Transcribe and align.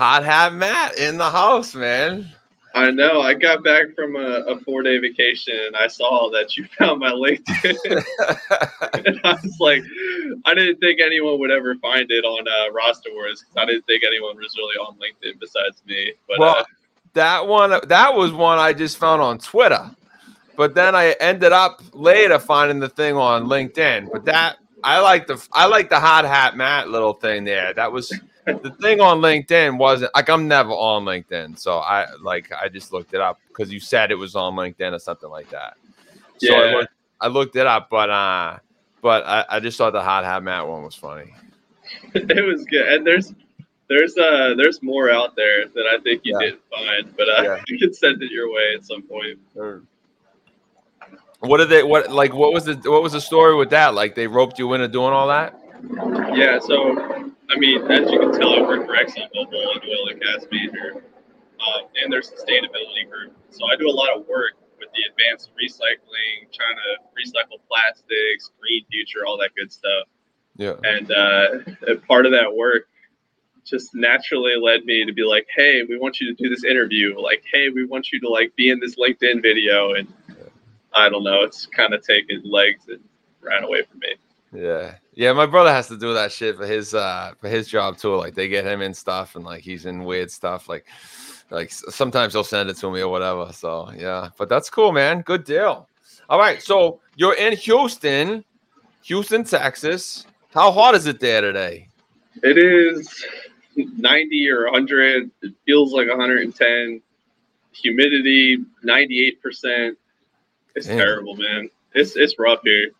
Hard 0.00 0.24
hat 0.24 0.54
Matt 0.54 0.96
in 0.96 1.18
the 1.18 1.28
house, 1.28 1.74
man. 1.74 2.26
I 2.74 2.90
know. 2.90 3.20
I 3.20 3.34
got 3.34 3.62
back 3.62 3.94
from 3.94 4.16
a, 4.16 4.44
a 4.48 4.58
four 4.60 4.82
day 4.82 4.96
vacation 4.96 5.52
and 5.66 5.76
I 5.76 5.88
saw 5.88 6.30
that 6.30 6.56
you 6.56 6.64
found 6.78 7.00
my 7.00 7.10
LinkedIn. 7.10 7.76
and 9.06 9.20
I 9.22 9.32
was 9.42 9.60
like, 9.60 9.82
I 10.46 10.54
didn't 10.54 10.78
think 10.78 11.00
anyone 11.02 11.38
would 11.40 11.50
ever 11.50 11.74
find 11.82 12.10
it 12.10 12.24
on 12.24 12.48
uh, 12.48 12.72
Roster 12.72 13.10
Wars 13.12 13.40
because 13.40 13.62
I 13.62 13.66
didn't 13.66 13.84
think 13.84 14.02
anyone 14.02 14.38
was 14.38 14.56
really 14.56 14.76
on 14.76 14.96
LinkedIn 14.96 15.38
besides 15.38 15.82
me. 15.86 16.14
But 16.26 16.38
well, 16.38 16.56
uh, 16.56 16.64
that 17.12 17.46
one, 17.46 17.78
that 17.86 18.14
was 18.14 18.32
one 18.32 18.58
I 18.58 18.72
just 18.72 18.96
found 18.96 19.20
on 19.20 19.36
Twitter. 19.38 19.90
But 20.56 20.74
then 20.74 20.94
I 20.94 21.14
ended 21.20 21.52
up 21.52 21.82
later 21.92 22.38
finding 22.38 22.80
the 22.80 22.88
thing 22.88 23.16
on 23.16 23.48
LinkedIn. 23.48 24.08
But 24.10 24.24
that 24.24 24.56
I 24.82 25.00
like 25.00 25.26
the 25.26 25.46
I 25.52 25.66
like 25.66 25.90
the 25.90 26.00
hard 26.00 26.24
hat 26.24 26.56
Matt 26.56 26.88
little 26.88 27.12
thing 27.12 27.44
there. 27.44 27.74
That 27.74 27.92
was 27.92 28.18
the 28.46 28.74
thing 28.80 29.00
on 29.00 29.20
LinkedIn 29.20 29.78
wasn't 29.78 30.14
like 30.14 30.28
I'm 30.28 30.48
never 30.48 30.70
on 30.70 31.04
LinkedIn, 31.04 31.58
so 31.58 31.78
I 31.78 32.06
like 32.22 32.50
I 32.52 32.68
just 32.68 32.92
looked 32.92 33.14
it 33.14 33.20
up 33.20 33.38
because 33.48 33.72
you 33.72 33.80
said 33.80 34.10
it 34.10 34.16
was 34.16 34.34
on 34.34 34.54
LinkedIn 34.54 34.92
or 34.92 34.98
something 34.98 35.28
like 35.30 35.50
that. 35.50 35.76
So 36.38 36.54
I, 36.54 36.64
Yeah. 36.64 36.76
looked, 36.76 36.92
I 37.20 37.26
looked 37.28 37.56
it 37.56 37.66
up, 37.66 37.88
but 37.90 38.10
uh, 38.10 38.58
but 39.02 39.24
I, 39.26 39.44
I 39.56 39.60
just 39.60 39.78
thought 39.78 39.92
the 39.92 40.02
hard 40.02 40.24
hat 40.24 40.42
Matt 40.42 40.66
one 40.66 40.82
was 40.82 40.94
funny. 40.94 41.32
it 42.14 42.44
was 42.44 42.64
good. 42.64 42.88
And 42.88 43.06
there's 43.06 43.34
there's 43.88 44.16
uh 44.16 44.54
there's 44.56 44.82
more 44.82 45.10
out 45.10 45.36
there 45.36 45.66
that 45.68 45.86
I 45.86 45.98
think 46.02 46.22
you 46.24 46.34
Yeah. 46.34 46.46
didn't 46.46 46.62
find, 46.70 47.16
but 47.16 47.28
uh, 47.28 47.42
Yeah. 47.42 47.62
you 47.68 47.78
can 47.78 47.92
send 47.92 48.22
it 48.22 48.30
your 48.30 48.50
way 48.52 48.74
at 48.76 48.84
some 48.84 49.02
point. 49.02 49.38
What 51.40 51.58
did 51.58 51.70
they? 51.70 51.82
What 51.82 52.10
like? 52.10 52.34
What 52.34 52.52
was 52.52 52.64
the 52.64 52.74
what 52.84 53.02
was 53.02 53.12
the 53.12 53.20
story 53.20 53.54
with 53.54 53.70
that? 53.70 53.94
Like 53.94 54.14
they 54.14 54.26
roped 54.26 54.58
you 54.58 54.72
into 54.74 54.88
doing 54.88 55.12
all 55.12 55.28
that? 55.28 55.59
Yeah, 56.34 56.58
so 56.58 56.96
I 57.50 57.58
mean, 57.58 57.90
as 57.90 58.10
you 58.10 58.18
can 58.18 58.32
tell, 58.32 58.54
I 58.54 58.60
work 58.62 58.86
for 58.86 58.94
ExxonMobil 58.94 59.74
and 59.74 59.82
oil 59.84 60.08
and 60.10 60.20
gas 60.20 60.46
major, 60.50 61.02
um, 61.60 61.84
and 62.02 62.12
their 62.12 62.20
sustainability 62.20 63.08
group. 63.10 63.34
So 63.50 63.66
I 63.66 63.76
do 63.76 63.88
a 63.88 63.92
lot 63.92 64.16
of 64.16 64.26
work 64.28 64.54
with 64.78 64.88
the 64.94 65.02
advanced 65.10 65.50
recycling, 65.60 66.52
trying 66.52 66.76
to 66.76 66.98
recycle 67.14 67.58
plastics, 67.68 68.50
green 68.60 68.84
future, 68.90 69.26
all 69.26 69.38
that 69.38 69.50
good 69.56 69.72
stuff. 69.72 70.06
Yeah. 70.56 70.74
And 70.84 71.10
uh, 71.10 71.48
and 71.86 72.02
part 72.06 72.26
of 72.26 72.32
that 72.32 72.54
work 72.54 72.88
just 73.64 73.94
naturally 73.94 74.56
led 74.56 74.84
me 74.84 75.04
to 75.04 75.12
be 75.12 75.22
like, 75.22 75.46
hey, 75.54 75.82
we 75.88 75.98
want 75.98 76.20
you 76.20 76.34
to 76.34 76.42
do 76.42 76.48
this 76.48 76.64
interview. 76.64 77.18
Like, 77.20 77.44
hey, 77.52 77.68
we 77.68 77.84
want 77.84 78.10
you 78.12 78.20
to 78.20 78.28
like 78.28 78.54
be 78.56 78.70
in 78.70 78.80
this 78.80 78.96
LinkedIn 78.96 79.42
video. 79.42 79.94
And 79.94 80.12
I 80.92 81.08
don't 81.08 81.24
know, 81.24 81.42
it's 81.42 81.66
kind 81.66 81.94
of 81.94 82.02
taken 82.02 82.42
legs 82.44 82.88
and 82.88 83.00
ran 83.40 83.64
away 83.64 83.82
from 83.82 84.00
me. 84.00 84.14
Yeah. 84.52 84.94
Yeah, 85.14 85.32
my 85.32 85.46
brother 85.46 85.70
has 85.70 85.88
to 85.88 85.98
do 85.98 86.14
that 86.14 86.32
shit 86.32 86.56
for 86.56 86.66
his 86.66 86.94
uh 86.94 87.32
for 87.38 87.48
his 87.48 87.68
job 87.68 87.98
too. 87.98 88.16
Like 88.16 88.34
they 88.34 88.48
get 88.48 88.64
him 88.64 88.80
in 88.82 88.94
stuff 88.94 89.36
and 89.36 89.44
like 89.44 89.62
he's 89.62 89.86
in 89.86 90.04
weird 90.04 90.30
stuff. 90.30 90.68
Like 90.68 90.86
like 91.50 91.70
sometimes 91.70 92.32
they'll 92.32 92.44
send 92.44 92.70
it 92.70 92.76
to 92.78 92.90
me 92.90 93.00
or 93.00 93.08
whatever. 93.08 93.52
So 93.52 93.90
yeah, 93.96 94.30
but 94.38 94.48
that's 94.48 94.70
cool, 94.70 94.92
man. 94.92 95.22
Good 95.22 95.44
deal. 95.44 95.88
All 96.28 96.38
right, 96.38 96.62
so 96.62 97.00
you're 97.16 97.34
in 97.34 97.56
Houston, 97.56 98.44
Houston, 99.02 99.42
Texas. 99.42 100.26
How 100.54 100.70
hot 100.70 100.94
is 100.94 101.06
it 101.06 101.18
there 101.18 101.40
today? 101.40 101.88
It 102.44 102.56
is 102.56 103.24
90 103.76 104.50
or 104.50 104.64
100. 104.66 105.30
It 105.42 105.52
feels 105.66 105.92
like 105.92 106.08
110. 106.08 107.02
Humidity 107.72 108.58
98%. 108.84 109.96
It's 110.76 110.86
Damn. 110.86 110.98
terrible, 110.98 111.34
man. 111.34 111.68
It's 111.94 112.16
it's 112.16 112.38
rough 112.38 112.60
here. 112.62 112.90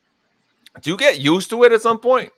Do 0.81 0.91
you 0.91 0.97
get 0.97 1.21
used 1.21 1.51
to 1.51 1.65
it 1.65 1.73
at 1.73 1.83
some 1.83 1.99
point? 1.99 2.31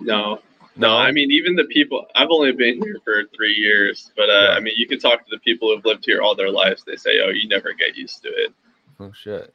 No, 0.00 0.40
no. 0.76 0.96
I 0.96 1.10
mean, 1.10 1.30
even 1.32 1.56
the 1.56 1.64
people. 1.64 2.06
I've 2.14 2.28
only 2.30 2.52
been 2.52 2.80
here 2.82 2.98
for 3.04 3.24
three 3.34 3.54
years, 3.54 4.12
but 4.16 4.28
uh, 4.28 4.32
Yeah. 4.32 4.48
I 4.50 4.60
mean, 4.60 4.74
you 4.76 4.86
can 4.86 4.98
talk 4.98 5.20
to 5.24 5.30
the 5.30 5.38
people 5.40 5.74
who've 5.74 5.84
lived 5.84 6.04
here 6.04 6.20
all 6.22 6.34
their 6.34 6.50
lives. 6.50 6.84
They 6.84 6.96
say, 6.96 7.20
"Oh, 7.24 7.30
you 7.30 7.48
never 7.48 7.72
get 7.72 7.96
used 7.96 8.22
to 8.22 8.28
it." 8.28 8.52
Oh 9.00 9.10
shit. 9.12 9.52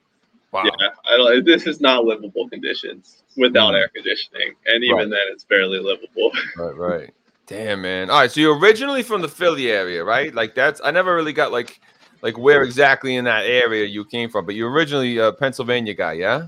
Wow. 0.52 0.64
Yeah, 0.66 0.90
I 1.06 1.18
don't. 1.18 1.46
This 1.46 1.66
is 1.66 1.80
not 1.82 2.06
livable 2.06 2.50
conditions 2.50 3.24
without 3.38 3.74
Mm. 3.74 3.78
air 3.80 3.88
conditioning, 3.94 4.54
and 4.66 4.84
even 4.84 4.98
Right. 4.98 5.10
then, 5.10 5.22
it's 5.32 5.44
barely 5.46 5.80
livable. 5.80 6.32
Right, 6.58 6.76
right. 6.76 7.14
Damn, 7.48 7.82
man. 7.82 8.10
All 8.10 8.20
right, 8.20 8.32
so 8.32 8.40
you're 8.40 8.58
originally 8.58 9.04
from 9.04 9.22
the 9.22 9.28
Philly 9.28 9.70
area, 9.72 10.04
right? 10.04 10.34
Like 10.34 10.56
that's 10.56 10.80
I 10.84 10.92
never 10.92 11.14
really 11.16 11.34
got 11.34 11.52
like 11.52 11.80
like 12.22 12.38
where 12.38 12.64
exactly 12.64 13.16
in 13.16 13.26
that 13.26 13.46
area 13.46 13.86
you 13.86 14.06
came 14.06 14.30
from, 14.30 14.46
but 14.46 14.56
you're 14.56 14.72
originally 14.72 15.18
a 15.18 15.32
Pennsylvania 15.34 15.94
guy, 15.94 16.14
yeah? 16.14 16.48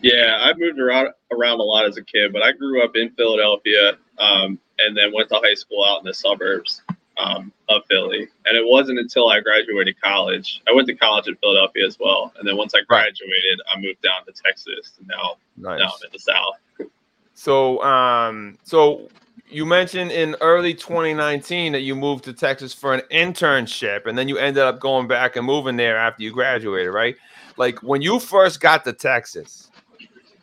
Yeah, 0.00 0.38
I 0.40 0.52
moved 0.56 0.78
around 0.78 1.08
around 1.32 1.60
a 1.60 1.62
lot 1.62 1.86
as 1.86 1.96
a 1.96 2.02
kid, 2.02 2.32
but 2.32 2.42
I 2.42 2.52
grew 2.52 2.82
up 2.84 2.96
in 2.96 3.10
Philadelphia, 3.10 3.98
um, 4.18 4.58
and 4.78 4.96
then 4.96 5.12
went 5.12 5.28
to 5.30 5.36
high 5.36 5.54
school 5.54 5.84
out 5.84 5.98
in 6.00 6.04
the 6.04 6.14
suburbs 6.14 6.82
um, 7.16 7.52
of 7.68 7.82
Philly. 7.88 8.28
And 8.46 8.56
it 8.56 8.64
wasn't 8.64 8.98
until 8.98 9.28
I 9.28 9.40
graduated 9.40 10.00
college. 10.00 10.62
I 10.68 10.72
went 10.72 10.86
to 10.88 10.94
college 10.94 11.26
in 11.26 11.34
Philadelphia 11.36 11.86
as 11.86 11.98
well, 11.98 12.32
and 12.38 12.46
then 12.46 12.56
once 12.56 12.74
I 12.74 12.80
graduated, 12.88 13.60
I 13.74 13.80
moved 13.80 14.02
down 14.02 14.24
to 14.26 14.32
Texas. 14.44 14.92
And 14.98 15.08
now, 15.08 15.36
Nice. 15.56 15.80
now 15.80 15.86
I'm 15.86 16.06
in 16.06 16.10
the 16.12 16.18
South. 16.18 16.90
So, 17.34 17.82
um, 17.84 18.58
so 18.64 19.08
you 19.48 19.64
mentioned 19.64 20.10
in 20.10 20.36
early 20.40 20.74
2019 20.74 21.72
that 21.72 21.80
you 21.80 21.94
moved 21.94 22.24
to 22.24 22.32
Texas 22.32 22.72
for 22.72 22.94
an 22.94 23.02
internship, 23.10 24.06
and 24.06 24.16
then 24.16 24.28
you 24.28 24.38
ended 24.38 24.62
up 24.62 24.80
going 24.80 25.08
back 25.08 25.36
and 25.36 25.46
moving 25.46 25.76
there 25.76 25.96
after 25.96 26.22
you 26.22 26.32
graduated, 26.32 26.92
right? 26.92 27.16
Like 27.56 27.82
when 27.82 28.02
you 28.02 28.20
first 28.20 28.60
got 28.60 28.84
to 28.84 28.92
Texas, 28.92 29.67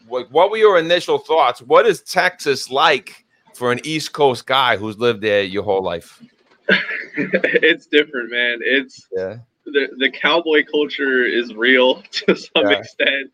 what, 0.07 0.31
what 0.31 0.51
were 0.51 0.57
your 0.57 0.77
initial 0.79 1.17
thoughts? 1.17 1.61
What 1.61 1.85
is 1.85 2.01
Texas 2.01 2.69
like 2.69 3.25
for 3.55 3.71
an 3.71 3.79
East 3.83 4.13
Coast 4.13 4.45
guy 4.45 4.77
who's 4.77 4.97
lived 4.97 5.21
there 5.21 5.43
your 5.43 5.63
whole 5.63 5.83
life? 5.83 6.21
it's 7.17 7.85
different, 7.87 8.31
man. 8.31 8.59
It's 8.61 9.07
Yeah. 9.11 9.37
the 9.65 9.87
the 9.97 10.09
cowboy 10.09 10.63
culture 10.65 11.23
is 11.23 11.53
real 11.53 12.01
to 12.11 12.35
some 12.35 12.69
Yeah. 12.69 12.79
extent. 12.79 13.31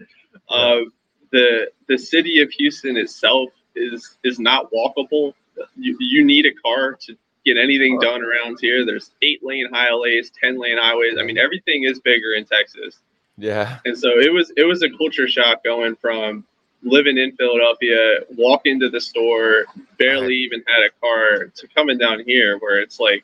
Um, 0.49 0.91
the 1.31 1.71
the 1.87 1.97
city 1.97 2.41
of 2.41 2.49
Houston 2.51 2.97
itself 2.97 3.49
is 3.75 4.17
is 4.23 4.39
not 4.39 4.71
walkable. 4.71 5.33
You, 5.75 5.97
you 5.99 6.23
need 6.25 6.45
a 6.45 6.53
car 6.53 6.97
to 7.05 7.15
get 7.45 7.57
anything 7.57 7.99
done 7.99 8.21
around 8.23 8.57
here. 8.61 8.85
There's 8.85 9.11
eight 9.21 9.43
lane 9.43 9.67
highways, 9.71 10.31
ten 10.41 10.59
lane 10.59 10.77
highways. 10.77 11.17
I 11.19 11.23
mean, 11.23 11.37
everything 11.37 11.83
is 11.83 11.99
bigger 11.99 12.33
in 12.33 12.45
Texas. 12.45 12.99
Yeah. 13.37 13.79
And 13.85 13.97
so 13.97 14.09
it 14.19 14.31
was 14.31 14.51
it 14.57 14.65
was 14.65 14.83
a 14.83 14.89
culture 14.89 15.27
shock 15.27 15.63
going 15.63 15.95
from 15.95 16.45
living 16.83 17.17
in 17.17 17.35
Philadelphia, 17.35 18.21
walk 18.35 18.61
into 18.65 18.89
the 18.89 18.99
store, 18.99 19.65
barely 19.97 20.35
even 20.35 20.63
had 20.67 20.83
a 20.83 20.89
car, 20.99 21.51
to 21.55 21.67
coming 21.75 21.97
down 21.97 22.23
here 22.25 22.57
where 22.59 22.79
it's 22.79 22.99
like, 22.99 23.23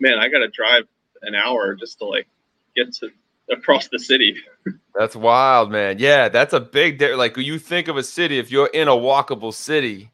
man, 0.00 0.18
I 0.18 0.28
got 0.28 0.38
to 0.38 0.48
drive 0.48 0.84
an 1.22 1.34
hour 1.34 1.74
just 1.74 1.98
to 1.98 2.06
like 2.06 2.26
get 2.74 2.92
to 2.94 3.10
across 3.50 3.88
the 3.88 3.98
city. 3.98 4.36
That's 4.94 5.16
wild, 5.16 5.70
man. 5.70 5.98
Yeah, 5.98 6.28
that's 6.28 6.52
a 6.52 6.58
big 6.58 6.98
di- 6.98 7.14
like 7.14 7.36
when 7.36 7.46
you 7.46 7.60
think 7.60 7.86
of 7.86 7.96
a 7.96 8.02
city, 8.02 8.38
if 8.38 8.50
you're 8.50 8.66
in 8.66 8.88
a 8.88 8.92
walkable 8.92 9.54
city, 9.54 10.10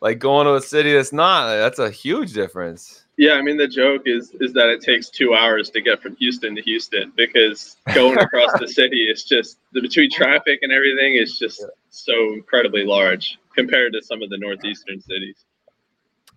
like 0.00 0.20
going 0.20 0.46
to 0.46 0.54
a 0.54 0.60
city 0.60 0.92
that's 0.92 1.12
not, 1.12 1.48
that's 1.48 1.80
a 1.80 1.90
huge 1.90 2.32
difference. 2.32 3.01
Yeah, 3.18 3.34
I 3.34 3.42
mean 3.42 3.58
the 3.58 3.68
joke 3.68 4.02
is 4.06 4.32
is 4.40 4.52
that 4.54 4.68
it 4.68 4.80
takes 4.80 5.10
two 5.10 5.34
hours 5.34 5.68
to 5.70 5.82
get 5.82 6.00
from 6.02 6.16
Houston 6.16 6.54
to 6.56 6.62
Houston 6.62 7.12
because 7.14 7.76
going 7.94 8.18
across 8.18 8.58
the 8.58 8.66
city 8.66 9.02
is 9.02 9.24
just 9.24 9.58
the 9.72 9.82
between 9.82 10.10
traffic 10.10 10.60
and 10.62 10.72
everything 10.72 11.16
is 11.16 11.38
just 11.38 11.64
so 11.90 12.32
incredibly 12.32 12.84
large 12.84 13.38
compared 13.54 13.92
to 13.92 14.02
some 14.02 14.22
of 14.22 14.30
the 14.30 14.38
northeastern 14.38 15.00
cities. 15.00 15.44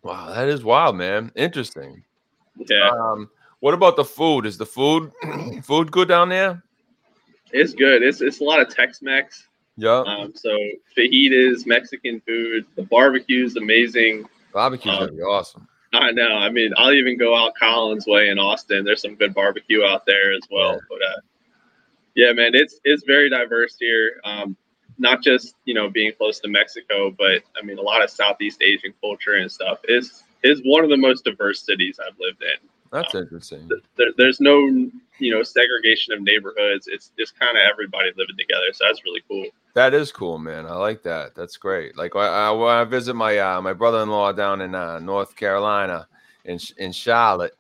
Wow, 0.04 0.34
that 0.34 0.50
is 0.50 0.64
wild, 0.64 0.98
man. 0.98 1.32
Interesting. 1.36 2.04
Yeah. 2.70 2.90
Um, 2.90 3.30
what 3.62 3.74
about 3.74 3.96
the 3.96 4.06
food? 4.06 4.46
Is 4.46 4.58
the 4.58 4.66
food 4.66 5.12
food 5.64 5.92
good 5.92 6.10
down 6.10 6.30
there? 6.30 6.62
It's 7.52 7.74
good. 7.74 8.04
It's 8.04 8.20
it's 8.20 8.42
a 8.42 8.44
lot 8.44 8.60
of 8.60 8.70
Tex-Mex. 8.70 9.48
Yeah. 9.78 10.04
Um, 10.06 10.34
so 10.36 10.56
fajitas, 10.98 11.66
Mexican 11.66 12.22
food. 12.22 12.66
The 12.76 12.84
barbecue 12.84 13.46
is 13.46 13.56
amazing. 13.56 14.28
Barbecue's 14.54 14.94
um, 14.94 15.00
gonna 15.00 15.12
be 15.14 15.22
awesome. 15.22 15.68
I 15.94 16.12
know. 16.12 16.36
I 16.36 16.50
mean, 16.50 16.72
I'll 16.78 16.94
even 16.94 17.18
go 17.18 17.36
out 17.36 17.56
Collins 17.56 18.06
Way 18.08 18.30
in 18.30 18.40
Austin. 18.40 18.84
There's 18.84 19.02
some 19.02 19.16
good 19.16 19.34
barbecue 19.34 19.84
out 19.84 20.06
there 20.06 20.34
as 20.34 20.44
well. 20.52 20.74
Yeah. 20.74 20.80
But 20.90 21.02
uh, 21.02 21.22
yeah, 22.16 22.32
man, 22.34 22.52
it's 22.54 22.80
it's 22.84 23.04
very 23.04 23.30
diverse 23.30 23.78
here. 23.80 24.20
Um, 24.24 24.58
not 24.98 25.22
just 25.22 25.56
you 25.66 25.74
know 25.74 25.90
being 25.90 26.12
close 26.18 26.40
to 26.40 26.48
Mexico, 26.48 27.12
but 27.12 27.44
I 27.62 27.66
mean 27.66 27.78
a 27.78 27.82
lot 27.82 28.04
of 28.04 28.10
Southeast 28.10 28.62
Asian 28.62 28.94
culture 29.02 29.36
and 29.36 29.52
stuff. 29.52 29.80
is 29.86 30.24
is 30.44 30.62
one 30.64 30.84
of 30.84 30.90
the 30.90 30.98
most 30.98 31.26
diverse 31.26 31.62
cities 31.62 32.00
I've 32.00 32.18
lived 32.20 32.44
in. 32.44 32.70
That's 32.92 33.16
interesting. 33.16 33.70
There, 33.98 34.12
there's 34.18 34.40
no 34.40 34.60
you 35.20 35.34
know 35.34 35.44
segregation 35.44 36.14
of 36.14 36.22
neighborhoods. 36.22 36.88
It's 36.88 37.12
just 37.18 37.38
kind 37.40 37.58
of 37.58 37.64
everybody 37.70 38.12
living 38.18 38.38
together. 38.38 38.72
So 38.74 38.86
that's 38.86 39.04
really 39.04 39.22
cool. 39.28 39.46
That 39.76 39.94
is 39.94 40.12
cool, 40.12 40.38
man. 40.40 40.66
I 40.66 40.76
like 40.76 41.04
that. 41.04 41.36
That's 41.36 41.58
great. 41.58 41.98
Like 41.98 42.16
I, 42.16 42.48
I, 42.48 42.52
when 42.52 42.70
I 42.74 42.84
visit 42.86 43.14
my 43.14 43.38
uh, 43.38 43.62
my 43.62 43.74
brother-in-law 43.74 44.32
down 44.32 44.62
in 44.62 44.74
uh, 44.74 45.00
North 45.00 45.36
Carolina, 45.36 46.08
in 46.46 46.58
in 46.78 46.94
Charlotte, 46.94 47.56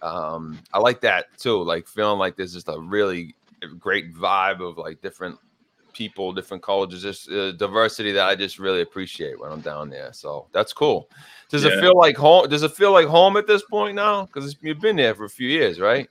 um, 0.00 0.58
I 0.72 0.78
like 0.78 1.02
that 1.02 1.26
too. 1.38 1.62
Like 1.62 1.86
feeling 1.86 2.18
like 2.18 2.36
there's 2.36 2.54
just 2.54 2.68
a 2.68 2.80
really 2.80 3.34
great 3.78 4.14
vibe 4.14 4.66
of 4.66 4.78
like 4.78 5.02
different 5.02 5.38
people, 5.92 6.32
different 6.32 6.62
colleges, 6.62 7.02
just 7.02 7.30
uh, 7.30 7.52
diversity 7.52 8.12
that 8.12 8.26
I 8.26 8.34
just 8.34 8.58
really 8.58 8.80
appreciate 8.80 9.38
when 9.38 9.52
I'm 9.52 9.60
down 9.60 9.90
there. 9.90 10.12
So 10.14 10.46
that's 10.52 10.72
cool. 10.72 11.10
Does 11.50 11.64
Yeah. 11.64 11.72
it 11.72 11.80
feel 11.80 11.96
like 11.98 12.16
home? 12.16 12.48
Does 12.48 12.62
it 12.62 12.72
feel 12.72 12.92
like 12.92 13.06
home 13.06 13.36
at 13.36 13.46
this 13.46 13.62
point 13.62 13.94
now? 13.94 14.24
Because 14.24 14.56
you've 14.62 14.80
been 14.80 14.96
there 14.96 15.14
for 15.14 15.24
a 15.26 15.30
few 15.30 15.48
years, 15.48 15.80
right? 15.80 16.08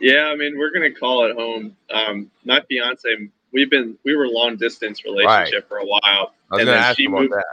Yeah, 0.00 0.24
I 0.24 0.34
mean, 0.34 0.58
we're 0.58 0.72
gonna 0.72 0.90
call 0.92 1.24
it 1.26 1.36
home. 1.36 1.76
Um, 1.94 2.30
my 2.44 2.60
fiance, 2.62 3.28
we've 3.52 3.70
been 3.70 3.96
we 4.04 4.16
were 4.16 4.26
long 4.28 4.56
distance 4.56 5.04
relationship 5.04 5.68
for 5.68 5.78
a 5.78 5.84
while. 5.84 6.34
And 6.52 6.68
then 6.68 6.94
she 6.94 7.08
moved- 7.08 7.32
that. 7.32 7.44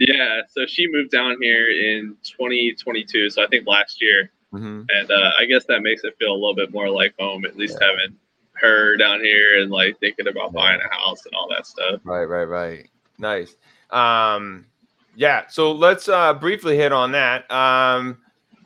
Yeah, 0.00 0.42
so 0.48 0.64
she 0.64 0.86
moved 0.88 1.10
down 1.10 1.42
here 1.42 1.68
in 1.70 2.16
2022, 2.22 3.30
so 3.30 3.42
I 3.42 3.48
think 3.48 3.66
last 3.66 4.00
year, 4.00 4.30
hmm 4.52 4.82
and 4.88 5.10
uh, 5.10 5.30
I 5.40 5.44
guess 5.44 5.64
that 5.66 5.80
makes 5.82 6.04
it 6.04 6.14
feel 6.20 6.30
a 6.32 6.38
little 6.38 6.54
bit 6.54 6.72
more 6.72 6.88
like 6.88 7.14
home. 7.18 7.44
At 7.44 7.56
least 7.56 7.78
Yeah. 7.80 7.88
having 7.88 8.16
her 8.52 8.96
down 8.96 9.20
here 9.20 9.60
and 9.60 9.70
like 9.72 9.98
thinking 9.98 10.28
about 10.28 10.52
Yeah. 10.54 10.60
buying 10.60 10.80
a 10.80 10.94
house 10.94 11.24
and 11.26 11.34
all 11.34 11.48
that 11.50 11.66
stuff. 11.66 12.00
Right, 12.04 12.24
right, 12.26 12.44
right. 12.44 12.88
Nice. 13.18 13.56
Um, 13.90 14.66
yeah. 15.16 15.48
So 15.48 15.72
let's 15.72 16.08
uh, 16.08 16.32
briefly 16.34 16.76
hit 16.76 16.92
on 16.92 17.10
that. 17.12 17.50
Um, 17.50 18.18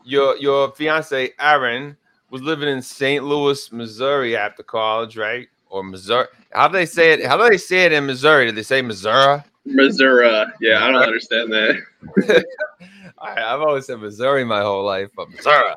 your 0.05 0.37
your 0.37 0.73
fiance 0.73 1.31
Aaron 1.41 1.97
was 2.29 2.43
living 2.43 2.69
in 2.69 2.83
St. 2.83 3.25
Louis, 3.25 3.73
Missouri 3.73 4.37
after 4.37 4.62
college, 4.62 5.17
right? 5.17 5.49
Or 5.73 5.83
Missouri? 5.83 6.27
How 6.51 6.69
do 6.69 6.75
they 6.75 6.85
say 6.85 7.15
it? 7.15 7.25
How 7.25 7.39
do 7.39 7.49
they 7.49 7.57
say 7.57 7.87
it 7.87 7.93
in 7.93 8.05
Missouri? 8.05 8.45
Did 8.45 8.57
they 8.57 8.63
say 8.63 8.83
Missouri? 8.83 9.43
Missouri, 9.65 10.29
yeah, 10.61 10.85
I 10.85 10.91
don't 10.91 11.03
understand 11.03 11.51
that. 11.51 12.45
I, 13.19 13.43
I've 13.43 13.61
always 13.63 13.87
said 13.87 13.99
Missouri 14.01 14.45
my 14.45 14.61
whole 14.61 14.85
life, 14.85 15.09
but 15.17 15.31
Missouri, 15.31 15.73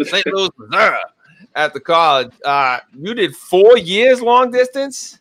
St. 0.00 0.24
Louis, 0.26 0.48
Missouri. 0.56 0.96
After 1.56 1.80
college, 1.80 2.30
uh, 2.44 2.78
you 2.96 3.14
did 3.14 3.34
four 3.34 3.76
years 3.78 4.22
long 4.22 4.52
distance. 4.52 5.18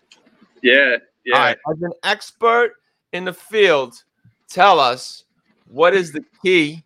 Yeah, 0.62 0.98
yeah. 1.26 1.36
All 1.36 1.42
right, 1.42 1.58
as 1.72 1.82
an 1.82 1.94
expert 2.04 2.74
in 3.14 3.26
the 3.26 3.34
field, 3.34 4.04
tell 4.48 4.80
us 4.80 5.24
what 5.68 5.96
is 5.96 6.12
the 6.12 6.24
key 6.44 6.84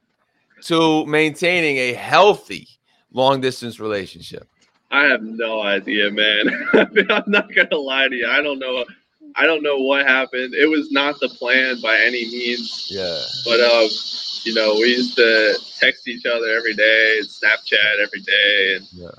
to 0.61 1.05
maintaining 1.05 1.77
a 1.77 1.93
healthy 1.93 2.69
long 3.11 3.41
distance 3.41 3.79
relationship. 3.79 4.47
I 4.91 5.05
have 5.05 5.23
no 5.23 5.61
idea, 5.61 6.11
man. 6.11 6.49
I 6.73 6.87
mean, 6.91 7.09
I'm 7.11 7.23
not 7.27 7.53
gonna 7.53 7.75
lie 7.77 8.07
to 8.07 8.15
you. 8.15 8.27
I 8.27 8.41
don't 8.41 8.59
know. 8.59 8.85
I 9.35 9.45
don't 9.45 9.63
know 9.63 9.77
what 9.79 10.05
happened. 10.05 10.53
It 10.53 10.69
was 10.69 10.91
not 10.91 11.19
the 11.19 11.27
plan 11.29 11.77
by 11.81 11.97
any 11.99 12.25
means. 12.25 12.87
Yeah, 12.89 13.19
But 13.43 13.59
um, 13.59 13.89
you 14.43 14.53
know, 14.53 14.75
we 14.75 14.89
used 14.95 15.15
to 15.17 15.55
text 15.79 16.07
each 16.07 16.25
other 16.25 16.47
every 16.55 16.73
day, 16.75 17.17
and 17.19 17.27
Snapchat 17.27 17.99
every 18.01 18.21
day, 18.21 18.75
and 18.77 18.87
Yeah. 18.93 19.09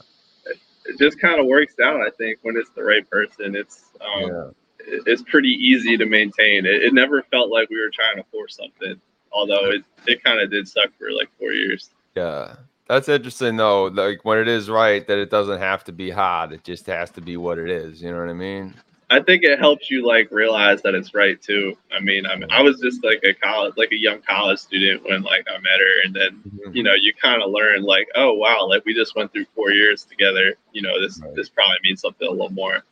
it, 0.46 0.58
it 0.86 0.98
just 0.98 1.18
kind 1.18 1.40
of 1.40 1.46
works 1.46 1.74
out. 1.82 2.00
I 2.00 2.10
think 2.16 2.38
when 2.42 2.56
it's 2.56 2.70
the 2.70 2.82
right 2.84 3.08
person, 3.10 3.54
it's 3.56 3.84
um, 4.00 4.22
yeah, 4.30 4.48
it- 4.78 5.02
it's 5.06 5.22
pretty 5.22 5.50
easy 5.50 5.96
to 5.98 6.06
maintain. 6.06 6.64
It, 6.64 6.84
it 6.84 6.94
never 6.94 7.22
felt 7.22 7.50
like 7.50 7.68
we 7.68 7.80
were 7.80 7.90
trying 7.90 8.16
to 8.16 8.24
force 8.30 8.56
something, 8.56 8.98
although 9.32 9.70
it 9.72 9.82
it 10.06 10.22
kind 10.24 10.40
of 10.40 10.50
did 10.50 10.66
suck 10.68 10.90
for 10.98 11.10
like 11.10 11.28
four 11.38 11.52
years. 11.52 11.90
yeah. 12.14 12.54
That's 12.88 13.08
interesting 13.08 13.56
though. 13.56 13.84
Like 13.86 14.24
when 14.24 14.38
it 14.38 14.48
is 14.48 14.70
right, 14.70 15.06
that 15.06 15.18
it 15.18 15.30
doesn't 15.30 15.58
have 15.58 15.84
to 15.84 15.92
be 15.92 16.10
hard. 16.10 16.52
It 16.52 16.64
just 16.64 16.86
has 16.86 17.10
to 17.12 17.20
be 17.20 17.36
what 17.36 17.58
it 17.58 17.68
is. 17.70 18.00
You 18.00 18.12
know 18.12 18.20
what 18.20 18.28
I 18.28 18.34
mean? 18.34 18.74
I 19.08 19.20
think 19.20 19.44
it 19.44 19.60
helps 19.60 19.88
you 19.88 20.04
like 20.04 20.30
realize 20.32 20.82
that 20.82 20.94
it's 20.96 21.14
right 21.14 21.40
too. 21.40 21.76
I 21.92 22.00
mean, 22.00 22.26
I 22.26 22.34
mean, 22.36 22.50
I 22.50 22.60
was 22.62 22.80
just 22.80 23.04
like 23.04 23.20
a 23.24 23.32
college, 23.34 23.74
like 23.76 23.92
a 23.92 23.96
young 23.96 24.20
college 24.22 24.58
student 24.58 25.04
when 25.04 25.22
like 25.22 25.46
I 25.48 25.58
met 25.58 25.78
her, 25.78 26.02
and 26.04 26.14
then 26.14 26.42
Mhm. 26.66 26.74
you 26.74 26.82
know 26.82 26.94
you 26.94 27.12
kind 27.14 27.40
of 27.42 27.50
learn 27.50 27.82
like, 27.82 28.08
oh 28.16 28.34
wow, 28.34 28.66
like 28.68 28.84
we 28.84 28.94
just 28.94 29.14
went 29.14 29.32
through 29.32 29.46
four 29.54 29.70
years 29.70 30.04
together. 30.04 30.54
You 30.72 30.82
know, 30.82 31.00
this 31.00 31.20
Right. 31.20 31.34
this 31.36 31.48
probably 31.48 31.76
means 31.84 32.00
something 32.00 32.26
a 32.26 32.30
little 32.30 32.50
more. 32.50 32.82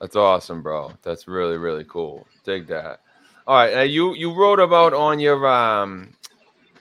That's 0.00 0.14
awesome, 0.16 0.62
bro. 0.62 0.92
That's 1.02 1.26
really 1.26 1.56
really 1.58 1.84
cool. 1.84 2.26
Dig 2.44 2.68
that. 2.68 3.00
All 3.46 3.56
right, 3.56 3.74
now 3.74 3.82
you 3.82 4.14
you 4.14 4.32
wrote 4.32 4.60
about 4.60 4.94
on 4.94 5.18
your 5.18 5.44
um 5.46 6.10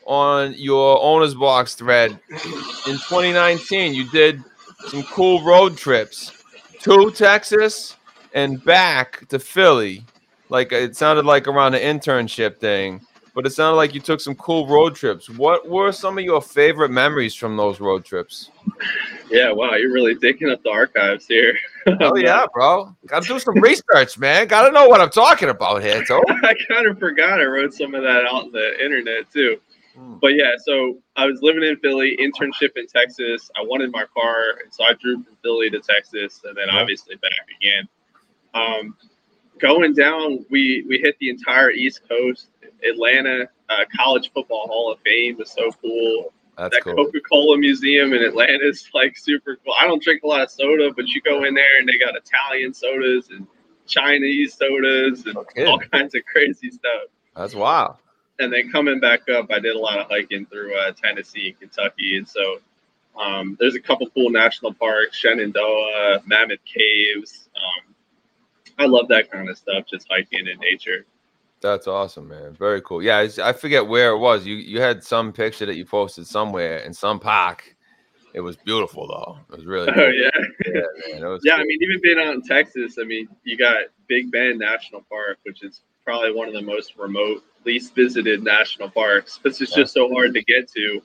on 0.07 0.53
your 0.53 1.01
owner's 1.03 1.35
box 1.35 1.75
thread 1.75 2.11
in 2.31 2.93
2019. 2.93 3.93
You 3.93 4.09
did 4.09 4.41
some 4.87 5.03
cool 5.03 5.43
road 5.43 5.77
trips 5.77 6.43
to 6.81 7.11
Texas 7.11 7.97
and 8.33 8.63
back 8.63 9.27
to 9.27 9.37
Philly. 9.37 10.03
Like 10.49 10.71
it 10.71 10.95
sounded 10.95 11.25
like 11.25 11.47
around 11.47 11.73
the 11.73 11.79
internship 11.79 12.57
thing, 12.57 13.01
but 13.35 13.45
it 13.45 13.51
sounded 13.51 13.75
like 13.75 13.93
you 13.93 13.99
took 13.99 14.21
some 14.21 14.35
cool 14.35 14.65
road 14.65 14.95
trips. 14.95 15.29
What 15.29 15.67
were 15.67 15.91
some 15.91 16.17
of 16.17 16.23
your 16.23 16.41
favorite 16.41 16.89
memories 16.89 17.35
from 17.35 17.57
those 17.57 17.81
road 17.81 18.05
trips? 18.05 18.49
Yeah, 19.29 19.51
wow, 19.51 19.73
you're 19.73 19.91
really 19.91 20.15
digging 20.15 20.49
up 20.49 20.63
the 20.63 20.69
archives 20.69 21.27
here. 21.27 21.55
Oh 22.01 22.17
yeah, 22.17 22.45
bro. 22.53 22.93
Got 23.05 23.23
to 23.23 23.29
do 23.29 23.39
some 23.39 23.61
research, 23.61 24.17
man. 24.17 24.47
Got 24.47 24.67
to 24.67 24.73
know 24.73 24.89
what 24.89 24.99
I'm 24.99 25.09
talking 25.09 25.47
about 25.47 25.81
here, 25.81 26.03
too. 26.03 26.21
I 26.43 26.53
kind 26.67 26.85
of 26.85 26.99
forgot 26.99 27.39
I 27.39 27.45
wrote 27.45 27.73
some 27.73 27.95
of 27.95 28.03
that 28.03 28.25
out 28.25 28.43
on 28.43 28.51
the 28.51 28.83
internet 28.83 29.31
too. 29.31 29.57
Hmm. 29.97 30.15
But 30.21 30.35
yeah, 30.35 30.51
so 30.63 30.97
I 31.15 31.25
was 31.25 31.41
living 31.41 31.63
in 31.63 31.77
Philly, 31.77 32.17
internship 32.19 32.71
in 32.75 32.87
Texas. 32.87 33.49
I 33.55 33.61
wanted 33.63 33.91
my 33.91 34.05
car, 34.15 34.51
and 34.63 34.71
so 34.73 34.83
I 34.83 34.93
drove 34.93 35.25
from 35.25 35.35
Philly 35.43 35.69
to 35.71 35.79
Texas, 35.79 36.41
and 36.43 36.55
then 36.55 36.67
Yeah. 36.67 36.79
obviously 36.79 37.15
back 37.15 37.31
again. 37.59 37.87
Um, 38.53 38.95
going 39.59 39.93
down, 39.93 40.45
we 40.49 40.85
we 40.87 40.99
hit 40.99 41.17
the 41.19 41.29
entire 41.29 41.71
East 41.71 42.01
Coast. 42.07 42.47
Atlanta 42.87 43.49
uh, 43.69 43.85
College 43.95 44.31
Football 44.33 44.67
Hall 44.67 44.91
of 44.91 44.99
Fame 44.99 45.37
was 45.37 45.51
so 45.51 45.71
cool. 45.81 46.31
That's 46.57 46.75
that 46.75 46.83
cool. 46.83 46.95
Coca 46.95 47.19
Cola 47.21 47.57
Museum 47.57 48.13
in 48.13 48.21
Atlanta 48.23 48.67
is 48.67 48.87
like 48.93 49.17
super 49.17 49.57
cool. 49.63 49.73
I 49.79 49.85
don't 49.87 50.01
drink 50.01 50.21
a 50.23 50.27
lot 50.27 50.41
of 50.41 50.51
soda, 50.51 50.91
but 50.95 51.07
you 51.07 51.21
go 51.21 51.43
in 51.43 51.53
there 51.55 51.79
and 51.79 51.87
they 51.87 51.97
got 51.97 52.15
Italian 52.15 52.73
sodas 52.73 53.29
and 53.29 53.47
Chinese 53.87 54.53
sodas 54.55 55.25
and 55.25 55.37
kidding. 55.55 55.69
all 55.71 55.79
kinds 55.79 56.13
of 56.15 56.23
crazy 56.25 56.69
stuff 56.71 57.03
That's 57.35 57.55
wild. 57.55 57.97
And 58.39 58.51
then 58.53 58.71
coming 58.71 58.99
back 58.99 59.29
up, 59.29 59.51
I 59.51 59.59
did 59.59 59.75
a 59.75 59.79
lot 59.79 59.99
of 59.99 60.07
hiking 60.09 60.45
through 60.45 60.77
uh, 60.77 60.91
Tennessee 60.91 61.49
and 61.49 61.59
Kentucky, 61.59 62.17
and 62.17 62.27
so 62.27 62.59
um, 63.19 63.57
there's 63.59 63.75
a 63.75 63.79
couple 63.79 64.09
cool 64.11 64.29
national 64.29 64.73
parks, 64.73 65.17
Shenandoah, 65.17 66.21
Mammoth 66.25 66.59
Caves. 66.65 67.49
Um, 67.55 67.95
I 68.77 68.85
love 68.85 69.07
that 69.09 69.31
kind 69.31 69.49
of 69.49 69.57
stuff, 69.57 69.85
just 69.87 70.07
hiking 70.09 70.47
in 70.47 70.59
nature. 70.59 71.05
That's 71.61 71.87
awesome, 71.87 72.27
man. 72.27 72.53
Very 72.53 72.81
cool. 72.81 73.01
Yeah, 73.01 73.27
I 73.43 73.53
forget 73.53 73.87
where 73.87 74.11
it 74.11 74.19
was. 74.19 74.45
You 74.45 74.55
you 74.55 74.79
had 74.79 75.03
some 75.03 75.33
picture 75.33 75.65
that 75.65 75.75
you 75.75 75.85
posted 75.85 76.27
somewhere 76.27 76.79
in 76.79 76.93
some 76.93 77.19
park. 77.19 77.75
It 78.35 78.41
was 78.41 78.55
beautiful 78.55 79.07
though. 79.07 79.39
It 79.49 79.57
was 79.57 79.65
really 79.65 79.91
Oh 79.95 80.07
yeah, 80.07 80.29
yeah, 80.67 80.81
man. 81.11 81.23
It 81.23 81.27
was 81.27 81.41
yeah. 81.43 81.55
cool. 81.55 81.63
I 81.63 81.65
mean, 81.65 81.79
even 81.81 82.01
being 82.01 82.19
out 82.19 82.35
in 82.35 82.43
Texas, 82.43 82.97
I 83.01 83.03
mean, 83.05 83.27
you 83.43 83.57
got 83.57 83.85
Big 84.07 84.31
Bend 84.31 84.59
National 84.59 85.01
Park, 85.09 85.39
which 85.43 85.63
is 85.63 85.81
probably 86.05 86.31
one 86.31 86.47
of 86.47 86.53
the 86.53 86.61
most 86.61 86.95
remote, 86.97 87.43
least 87.67 87.93
visited 87.93 88.43
national 88.43 88.89
parks, 88.89 89.37
because 89.37 89.61
it's 89.61 89.75
just 89.75 89.93
so 89.93 90.09
hard 90.11 90.33
to 90.33 90.43
get 90.43 90.71
to. 90.71 91.01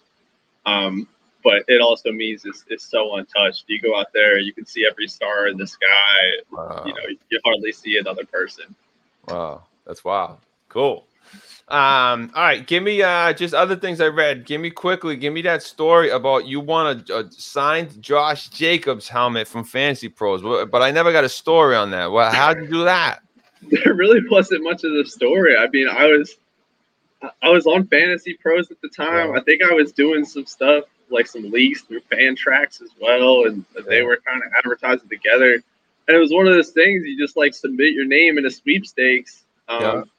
Um, 0.65 1.09
but 1.45 1.65
it 1.67 1.81
also 1.81 2.13
means 2.13 2.45
it's, 2.45 2.65
it's 2.69 2.89
so 2.89 3.17
untouched. 3.17 3.65
You 3.67 3.81
go 3.81 3.99
out 3.99 4.07
there, 4.15 4.39
you 4.39 4.53
can 4.55 4.65
see 4.65 4.87
every 4.89 5.09
star 5.09 5.49
in 5.49 5.59
the 5.59 5.67
sky. 5.67 6.21
wow. 6.51 6.85
you 6.87 6.95
know, 6.95 7.01
you 7.31 7.41
hardly 7.45 7.73
see 7.73 7.99
another 7.99 8.25
person. 8.25 8.75
Wow, 9.29 9.65
that's 9.85 10.05
wild. 10.05 10.39
Cool. 10.69 11.05
Um, 11.69 12.31
all 12.35 12.43
right, 12.43 12.67
give 12.67 12.83
me 12.83 13.01
uh 13.01 13.33
just 13.33 13.55
other 13.55 13.77
things 13.77 14.01
I 14.01 14.09
read. 14.09 14.45
Give 14.45 14.61
me 14.61 14.71
quickly, 14.71 15.17
give 15.17 15.33
me 15.33 15.43
that 15.43 15.63
story 15.63 16.11
about 16.11 16.47
you 16.47 16.61
want 16.61 17.09
a, 17.09 17.21
a 17.21 17.33
signed 17.33 18.03
Josh 18.03 18.49
Jacobs 18.49 19.09
helmet 19.09 19.49
from 19.49 19.65
Fantasy 19.65 20.09
Pros, 20.09 20.43
but 20.43 20.83
I 20.83 20.91
never 20.91 21.13
got 21.13 21.25
a 21.25 21.31
story 21.31 21.77
on 21.77 21.91
that. 21.93 22.13
Well, 22.13 22.31
how'd 22.31 22.59
you 22.59 22.69
do 22.69 22.85
that? 22.85 23.21
There 23.71 23.95
really 23.95 24.21
wasn't 24.29 24.65
much 24.65 24.83
of 24.83 24.93
the 24.93 25.05
story. 25.07 25.57
I 25.57 25.69
mean, 25.69 25.89
I 25.89 26.07
was 26.07 26.37
I 27.43 27.51
was 27.51 27.67
on 27.67 27.87
Fantasy 27.87 28.35
Pros 28.35 28.71
at 28.71 28.81
the 28.81 28.89
time. 28.89 29.31
Yeah. 29.31 29.41
I 29.41 29.43
think 29.43 29.63
I 29.63 29.73
was 29.73 29.93
doing 29.93 30.25
some 30.25 30.47
stuff 30.47 30.85
like 31.11 31.27
some 31.27 31.51
leaks 31.51 31.83
through 31.83 32.01
Fantrax 32.11 32.81
as 32.83 32.91
well, 33.01 33.45
and 33.45 33.65
they 33.87 34.03
were 34.03 34.17
kind 34.25 34.43
of 34.43 34.51
advertising 34.57 35.09
together. 35.09 35.55
And 36.09 36.17
it 36.17 36.19
was 36.19 36.33
one 36.33 36.49
of 36.49 36.55
those 36.55 36.71
things 36.71 37.05
you 37.05 37.19
just 37.19 37.37
like 37.37 37.55
submit 37.55 37.93
your 37.93 38.07
name 38.07 38.39
in 38.39 38.47
a 38.47 38.51
sweepstakes. 38.51 39.45
Um, 39.69 40.11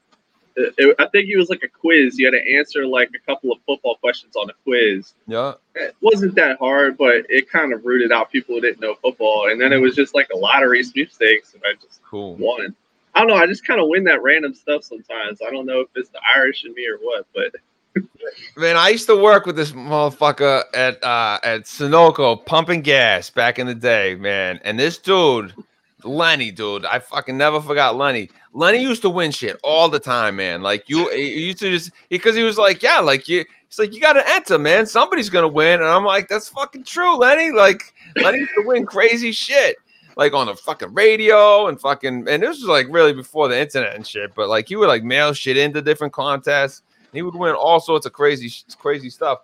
it- 0.56 0.72
it- 0.78 0.96
I 1.00 1.06
think 1.08 1.28
it 1.28 1.36
was 1.36 1.50
like 1.50 1.62
a 1.64 1.68
quiz. 1.68 2.16
You 2.18 2.26
had 2.26 2.32
to 2.40 2.56
answer 2.56 2.86
like 2.86 3.10
a 3.14 3.18
couple 3.18 3.52
of 3.52 3.58
football 3.66 3.96
questions 3.96 4.36
on 4.36 4.48
a 4.48 4.52
quiz. 4.64 5.12
Yeah. 5.26 5.54
it 5.74 5.96
wasn't 6.00 6.36
that 6.36 6.58
hard, 6.58 6.96
but 6.96 7.26
it 7.28 7.50
kind 7.50 7.72
of 7.72 7.84
rooted 7.84 8.12
out 8.12 8.30
people 8.30 8.54
who 8.54 8.60
didn't 8.60 8.80
know 8.80 8.94
football. 8.94 9.48
And 9.50 9.60
then 9.60 9.72
it 9.72 9.78
was 9.78 9.96
just 9.96 10.14
like 10.14 10.28
a 10.32 10.36
lottery 10.36 10.82
sweepstakes, 10.84 11.52
and 11.54 11.62
I 11.66 11.74
just 11.84 12.00
Cool. 12.04 12.36
won. 12.36 12.74
I 13.14 13.20
don't 13.20 13.28
know. 13.28 13.36
I 13.36 13.46
just 13.46 13.66
kind 13.66 13.80
of 13.80 13.88
win 13.88 14.04
that 14.04 14.22
random 14.22 14.54
stuff 14.54 14.84
sometimes. 14.84 15.40
I 15.46 15.50
don't 15.50 15.66
know 15.66 15.80
if 15.80 15.88
it's 15.94 16.10
the 16.10 16.20
Irish 16.36 16.64
in 16.64 16.74
me 16.74 16.86
or 16.86 16.98
what, 16.98 17.26
but 17.34 17.54
Man, 18.56 18.76
I 18.76 18.88
used 18.88 19.06
to 19.06 19.16
work 19.16 19.46
with 19.46 19.56
this 19.56 19.72
motherfucker 19.72 20.64
at 20.74 21.02
uh 21.04 21.38
at 21.42 21.62
Sunoco 21.62 22.44
pumping 22.44 22.82
gas 22.82 23.30
back 23.30 23.58
in 23.58 23.66
the 23.66 23.74
day, 23.74 24.14
man. 24.16 24.60
And 24.64 24.78
this 24.78 24.98
dude, 24.98 25.54
Lenny, 26.02 26.50
dude, 26.50 26.84
I 26.84 26.98
fucking 26.98 27.36
never 27.36 27.60
forgot 27.60 27.96
Lenny. 27.96 28.30
Lenny 28.52 28.82
used 28.82 29.02
to 29.02 29.10
win 29.10 29.30
shit 29.30 29.58
all 29.62 29.88
the 29.88 30.00
time, 30.00 30.36
man. 30.36 30.62
Like 30.62 30.88
you, 30.88 31.08
he 31.10 31.46
used 31.46 31.58
to 31.58 31.70
just 31.70 31.90
because 32.08 32.34
he 32.36 32.42
was 32.42 32.58
like, 32.58 32.82
yeah, 32.82 33.00
like 33.00 33.28
you. 33.28 33.44
It's 33.66 33.78
like 33.80 33.92
you 33.92 34.00
got 34.00 34.12
to 34.12 34.28
enter, 34.28 34.56
man. 34.56 34.86
Somebody's 34.86 35.28
gonna 35.28 35.48
win, 35.48 35.80
and 35.80 35.88
I'm 35.88 36.04
like, 36.04 36.28
that's 36.28 36.48
fucking 36.48 36.84
true, 36.84 37.16
Lenny. 37.16 37.50
Like 37.50 37.92
Lenny 38.16 38.38
used 38.38 38.52
to 38.56 38.62
win 38.64 38.86
crazy 38.86 39.32
shit. 39.32 39.76
Like 40.16 40.32
on 40.32 40.46
the 40.46 40.54
fucking 40.54 40.94
radio 40.94 41.66
and 41.68 41.80
fucking 41.80 42.28
and 42.28 42.42
this 42.42 42.60
was 42.60 42.68
like 42.68 42.86
really 42.90 43.12
before 43.12 43.48
the 43.48 43.58
internet 43.58 43.94
and 43.94 44.06
shit. 44.06 44.34
But 44.34 44.48
like 44.48 44.68
he 44.68 44.76
would 44.76 44.88
like 44.88 45.04
mail 45.04 45.32
shit 45.32 45.56
into 45.56 45.82
different 45.82 46.12
contests. 46.12 46.82
He 47.12 47.22
would 47.22 47.34
win 47.34 47.54
all 47.54 47.80
sorts 47.80 48.06
of 48.06 48.12
crazy 48.12 48.52
crazy 48.78 49.10
stuff. 49.10 49.40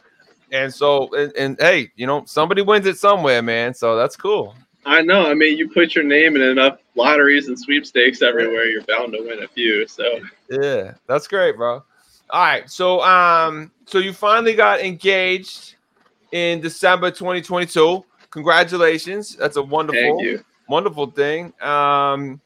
And 0.52 0.72
so 0.72 1.12
and, 1.14 1.32
and 1.36 1.56
hey, 1.60 1.90
you 1.96 2.06
know 2.06 2.24
somebody 2.26 2.62
wins 2.62 2.86
it 2.86 2.98
somewhere, 2.98 3.42
man. 3.42 3.74
So 3.74 3.96
that's 3.96 4.16
cool. 4.16 4.54
I 4.86 5.02
know. 5.02 5.26
I 5.26 5.34
mean, 5.34 5.58
you 5.58 5.68
put 5.68 5.94
your 5.94 6.04
name 6.04 6.36
in 6.36 6.42
enough 6.42 6.78
lotteries 6.94 7.48
and 7.48 7.58
sweepstakes 7.58 8.22
everywhere, 8.22 8.66
you're 8.66 8.82
bound 8.82 9.12
to 9.12 9.22
win 9.22 9.42
a 9.42 9.48
few. 9.48 9.86
So 9.86 10.20
yeah, 10.50 10.94
that's 11.06 11.26
great, 11.26 11.56
bro. 11.56 11.82
All 12.30 12.44
right, 12.44 12.70
so 12.70 13.00
um, 13.02 13.72
so 13.86 13.98
you 13.98 14.12
finally 14.12 14.54
got 14.54 14.80
engaged 14.80 15.74
in 16.32 16.60
December 16.60 17.10
2022. 17.10 18.04
Congratulations, 18.30 19.34
that's 19.36 19.56
a 19.56 19.62
wonderful, 19.62 20.22
wonderful 20.70 21.10
thing. 21.10 21.52
Um, 21.60 22.40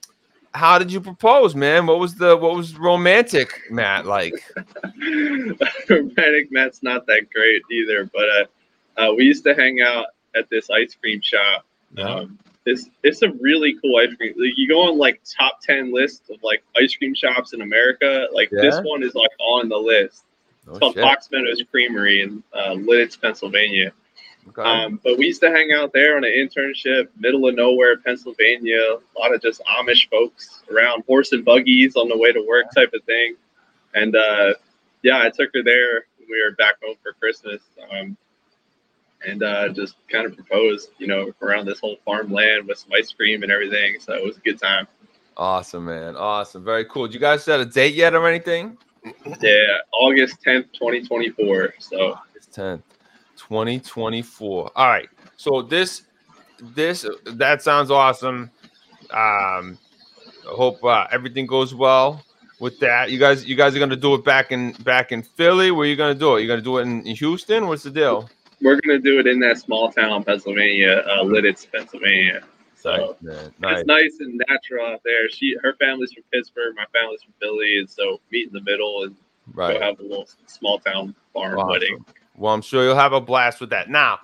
how 0.54 0.78
did 0.78 0.90
you 0.90 1.00
propose, 1.00 1.54
man? 1.54 1.86
What 1.86 1.98
was 1.98 2.14
the 2.14 2.36
what 2.36 2.56
was 2.56 2.76
romantic 2.76 3.60
Matt 3.70 4.06
like? 4.06 4.34
romantic 5.88 6.50
Matt's 6.50 6.82
not 6.82 7.06
that 7.06 7.30
great 7.32 7.62
either, 7.70 8.08
but 8.12 8.28
uh, 8.28 8.44
uh, 8.96 9.14
we 9.14 9.24
used 9.24 9.44
to 9.44 9.54
hang 9.54 9.80
out 9.80 10.06
at 10.36 10.48
this 10.50 10.70
ice 10.70 10.94
cream 10.94 11.20
shop. 11.20 11.64
Yeah. 11.96 12.14
Um, 12.14 12.38
it's 12.66 12.88
it's 13.02 13.22
a 13.22 13.30
really 13.40 13.76
cool 13.82 13.96
ice 13.98 14.14
cream. 14.14 14.32
Like, 14.36 14.56
you 14.56 14.68
go 14.68 14.88
on 14.88 14.96
like 14.96 15.20
top 15.38 15.60
ten 15.60 15.92
lists 15.92 16.30
of 16.30 16.42
like 16.42 16.62
ice 16.80 16.94
cream 16.94 17.14
shops 17.14 17.52
in 17.52 17.60
America. 17.60 18.28
Like 18.32 18.50
yeah? 18.50 18.62
this 18.62 18.80
one 18.84 19.02
is 19.02 19.14
like 19.14 19.30
on 19.40 19.68
the 19.68 19.76
list. 19.76 20.24
It's 20.66 20.78
called 20.78 20.94
shit. 20.94 21.02
Fox 21.02 21.28
Meadows 21.30 21.62
Creamery 21.70 22.22
in 22.22 22.42
uh, 22.54 22.70
Lititz, 22.70 23.20
Pennsylvania. 23.20 23.92
Okay. 24.48 24.62
Um, 24.62 25.00
but 25.02 25.18
we 25.18 25.26
used 25.26 25.40
to 25.40 25.50
hang 25.50 25.72
out 25.72 25.92
there 25.92 26.16
on 26.16 26.24
an 26.24 26.30
internship, 26.30 27.08
middle 27.18 27.48
of 27.48 27.54
nowhere, 27.54 27.98
Pennsylvania. 27.98 28.78
A 28.78 29.18
lot 29.18 29.34
of 29.34 29.42
just 29.42 29.62
Amish 29.64 30.08
folks 30.10 30.62
around, 30.70 31.04
horse 31.06 31.32
and 31.32 31.44
buggies 31.44 31.96
on 31.96 32.08
the 32.08 32.16
way 32.16 32.32
to 32.32 32.44
work, 32.46 32.66
type 32.74 32.92
of 32.94 33.02
thing. 33.04 33.36
And 33.94 34.14
uh, 34.14 34.54
yeah, 35.02 35.22
I 35.22 35.30
took 35.30 35.50
her 35.54 35.62
there. 35.62 36.06
We 36.28 36.42
were 36.42 36.54
back 36.56 36.76
home 36.82 36.96
for 37.02 37.12
Christmas. 37.12 37.62
Um, 37.90 38.16
and 39.26 39.42
uh, 39.42 39.68
just 39.70 39.96
kind 40.08 40.26
of 40.26 40.34
proposed, 40.34 40.90
you 40.98 41.06
know, 41.06 41.32
around 41.42 41.66
this 41.66 41.80
whole 41.80 41.96
farmland 42.04 42.68
with 42.68 42.78
some 42.78 42.90
ice 42.92 43.12
cream 43.12 43.42
and 43.42 43.50
everything. 43.50 43.98
So 44.00 44.14
it 44.14 44.24
was 44.24 44.36
a 44.36 44.40
good 44.40 44.60
time. 44.60 44.86
Awesome, 45.36 45.86
man. 45.86 46.16
Awesome. 46.16 46.64
Very 46.64 46.84
cool. 46.84 47.06
Did 47.06 47.14
you 47.14 47.20
guys 47.20 47.42
set 47.42 47.60
a 47.60 47.64
date 47.64 47.94
yet 47.94 48.14
or 48.14 48.28
anything? 48.28 48.76
Yeah, 49.40 49.78
August 49.92 50.38
10th, 50.46 50.72
2024. 50.74 51.74
So 51.78 52.12
August 52.12 52.52
10th, 52.52 52.82
2024. 53.36 54.70
All 54.74 54.88
right. 54.88 55.08
So 55.36 55.62
this 55.62 56.02
this 56.60 57.06
that 57.24 57.62
sounds 57.62 57.90
awesome. 57.90 58.50
Um 59.10 59.78
I 60.46 60.54
hope 60.54 60.84
uh, 60.84 61.06
everything 61.10 61.46
goes 61.46 61.74
well 61.74 62.22
with 62.60 62.78
that. 62.80 63.10
You 63.10 63.18
guys 63.18 63.44
you 63.46 63.56
guys 63.56 63.74
are 63.74 63.78
gonna 63.78 63.96
do 63.96 64.14
it 64.14 64.24
back 64.24 64.52
in 64.52 64.72
back 64.82 65.12
in 65.12 65.22
Philly. 65.22 65.70
Where 65.70 65.86
are 65.86 65.90
you 65.90 65.96
gonna 65.96 66.14
do 66.14 66.36
it? 66.36 66.42
You 66.42 66.48
gonna 66.48 66.60
do 66.60 66.78
it 66.78 66.82
in, 66.82 67.06
in 67.06 67.16
Houston? 67.16 67.66
What's 67.66 67.82
the 67.82 67.90
deal? 67.90 68.28
we're 68.64 68.80
gonna 68.80 68.98
do 68.98 69.20
it 69.20 69.26
in 69.26 69.38
that 69.40 69.58
small 69.58 69.92
town, 69.92 70.24
Pennsylvania, 70.24 71.04
uh, 71.06 71.22
Lititz, 71.22 71.70
Pennsylvania. 71.70 72.42
So 72.74 73.16
nice, 73.20 73.50
nice. 73.58 73.78
it's 73.78 73.86
nice 73.86 74.16
and 74.20 74.42
natural 74.48 74.86
out 74.86 75.00
there. 75.04 75.28
She, 75.30 75.56
her 75.62 75.74
family's 75.74 76.12
from 76.12 76.24
Pittsburgh, 76.32 76.74
my 76.76 76.86
family's 76.92 77.22
from 77.22 77.34
Philly, 77.40 77.78
and 77.78 77.88
so 77.88 78.20
meet 78.30 78.48
in 78.48 78.52
the 78.52 78.60
middle 78.62 79.04
and 79.04 79.16
right. 79.54 79.74
go 79.74 79.80
have 79.80 80.00
a 80.00 80.02
little 80.02 80.28
small 80.46 80.78
town 80.78 81.14
farm 81.32 81.58
awesome. 81.58 81.68
wedding. 81.68 82.04
Well, 82.36 82.52
I'm 82.52 82.62
sure 82.62 82.84
you'll 82.84 82.96
have 82.96 83.12
a 83.12 83.20
blast 83.20 83.60
with 83.60 83.70
that. 83.70 83.88
Now, 83.88 84.18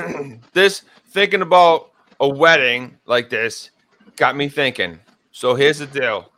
this 0.52 0.82
thinking 1.08 1.42
about 1.42 1.90
a 2.20 2.28
wedding 2.28 2.96
like 3.06 3.30
this 3.30 3.70
got 4.16 4.36
me 4.36 4.48
thinking. 4.48 4.98
So 5.32 5.54
here's 5.54 5.78
the 5.78 5.86
deal. 5.86 6.30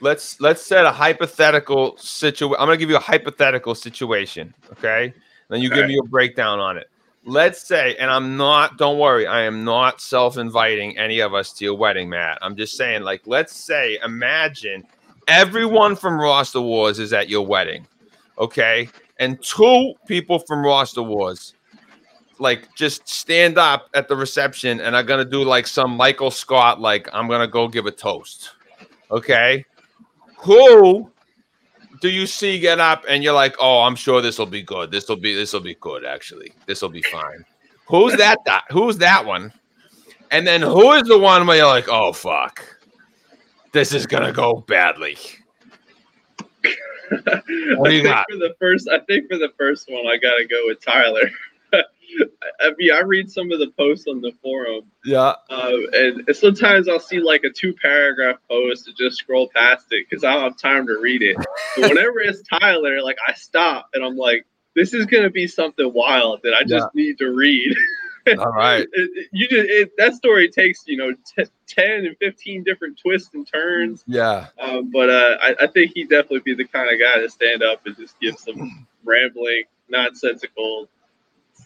Let's 0.00 0.40
let's 0.40 0.62
set 0.62 0.84
a 0.84 0.90
hypothetical 0.90 1.96
situation. 1.96 2.56
I'm 2.58 2.66
gonna 2.66 2.76
give 2.76 2.90
you 2.90 2.96
a 2.96 3.00
hypothetical 3.00 3.74
situation. 3.74 4.52
Okay. 4.72 5.14
Then 5.48 5.60
you 5.60 5.68
give 5.68 5.86
me 5.86 5.98
a 5.98 6.02
breakdown 6.02 6.60
on 6.60 6.78
it. 6.78 6.88
Let's 7.24 7.62
say, 7.62 7.94
and 7.96 8.10
I'm 8.10 8.36
not, 8.36 8.78
don't 8.78 8.98
worry, 8.98 9.26
I 9.26 9.42
am 9.42 9.64
not 9.64 10.00
self 10.00 10.38
inviting 10.38 10.98
any 10.98 11.20
of 11.20 11.34
us 11.34 11.52
to 11.54 11.64
your 11.64 11.74
wedding, 11.74 12.08
Matt. 12.08 12.38
I'm 12.40 12.56
just 12.56 12.76
saying, 12.76 13.02
like, 13.02 13.26
let's 13.26 13.54
say, 13.54 13.98
imagine 14.02 14.82
everyone 15.28 15.94
from 15.94 16.18
Roster 16.18 16.60
Wars 16.60 16.98
is 16.98 17.12
at 17.12 17.28
your 17.28 17.46
wedding, 17.46 17.86
okay? 18.38 18.88
And 19.22 19.40
two 19.40 19.94
people 20.08 20.40
from 20.40 20.64
Roster 20.64 21.00
Wars, 21.00 21.54
like, 22.40 22.74
just 22.74 23.08
stand 23.08 23.56
up 23.56 23.88
at 23.94 24.08
the 24.08 24.16
reception 24.16 24.80
and 24.80 24.96
are 24.96 25.04
gonna 25.04 25.24
do 25.24 25.44
like 25.44 25.68
some 25.68 25.92
Michael 25.92 26.32
Scott, 26.32 26.80
like, 26.80 27.08
I'm 27.12 27.28
gonna 27.28 27.46
go 27.46 27.68
give 27.68 27.86
a 27.86 27.92
toast, 27.92 28.50
okay? 29.12 29.64
Who 30.38 31.08
do 32.00 32.10
you 32.10 32.26
see 32.26 32.58
get 32.58 32.80
up 32.80 33.04
and 33.08 33.22
you're 33.22 33.32
like, 33.32 33.54
oh, 33.60 33.82
I'm 33.82 33.94
sure 33.94 34.20
this 34.20 34.40
will 34.40 34.46
be 34.46 34.60
good. 34.60 34.90
This 34.90 35.08
will 35.08 35.14
be 35.14 35.36
this 35.36 35.52
will 35.52 35.60
be 35.60 35.76
good. 35.76 36.04
Actually, 36.04 36.52
this 36.66 36.82
will 36.82 36.88
be 36.88 37.02
fine. 37.02 37.44
Who's 37.86 38.16
that? 38.16 38.38
That 38.44 38.64
who's 38.72 38.98
that 38.98 39.24
one? 39.24 39.52
And 40.32 40.44
then 40.44 40.62
who 40.62 40.94
is 40.94 41.04
the 41.04 41.16
one 41.16 41.46
where 41.46 41.58
you're 41.58 41.66
like, 41.68 41.88
oh 41.88 42.12
fuck, 42.12 42.64
this 43.70 43.94
is 43.94 44.04
gonna 44.04 44.32
go 44.32 44.64
badly. 44.66 45.16
What 47.76 47.90
do 47.90 47.96
you 47.96 48.02
got? 48.02 48.26
For 48.30 48.36
the 48.36 48.54
first, 48.58 48.88
I 48.88 48.98
think 49.00 49.30
for 49.30 49.38
the 49.38 49.50
first 49.58 49.90
one, 49.90 50.06
I 50.06 50.16
gotta 50.16 50.46
go 50.46 50.66
with 50.66 50.84
Tyler. 50.84 51.30
I 52.60 52.72
mean, 52.76 52.92
I 52.92 53.00
read 53.00 53.30
some 53.30 53.50
of 53.52 53.58
the 53.58 53.70
posts 53.78 54.06
on 54.06 54.20
the 54.20 54.32
forum. 54.42 54.84
Yeah. 55.04 55.34
Uh, 55.48 55.72
and 55.92 56.36
sometimes 56.36 56.88
I'll 56.88 57.00
see 57.00 57.20
like 57.20 57.44
a 57.44 57.50
two 57.50 57.74
paragraph 57.74 58.36
post 58.50 58.86
and 58.86 58.96
just 58.96 59.16
scroll 59.16 59.48
past 59.54 59.86
it 59.90 60.06
because 60.08 60.24
I 60.24 60.34
don't 60.34 60.42
have 60.42 60.58
time 60.58 60.86
to 60.86 60.98
read 61.00 61.22
it. 61.22 61.36
But 61.76 61.88
whenever 61.88 62.20
it's 62.20 62.42
Tyler, 62.42 63.02
like 63.02 63.16
I 63.26 63.32
stop 63.32 63.88
and 63.94 64.04
I'm 64.04 64.16
like, 64.16 64.46
this 64.76 64.92
is 64.92 65.06
going 65.06 65.22
to 65.22 65.30
be 65.30 65.46
something 65.46 65.90
wild 65.92 66.40
that 66.42 66.52
I 66.52 66.64
just 66.64 66.88
yeah. 66.94 67.02
need 67.02 67.18
to 67.18 67.30
read. 67.30 67.74
All 68.38 68.52
right. 68.52 68.86
it, 68.92 69.28
you 69.32 69.48
just 69.48 69.68
it, 69.68 69.92
that 69.98 70.14
story 70.14 70.48
takes 70.48 70.84
you 70.86 70.96
know 70.96 71.12
t- 71.12 71.50
ten 71.66 72.06
and 72.06 72.16
fifteen 72.18 72.62
different 72.62 72.98
twists 72.98 73.34
and 73.34 73.46
turns. 73.46 74.04
Yeah. 74.06 74.46
Um, 74.58 74.90
but 74.90 75.10
uh, 75.10 75.36
I, 75.40 75.54
I 75.62 75.66
think 75.68 75.92
he'd 75.94 76.08
definitely 76.08 76.40
be 76.40 76.54
the 76.54 76.64
kind 76.64 76.92
of 76.92 76.98
guy 77.00 77.20
to 77.20 77.28
stand 77.30 77.62
up 77.62 77.86
and 77.86 77.96
just 77.96 78.18
give 78.20 78.38
some 78.38 78.86
rambling, 79.04 79.64
nonsensical 79.88 80.88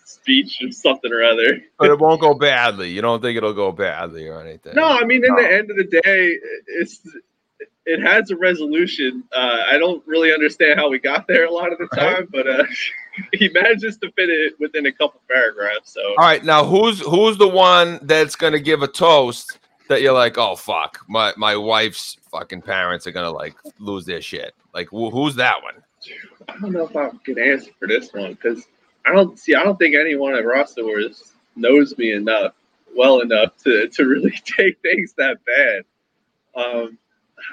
speech 0.04 0.62
or 0.62 0.70
something 0.70 1.12
or 1.12 1.22
other. 1.22 1.62
but 1.78 1.90
it 1.90 1.98
won't 1.98 2.20
go 2.20 2.34
badly. 2.38 2.90
You 2.90 3.02
don't 3.02 3.20
think 3.20 3.36
it'll 3.36 3.52
go 3.52 3.72
badly 3.72 4.28
or 4.28 4.40
anything? 4.40 4.74
No, 4.74 4.84
I 4.84 5.04
mean, 5.04 5.24
in 5.24 5.34
no. 5.34 5.42
the 5.42 5.52
end 5.52 5.70
of 5.70 5.76
the 5.76 5.84
day, 5.84 6.38
it's 6.66 7.00
it 7.86 8.02
has 8.02 8.30
a 8.30 8.36
resolution. 8.36 9.22
Uh, 9.34 9.62
I 9.68 9.78
don't 9.78 10.04
really 10.06 10.34
understand 10.34 10.78
how 10.78 10.90
we 10.90 10.98
got 10.98 11.26
there 11.28 11.46
a 11.46 11.50
lot 11.50 11.72
of 11.72 11.78
the 11.78 11.86
time, 11.96 12.14
right. 12.14 12.30
but 12.30 12.48
uh, 12.48 12.64
he 13.32 13.48
manages 13.48 13.96
to 13.98 14.10
fit 14.12 14.28
it 14.28 14.58
within 14.58 14.86
a 14.86 14.92
couple 14.92 15.20
paragraphs. 15.30 15.92
So, 15.92 16.00
all 16.18 16.26
right, 16.26 16.44
now 16.44 16.64
who's 16.64 17.00
who's 17.00 17.38
the 17.38 17.48
one 17.48 18.00
that's 18.02 18.36
gonna 18.36 18.58
give 18.58 18.82
a 18.82 18.88
toast 18.88 19.58
that 19.88 20.02
you're 20.02 20.12
like, 20.12 20.36
oh 20.36 20.56
fuck, 20.56 21.04
my 21.08 21.32
my 21.36 21.56
wife's 21.56 22.16
fucking 22.30 22.62
parents 22.62 23.06
are 23.06 23.12
gonna 23.12 23.30
like 23.30 23.54
lose 23.78 24.04
their 24.04 24.20
shit. 24.20 24.54
Like, 24.74 24.88
wh- 24.88 25.12
who's 25.12 25.36
that 25.36 25.62
one? 25.62 25.82
I 26.48 26.58
don't 26.58 26.72
know 26.72 26.86
if 26.86 26.96
I 26.96 27.10
can 27.24 27.38
answer 27.38 27.70
for 27.78 27.88
this 27.88 28.12
one 28.12 28.34
because 28.34 28.66
I 29.06 29.12
don't 29.12 29.38
see. 29.38 29.54
I 29.54 29.62
don't 29.62 29.78
think 29.78 29.94
anyone 29.94 30.34
at 30.34 30.44
Roster 30.44 30.84
Wars 30.84 31.32
knows 31.54 31.96
me 31.96 32.12
enough, 32.12 32.52
well 32.96 33.20
enough 33.20 33.56
to 33.62 33.88
to 33.88 34.04
really 34.04 34.32
take 34.44 34.80
things 34.82 35.14
that 35.16 35.38
bad. 35.46 35.84
Um, 36.56 36.98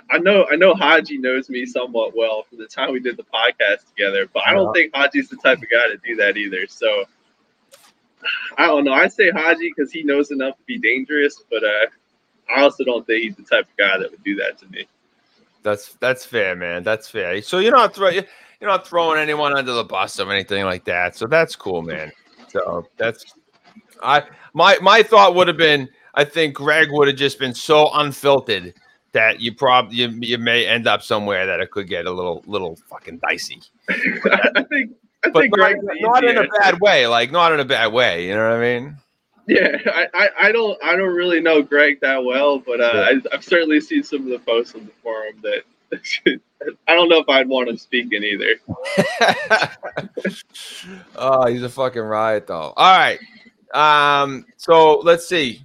I 0.10 0.18
know 0.18 0.46
I 0.52 0.56
know 0.56 0.74
Haji 0.74 1.18
knows 1.18 1.50
me 1.50 1.66
somewhat 1.66 2.16
well 2.16 2.44
from 2.44 2.58
the 2.58 2.68
time 2.68 2.94
we 2.94 3.00
did 3.00 3.18
the 3.18 3.24
podcast 3.24 3.88
together, 3.90 4.28
but 4.34 4.44
I 4.48 4.54
don't 4.54 4.74
think 4.74 4.94
Haji's 4.96 5.30
the 5.30 5.38
type 5.38 5.58
of 5.58 5.70
guy 5.70 5.88
to 5.88 5.98
do 6.06 6.16
that 6.16 6.38
either. 6.38 6.68
So 6.68 7.06
I 8.58 8.68
don't 8.68 8.86
know. 8.86 8.94
I 8.94 9.08
say 9.08 9.30
Haji 9.32 9.74
because 9.76 9.92
he 9.92 10.04
knows 10.04 10.32
enough 10.32 10.58
to 10.58 10.64
be 10.66 10.78
dangerous, 10.80 11.44
but 11.50 11.64
uh, 11.64 11.88
I 12.56 12.62
also 12.62 12.84
don't 12.84 13.06
think 13.06 13.24
he's 13.24 13.36
the 13.36 13.44
type 13.44 13.66
of 13.66 13.78
guy 13.78 13.98
that 13.98 14.10
would 14.12 14.24
do 14.24 14.36
that 14.36 14.58
to 14.60 14.68
me. 14.68 14.88
That's 15.64 15.94
that's 15.96 16.26
fair, 16.26 16.56
man. 16.56 16.84
That's 16.84 17.10
fair. 17.10 17.42
So 17.42 17.60
you're 17.60 17.76
not 17.76 17.96
throwing 17.96 18.24
you're 18.62 18.70
not 18.70 18.88
throwing 18.88 19.20
anyone 19.20 19.56
under 19.56 19.74
the 19.74 19.84
bus 19.84 20.20
or 20.20 20.32
anything 20.32 20.66
like 20.66 20.86
that. 20.86 21.16
So 21.16 21.28
that's 21.28 21.56
cool, 21.56 21.82
man. 21.82 22.12
So 22.50 22.88
that's 22.98 23.26
I 24.02 24.24
my 24.54 24.78
my 24.82 25.04
thought 25.04 25.36
would 25.36 25.48
have 25.48 25.58
been 25.58 25.90
I 26.14 26.24
think 26.24 26.56
Greg 26.56 26.90
would 26.92 27.08
have 27.08 27.18
just 27.18 27.40
been 27.40 27.54
so 27.54 27.90
unfiltered 27.94 28.74
that 29.14 29.40
you 29.40 29.54
probably 29.54 29.98
you, 29.98 30.10
you 30.22 30.38
may 30.38 30.66
end 30.66 30.88
up 30.88 31.02
somewhere 31.02 31.46
that 31.46 31.60
it 31.60 31.72
could 31.72 31.88
get 31.88 32.06
a 32.06 32.12
little 32.12 32.44
little 32.46 32.76
fucking 32.90 33.20
dicey. 33.20 33.62
I 33.90 34.64
think 34.70 34.92
I 35.24 35.30
but 35.30 35.42
think 35.42 35.58
not, 35.58 35.76
not 35.82 36.24
in 36.24 36.38
a 36.38 36.48
bad 36.60 36.80
way, 36.82 37.08
like 37.08 37.32
not 37.32 37.54
in 37.54 37.60
a 37.60 37.66
bad 37.66 37.94
way. 37.94 38.28
You 38.28 38.36
know 38.36 38.50
what 38.50 38.58
I 38.58 38.80
mean? 38.80 38.98
Yeah, 39.48 39.78
I, 39.86 40.08
I, 40.14 40.30
I 40.42 40.52
don't 40.52 40.84
I 40.84 40.96
don't 40.96 41.14
really 41.14 41.40
know 41.40 41.62
Greg 41.62 42.00
that 42.02 42.24
well, 42.24 42.60
but 42.60 42.82
uh, 42.82 42.92
yeah. 42.94 43.20
I, 43.32 43.36
I've 43.36 43.44
certainly 43.44 43.80
seen 43.82 44.04
some 44.04 44.22
of 44.22 44.28
the 44.28 44.40
posts 44.40 44.76
on 44.76 44.86
the 44.86 44.92
forum 45.02 45.36
that 45.44 45.64
I 46.88 46.96
don't 46.96 47.10
know 47.10 47.20
if 47.20 47.30
I'd 47.30 47.48
want 47.48 47.70
him 47.70 47.78
speaking 47.78 48.24
either. 48.24 48.56
oh, 51.16 51.48
he's 51.48 51.64
a 51.64 51.70
fucking 51.70 52.02
riot 52.02 52.48
though. 52.48 52.74
All 52.76 52.98
right. 52.98 53.20
Um, 53.74 54.46
so 54.58 55.00
let's 55.00 55.28
see. 55.28 55.62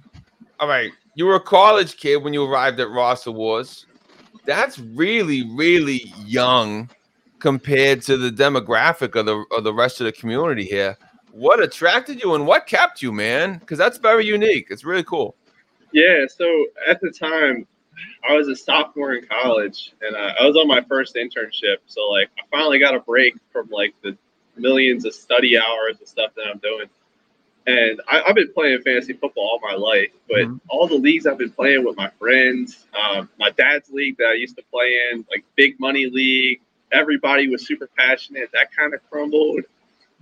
All 0.59 0.67
right. 0.67 0.91
You 1.19 1.25
were 1.25 1.35
a 1.35 1.41
college 1.41 1.97
kid 1.97 2.23
when 2.23 2.33
you 2.33 2.45
arrived 2.45 2.79
at 2.79 2.89
Roster 2.91 3.29
Wars. 3.29 3.85
That's 4.45 4.79
really, 4.79 5.45
really 5.51 6.13
young 6.23 6.89
compared 7.39 8.01
to 8.03 8.15
the 8.15 8.31
demographic 8.31 9.19
of 9.19 9.25
the 9.25 9.43
of 9.51 9.65
the 9.65 9.73
rest 9.73 9.99
of 9.99 10.05
the 10.05 10.13
community 10.13 10.63
here. 10.63 10.97
What 11.33 11.61
attracted 11.61 12.23
you 12.23 12.35
and 12.35 12.47
what 12.47 12.67
kept 12.67 13.01
you, 13.01 13.11
man? 13.11 13.57
Because 13.57 13.77
that's 13.77 13.97
very 13.97 14.25
unique. 14.25 14.67
It's 14.69 14.85
really 14.85 15.03
cool. 15.03 15.35
Yeah. 15.91 16.25
So 16.33 16.67
at 16.87 17.01
the 17.01 17.11
time, 17.11 17.67
I 18.29 18.37
was 18.37 18.47
a 18.47 18.55
sophomore 18.55 19.13
in 19.15 19.25
college, 19.25 19.91
and 20.01 20.15
uh, 20.15 20.35
I 20.39 20.45
was 20.45 20.55
on 20.55 20.69
my 20.69 20.79
first 20.83 21.15
internship. 21.15 21.79
So 21.85 21.99
like, 22.07 22.29
I 22.39 22.43
finally 22.49 22.79
got 22.79 22.95
a 22.95 23.01
break 23.01 23.35
from 23.51 23.67
like 23.71 23.93
the 24.03 24.17
millions 24.55 25.03
of 25.03 25.13
study 25.13 25.57
hours 25.57 25.97
and 25.99 26.07
stuff 26.07 26.31
that 26.37 26.45
I'm 26.49 26.59
doing. 26.59 26.87
And 27.67 28.01
I, 28.09 28.23
have 28.25 28.35
been 28.35 28.51
playing 28.53 28.81
fantasy 28.81 29.13
football 29.13 29.43
all 29.43 29.59
my 29.61 29.75
life, 29.75 30.09
but 30.27 30.39
mm-hmm. 30.39 30.57
all 30.69 30.87
the 30.87 30.95
leagues 30.95 31.27
I've 31.27 31.37
been 31.37 31.51
playing 31.51 31.85
with 31.85 31.95
my 31.97 32.09
friends, 32.19 32.85
um, 32.99 33.29
my 33.37 33.51
dad's 33.51 33.89
league 33.91 34.17
that 34.17 34.27
I 34.27 34.33
used 34.33 34.55
to 34.57 34.63
play 34.71 34.97
in, 35.11 35.25
like 35.29 35.43
big 35.55 35.79
money 35.79 36.07
league, 36.07 36.61
everybody 36.91 37.47
was 37.47 37.67
super 37.67 37.89
passionate. 37.97 38.49
That 38.53 38.73
kind 38.75 38.93
of 38.93 39.07
crumbled. 39.09 39.61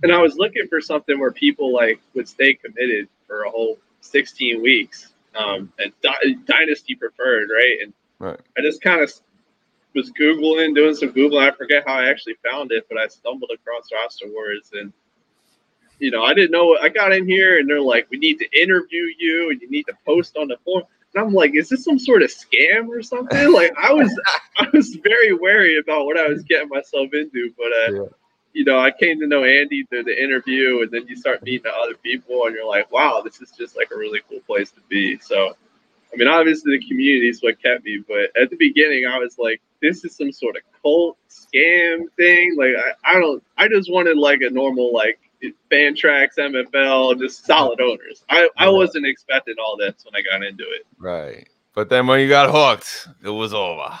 And 0.02 0.12
I 0.12 0.20
was 0.20 0.36
looking 0.36 0.66
for 0.68 0.80
something 0.80 1.18
where 1.18 1.32
people 1.32 1.72
like 1.72 2.00
would 2.14 2.28
stay 2.28 2.54
committed 2.54 3.08
for 3.26 3.42
a 3.42 3.50
whole 3.50 3.78
16 4.00 4.62
weeks 4.62 5.12
um, 5.34 5.72
and 5.78 5.92
di- 6.02 6.36
dynasty 6.44 6.94
preferred, 6.94 7.48
right? 7.50 7.78
And 7.82 7.92
right. 8.18 8.40
I 8.56 8.62
just 8.62 8.80
kind 8.82 9.00
of 9.00 9.12
was 9.94 10.10
googling, 10.12 10.74
doing 10.74 10.94
some 10.94 11.10
googling. 11.10 11.50
I 11.50 11.54
forget 11.54 11.84
how 11.86 11.94
I 11.94 12.08
actually 12.08 12.36
found 12.48 12.72
it, 12.72 12.86
but 12.88 12.98
I 12.98 13.08
stumbled 13.08 13.50
across 13.52 13.88
Roster 13.92 14.26
Wars, 14.28 14.70
and 14.72 14.92
you 15.98 16.10
know, 16.10 16.22
I 16.22 16.34
didn't 16.34 16.52
know. 16.52 16.76
I 16.80 16.88
got 16.88 17.12
in 17.12 17.26
here, 17.26 17.58
and 17.58 17.68
they're 17.68 17.80
like, 17.80 18.08
"We 18.10 18.18
need 18.18 18.38
to 18.38 18.60
interview 18.60 19.12
you, 19.18 19.50
and 19.50 19.60
you 19.60 19.70
need 19.70 19.84
to 19.84 19.94
post 20.06 20.36
on 20.36 20.48
the 20.48 20.56
forum." 20.64 20.86
And 21.14 21.24
I'm 21.24 21.32
like, 21.32 21.54
"Is 21.54 21.68
this 21.68 21.84
some 21.84 21.98
sort 21.98 22.22
of 22.22 22.30
scam 22.30 22.88
or 22.88 23.02
something?" 23.02 23.52
like, 23.52 23.74
I 23.76 23.92
was, 23.92 24.12
I 24.58 24.68
was 24.72 24.96
very 24.96 25.32
wary 25.34 25.78
about 25.78 26.06
what 26.06 26.18
I 26.18 26.28
was 26.28 26.42
getting 26.44 26.68
myself 26.68 27.12
into, 27.12 27.52
but 27.56 27.66
uh, 27.66 28.02
yeah 28.02 28.08
you 28.58 28.64
know, 28.64 28.80
I 28.80 28.90
came 28.90 29.20
to 29.20 29.26
know 29.28 29.44
Andy 29.44 29.84
through 29.84 30.04
the 30.04 30.22
interview, 30.22 30.82
and 30.82 30.90
then 30.90 31.06
you 31.06 31.16
start 31.16 31.44
meeting 31.44 31.70
other 31.80 31.94
people, 31.94 32.46
and 32.46 32.54
you're 32.56 32.66
like, 32.66 32.90
wow, 32.90 33.22
this 33.24 33.40
is 33.40 33.52
just 33.52 33.76
like 33.76 33.90
a 33.92 33.96
really 33.96 34.20
cool 34.28 34.40
place 34.40 34.70
to 34.72 34.80
be. 34.88 35.18
So, 35.20 35.56
I 36.12 36.16
mean, 36.16 36.26
obviously 36.26 36.76
the 36.76 36.88
community 36.88 37.28
is 37.28 37.40
what 37.40 37.62
kept 37.62 37.84
me, 37.84 38.02
but 38.08 38.36
at 38.40 38.50
the 38.50 38.56
beginning, 38.56 39.06
I 39.06 39.18
was 39.18 39.38
like, 39.38 39.60
this 39.80 40.04
is 40.04 40.16
some 40.16 40.32
sort 40.32 40.56
of 40.56 40.62
cult 40.82 41.16
scam 41.30 42.10
thing. 42.16 42.56
Like, 42.56 42.72
I, 42.76 43.16
I 43.16 43.20
don't, 43.20 43.42
I 43.56 43.68
just 43.68 43.92
wanted 43.92 44.16
like 44.16 44.40
a 44.40 44.50
normal 44.50 44.92
like 44.92 45.20
Fantrax, 45.70 46.38
MFL, 46.38 47.18
just 47.18 47.46
solid 47.46 47.80
owners. 47.80 48.24
I, 48.28 48.48
I 48.56 48.68
wasn't 48.68 49.06
expecting 49.06 49.54
all 49.58 49.76
this 49.76 50.04
when 50.04 50.14
I 50.14 50.22
got 50.22 50.44
into 50.44 50.64
it. 50.64 50.86
Right. 50.98 51.48
But 51.74 51.88
then 51.88 52.06
when 52.06 52.20
you 52.20 52.28
got 52.28 52.50
hooked, 52.50 53.08
it 53.22 53.30
was 53.30 53.54
over. 53.54 53.98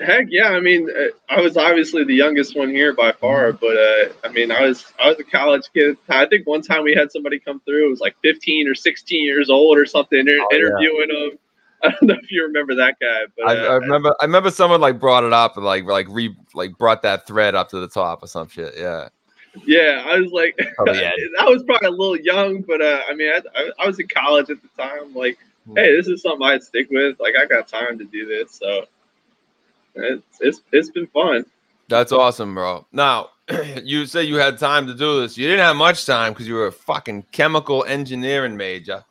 Heck 0.00 0.26
yeah! 0.28 0.50
I 0.50 0.60
mean, 0.60 0.88
uh, 0.88 1.08
I 1.28 1.40
was 1.40 1.56
obviously 1.56 2.04
the 2.04 2.14
youngest 2.14 2.56
one 2.56 2.70
here 2.70 2.92
by 2.92 3.10
far, 3.10 3.52
but 3.52 3.76
uh, 3.76 4.12
I 4.22 4.28
mean, 4.28 4.52
I 4.52 4.62
was 4.62 4.86
I 5.00 5.08
was 5.08 5.18
a 5.18 5.24
college 5.24 5.64
kid. 5.74 5.96
I 6.08 6.24
think 6.26 6.46
one 6.46 6.62
time 6.62 6.84
we 6.84 6.94
had 6.94 7.10
somebody 7.10 7.40
come 7.40 7.60
through. 7.60 7.88
It 7.88 7.90
was 7.90 8.00
like 8.00 8.14
15 8.22 8.68
or 8.68 8.76
16 8.76 9.24
years 9.24 9.50
old 9.50 9.76
or 9.76 9.86
something, 9.86 10.24
oh, 10.28 10.54
interviewing 10.54 11.08
yeah. 11.12 11.24
him. 11.30 11.38
I 11.82 11.90
don't 11.90 12.02
know 12.02 12.14
if 12.22 12.30
you 12.30 12.42
remember 12.44 12.76
that 12.76 12.96
guy, 13.00 13.22
but 13.36 13.48
I, 13.48 13.56
uh, 13.56 13.70
I, 13.70 13.74
remember. 13.74 14.14
I 14.20 14.24
remember 14.24 14.50
someone 14.52 14.80
like 14.80 15.00
brought 15.00 15.24
it 15.24 15.32
up 15.32 15.56
and 15.56 15.66
like 15.66 15.84
like 15.84 16.06
re 16.10 16.32
like 16.54 16.78
brought 16.78 17.02
that 17.02 17.26
thread 17.26 17.56
up 17.56 17.68
to 17.70 17.80
the 17.80 17.88
top 17.88 18.22
or 18.22 18.28
some 18.28 18.48
shit. 18.48 18.74
Yeah. 18.76 19.08
Yeah, 19.64 20.04
I 20.06 20.18
was 20.18 20.32
like, 20.32 20.58
oh, 20.78 20.92
yeah. 20.92 21.10
I 21.40 21.44
was 21.44 21.62
probably 21.62 21.88
a 21.88 21.90
little 21.90 22.16
young, 22.16 22.62
but 22.62 22.80
uh, 22.80 23.00
I 23.08 23.14
mean, 23.14 23.30
I, 23.30 23.40
I, 23.54 23.70
I 23.80 23.86
was 23.86 23.98
in 23.98 24.08
college 24.08 24.50
at 24.50 24.58
the 24.62 24.68
time. 24.82 25.14
Like, 25.14 25.38
mm-hmm. 25.68 25.76
hey, 25.76 25.96
this 25.96 26.06
is 26.06 26.22
something 26.22 26.46
I'd 26.46 26.62
stick 26.62 26.88
with. 26.90 27.18
Like, 27.20 27.34
I 27.40 27.46
got 27.46 27.68
time 27.68 27.98
to 27.98 28.04
do 28.04 28.26
this, 28.26 28.52
so 28.52 28.84
it's 29.94 30.38
it's 30.40 30.62
it's 30.72 30.90
been 30.90 31.06
fun. 31.08 31.44
That's 31.88 32.12
awesome, 32.12 32.54
bro. 32.54 32.86
Now, 32.92 33.30
you 33.82 34.06
say 34.06 34.24
you 34.24 34.36
had 34.36 34.58
time 34.58 34.86
to 34.86 34.94
do 34.94 35.20
this. 35.20 35.38
You 35.38 35.46
didn't 35.46 35.64
have 35.64 35.76
much 35.76 36.04
time 36.04 36.32
because 36.32 36.46
you 36.46 36.54
were 36.54 36.66
a 36.66 36.72
fucking 36.72 37.24
chemical 37.32 37.84
engineering 37.84 38.56
major, 38.56 39.04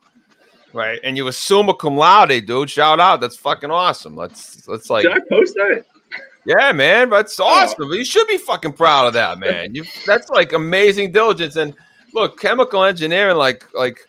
right? 0.74 1.00
And 1.04 1.18
you 1.18 1.26
were 1.26 1.32
summa 1.32 1.74
cum 1.74 1.98
laude, 1.98 2.46
dude. 2.46 2.70
Shout 2.70 3.00
out. 3.00 3.20
That's 3.20 3.38
fucking 3.38 3.72
awesome. 3.72 4.16
Let's 4.16 4.68
let's 4.68 4.90
like. 4.90 5.04
Did 5.04 5.14
I 5.14 5.20
post 5.30 5.56
that? 5.56 5.86
Yeah, 6.48 6.72
man. 6.72 7.10
That's 7.10 7.38
oh. 7.42 7.46
awesome. 7.46 7.90
Oh. 7.90 7.94
You 7.94 8.06
should 8.06 8.26
be 8.28 8.38
fucking 8.38 8.72
proud 8.72 9.06
of 9.06 9.14
that, 9.14 9.38
man. 9.38 9.76
You 9.76 9.84
that's 10.06 10.30
like 10.30 10.54
amazing 10.54 11.12
diligence. 11.12 11.58
And 11.58 11.76
look, 12.14 12.40
chemical 12.40 12.86
engineering, 12.86 13.36
like 13.36 13.66
like 13.74 14.00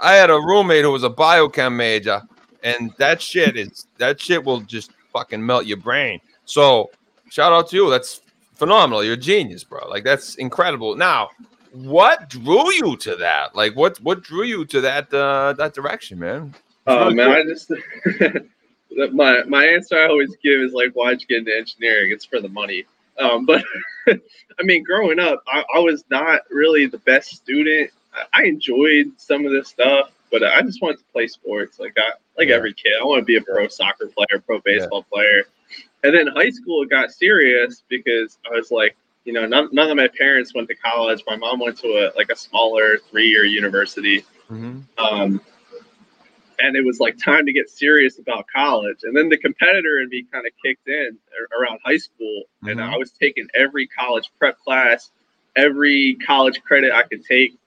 I 0.00 0.14
had 0.14 0.30
a 0.30 0.40
roommate 0.40 0.84
who 0.84 0.90
was 0.90 1.04
a 1.04 1.10
biochem 1.10 1.76
major, 1.76 2.22
and 2.62 2.94
that 2.96 3.20
shit 3.20 3.58
is 3.58 3.88
that 3.98 4.18
shit 4.18 4.42
will 4.42 4.62
just 4.62 4.90
fucking 5.12 5.44
melt 5.44 5.66
your 5.66 5.76
brain. 5.76 6.18
So 6.46 6.90
shout 7.28 7.52
out 7.52 7.68
to 7.68 7.76
you. 7.76 7.90
That's 7.90 8.22
phenomenal. 8.54 9.04
You're 9.04 9.14
a 9.14 9.18
genius, 9.18 9.62
bro. 9.62 9.86
Like 9.86 10.02
that's 10.02 10.36
incredible. 10.36 10.96
Now, 10.96 11.28
what 11.72 12.30
drew 12.30 12.72
you 12.72 12.96
to 12.96 13.16
that? 13.16 13.54
Like 13.54 13.76
what 13.76 13.98
what 13.98 14.22
drew 14.22 14.44
you 14.44 14.64
to 14.64 14.80
that 14.80 15.12
uh 15.12 15.52
that 15.58 15.74
direction, 15.74 16.18
man? 16.18 16.54
Oh 16.86 17.08
uh, 17.08 17.10
man. 17.10 17.32
I 17.32 17.42
just 17.42 17.70
my 19.12 19.42
my 19.44 19.64
answer 19.66 19.96
I 19.96 20.08
always 20.08 20.34
give 20.42 20.60
is 20.60 20.72
like, 20.72 20.92
why'd 20.92 21.20
you 21.20 21.26
get 21.26 21.38
into 21.38 21.56
engineering? 21.56 22.12
It's 22.12 22.24
for 22.24 22.40
the 22.40 22.48
money. 22.48 22.84
Um, 23.18 23.46
but 23.46 23.64
I 24.08 24.62
mean, 24.62 24.82
growing 24.82 25.18
up, 25.18 25.42
I, 25.48 25.64
I, 25.74 25.78
was 25.78 26.04
not 26.10 26.42
really 26.50 26.86
the 26.86 26.98
best 26.98 27.30
student. 27.30 27.90
I, 28.12 28.42
I, 28.42 28.44
enjoyed 28.44 29.12
some 29.16 29.46
of 29.46 29.52
this 29.52 29.68
stuff, 29.68 30.12
but 30.30 30.44
I 30.44 30.60
just 30.62 30.82
wanted 30.82 30.98
to 30.98 31.04
play 31.12 31.26
sports. 31.26 31.78
Like 31.78 31.96
I, 31.96 32.12
like 32.36 32.48
yeah. 32.48 32.56
every 32.56 32.74
kid. 32.74 32.92
I 33.00 33.04
want 33.04 33.20
to 33.20 33.24
be 33.24 33.36
a 33.36 33.40
pro 33.40 33.68
soccer 33.68 34.08
player, 34.08 34.42
pro 34.44 34.60
baseball 34.60 35.06
yeah. 35.10 35.14
player. 35.14 35.42
And 36.04 36.14
then 36.14 36.26
high 36.26 36.50
school 36.50 36.82
it 36.82 36.90
got 36.90 37.10
serious 37.10 37.82
because 37.88 38.38
I 38.46 38.54
was 38.54 38.70
like, 38.70 38.96
you 39.24 39.32
know, 39.32 39.46
none, 39.46 39.68
none 39.72 39.90
of 39.90 39.96
my 39.96 40.08
parents 40.08 40.54
went 40.54 40.68
to 40.68 40.74
college. 40.74 41.22
My 41.26 41.36
mom 41.36 41.58
went 41.58 41.78
to 41.78 41.88
a 41.88 42.12
like 42.16 42.30
a 42.30 42.36
smaller 42.36 42.98
three 43.10 43.28
year 43.28 43.44
university. 43.44 44.24
Mm-hmm. 44.50 44.80
Um, 44.98 45.40
and 46.58 46.76
it 46.76 46.84
was 46.84 47.00
like 47.00 47.16
time 47.18 47.46
to 47.46 47.52
get 47.52 47.70
serious 47.70 48.18
about 48.18 48.46
college. 48.54 48.98
And 49.02 49.16
then 49.16 49.28
the 49.28 49.36
competitor 49.36 50.00
in 50.00 50.08
me 50.08 50.26
kind 50.32 50.46
of 50.46 50.52
kicked 50.64 50.88
in 50.88 51.18
around 51.58 51.80
high 51.84 51.96
school, 51.96 52.44
mm-hmm. 52.62 52.68
and 52.68 52.82
I 52.82 52.96
was 52.96 53.10
taking 53.10 53.48
every 53.54 53.86
college 53.86 54.30
prep 54.38 54.58
class, 54.60 55.10
every 55.54 56.14
college 56.26 56.62
credit 56.62 56.92
I 56.92 57.02
could 57.02 57.24
take. 57.24 57.58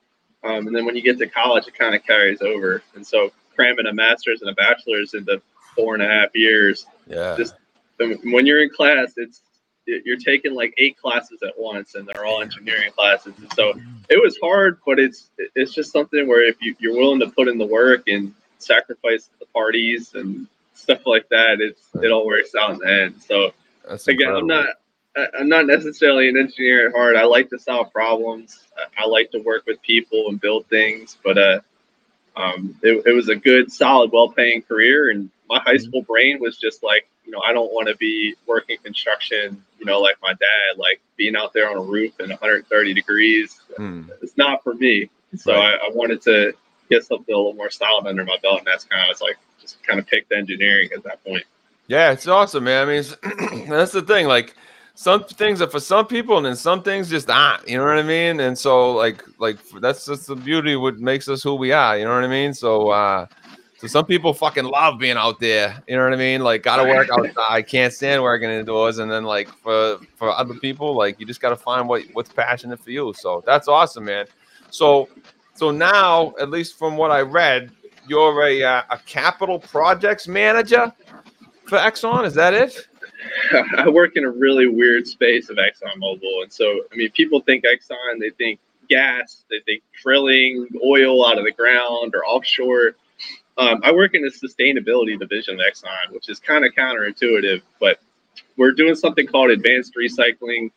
Um, 0.43 0.67
and 0.67 0.75
then 0.75 0.86
when 0.86 0.95
you 0.95 1.02
get 1.02 1.17
to 1.19 1.28
college, 1.28 1.67
it 1.67 1.78
kind 1.78 1.95
of 1.95 2.04
carries 2.04 2.41
over. 2.41 2.82
And 2.95 3.06
so 3.06 3.32
cramming 3.56 3.88
a 3.88 3.93
master's 3.93 4.41
and 4.41 4.49
a 4.49 4.54
bachelor's 4.54 5.13
into 5.13 5.41
four 5.75 5.93
and 5.93 6.04
a 6.04 6.08
half 6.08 6.30
years. 6.34 6.86
Yeah. 7.08 7.36
Just 7.38 7.56
when 7.97 8.45
you're 8.45 8.63
in 8.63 8.69
class, 8.69 9.13
it's 9.17 9.41
you're 9.86 10.17
taking 10.17 10.54
like 10.54 10.73
eight 10.78 10.97
classes 10.97 11.39
at 11.43 11.54
once, 11.58 11.95
and 11.95 12.08
they're 12.08 12.25
all 12.25 12.41
engineering 12.41 12.91
classes. 12.91 13.34
And 13.38 13.52
so 13.54 13.73
it 14.10 14.21
was 14.21 14.38
hard, 14.41 14.80
but 14.86 14.99
it's 14.99 15.30
it's 15.56 15.73
just 15.73 15.91
something 15.91 16.28
where 16.28 16.45
if 16.45 16.62
you, 16.62 16.75
you're 16.80 16.95
willing 16.95 17.19
to 17.21 17.28
put 17.28 17.47
in 17.47 17.58
the 17.58 17.65
work 17.65 18.04
and 18.08 18.34
sacrifice 18.60 19.30
the 19.39 19.45
parties 19.48 20.13
and 20.13 20.48
stuff 20.74 21.06
like 21.06 21.28
that, 21.30 21.60
it's 21.60 21.82
it 22.04 22.12
all 22.12 22.26
works 22.26 22.56
out 22.56 22.72
in 22.72 22.78
the 22.80 22.91
end. 23.04 23.22
So 23.22 23.52
That's 23.88 24.08
again, 24.08 24.36
I'm 24.36 24.48
not 24.48 24.67
I'm 25.38 25.50
not 25.50 25.65
necessarily 25.65 26.30
an 26.30 26.38
engineer 26.38 26.88
at 26.88 26.95
heart. 26.95 27.15
I 27.15 27.26
like 27.26 27.50
to 27.50 27.60
solve 27.60 27.91
problems. 27.91 28.60
I 28.98 29.06
like 29.06 29.32
to 29.32 29.39
work 29.39 29.65
with 29.65 29.82
people 29.82 30.30
and 30.30 30.39
build 30.39 30.67
things, 30.67 31.17
but 31.24 31.38
uh, 31.38 31.60
um, 32.36 32.76
it, 32.82 33.04
it, 33.06 33.13
was 33.13 33.28
a 33.28 33.36
good, 33.36 33.72
solid, 33.72 34.12
well-paying 34.12 34.62
career. 34.62 35.10
And 35.10 35.30
my 35.50 35.60
high 35.60 35.76
mm-hmm. 35.76 35.84
school 35.84 36.02
brain 36.04 36.39
was 36.39 36.58
just 36.58 36.84
like, 36.84 37.10
you 37.26 37.32
know, 37.32 37.41
I 37.45 37.54
don't 37.54 37.72
want 37.74 37.88
to 37.89 37.95
be 37.98 38.36
working 38.48 38.78
construction, 38.84 39.63
you 39.78 39.86
know, 39.86 40.00
like 40.00 40.15
my 40.22 40.32
dad, 40.34 40.78
like 40.78 41.02
being 41.17 41.36
out 41.36 41.54
there 41.54 41.69
on 41.69 41.78
a 41.78 41.82
roof 41.82 42.19
in 42.19 42.30
130 42.30 42.93
degrees. 42.93 43.60
Mm. 43.78 44.10
It's 44.22 44.38
not 44.38 44.63
for 44.63 44.74
me. 44.74 45.10
So 45.36 45.54
right. 45.54 45.78
I, 45.80 45.88
I, 45.88 45.89
wanted 45.93 46.22
to 46.24 46.54
get 46.89 47.06
something 47.06 47.34
a 47.34 47.38
little 47.38 47.54
more 47.54 47.69
solid 47.69 48.08
under 48.08 48.25
my 48.25 48.38
belt, 48.41 48.60
and 48.60 48.67
that's 48.67 48.84
kind 48.84 49.12
of 49.12 49.19
like 49.21 49.38
just 49.62 49.82
kind 49.84 49.99
of 49.99 50.08
picked 50.08 50.32
engineering 50.32 50.89
at 50.95 51.04
that 51.04 51.23
point. 51.23 51.43
Yeah, 51.88 52.12
it's 52.12 52.28
awesome, 52.28 52.65
man. 52.65 52.88
I 52.88 52.91
mean, 52.91 53.67
that's 53.69 53.91
the 53.91 54.02
thing. 54.02 54.28
Like 54.28 54.56
some 54.99 55.23
things 55.23 55.62
are 55.62 55.69
for 55.69 55.80
some 55.80 56.06
people 56.06 56.36
and 56.36 56.45
then 56.45 56.58
some 56.58 56.84
things 56.84 57.10
just 57.10 57.30
aren't 57.30 57.65
you 57.65 57.78
know 57.78 57.86
what 57.86 57.97
i 57.97 58.04
mean 58.04 58.41
and 58.41 58.58
so 58.58 58.91
like 58.91 59.23
like 59.38 59.58
that's 59.80 60.06
just 60.06 60.28
the 60.28 60.36
beauty 60.36 60.75
what 60.75 60.99
makes 60.99 61.30
us 61.30 61.41
who 61.41 61.56
we 61.56 61.71
are 61.71 61.97
you 61.97 62.04
know 62.04 62.13
what 62.13 62.21
i 62.21 62.28
mean 62.28 62.54
so 62.54 62.89
uh 62.89 63.25
so 63.78 63.88
some 63.88 64.06
people 64.06 64.34
fucking 64.34 64.65
love 64.65 64.99
being 64.99 65.15
out 65.15 65.39
there 65.39 65.82
you 65.88 65.95
know 65.95 66.04
what 66.04 66.12
i 66.12 66.17
mean 66.17 66.41
like 66.41 66.63
gotta 66.63 66.84
work 66.84 67.08
outside 67.13 67.34
I 67.49 67.62
can't 67.62 67.93
stand 67.93 68.21
working 68.21 68.49
indoors 68.49 68.97
and 68.97 69.10
then 69.10 69.23
like 69.23 69.47
for 69.47 69.99
for 70.17 70.32
other 70.32 70.56
people 70.56 70.93
like 70.95 71.17
you 71.17 71.25
just 71.25 71.39
gotta 71.39 71.56
find 71.56 71.88
what 71.88 72.04
what's 72.12 72.34
passionate 72.34 72.82
for 72.82 72.91
you 72.91 73.13
so 73.17 73.41
that's 73.45 73.69
awesome 73.69 74.04
man 74.04 74.25
so 74.69 75.08
so 75.60 75.72
now 75.72 76.34
at 76.39 76.50
least 76.50 76.78
from 76.78 76.95
what 76.95 77.12
i 77.12 77.22
read 77.22 77.72
you're 78.08 78.41
a 78.43 78.63
uh, 78.63 78.82
a 78.89 78.98
capital 79.00 79.60
projects 79.60 80.28
manager 80.28 80.91
for 81.65 81.78
exxon 81.78 82.26
is 82.26 82.34
that 82.34 82.54
it 82.54 82.88
I 83.78 83.89
work 83.89 84.15
in 84.15 84.26
a 84.26 84.32
really 84.32 84.67
weird 84.67 85.08
space 85.08 85.50
of 85.50 85.58
ExxonMobil. 85.58 86.43
And 86.43 86.52
so, 86.52 86.84
I 86.91 86.95
mean, 86.95 87.12
people 87.12 87.41
think 87.41 87.65
Exxon, 87.65 88.19
they 88.19 88.30
think 88.32 88.60
gas, 88.89 89.43
they 89.50 89.60
think 89.65 89.84
drilling 90.02 90.67
oil 90.84 91.26
out 91.26 91.38
of 91.38 91.45
the 91.45 91.52
ground 91.52 92.15
or 92.15 92.26
offshore. 92.26 92.95
Um, 93.58 93.82
I 93.84 93.91
work 93.91 94.15
in 94.15 94.22
the 94.22 94.30
sustainability 94.30 95.19
division 95.19 95.56
of 95.56 95.60
Exxon, 95.60 96.12
which 96.12 96.30
is 96.30 96.39
kind 96.39 96.65
of 96.65 96.74
counterintuitive, 96.74 97.62
but 97.80 98.00
we're 98.58 98.72
doing 98.72 98.95
something 98.95 99.28
called 99.28 99.52
advanced 99.52 99.95
recycling, 99.95 100.72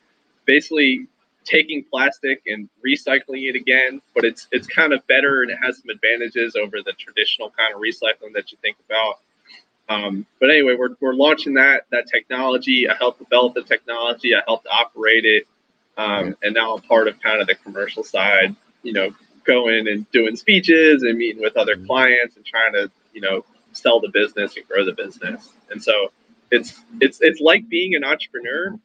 basically 0.44 1.06
taking 1.44 1.84
plastic 1.84 2.42
and 2.46 2.68
recycling 2.86 3.48
it 3.48 3.56
again, 3.56 4.00
but 4.14 4.24
it's 4.24 4.48
it's 4.52 4.66
kind 4.66 4.92
of 4.92 5.06
better 5.06 5.42
and 5.42 5.50
it 5.50 5.58
has 5.62 5.78
some 5.78 5.90
advantages 5.90 6.56
over 6.56 6.78
the 6.84 6.92
traditional 6.92 7.50
kind 7.50 7.74
of 7.74 7.80
recycling 7.80 8.32
that 8.34 8.52
you 8.52 8.58
think 8.62 8.76
about. 8.88 9.20
Um, 9.88 10.26
but 10.40 10.50
anyway, 10.50 10.76
we're, 10.78 10.96
we're 11.00 11.14
launching 11.14 11.54
that 11.54 11.86
that 11.90 12.06
technology. 12.06 12.88
I 12.88 12.94
helped 12.94 13.18
develop 13.18 13.54
the 13.54 13.62
technology. 13.62 14.34
I 14.34 14.42
helped 14.46 14.66
operate 14.70 15.24
it, 15.24 15.46
um, 15.96 16.36
and 16.42 16.54
now 16.54 16.74
I'm 16.74 16.82
part 16.82 17.08
of 17.08 17.20
kind 17.20 17.40
of 17.40 17.46
the 17.46 17.56
commercial 17.56 18.04
side. 18.04 18.54
You 18.82 18.92
know, 18.92 19.14
going 19.44 19.88
and 19.88 20.10
doing 20.12 20.36
speeches 20.36 21.02
and 21.02 21.18
meeting 21.18 21.42
with 21.42 21.56
other 21.56 21.76
clients 21.76 22.36
and 22.36 22.44
trying 22.44 22.72
to 22.72 22.90
you 23.12 23.20
know 23.20 23.44
sell 23.72 24.00
the 24.00 24.08
business 24.08 24.56
and 24.56 24.66
grow 24.68 24.84
the 24.84 24.92
business. 24.92 25.50
And 25.70 25.82
so 25.82 26.12
it's 26.50 26.80
it's 27.00 27.18
it's 27.20 27.40
like 27.40 27.68
being 27.68 27.94
an 27.94 28.04
entrepreneur, 28.04 28.78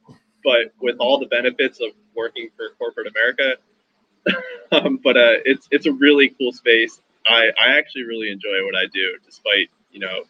but 0.44 0.74
with 0.82 0.98
all 1.00 1.20
the 1.20 1.28
benefits 1.28 1.80
of 1.80 1.92
working 2.18 2.50
for 2.58 2.70
corporate 2.78 3.08
America. 3.08 3.56
um, 4.72 5.00
but 5.04 5.16
uh, 5.16 5.40
it's 5.46 5.68
it's 5.72 5.86
a 5.86 5.94
really 5.94 6.30
cool 6.38 6.52
space. 6.52 7.02
I, 7.26 7.50
I 7.60 7.78
actually 7.78 8.04
really 8.04 8.32
enjoy 8.32 8.64
what 8.66 8.76
I 8.76 8.88
do, 8.94 9.18
despite 9.26 9.70
you 9.92 10.00
know 10.00 10.24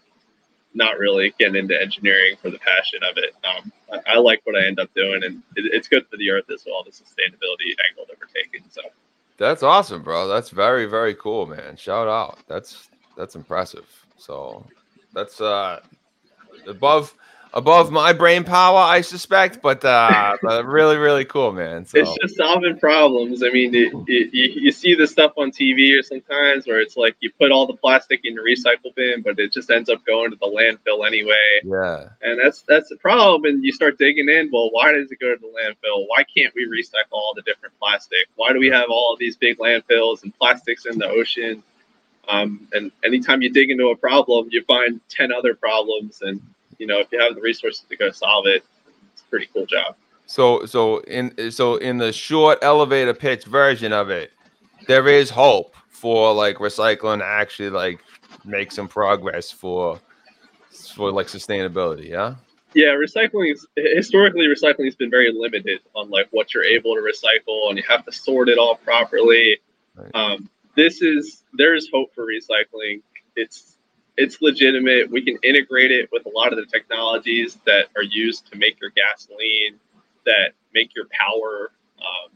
not 0.73 0.99
really 0.99 1.33
getting 1.39 1.55
into 1.55 1.79
engineering 1.81 2.35
for 2.39 2.51
the 2.51 2.59
passion 2.59 2.99
of 3.09 3.17
it. 3.17 3.33
Um, 3.43 3.71
I, 3.91 4.13
I, 4.13 4.17
like 4.19 4.41
what 4.43 4.55
I 4.55 4.67
end 4.67 4.79
up 4.79 4.93
doing, 4.93 5.23
and 5.23 5.41
it, 5.55 5.73
it's 5.73 5.87
good 5.87 6.05
for 6.07 6.17
the 6.17 6.29
earth 6.29 6.51
as 6.53 6.63
well. 6.67 6.83
The 6.83 6.91
sustainability 6.91 7.73
angle 7.89 8.05
that 8.07 8.17
we're 8.19 8.27
taking. 8.27 8.63
So 8.69 8.81
that's 9.37 9.63
awesome, 9.63 10.03
bro. 10.03 10.27
That's 10.27 10.49
very 10.49 10.85
very 10.85 11.15
cool, 11.15 11.47
man. 11.47 11.75
Shout 11.77 12.07
out. 12.07 12.39
That's 12.47 12.89
that's 13.17 13.35
impressive. 13.35 13.87
So 14.17 14.65
that's 15.13 15.41
uh 15.41 15.79
above 16.67 17.15
above 17.53 17.91
my 17.91 18.13
brain 18.13 18.43
power, 18.43 18.77
I 18.77 19.01
suspect, 19.01 19.61
but 19.61 19.83
uh, 19.83 20.37
really, 20.65 20.97
really 20.97 21.25
cool, 21.25 21.51
man. 21.51 21.85
So. 21.85 21.99
It's 21.99 22.15
just 22.21 22.35
solving 22.35 22.77
problems. 22.79 23.43
I 23.43 23.49
mean, 23.49 23.73
it, 23.73 23.93
it, 24.07 24.33
you, 24.33 24.61
you 24.61 24.71
see 24.71 24.95
the 24.95 25.07
stuff 25.07 25.33
on 25.37 25.51
TV 25.51 25.97
or 25.97 26.03
sometimes 26.03 26.67
where 26.67 26.79
it's 26.79 26.97
like 26.97 27.15
you 27.19 27.31
put 27.39 27.51
all 27.51 27.65
the 27.65 27.75
plastic 27.75 28.21
in 28.23 28.35
the 28.35 28.41
recycle 28.41 28.93
bin, 28.95 29.21
but 29.21 29.39
it 29.39 29.51
just 29.53 29.69
ends 29.71 29.89
up 29.89 30.05
going 30.05 30.31
to 30.31 30.37
the 30.37 30.45
landfill 30.45 31.05
anyway. 31.05 31.61
Yeah, 31.63 32.09
and 32.21 32.39
that's 32.39 32.61
that's 32.67 32.89
the 32.89 32.97
problem. 32.97 33.45
And 33.45 33.63
you 33.63 33.71
start 33.71 33.97
digging 33.97 34.29
in. 34.29 34.49
Well, 34.51 34.69
why 34.71 34.91
does 34.91 35.11
it 35.11 35.19
go 35.19 35.33
to 35.33 35.39
the 35.39 35.47
landfill? 35.47 36.05
Why 36.07 36.23
can't 36.23 36.53
we 36.55 36.65
recycle 36.67 37.13
all 37.13 37.33
the 37.35 37.41
different 37.43 37.77
plastic? 37.79 38.27
Why 38.35 38.53
do 38.53 38.59
we 38.59 38.67
have 38.67 38.89
all 38.89 39.13
of 39.13 39.19
these 39.19 39.35
big 39.35 39.57
landfills 39.57 40.23
and 40.23 40.37
plastics 40.37 40.85
in 40.85 40.97
the 40.97 41.07
ocean? 41.07 41.63
Um, 42.29 42.67
and 42.73 42.91
anytime 43.05 43.41
you 43.41 43.49
dig 43.49 43.71
into 43.71 43.87
a 43.87 43.95
problem, 43.95 44.49
you 44.51 44.61
find 44.63 44.99
ten 45.09 45.31
other 45.31 45.55
problems 45.55 46.21
and 46.21 46.41
you 46.79 46.87
know, 46.87 46.99
if 46.99 47.07
you 47.11 47.19
have 47.19 47.35
the 47.35 47.41
resources 47.41 47.85
to 47.89 47.95
go 47.95 48.11
solve 48.11 48.47
it, 48.47 48.63
it's 49.13 49.21
a 49.21 49.25
pretty 49.25 49.47
cool 49.53 49.65
job. 49.65 49.95
So, 50.25 50.65
so 50.65 50.99
in 50.99 51.51
so 51.51 51.77
in 51.77 51.97
the 51.97 52.11
short 52.11 52.59
elevator 52.61 53.13
pitch 53.13 53.45
version 53.45 53.93
of 53.93 54.09
it, 54.09 54.31
there 54.87 55.07
is 55.07 55.29
hope 55.29 55.75
for 55.89 56.33
like 56.33 56.57
recycling 56.57 57.21
actually 57.21 57.69
like 57.69 57.99
make 58.45 58.71
some 58.71 58.87
progress 58.87 59.51
for 59.51 59.99
for 60.93 61.11
like 61.11 61.27
sustainability. 61.27 62.09
Yeah. 62.09 62.35
Yeah, 62.73 62.89
recycling 62.89 63.53
is 63.53 63.65
historically 63.75 64.45
recycling 64.45 64.85
has 64.85 64.95
been 64.95 65.09
very 65.09 65.31
limited 65.31 65.79
on 65.95 66.09
like 66.09 66.27
what 66.31 66.53
you're 66.53 66.65
able 66.65 66.93
to 66.95 67.01
recycle, 67.01 67.69
and 67.69 67.77
you 67.77 67.83
have 67.87 68.05
to 68.05 68.11
sort 68.11 68.49
it 68.49 68.57
all 68.57 68.75
properly. 68.75 69.57
Right. 69.95 70.11
Um, 70.13 70.49
this 70.75 71.01
is 71.01 71.43
there 71.53 71.73
is 71.73 71.89
hope 71.91 72.13
for 72.13 72.25
recycling. 72.25 73.01
It's 73.35 73.76
it's 74.17 74.41
legitimate. 74.41 75.09
We 75.09 75.21
can 75.21 75.37
integrate 75.43 75.91
it 75.91 76.09
with 76.11 76.25
a 76.25 76.29
lot 76.29 76.51
of 76.51 76.57
the 76.57 76.65
technologies 76.65 77.59
that 77.65 77.87
are 77.95 78.03
used 78.03 78.51
to 78.51 78.57
make 78.57 78.81
your 78.81 78.89
gasoline, 78.89 79.79
that 80.25 80.51
make 80.73 80.95
your 80.95 81.05
power. 81.11 81.71
Um, 81.99 82.31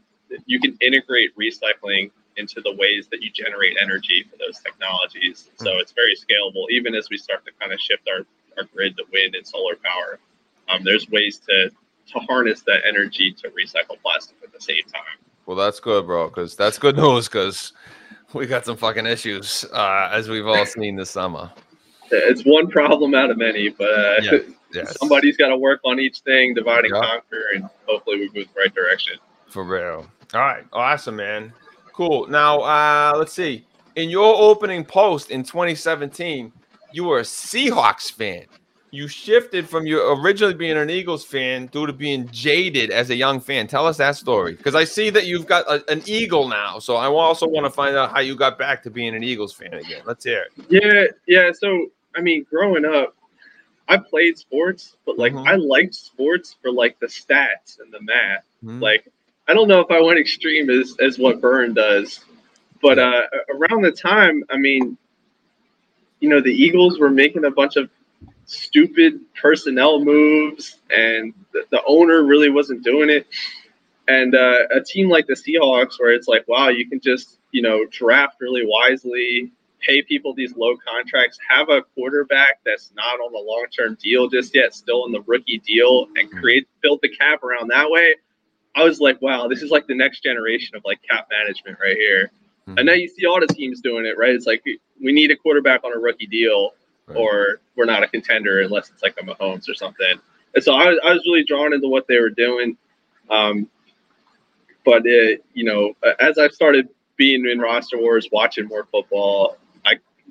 you 0.46 0.60
can 0.60 0.78
integrate 0.80 1.36
recycling 1.36 2.10
into 2.36 2.60
the 2.62 2.74
ways 2.76 3.08
that 3.10 3.20
you 3.20 3.30
generate 3.30 3.76
energy 3.82 4.24
for 4.30 4.36
those 4.38 4.60
technologies. 4.60 5.50
So 5.56 5.72
hmm. 5.72 5.80
it's 5.80 5.92
very 5.92 6.14
scalable, 6.14 6.70
even 6.70 6.94
as 6.94 7.10
we 7.10 7.18
start 7.18 7.44
to 7.44 7.50
kind 7.60 7.72
of 7.72 7.80
shift 7.80 8.08
our, 8.08 8.24
our 8.56 8.64
grid 8.72 8.96
to 8.96 9.04
wind 9.12 9.34
and 9.34 9.46
solar 9.46 9.76
power. 9.76 10.18
Um, 10.68 10.84
there's 10.84 11.10
ways 11.10 11.38
to, 11.48 11.68
to 11.68 12.18
harness 12.20 12.62
that 12.62 12.86
energy 12.86 13.32
to 13.32 13.48
recycle 13.50 14.00
plastic 14.00 14.36
at 14.42 14.52
the 14.52 14.60
same 14.60 14.84
time. 14.84 15.18
Well, 15.44 15.56
that's 15.56 15.80
good, 15.80 16.06
bro, 16.06 16.28
because 16.28 16.54
that's 16.54 16.78
good 16.78 16.96
news 16.96 17.28
because 17.28 17.72
we 18.32 18.46
got 18.46 18.64
some 18.64 18.76
fucking 18.76 19.04
issues, 19.04 19.66
uh, 19.72 20.08
as 20.12 20.28
we've 20.28 20.46
all 20.46 20.64
seen 20.64 20.94
this 20.94 21.10
summer 21.10 21.50
it's 22.18 22.42
one 22.42 22.68
problem 22.68 23.14
out 23.14 23.30
of 23.30 23.38
many, 23.38 23.68
but 23.70 23.90
uh, 23.90 24.14
yeah. 24.22 24.38
yes. 24.72 24.98
somebody's 24.98 25.36
got 25.36 25.48
to 25.48 25.56
work 25.56 25.80
on 25.84 26.00
each 26.00 26.20
thing, 26.20 26.54
divide 26.54 26.84
and 26.84 26.94
conquer, 26.94 27.44
and 27.54 27.68
hopefully 27.86 28.18
we 28.18 28.24
move 28.34 28.48
the 28.54 28.60
right 28.60 28.74
direction. 28.74 29.16
For 29.48 29.64
real. 29.64 30.06
All 30.34 30.40
right, 30.40 30.64
awesome, 30.72 31.16
man. 31.16 31.52
Cool. 31.92 32.26
Now, 32.28 32.60
uh, 32.60 33.12
let's 33.16 33.32
see. 33.32 33.66
In 33.96 34.08
your 34.08 34.34
opening 34.34 34.84
post 34.84 35.30
in 35.30 35.42
2017, 35.42 36.50
you 36.92 37.04
were 37.04 37.18
a 37.18 37.22
Seahawks 37.22 38.10
fan. 38.10 38.46
You 38.90 39.08
shifted 39.08 39.66
from 39.68 39.86
you 39.86 40.06
originally 40.12 40.52
being 40.52 40.76
an 40.76 40.90
Eagles 40.90 41.24
fan 41.24 41.66
due 41.66 41.86
to 41.86 41.94
being 41.94 42.28
jaded 42.30 42.90
as 42.90 43.08
a 43.08 43.14
young 43.14 43.40
fan. 43.40 43.66
Tell 43.66 43.86
us 43.86 43.96
that 43.96 44.16
story 44.16 44.54
because 44.54 44.74
I 44.74 44.84
see 44.84 45.08
that 45.10 45.26
you've 45.26 45.46
got 45.46 45.66
a, 45.66 45.82
an 45.90 46.02
Eagle 46.04 46.46
now. 46.46 46.78
So 46.78 46.96
I 46.96 47.06
also 47.06 47.48
want 47.48 47.64
to 47.64 47.70
find 47.70 47.96
out 47.96 48.10
how 48.10 48.20
you 48.20 48.36
got 48.36 48.58
back 48.58 48.82
to 48.82 48.90
being 48.90 49.14
an 49.14 49.24
Eagles 49.24 49.54
fan 49.54 49.72
again. 49.72 50.02
Let's 50.04 50.24
hear 50.24 50.44
it. 50.44 50.66
Yeah, 50.68 51.04
yeah. 51.26 51.52
So 51.52 51.86
I 52.16 52.20
mean, 52.20 52.46
growing 52.48 52.84
up, 52.84 53.14
I 53.88 53.96
played 53.96 54.38
sports, 54.38 54.96
but 55.04 55.18
like 55.18 55.32
mm-hmm. 55.32 55.48
I 55.48 55.56
liked 55.56 55.94
sports 55.94 56.56
for 56.62 56.70
like 56.70 56.98
the 56.98 57.06
stats 57.06 57.80
and 57.80 57.92
the 57.92 58.00
math. 58.00 58.44
Mm-hmm. 58.64 58.80
Like 58.80 59.10
I 59.48 59.54
don't 59.54 59.68
know 59.68 59.80
if 59.80 59.90
I 59.90 60.00
went 60.00 60.18
extreme 60.18 60.70
as 60.70 60.96
as 61.00 61.18
what 61.18 61.40
Burn 61.40 61.74
does, 61.74 62.20
but 62.80 62.98
uh, 62.98 63.22
around 63.54 63.82
the 63.82 63.92
time, 63.92 64.44
I 64.50 64.56
mean, 64.56 64.96
you 66.20 66.28
know, 66.28 66.40
the 66.40 66.52
Eagles 66.52 66.98
were 66.98 67.10
making 67.10 67.44
a 67.44 67.50
bunch 67.50 67.76
of 67.76 67.90
stupid 68.46 69.20
personnel 69.34 70.04
moves, 70.04 70.78
and 70.90 71.34
the, 71.52 71.64
the 71.70 71.82
owner 71.86 72.22
really 72.22 72.50
wasn't 72.50 72.84
doing 72.84 73.10
it. 73.10 73.26
And 74.08 74.34
uh, 74.34 74.68
a 74.70 74.80
team 74.80 75.08
like 75.08 75.26
the 75.26 75.34
Seahawks, 75.34 75.98
where 75.98 76.12
it's 76.12 76.28
like, 76.28 76.46
wow, 76.48 76.68
you 76.68 76.88
can 76.88 77.00
just 77.00 77.38
you 77.50 77.62
know 77.62 77.84
draft 77.90 78.36
really 78.40 78.64
wisely 78.64 79.52
pay 79.86 80.02
people 80.02 80.34
these 80.34 80.56
low 80.56 80.76
contracts, 80.76 81.38
have 81.48 81.68
a 81.68 81.82
quarterback 81.94 82.60
that's 82.64 82.92
not 82.96 83.20
on 83.20 83.32
the 83.32 83.38
long 83.38 83.66
term 83.76 83.96
deal 84.00 84.28
just 84.28 84.54
yet, 84.54 84.74
still 84.74 85.06
in 85.06 85.12
the 85.12 85.22
rookie 85.22 85.58
deal, 85.58 86.06
and 86.16 86.28
mm-hmm. 86.28 86.40
create 86.40 86.68
build 86.82 87.00
the 87.02 87.08
cap 87.08 87.42
around 87.42 87.68
that 87.68 87.90
way. 87.90 88.14
I 88.74 88.84
was 88.84 89.00
like, 89.00 89.20
wow, 89.20 89.48
this 89.48 89.62
is 89.62 89.70
like 89.70 89.86
the 89.86 89.94
next 89.94 90.22
generation 90.22 90.76
of 90.76 90.82
like 90.84 91.00
cap 91.08 91.28
management 91.30 91.78
right 91.80 91.96
here. 91.96 92.30
Mm-hmm. 92.68 92.78
And 92.78 92.86
now 92.86 92.94
you 92.94 93.08
see 93.08 93.26
all 93.26 93.40
the 93.40 93.46
teams 93.46 93.80
doing 93.80 94.06
it, 94.06 94.16
right? 94.16 94.30
It's 94.30 94.46
like 94.46 94.62
we 94.64 95.12
need 95.12 95.30
a 95.30 95.36
quarterback 95.36 95.84
on 95.84 95.92
a 95.94 95.98
rookie 95.98 96.26
deal, 96.26 96.70
right. 97.06 97.16
or 97.16 97.60
we're 97.76 97.84
not 97.84 98.02
a 98.02 98.08
contender 98.08 98.60
unless 98.60 98.90
it's 98.90 99.02
like 99.02 99.16
a 99.20 99.24
Mahomes 99.24 99.68
or 99.68 99.74
something. 99.74 100.14
And 100.54 100.62
so 100.62 100.74
I 100.74 100.90
was, 100.90 101.00
I 101.04 101.12
was 101.12 101.22
really 101.26 101.44
drawn 101.44 101.72
into 101.72 101.88
what 101.88 102.06
they 102.06 102.18
were 102.18 102.30
doing. 102.30 102.76
Um, 103.30 103.68
but 104.84 105.02
it, 105.06 105.44
you 105.54 105.64
know, 105.64 105.94
as 106.20 106.38
I've 106.38 106.52
started 106.52 106.88
being 107.16 107.46
in 107.46 107.60
roster 107.60 107.98
wars, 107.98 108.28
watching 108.32 108.66
more 108.66 108.86
football, 108.90 109.56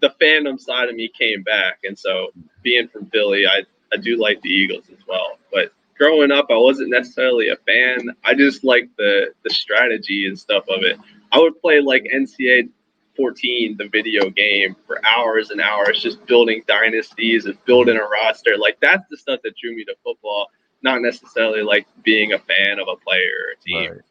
the 0.01 0.13
fandom 0.21 0.59
side 0.59 0.89
of 0.89 0.95
me 0.95 1.07
came 1.07 1.43
back, 1.43 1.79
and 1.83 1.97
so 1.97 2.31
being 2.63 2.87
from 2.87 3.05
Philly, 3.07 3.45
I 3.47 3.63
I 3.93 3.97
do 3.97 4.17
like 4.17 4.41
the 4.41 4.49
Eagles 4.49 4.85
as 4.91 5.05
well. 5.07 5.37
But 5.51 5.71
growing 5.97 6.31
up, 6.31 6.47
I 6.49 6.57
wasn't 6.57 6.89
necessarily 6.89 7.49
a 7.49 7.55
fan. 7.57 8.15
I 8.23 8.33
just 8.33 8.63
liked 8.63 8.97
the 8.97 9.33
the 9.43 9.49
strategy 9.49 10.27
and 10.27 10.37
stuff 10.37 10.63
of 10.69 10.83
it. 10.83 10.97
I 11.31 11.39
would 11.39 11.59
play 11.61 11.79
like 11.79 12.03
NCAA 12.13 12.69
14, 13.15 13.75
the 13.77 13.87
video 13.89 14.29
game, 14.29 14.75
for 14.87 14.99
hours 15.05 15.51
and 15.51 15.61
hours, 15.61 16.01
just 16.01 16.25
building 16.25 16.63
dynasties 16.67 17.45
and 17.45 17.57
building 17.65 17.97
a 17.97 18.03
roster. 18.03 18.57
Like 18.57 18.77
that's 18.81 19.03
the 19.09 19.17
stuff 19.17 19.41
that 19.43 19.55
drew 19.57 19.75
me 19.75 19.83
to 19.85 19.95
football, 20.03 20.47
not 20.81 21.01
necessarily 21.01 21.61
like 21.61 21.85
being 22.03 22.33
a 22.33 22.39
fan 22.39 22.79
of 22.79 22.87
a 22.87 22.95
player 22.95 23.33
or 23.47 23.51
a 23.53 23.63
team. 23.63 23.91
Right. 23.91 24.01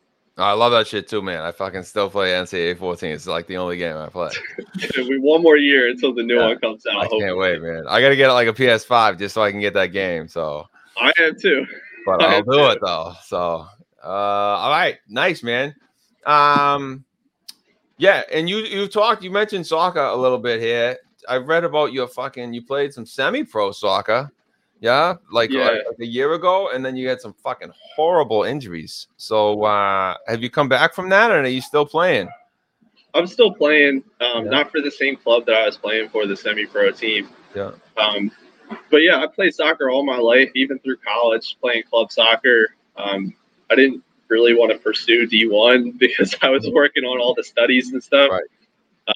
I 0.41 0.53
love 0.53 0.73
that 0.73 0.87
shit 0.87 1.09
too, 1.09 1.23
man. 1.23 1.43
I 1.43 1.53
fucking 1.53 1.83
still 1.83 2.11
play 2.11 2.31
NCAA 2.33 2.79
14. 2.79 3.11
It's 3.11 3.27
like 3.27 3.47
the 3.47 3.57
only 3.57 3.77
game 3.77 3.97
I 3.97 4.09
play. 4.09 4.31
we 4.97 5.19
one 5.19 5.43
more 5.43 5.57
year 5.57 5.89
until 5.89 6.15
the 6.15 6.23
new 6.23 6.39
yeah, 6.39 6.49
one 6.49 6.59
comes 6.59 6.87
out. 6.87 6.97
I 6.97 7.01
hopefully. 7.01 7.21
can't 7.21 7.37
wait, 7.37 7.63
man. 7.63 7.85
I 7.89 8.01
gotta 8.01 8.17
get 8.17 8.31
like 8.33 8.49
a 8.49 8.53
PS5 8.53 9.19
just 9.19 9.35
so 9.35 9.43
I 9.43 9.51
can 9.51 9.61
get 9.61 9.75
that 9.75 9.89
game. 9.89 10.29
So 10.29 10.67
I 10.97 11.13
am 11.19 11.39
too. 11.39 11.67
But 12.07 12.23
I'll 12.23 12.43
do 12.43 12.67
it 12.71 12.79
though. 12.83 13.15
So 13.25 13.67
uh 14.03 14.07
all 14.07 14.71
right, 14.71 14.99
nice, 15.09 15.43
man. 15.43 15.75
Um 16.27 17.05
yeah, 17.99 18.23
and 18.33 18.49
you 18.49 18.59
you 18.59 18.89
talked, 18.89 19.23
you 19.23 19.31
mentioned 19.31 19.67
soccer 19.67 20.01
a 20.01 20.17
little 20.17 20.39
bit 20.39 20.61
here. 20.61 20.97
I 21.29 21.37
read 21.37 21.65
about 21.65 21.93
your 21.93 22.09
fucking 22.09 22.55
you 22.55 22.63
played 22.63 22.95
some 22.95 23.05
semi-pro 23.05 23.73
soccer. 23.73 24.31
Yeah, 24.81 25.17
like, 25.31 25.51
yeah. 25.51 25.65
like, 25.65 25.83
a 26.01 26.07
year 26.07 26.33
ago, 26.33 26.71
and 26.73 26.85
then 26.85 26.97
you 26.97 27.09
had 27.09 27.21
some 27.21 27.35
fucking 27.35 27.71
horrible 27.95 28.45
injuries. 28.45 29.09
So, 29.19 29.63
uh, 29.65 30.17
have 30.27 30.43
you 30.43 30.49
come 30.51 30.69
back 30.69 30.95
from 30.95 31.11
that, 31.11 31.31
or 31.31 31.41
are 31.41 31.47
you 31.47 31.61
still 31.61 31.85
playing? 31.85 32.29
I'm 33.13 33.27
still 33.27 33.53
playing, 33.53 34.05
um, 34.21 34.45
Yeah. 34.45 34.51
not 34.51 34.71
for 34.71 34.81
the 34.81 34.91
same 34.91 35.17
club 35.17 35.45
that 35.47 35.55
I 35.55 35.67
was 35.67 35.77
playing 35.77 36.09
for, 36.09 36.27
the 36.27 36.37
semi-pro 36.37 36.93
team. 36.93 37.29
Yeah. 37.55 37.73
Um, 37.99 38.31
but 38.91 38.99
yeah, 38.99 39.23
I 39.23 39.27
played 39.27 39.55
soccer 39.55 39.91
all 39.91 40.05
my 40.05 40.17
life, 40.17 40.51
even 40.55 40.79
through 40.79 40.97
college, 40.99 41.57
playing 41.61 41.83
club 41.91 42.11
soccer. 42.13 42.75
Um, 42.97 43.35
I 43.71 43.75
didn't 43.75 44.03
really 44.29 44.55
want 44.55 44.73
to 44.73 44.79
pursue 44.79 45.27
D1 45.27 45.93
because 45.99 46.35
I 46.41 46.49
was 46.51 46.69
working 46.71 47.05
on 47.05 47.21
all 47.21 47.35
the 47.35 47.45
studies 47.45 47.93
and 47.93 48.03
stuff. 48.03 48.31
Right. 48.31 48.45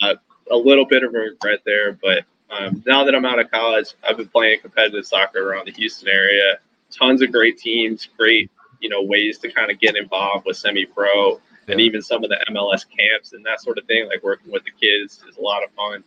Uh, 0.02 0.14
a 0.50 0.56
little 0.56 0.84
bit 0.84 1.04
of 1.04 1.14
a 1.14 1.18
regret 1.18 1.60
there, 1.64 1.92
but 2.02 2.24
um, 2.58 2.82
now 2.86 3.04
that 3.04 3.14
I'm 3.14 3.24
out 3.24 3.38
of 3.38 3.50
college, 3.50 3.94
I've 4.08 4.16
been 4.16 4.28
playing 4.28 4.60
competitive 4.60 5.06
soccer 5.06 5.50
around 5.50 5.66
the 5.66 5.72
Houston 5.72 6.08
area. 6.08 6.58
Tons 6.90 7.22
of 7.22 7.32
great 7.32 7.58
teams, 7.58 8.08
great 8.16 8.50
you 8.80 8.88
know 8.88 9.02
ways 9.02 9.38
to 9.38 9.50
kind 9.50 9.70
of 9.70 9.80
get 9.80 9.96
involved 9.96 10.46
with 10.46 10.56
semi-pro 10.56 11.40
and 11.68 11.80
even 11.80 12.02
some 12.02 12.22
of 12.22 12.30
the 12.30 12.44
MLS 12.50 12.84
camps 12.86 13.32
and 13.32 13.44
that 13.46 13.60
sort 13.60 13.78
of 13.78 13.86
thing. 13.86 14.06
Like 14.08 14.22
working 14.22 14.52
with 14.52 14.64
the 14.64 14.70
kids 14.70 15.24
is 15.28 15.36
a 15.36 15.40
lot 15.40 15.62
of 15.64 15.70
fun. 15.72 16.04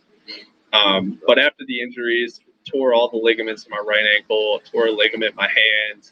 Um, 0.72 1.20
but 1.26 1.38
after 1.38 1.64
the 1.66 1.80
injuries, 1.80 2.40
tore 2.64 2.94
all 2.94 3.08
the 3.08 3.16
ligaments 3.16 3.64
in 3.64 3.70
my 3.70 3.82
right 3.86 4.04
ankle, 4.16 4.60
tore 4.70 4.86
a 4.86 4.92
ligament 4.92 5.30
in 5.30 5.36
my 5.36 5.48
hand, 5.48 6.10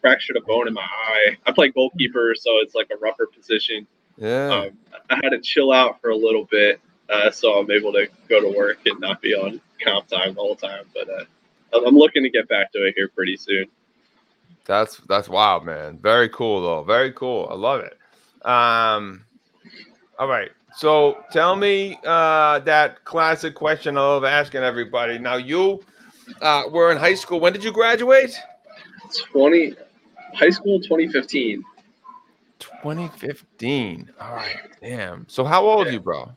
fractured 0.00 0.36
a 0.36 0.40
bone 0.40 0.68
in 0.68 0.74
my 0.74 0.82
eye. 0.82 1.36
I 1.44 1.52
play 1.52 1.70
goalkeeper, 1.70 2.34
so 2.36 2.52
it's 2.58 2.74
like 2.74 2.88
a 2.92 2.96
rougher 2.96 3.26
position. 3.26 3.86
Yeah. 4.16 4.54
Um, 4.54 4.70
I 5.10 5.16
had 5.22 5.30
to 5.30 5.40
chill 5.40 5.72
out 5.72 6.00
for 6.00 6.10
a 6.10 6.16
little 6.16 6.44
bit, 6.44 6.80
uh, 7.10 7.30
so 7.30 7.58
I'm 7.58 7.70
able 7.70 7.92
to 7.92 8.08
go 8.28 8.40
to 8.40 8.56
work 8.56 8.78
and 8.86 8.98
not 9.00 9.20
be 9.20 9.34
on 9.34 9.60
comp 9.82 10.08
time 10.08 10.34
all 10.38 10.54
the 10.54 10.66
whole 10.66 10.70
time. 10.70 10.84
But 10.94 11.08
uh, 11.08 11.24
I'm- 11.74 11.86
I'm 11.86 11.96
looking 11.96 12.22
to 12.22 12.30
get 12.30 12.48
back 12.48 12.72
to 12.72 12.84
it 12.86 12.94
here 12.96 13.08
pretty 13.08 13.36
soon. 13.36 13.66
That's 14.64 14.96
that's 15.08 15.28
wild, 15.28 15.64
man. 15.64 15.98
Very 16.02 16.28
cool 16.30 16.60
though. 16.62 16.82
Very 16.82 17.12
cool. 17.12 17.46
I 17.50 17.54
love 17.54 17.80
it. 17.80 17.96
Um 18.48 19.24
all 20.18 20.26
right. 20.28 20.50
So 20.74 21.18
tell 21.30 21.54
me 21.54 21.98
uh 22.04 22.58
that 22.60 23.04
classic 23.04 23.54
question 23.54 23.96
I 23.96 24.00
love 24.00 24.24
asking 24.24 24.62
everybody. 24.62 25.18
Now 25.18 25.36
you 25.36 25.84
uh 26.42 26.64
were 26.70 26.90
in 26.90 26.98
high 26.98 27.14
school. 27.14 27.38
When 27.38 27.52
did 27.52 27.62
you 27.62 27.70
graduate? 27.72 28.36
20 29.30 29.74
high 30.34 30.50
school 30.50 30.80
2015. 30.80 31.62
2015. 32.58 34.10
All 34.20 34.34
right. 34.34 34.56
Damn. 34.82 35.26
So 35.28 35.44
how 35.44 35.64
old 35.64 35.86
are 35.86 35.92
you, 35.92 36.00
bro? 36.00 36.30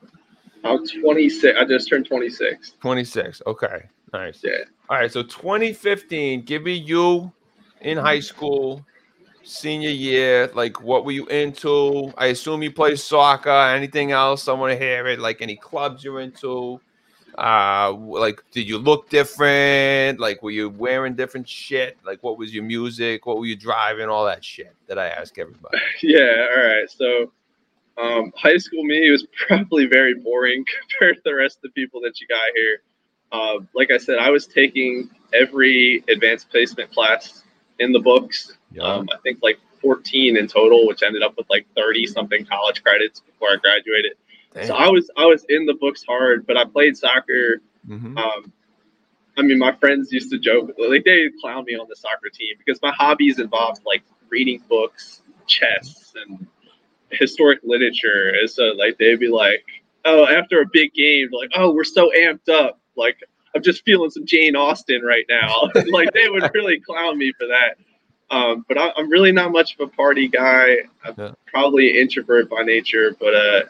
I'm 0.64 0.86
26. 0.86 1.58
I 1.60 1.66
just 1.66 1.90
turned 1.90 2.06
26. 2.08 2.74
26. 2.82 3.42
Okay. 3.48 3.84
Nice. 4.14 4.42
Yeah. 4.44 4.52
All 4.90 4.98
right. 4.98 5.12
So 5.12 5.24
2015, 5.24 6.42
give 6.44 6.64
me 6.64 6.74
you 6.74 7.32
in 7.82 7.98
high 7.98 8.20
school, 8.20 8.86
senior 9.44 9.90
year. 9.90 10.50
Like, 10.54 10.82
what 10.82 11.06
were 11.06 11.12
you 11.12 11.26
into? 11.28 12.12
I 12.18 12.28
assume 12.28 12.64
you 12.64 12.72
play 12.72 12.96
soccer. 12.96 13.50
Anything 13.50 14.12
else? 14.12 14.48
I 14.48 14.54
want 14.54 14.74
to 14.74 14.80
hear 14.80 15.08
it. 15.08 15.20
Like, 15.20 15.42
any 15.42 15.56
clubs 15.56 16.04
you're 16.04 16.22
into? 16.22 16.82
Uh, 17.38 17.94
like, 17.94 18.44
did 18.52 18.68
you 18.68 18.78
look 18.78 19.10
different? 19.10 20.20
Like, 20.20 20.44
were 20.44 20.52
you 20.52 20.70
wearing 20.70 21.16
different 21.16 21.48
shit? 21.48 21.98
Like, 22.06 22.22
what 22.22 22.38
was 22.38 22.54
your 22.54 22.64
music? 22.64 23.26
What 23.26 23.38
were 23.38 23.46
you 23.46 23.56
driving? 23.56 24.10
All 24.10 24.26
that 24.26 24.44
shit 24.44 24.76
that 24.88 25.00
I 25.00 25.08
ask 25.08 25.38
everybody. 25.38 25.78
Yeah. 26.02 26.48
All 26.56 26.64
right. 26.64 26.90
So, 26.90 27.32
um, 28.00 28.32
high 28.36 28.58
school 28.58 28.84
me 28.84 29.10
was 29.12 29.26
probably 29.48 29.86
very 29.86 30.16
boring 30.16 30.66
compared 30.82 31.18
to 31.18 31.22
the 31.26 31.36
rest 31.36 31.58
of 31.58 31.64
the 31.64 31.70
people 31.70 32.02
that 32.02 32.20
you 32.20 32.28
got 32.28 32.50
here. 32.56 32.82
Uh, 33.32 33.60
like 33.76 33.92
I 33.92 33.98
said, 33.98 34.18
I 34.18 34.30
was 34.30 34.48
taking 34.48 35.10
every 35.34 36.04
advanced 36.10 36.50
placement 36.50 36.92
class 36.92 37.44
in 37.80 37.92
the 37.92 38.00
books. 38.00 38.54
Yeah. 38.72 38.84
Um, 38.84 39.10
I 39.14 39.18
think 39.22 39.40
like 39.44 39.60
14 39.82 40.38
in 40.38 40.48
total, 40.48 40.88
which 40.88 41.04
ended 41.04 41.22
up 41.22 41.36
with 41.38 41.48
like 41.50 41.68
30 41.76 42.08
something 42.08 42.46
college 42.46 42.84
credits 42.84 43.20
before 43.20 43.50
I 43.50 43.56
graduated. 43.58 44.14
So 44.66 44.76
I 44.76 44.90
was 44.90 45.10
I 45.16 45.26
was 45.26 45.46
in 45.48 45.68
the 45.68 45.76
books 45.76 46.04
hard, 46.04 46.48
but 46.48 46.58
I 46.58 46.66
played 46.66 46.98
soccer. 46.98 47.62
Mhm. 47.88 48.18
Um, 48.18 48.52
I 49.38 49.42
mean, 49.44 49.60
my 49.60 49.74
friends 49.74 50.12
used 50.12 50.32
to 50.32 50.40
joke 50.40 50.72
like 50.78 51.06
they 51.06 51.30
clown 51.40 51.66
me 51.66 51.76
on 51.76 51.88
the 51.88 51.96
soccer 51.96 52.30
team 52.34 52.56
because 52.58 52.82
my 52.82 52.92
hobbies 52.92 53.40
involved 53.40 53.82
like 53.86 54.04
reading 54.30 54.62
books, 54.68 55.22
chess, 55.46 56.14
and 56.16 56.48
historic 57.12 57.60
literature. 57.64 58.34
And 58.40 58.50
so 58.50 58.66
like 58.78 58.98
they'd 58.98 59.20
be 59.20 59.28
like, 59.30 59.64
oh, 60.06 60.26
after 60.28 60.62
a 60.62 60.66
big 60.72 60.94
game, 60.94 61.30
like, 61.32 61.50
oh, 61.56 61.72
we're 61.74 61.84
so 61.84 62.12
amped 62.16 62.50
up, 62.50 62.80
like. 62.96 63.18
I'm 63.56 63.64
just 63.64 63.84
feeling 63.84 64.12
some 64.12 64.28
Jane 64.28 64.56
Austen 64.56 65.02
right 65.02 65.26
now. 65.28 65.72
like 65.92 66.14
they 66.14 66.30
would 66.30 66.52
really 66.54 66.80
clown 66.80 67.18
me 67.18 67.32
for 67.32 67.48
that. 67.48 67.78
Um, 68.30 68.64
but 68.68 68.78
I, 68.78 68.92
I'm 68.96 69.10
really 69.10 69.32
not 69.32 69.52
much 69.52 69.74
of 69.74 69.80
a 69.80 69.88
party 69.88 70.28
guy. 70.28 70.76
I'm 71.04 71.16
Yeah. 71.18 71.32
probably 71.48 71.90
an 71.90 71.96
introvert 71.96 72.48
by 72.48 72.62
nature, 72.62 73.16
but 73.20 73.34
uh, 73.34 73.62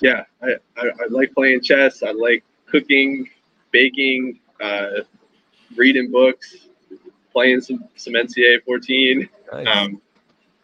yeah, 0.00 0.24
I, 0.40 0.50
I, 0.76 0.86
I 0.86 1.06
like 1.10 1.34
playing 1.34 1.60
chess. 1.62 2.04
I 2.04 2.12
like 2.12 2.44
cooking, 2.66 3.28
baking, 3.72 4.38
uh, 4.60 5.00
reading 5.76 6.12
books, 6.12 6.68
playing 7.32 7.60
some 7.60 7.84
some 7.96 8.12
NCAA 8.12 8.62
14. 8.64 9.28
Nice. 9.52 9.66
Um, 9.66 10.00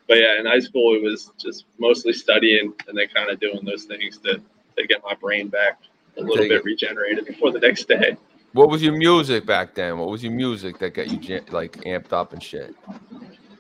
but 0.08 0.18
yeah, 0.18 0.38
in 0.38 0.46
high 0.46 0.60
school 0.60 0.94
it 0.94 1.02
was 1.02 1.30
just 1.40 1.64
mostly 1.78 2.12
studying 2.12 2.72
and 2.88 2.96
then 2.96 3.08
kind 3.14 3.30
of 3.30 3.40
doing 3.40 3.64
those 3.64 3.84
things 3.84 4.18
to 4.18 4.40
to 4.76 4.86
get 4.86 5.02
my 5.04 5.14
brain 5.14 5.48
back 5.48 5.80
a 6.16 6.20
little 6.20 6.44
bit 6.44 6.52
it. 6.52 6.64
regenerated 6.64 7.24
before 7.26 7.50
the 7.52 7.58
next 7.60 7.86
day. 7.88 8.16
What 8.52 8.70
was 8.70 8.82
your 8.82 8.96
music 8.96 9.46
back 9.46 9.74
then? 9.74 9.98
What 9.98 10.08
was 10.08 10.22
your 10.22 10.32
music 10.32 10.78
that 10.78 10.94
got 10.94 11.08
you 11.08 11.40
like 11.50 11.72
amped 11.84 12.12
up 12.12 12.32
and 12.32 12.42
shit? 12.42 12.74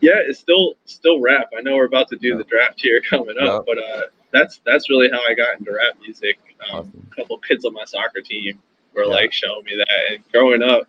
Yeah, 0.00 0.12
it's 0.16 0.38
still 0.38 0.74
still 0.84 1.20
rap. 1.20 1.48
I 1.56 1.62
know 1.62 1.76
we're 1.76 1.86
about 1.86 2.08
to 2.08 2.16
do 2.16 2.28
Yeah. 2.30 2.36
the 2.36 2.44
draft 2.44 2.80
here 2.80 3.00
coming 3.10 3.36
up, 3.38 3.64
but 3.66 3.78
uh, 3.78 4.02
that's 4.32 4.60
that's 4.64 4.88
really 4.90 5.08
how 5.10 5.20
I 5.28 5.34
got 5.34 5.58
into 5.58 5.72
rap 5.72 5.96
music. 6.00 6.38
Um, 6.70 6.78
Awesome. 6.80 7.08
a 7.10 7.14
couple 7.14 7.38
kids 7.38 7.64
on 7.64 7.72
my 7.72 7.84
soccer 7.84 8.20
team 8.20 8.60
were 8.94 9.02
Yeah. 9.04 9.08
like 9.08 9.32
showing 9.32 9.64
me 9.64 9.76
that. 9.76 10.12
And 10.12 10.24
growing 10.32 10.62
up, 10.62 10.86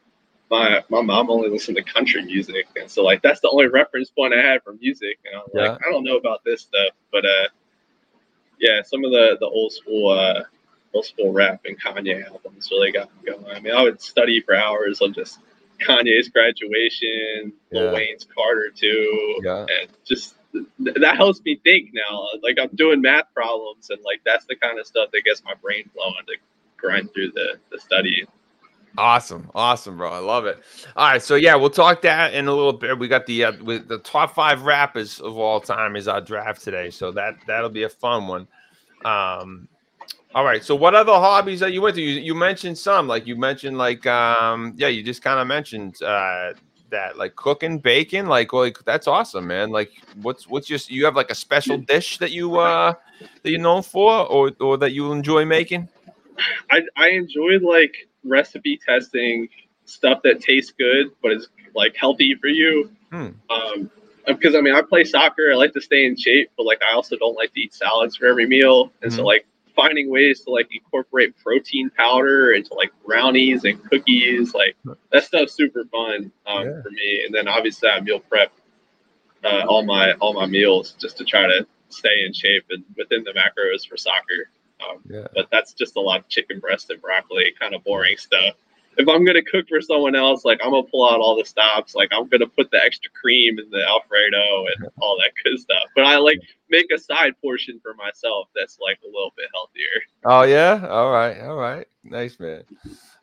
my 0.50 0.84
my 0.90 1.02
mom 1.02 1.30
only 1.30 1.50
listened 1.50 1.78
to 1.78 1.84
country 1.84 2.24
music, 2.24 2.68
and 2.80 2.90
so 2.90 3.04
like 3.04 3.22
that's 3.22 3.40
the 3.42 3.50
only 3.50 3.68
reference 3.68 4.10
point 4.10 4.34
I 4.34 4.42
had 4.42 4.64
for 4.64 4.74
music. 4.74 5.18
And 5.26 5.36
I 5.36 5.40
was 5.40 5.52
like, 5.54 5.72
I 5.88 5.92
don't 5.92 6.04
know 6.04 6.18
about 6.18 6.44
this 6.44 6.62
stuff, 6.62 6.92
but 7.12 7.26
uh, 7.26 7.48
yeah, 8.60 8.82
some 8.84 9.04
of 9.04 9.12
the 9.12 9.38
the 9.40 9.48
old 9.48 9.72
school 9.74 10.10
uh 10.12 10.44
old 10.94 11.06
school 11.06 11.34
rap 11.34 11.62
and 11.66 11.82
Kanye 11.82 12.26
albums 12.28 12.70
really 12.72 12.92
got 12.92 13.10
me 13.16 13.32
going. 13.32 13.46
I 13.48 13.60
mean, 13.60 13.74
I 13.74 13.82
would 13.82 14.02
study 14.02 14.40
for 14.42 14.56
hours 14.56 15.02
on 15.02 15.14
just 15.14 15.40
Kanye's 15.82 16.30
graduation, 16.30 17.52
Yeah. 17.72 17.82
Lil 17.82 17.94
Wayne's 17.94 18.26
Carter 18.34 18.72
II, 18.82 19.38
Yeah. 19.44 19.66
and 19.82 19.90
just 20.06 20.36
that 20.80 21.18
helps 21.18 21.42
me 21.44 21.60
think 21.64 21.90
now. 21.94 22.28
Like 22.44 22.58
I'm 22.62 22.70
doing 22.76 23.02
math 23.02 23.34
problems, 23.34 23.90
and 23.90 24.00
like 24.06 24.22
that's 24.26 24.46
the 24.46 24.56
kind 24.56 24.80
of 24.80 24.86
stuff 24.88 25.10
that 25.12 25.24
gets 25.26 25.44
my 25.44 25.54
brain 25.56 25.90
flowing 25.94 26.14
to 26.28 26.36
grind 26.78 27.12
through 27.14 27.32
the 27.32 27.56
the 27.72 27.80
study. 27.80 28.26
Awesome, 28.98 29.50
awesome, 29.54 29.98
bro. 29.98 30.10
I 30.10 30.20
love 30.20 30.46
it. 30.46 30.62
All 30.96 31.10
right, 31.10 31.22
so 31.22 31.36
yeah, 31.36 31.56
we'll 31.56 31.70
talk 31.70 32.02
that 32.04 32.34
in 32.34 32.48
a 32.48 32.54
little 32.54 32.74
bit. 32.74 32.98
We 32.98 33.08
got 33.08 33.26
the 33.26 33.46
uh, 33.46 33.64
with 33.64 33.88
the 33.88 34.00
top 34.00 34.34
five 34.34 34.64
rappers 34.64 35.20
of 35.20 35.38
all 35.38 35.60
time 35.60 35.96
is 35.96 36.08
our 36.08 36.22
draft 36.22 36.64
today, 36.64 36.90
so 36.90 37.12
that 37.12 37.36
that'll 37.46 37.70
be 37.70 37.84
a 37.84 37.90
fun 37.90 38.28
one. 38.28 38.48
Um, 39.04 39.68
all 40.34 40.46
right, 40.46 40.64
so 40.64 40.76
what 40.76 40.96
other 40.96 41.14
hobbies 41.14 41.60
that 41.60 41.74
you 41.74 41.82
went 41.82 41.96
to? 41.96 42.02
You, 42.02 42.22
you 42.22 42.36
mentioned 42.36 42.78
some, 42.78 43.08
like 43.08 43.28
you 43.28 43.36
mentioned, 43.36 43.78
like 43.78 44.06
um, 44.06 44.74
yeah, 44.78 44.88
you 44.88 45.04
just 45.04 45.22
kind 45.22 45.40
of 45.40 45.48
mentioned 45.48 46.02
uh, 46.02 46.54
that, 46.90 47.18
like 47.18 47.36
cooking, 47.36 47.80
baking, 47.80 48.28
like 48.28 48.54
like 48.54 48.78
that's 48.86 49.08
awesome, 49.08 49.48
man. 49.48 49.72
Like, 49.72 49.92
what's 50.22 50.48
what's 50.48 50.68
just 50.68 50.90
you 50.90 51.06
have 51.06 51.16
like 51.16 51.32
a 51.32 51.36
special 51.36 51.78
dish 51.78 52.18
that 52.20 52.32
you 52.32 52.58
uh 52.60 52.94
that 53.44 53.50
you're 53.50 53.60
known 53.60 53.84
for, 53.84 54.26
or 54.28 54.52
or 54.60 54.78
that 54.78 54.94
you 54.94 55.12
enjoy 55.12 55.44
making? 55.44 55.90
I 56.72 56.82
I 56.96 57.10
enjoyed 57.10 57.62
like 57.62 58.08
recipe 58.26 58.78
testing 58.84 59.48
stuff 59.86 60.22
that 60.24 60.42
tastes 60.42 60.72
good 60.78 61.12
but 61.22 61.32
is 61.32 61.48
like 61.76 61.96
healthy 61.96 62.36
for 62.36 62.48
you. 62.48 62.90
Hmm. 63.12 63.30
Um, 63.50 63.92
because 64.28 64.56
I 64.56 64.62
mean, 64.62 64.74
I 64.74 64.82
play 64.82 65.04
soccer. 65.04 65.52
I 65.52 65.56
like 65.56 65.74
to 65.74 65.82
stay 65.82 66.06
in 66.06 66.18
shape, 66.18 66.50
but 66.58 66.66
like 66.66 66.82
I 66.82 66.94
also 66.96 67.16
don't 67.16 67.36
like 67.36 67.54
to 67.54 67.60
eat 67.62 67.74
salads 67.76 68.18
for 68.18 68.26
every 68.26 68.48
meal, 68.48 68.92
and 69.04 69.14
so 69.14 69.22
Mhm. 69.22 69.26
like 69.26 69.46
finding 69.76 70.10
ways 70.10 70.40
to 70.42 70.50
like 70.52 70.68
incorporate 70.74 71.38
protein 71.44 71.90
powder 71.92 72.54
into 72.54 72.74
like 72.74 72.92
brownies 73.06 73.66
and 73.66 73.84
cookies, 73.84 74.54
like 74.56 74.76
that 75.12 75.24
stuff's 75.24 75.54
super 75.54 75.84
fun 75.86 76.32
um, 76.48 76.66
Yeah. 76.66 76.82
for 76.82 76.90
me. 76.90 77.24
And 77.26 77.36
then 77.36 77.48
obviously 77.48 77.90
I 77.90 78.00
meal 78.02 78.20
prep 78.20 78.52
uh, 79.44 79.66
all 79.68 79.84
my 79.84 80.14
all 80.14 80.34
my 80.34 80.48
meals 80.48 80.96
just 81.00 81.18
to 81.18 81.24
try 81.26 81.46
to 81.46 81.68
stay 81.90 82.24
in 82.26 82.34
shape 82.34 82.64
and 82.72 82.84
within 82.98 83.24
the 83.24 83.32
macros 83.34 83.88
for 83.88 83.96
soccer. 83.98 84.50
Um, 84.82 85.00
Yeah. 85.10 85.28
but 85.34 85.48
that's 85.52 85.74
just 85.74 85.96
a 85.96 86.02
lot 86.02 86.20
of 86.20 86.28
chicken 86.28 86.60
breast 86.60 86.90
and 86.90 87.02
broccoli, 87.02 87.54
kind 87.60 87.74
of 87.74 87.84
boring 87.84 88.18
stuff. 88.18 88.56
If 88.98 89.10
I'm 89.10 89.26
gonna 89.26 89.42
cook 89.44 89.68
for 89.68 89.82
someone 89.82 90.16
else, 90.16 90.46
like 90.46 90.60
I'm 90.64 90.72
gonna 90.72 90.84
pull 90.88 91.10
out 91.10 91.20
all 91.20 91.38
the 91.38 91.44
stops, 91.46 91.96
like 91.96 92.10
I'm 92.14 92.28
gonna 92.28 92.48
put 92.48 92.72
the 92.72 92.82
extra 92.84 93.12
cream 93.12 93.60
in 93.60 93.70
the 93.70 93.86
Alfredo 93.86 94.66
and 94.68 94.90
all 95.02 95.18
that 95.18 95.32
good 95.44 95.60
stuff. 95.60 95.84
But 95.96 96.06
I 96.06 96.18
like 96.18 96.40
make 96.70 96.90
a 96.92 96.98
side 96.98 97.34
portion 97.42 97.80
for 97.82 97.94
myself 97.96 98.48
that's 98.56 98.80
like 98.80 99.00
a 99.04 99.08
little 99.08 99.34
bit 99.36 99.48
healthier. 99.54 100.02
Oh 100.24 100.44
yeah. 100.44 100.88
All 100.90 101.12
right. 101.12 101.40
All 101.42 101.58
right. 101.58 101.88
Nice 102.04 102.40
man. 102.40 102.64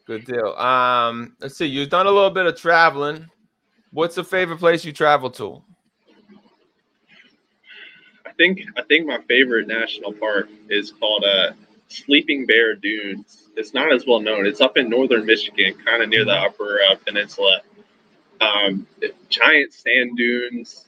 Good 0.06 0.26
deal. 0.26 0.48
Um, 0.54 1.36
let's 1.40 1.56
see. 1.56 1.66
You've 1.66 1.88
done 1.88 2.06
a 2.06 2.10
little 2.10 2.30
bit 2.30 2.44
of 2.46 2.56
traveling. 2.56 3.28
What's 3.92 4.14
the 4.16 4.24
favorite 4.24 4.58
place 4.58 4.84
you 4.84 4.92
travel 4.92 5.30
to? 5.30 5.62
I 8.32 8.34
think 8.34 8.62
I 8.78 8.82
think 8.82 9.06
my 9.06 9.18
favorite 9.28 9.68
national 9.68 10.14
park 10.14 10.48
is 10.70 10.90
called 10.92 11.22
uh, 11.24 11.52
Sleeping 11.88 12.46
Bear 12.46 12.74
Dunes. 12.74 13.50
It's 13.56 13.74
not 13.74 13.92
as 13.92 14.06
well 14.06 14.20
known. 14.20 14.46
It's 14.46 14.62
up 14.62 14.78
in 14.78 14.88
northern 14.88 15.26
Michigan, 15.26 15.74
kind 15.84 16.02
of 16.02 16.08
near 16.08 16.24
the 16.24 16.32
upper 16.32 16.80
uh, 16.90 16.94
peninsula. 17.04 17.60
Um, 18.40 18.86
giant 19.28 19.74
sand 19.74 20.16
dunes 20.16 20.86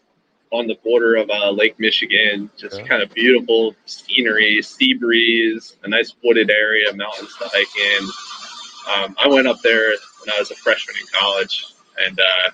on 0.51 0.67
the 0.67 0.77
border 0.83 1.17
of 1.17 1.29
uh, 1.29 1.51
Lake 1.51 1.79
Michigan. 1.79 2.49
Just 2.57 2.79
Yeah. 2.79 2.87
kind 2.87 3.03
of 3.03 3.13
beautiful 3.13 3.77
scenery, 3.85 4.63
sea 4.63 4.95
breeze, 4.95 5.77
a 5.83 5.89
nice 5.89 6.15
wooded 6.25 6.51
area, 6.51 6.95
mountains 6.95 7.37
to 7.39 7.49
hike 7.49 7.77
in. 7.77 8.05
Um, 9.05 9.17
I 9.23 9.29
went 9.29 9.47
up 9.47 9.61
there 9.63 9.91
when 9.91 10.35
I 10.35 10.39
was 10.39 10.51
a 10.51 10.55
freshman 10.57 10.97
in 10.99 11.07
college, 11.13 11.67
and 12.07 12.19
uh, 12.19 12.51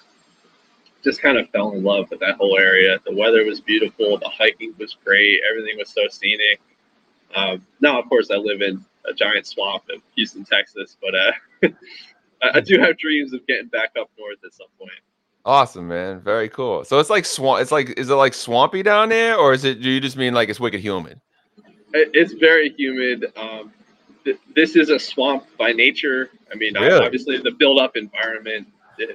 just 1.02 1.20
kind 1.22 1.38
of 1.38 1.48
fell 1.50 1.72
in 1.72 1.82
love 1.82 2.10
with 2.10 2.20
that 2.20 2.36
whole 2.36 2.58
area. 2.58 2.98
The 3.06 3.14
weather 3.14 3.44
was 3.44 3.60
beautiful, 3.60 4.18
the 4.18 4.28
hiking 4.28 4.74
was 4.78 4.96
great, 5.04 5.40
everything 5.50 5.78
was 5.78 5.90
so 5.90 6.02
scenic. 6.10 6.60
Um, 7.34 7.64
now, 7.80 7.98
of 8.00 8.08
course, 8.08 8.30
I 8.30 8.36
live 8.36 8.60
in 8.60 8.84
a 9.08 9.12
giant 9.14 9.46
swamp 9.46 9.84
in 9.92 10.00
Houston, 10.16 10.44
Texas, 10.44 10.96
but 11.00 11.14
uh, 11.14 11.32
I, 12.42 12.58
I 12.58 12.60
do 12.60 12.78
have 12.78 12.98
dreams 12.98 13.32
of 13.32 13.46
getting 13.46 13.68
back 13.68 13.90
up 13.98 14.10
north 14.18 14.38
at 14.44 14.52
some 14.52 14.66
point. 14.78 14.90
Awesome, 15.44 15.88
man. 15.88 16.20
Very 16.20 16.48
cool. 16.50 16.84
So 16.84 16.98
it's 16.98 17.08
like 17.08 17.24
swamp. 17.24 17.62
It's 17.62 17.72
like, 17.72 17.98
is 17.98 18.10
it 18.10 18.14
like 18.14 18.34
swampy 18.34 18.82
down 18.82 19.08
there, 19.08 19.36
or 19.38 19.54
is 19.54 19.64
it? 19.64 19.80
Do 19.80 19.88
you 19.88 19.98
just 20.00 20.16
mean 20.18 20.34
like 20.34 20.48
it's 20.50 20.60
wicked 20.60 20.80
humid? 20.80 21.18
It- 21.94 22.10
It's 22.12 22.34
very 22.34 22.74
humid. 22.76 23.32
Um, 23.36 23.72
th- 24.24 24.36
this 24.54 24.76
is 24.76 24.90
a 24.90 24.98
swamp 24.98 25.46
by 25.56 25.72
nature. 25.72 26.28
I 26.52 26.56
mean, 26.56 26.74
Really? 26.74 27.04
obviously, 27.04 27.38
the 27.38 27.52
built-up 27.52 27.96
environment 27.96 28.68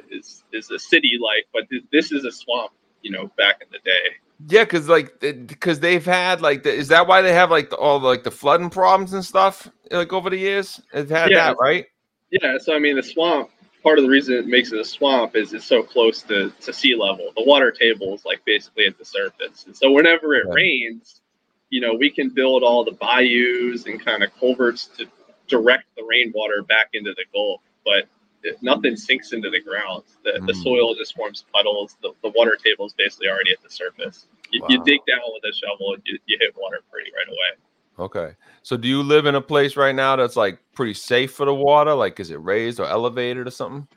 is 0.10 0.44
is 0.52 0.72
a 0.72 0.80
city-like, 0.80 1.48
but 1.54 1.70
th- 1.70 1.84
this 1.92 2.12
is 2.12 2.26
a 2.26 2.32
swamp. 2.32 2.72
You 3.02 3.12
know, 3.12 3.30
back 3.38 3.62
in 3.62 3.68
the 3.72 3.78
day. 3.86 4.16
Yeah, 4.48 4.64
because 4.64 4.90
like, 4.90 5.20
because 5.20 5.80
they've 5.80 6.04
had 6.04 6.42
like, 6.42 6.64
the, 6.64 6.74
is 6.74 6.88
that 6.88 7.06
why 7.06 7.22
they 7.22 7.34
have 7.34 7.52
like 7.52 7.70
the, 7.70 7.76
all 7.76 8.00
the, 8.00 8.08
like 8.08 8.24
the 8.24 8.32
flooding 8.32 8.72
problems 8.72 9.14
and 9.14 9.24
stuff 9.24 9.70
like 9.92 10.12
over 10.12 10.32
the 10.32 10.40
years? 10.40 10.82
They've 10.92 11.08
had 11.08 11.30
Yeah. 11.30 11.50
that, 11.50 11.58
right? 11.60 11.86
Yeah, 12.32 12.58
so 12.58 12.76
I 12.76 12.80
mean, 12.80 12.96
the 12.96 13.04
swamp. 13.04 13.52
Part 13.84 14.00
of 14.00 14.04
the 14.04 14.10
reason 14.10 14.34
it 14.34 14.48
makes 14.48 14.72
it 14.72 14.80
a 14.80 14.84
swamp 14.84 15.36
is 15.36 15.54
it's 15.54 15.66
so 15.66 15.84
close 15.84 16.24
to, 16.24 16.50
to 16.62 16.74
sea 16.74 16.96
level. 16.96 17.32
The 17.38 17.44
water 17.44 17.70
table 17.70 18.16
is 18.16 18.26
like 18.26 18.44
basically 18.44 18.88
at 18.88 18.98
the 18.98 19.06
surface, 19.06 19.66
and 19.68 19.78
so 19.78 19.92
whenever 19.92 20.34
it 20.34 20.48
rains, 20.48 21.22
you 21.70 21.82
know, 21.82 21.94
we 21.94 22.10
can 22.10 22.30
build 22.30 22.64
all 22.64 22.84
the 22.84 22.98
bayous 23.00 23.86
and 23.86 24.04
kind 24.04 24.24
of 24.24 24.32
culverts 24.40 24.88
to 24.98 25.06
direct 25.48 25.84
the 25.96 26.04
rainwater 26.04 26.64
back 26.64 26.90
into 26.94 27.14
the 27.14 27.26
Gulf, 27.32 27.62
but 27.86 28.06
it, 28.44 28.62
nothing 28.62 28.96
sinks 28.96 29.34
into 29.34 29.50
the 29.50 29.60
ground. 29.60 30.04
The, 30.24 30.34
the 30.46 30.54
Mm. 30.54 30.64
soil 30.64 30.96
just 30.96 31.16
forms 31.16 31.46
puddles. 31.54 31.98
The, 32.02 32.12
the 32.22 32.30
water 32.30 32.58
table 32.64 32.86
is 32.86 32.94
basically 32.94 33.28
already 33.30 33.52
at 33.52 33.62
the 33.64 33.70
surface. 33.70 34.28
You, 34.52 34.64
you 34.70 34.84
dig 34.84 35.00
down 35.08 35.22
with 35.34 35.44
a 35.44 35.56
shovel, 35.56 35.96
you, 36.06 36.20
you 36.28 36.38
hit 36.40 36.56
water 36.56 36.80
pretty 36.92 37.12
right 37.12 37.28
away. 37.28 37.60
Okay. 37.98 38.36
So 38.64 38.78
do 38.78 38.88
you 38.88 39.02
live 39.02 39.26
in 39.26 39.36
a 39.36 39.42
place 39.42 39.76
right 39.76 39.96
now 39.96 40.16
that's 40.16 40.36
like 40.36 40.60
pretty 40.74 40.94
safe 40.94 41.34
for 41.34 41.46
the 41.46 41.56
water? 41.56 41.94
Like, 41.94 42.20
is 42.20 42.30
it 42.30 42.36
raised 42.36 42.80
or 42.80 42.86
elevated 42.86 43.48
or 43.48 43.52
something? 43.52 43.88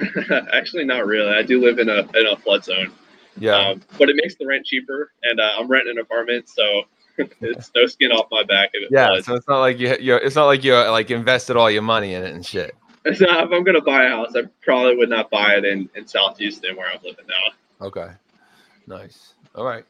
Actually, 0.52 0.84
not 0.84 1.06
really. 1.06 1.30
I 1.34 1.42
do 1.42 1.60
live 1.60 1.78
in 1.78 1.88
a 1.88 2.00
in 2.16 2.26
a 2.26 2.36
flood 2.36 2.64
zone. 2.64 2.92
Yeah. 3.38 3.56
Um, 3.56 3.82
but 3.98 4.08
it 4.08 4.16
makes 4.16 4.36
the 4.36 4.46
rent 4.46 4.66
cheaper, 4.66 5.12
and 5.22 5.40
uh, 5.40 5.50
I'm 5.58 5.68
renting 5.68 5.92
an 5.92 5.98
apartment, 5.98 6.48
so 6.48 6.82
it's 7.18 7.70
no 7.74 7.86
skin 7.86 8.10
off 8.12 8.26
my 8.30 8.44
back 8.44 8.70
if 8.72 8.84
it 8.84 8.88
yeah. 8.90 9.08
floods. 9.08 9.26
So 9.26 9.34
it's 9.34 9.48
not 9.48 9.60
like 9.60 9.78
you 9.78 9.96
you're 10.00 10.18
it's 10.18 10.36
not 10.36 10.46
like 10.46 10.64
you're 10.64 10.90
like 10.90 11.10
invested 11.10 11.56
all 11.56 11.70
your 11.70 11.82
money 11.82 12.14
in 12.14 12.24
it 12.24 12.34
and 12.34 12.44
shit. 12.44 12.74
So 13.14 13.24
if 13.24 13.52
I'm 13.52 13.64
gonna 13.64 13.80
buy 13.80 14.04
a 14.04 14.10
house, 14.10 14.34
I 14.36 14.42
probably 14.62 14.96
would 14.96 15.08
not 15.08 15.30
buy 15.30 15.54
it 15.54 15.64
in, 15.64 15.88
in 15.94 16.06
South 16.06 16.36
Houston 16.38 16.76
where 16.76 16.90
I'm 16.90 16.98
living 17.02 17.24
now. 17.26 17.86
Okay. 17.86 18.10
Nice. 18.86 19.34
All 19.54 19.64
right. 19.64 19.84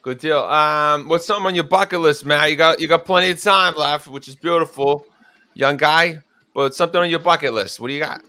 Good 0.00 0.18
deal. 0.18 0.38
Um, 0.38 1.06
what's 1.08 1.26
something 1.26 1.46
on 1.46 1.54
your 1.54 1.64
bucket 1.64 2.00
list, 2.00 2.24
Matt? 2.24 2.50
You 2.50 2.56
got 2.56 2.80
you 2.80 2.88
got 2.88 3.04
plenty 3.04 3.30
of 3.30 3.40
time 3.40 3.74
left, 3.76 4.08
which 4.08 4.26
is 4.26 4.34
beautiful. 4.34 5.06
Young 5.54 5.76
guy, 5.76 6.20
but 6.54 6.74
something 6.74 7.00
on 7.00 7.10
your 7.10 7.18
bucket 7.18 7.52
list. 7.52 7.78
What 7.78 7.88
do 7.88 7.94
you 7.94 8.00
got? 8.00 8.22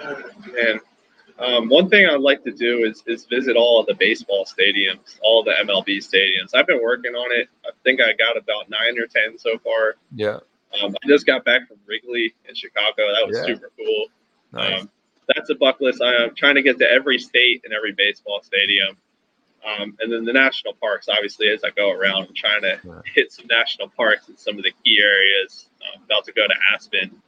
And 0.00 0.80
um, 1.38 1.68
one 1.68 1.88
thing 1.88 2.06
I'd 2.06 2.20
like 2.20 2.44
to 2.44 2.52
do 2.52 2.84
is, 2.84 3.02
is 3.06 3.24
visit 3.24 3.56
all 3.56 3.80
of 3.80 3.86
the 3.86 3.94
baseball 3.94 4.44
stadiums, 4.44 5.18
all 5.22 5.42
the 5.42 5.52
MLB 5.62 5.98
stadiums. 5.98 6.50
I've 6.54 6.66
been 6.66 6.82
working 6.82 7.14
on 7.14 7.32
it. 7.38 7.48
I 7.64 7.70
think 7.84 8.00
I 8.00 8.12
got 8.12 8.36
about 8.36 8.68
nine 8.68 8.98
or 8.98 9.06
ten 9.06 9.38
so 9.38 9.58
far. 9.58 9.96
Yeah. 10.14 10.38
Um, 10.82 10.94
I 11.02 11.06
just 11.08 11.26
got 11.26 11.44
back 11.44 11.66
from 11.68 11.78
Wrigley 11.86 12.34
in 12.48 12.54
Chicago. 12.54 13.12
That 13.12 13.26
was 13.26 13.36
Yeah. 13.36 13.46
super 13.54 13.70
cool. 13.76 14.06
Nice. 14.52 14.82
Um, 14.82 14.90
that's 15.34 15.50
a 15.50 15.54
bucket 15.54 15.82
list. 15.82 16.02
I 16.02 16.14
am 16.24 16.34
trying 16.34 16.54
to 16.54 16.62
get 16.62 16.78
to 16.78 16.90
every 16.90 17.18
state 17.18 17.62
and 17.64 17.72
every 17.74 17.92
baseball 17.92 18.40
stadium. 18.42 18.96
Um, 19.64 19.96
and 20.00 20.12
then 20.12 20.24
the 20.24 20.32
national 20.32 20.74
parks, 20.74 21.08
obviously, 21.08 21.48
as 21.48 21.64
I 21.64 21.70
go 21.70 21.90
around, 21.90 22.28
I'm 22.28 22.34
trying 22.34 22.62
to 22.62 22.80
Yeah. 22.84 23.00
hit 23.14 23.32
some 23.32 23.46
national 23.48 23.88
parks 23.90 24.28
in 24.28 24.36
some 24.36 24.56
of 24.56 24.62
the 24.62 24.70
key 24.84 25.00
areas. 25.02 25.68
I'm 25.94 26.02
about 26.04 26.24
to 26.26 26.32
go 26.32 26.46
to 26.46 26.54
Aspen, 26.72 27.20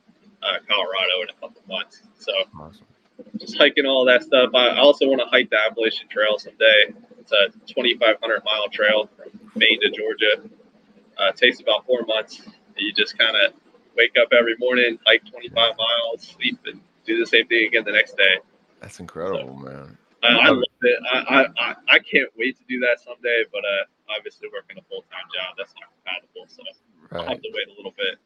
uh, 0.42 0.58
Colorado 0.68 1.22
in 1.22 1.28
a 1.30 1.32
couple 1.34 1.62
months. 1.68 2.02
So 2.18 2.32
awesome. 2.58 2.86
just 3.36 3.58
hiking 3.58 3.84
all 3.84 4.04
that 4.06 4.22
stuff. 4.22 4.54
I 4.54 4.68
I 4.68 4.78
also 4.78 5.06
want 5.06 5.20
to 5.20 5.26
hike 5.26 5.50
the 5.50 5.58
Appalachian 5.58 6.08
Trail 6.08 6.38
someday. 6.38 6.94
It's 7.18 7.32
a 7.32 7.48
2,500 7.66 8.42
mile 8.44 8.68
trail 8.70 9.08
from 9.16 9.50
Maine 9.56 9.80
to 9.82 9.90
Georgia. 9.90 10.42
Uh, 11.18 11.26
it 11.26 11.36
takes 11.36 11.60
about 11.60 11.84
four 11.84 12.02
months. 12.06 12.40
You 12.80 12.92
just 12.92 13.18
kind 13.18 13.36
of 13.36 13.52
wake 13.96 14.16
up 14.20 14.28
every 14.32 14.56
morning, 14.58 14.98
hike 15.06 15.22
25 15.30 15.54
miles, 15.54 16.22
sleep, 16.22 16.58
and 16.66 16.80
do 17.04 17.18
the 17.18 17.26
same 17.26 17.46
thing 17.46 17.66
again 17.66 17.84
the 17.84 17.92
next 17.92 18.16
day. 18.16 18.38
That's 18.80 19.00
incredible, 19.00 19.56
man. 19.56 19.98
I, 20.22 20.28
I 20.28 20.48
Love 20.48 20.62
it. 20.82 21.02
I, 21.12 21.46
I, 21.58 21.74
I, 21.88 21.98
can't 21.98 22.30
wait 22.36 22.58
to 22.58 22.64
do 22.68 22.78
that 22.80 23.00
someday, 23.02 23.44
but 23.50 23.64
uh, 23.64 24.16
obviously 24.16 24.48
working 24.52 24.76
a 24.78 24.82
full 24.88 25.02
time 25.10 25.24
job, 25.34 25.54
that's 25.56 25.72
not 25.80 25.88
compatible. 25.96 26.46
So 26.48 27.18
I'll 27.18 27.28
have 27.28 27.40
to 27.40 27.50
wait 27.54 27.68
a 27.68 27.76
little 27.76 27.94
bit. 27.96 28.18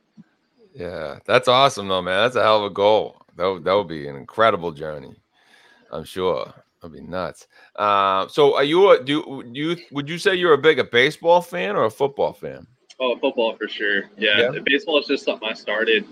Yeah, 0.75 1.19
that's 1.25 1.47
awesome 1.47 1.87
though, 1.87 2.03
man. 2.03 2.25
That's 2.25 2.37
a 2.37 2.43
hell 2.43 2.65
of 2.65 2.71
a 2.73 2.75
goal. 2.75 3.23
That 3.37 3.47
would, 3.47 3.65
that 3.65 3.75
would 3.75 3.89
be 3.89 4.09
an 4.09 4.17
incredible 4.17 4.73
journey. 4.73 5.15
I'm 5.91 6.05
sure. 6.05 6.53
That'd 6.83 6.97
be 6.97 7.01
nuts. 7.03 7.47
Uh, 7.77 8.29
so, 8.29 8.57
are 8.57 8.65
you 8.65 8.91
a 8.91 9.03
do 9.03 9.13
you, 9.13 9.45
you 9.53 9.77
would 9.91 10.09
you 10.09 10.19
say 10.19 10.35
you're 10.35 10.53
a 10.53 10.59
bigger 10.59 10.85
baseball 10.85 11.41
fan 11.41 11.77
or 11.77 11.85
a 11.85 11.91
football 11.91 12.35
fan? 12.35 12.67
Oh, 13.01 13.17
football 13.19 13.57
for 13.57 13.69
sure. 13.69 14.05
Yeah, 14.17 14.53
Yeah. 14.53 14.61
baseball 14.65 14.99
is 15.01 15.07
just 15.07 15.25
something 15.25 15.49
I 15.49 15.55
started 15.55 16.05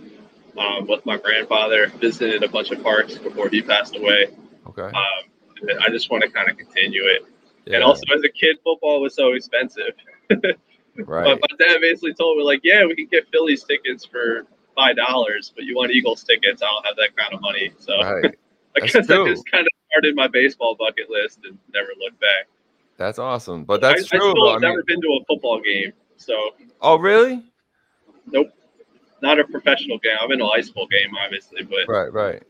um, 0.58 0.86
with 0.86 1.04
my 1.06 1.16
grandfather. 1.16 1.88
Visited 2.00 2.42
a 2.42 2.48
bunch 2.48 2.70
of 2.70 2.82
parks 2.82 3.18
before 3.18 3.48
he 3.48 3.62
passed 3.62 3.96
away. 3.96 4.28
Okay. 4.66 4.82
Um, 4.82 5.78
I 5.80 5.88
just 5.90 6.10
want 6.10 6.24
to 6.24 6.30
kind 6.30 6.50
of 6.50 6.56
continue 6.56 7.04
it. 7.04 7.24
Yeah, 7.66 7.76
And 7.76 7.84
also, 7.84 8.02
as 8.14 8.24
a 8.24 8.28
kid, 8.28 8.56
football 8.64 9.00
was 9.00 9.14
so 9.14 9.32
expensive. 9.32 9.92
right. 10.30 10.54
But 10.96 11.40
my 11.40 11.56
dad 11.66 11.80
basically 11.80 12.14
told 12.14 12.38
me, 12.38 12.44
like, 12.44 12.60
yeah, 12.64 12.84
we 12.84 12.96
can 12.96 13.06
get 13.06 13.28
Phillies 13.30 13.62
tickets 13.62 14.04
for 14.04 14.46
five 14.74 14.96
dollars, 14.96 15.52
but 15.54 15.64
you 15.64 15.76
want 15.76 15.92
Eagles 15.92 16.24
tickets? 16.24 16.62
I 16.62 16.66
don't 16.66 16.86
have 16.86 16.96
that 16.96 17.16
kind 17.16 17.32
of 17.32 17.40
money. 17.40 17.72
So 17.78 17.96
right. 18.00 18.24
I 18.76 18.80
That's 18.80 18.92
guess 18.94 19.10
I 19.10 19.24
just 19.26 19.44
kind 19.50 19.66
of 19.66 19.72
started 19.90 20.16
my 20.16 20.26
baseball 20.26 20.74
bucket 20.74 21.10
list 21.10 21.40
and 21.44 21.56
never 21.72 21.90
looked 22.00 22.18
back. 22.20 22.48
That's 22.96 23.18
awesome. 23.18 23.64
But 23.64 23.80
that's 23.80 24.12
I, 24.12 24.16
I 24.16 24.18
true. 24.18 24.30
still 24.30 24.34
though. 24.46 24.52
have 24.54 24.62
I 24.64 24.66
never 24.66 24.76
mean, 24.78 24.84
been 24.86 25.00
to 25.02 25.18
a 25.20 25.24
football 25.28 25.60
game, 25.60 25.92
so 26.22 26.50
oh, 26.80 26.96
really? 26.98 27.42
nope, 28.26 28.52
not 29.22 29.38
a 29.38 29.44
professional 29.44 29.98
game. 29.98 30.16
I'm 30.20 30.30
in 30.32 30.40
a 30.40 30.46
high 30.46 30.60
school 30.60 30.86
game, 30.86 31.12
obviously, 31.24 31.62
but 31.64 31.88
Right. 31.88 32.12
Right. 32.12 32.42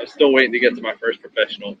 I'm 0.00 0.06
still 0.06 0.32
waiting 0.32 0.52
to 0.52 0.58
get 0.58 0.76
to 0.76 0.82
my 0.82 0.94
first 0.94 1.20
professional. 1.20 1.76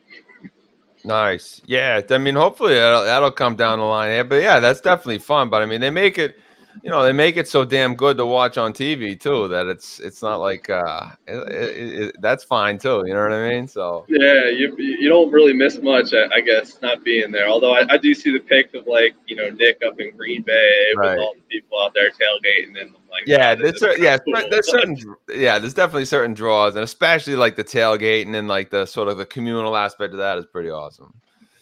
Nice. 1.04 1.62
Yeah. 1.66 2.00
I 2.10 2.18
mean, 2.18 2.34
hopefully 2.34 2.74
that'll, 2.74 3.04
that'll 3.04 3.30
come 3.30 3.54
down 3.54 3.78
the 3.78 3.84
line. 3.84 4.28
But 4.28 4.42
yeah, 4.42 4.58
that's 4.58 4.80
definitely 4.80 5.18
fun. 5.18 5.50
But 5.50 5.62
I 5.62 5.66
mean, 5.66 5.80
they 5.80 5.90
make 5.90 6.18
it, 6.18 6.36
you 6.82 6.90
know, 6.90 7.02
they 7.02 7.12
make 7.12 7.36
it 7.36 7.48
so 7.48 7.64
damn 7.64 7.94
good 7.94 8.16
to 8.18 8.26
watch 8.26 8.58
on 8.58 8.72
TV 8.72 9.18
too 9.18 9.48
that 9.48 9.66
it's 9.66 10.00
it's 10.00 10.22
not 10.22 10.36
like 10.36 10.68
uh, 10.70 11.06
it, 11.26 11.36
it, 11.52 12.00
it, 12.02 12.16
that's 12.20 12.44
fine 12.44 12.78
too. 12.78 13.04
You 13.06 13.14
know 13.14 13.22
what 13.22 13.32
I 13.32 13.48
mean? 13.48 13.68
So 13.68 14.04
Yeah, 14.08 14.48
you 14.48 14.74
you 14.78 15.08
don't 15.08 15.30
really 15.30 15.52
miss 15.52 15.78
much, 15.80 16.12
I, 16.14 16.26
I 16.34 16.40
guess, 16.40 16.80
not 16.82 17.04
being 17.04 17.30
there. 17.32 17.48
Although 17.48 17.74
I, 17.74 17.86
I 17.90 17.96
do 17.96 18.14
see 18.14 18.32
the 18.32 18.40
pic 18.40 18.74
of 18.74 18.86
like 18.86 19.14
you 19.26 19.36
know 19.36 19.50
Nick 19.50 19.82
up 19.86 20.00
in 20.00 20.16
Green 20.16 20.42
Bay 20.42 20.84
Right. 20.96 21.10
with 21.12 21.18
all 21.20 21.34
the 21.34 21.42
people 21.42 21.80
out 21.80 21.94
there 21.94 22.10
tailgating, 22.10 22.80
and 22.80 22.92
like, 23.10 23.24
yeah, 23.26 23.54
there's 23.54 23.78
cer- 23.80 23.98
yeah, 23.98 24.18
cool." 24.18 24.34
there's 24.50 24.70
certain 24.70 24.96
yeah, 25.28 25.58
there's 25.58 25.74
definitely 25.74 26.04
certain 26.04 26.34
draws, 26.34 26.74
and 26.74 26.84
especially 26.84 27.36
like 27.36 27.56
the 27.56 27.64
tailgating 27.64 28.34
and 28.36 28.48
like 28.48 28.70
the 28.70 28.86
sort 28.86 29.08
of 29.08 29.18
the 29.18 29.26
communal 29.26 29.76
aspect 29.76 30.12
of 30.12 30.18
that 30.18 30.38
is 30.38 30.46
pretty 30.46 30.70
awesome. 30.70 31.12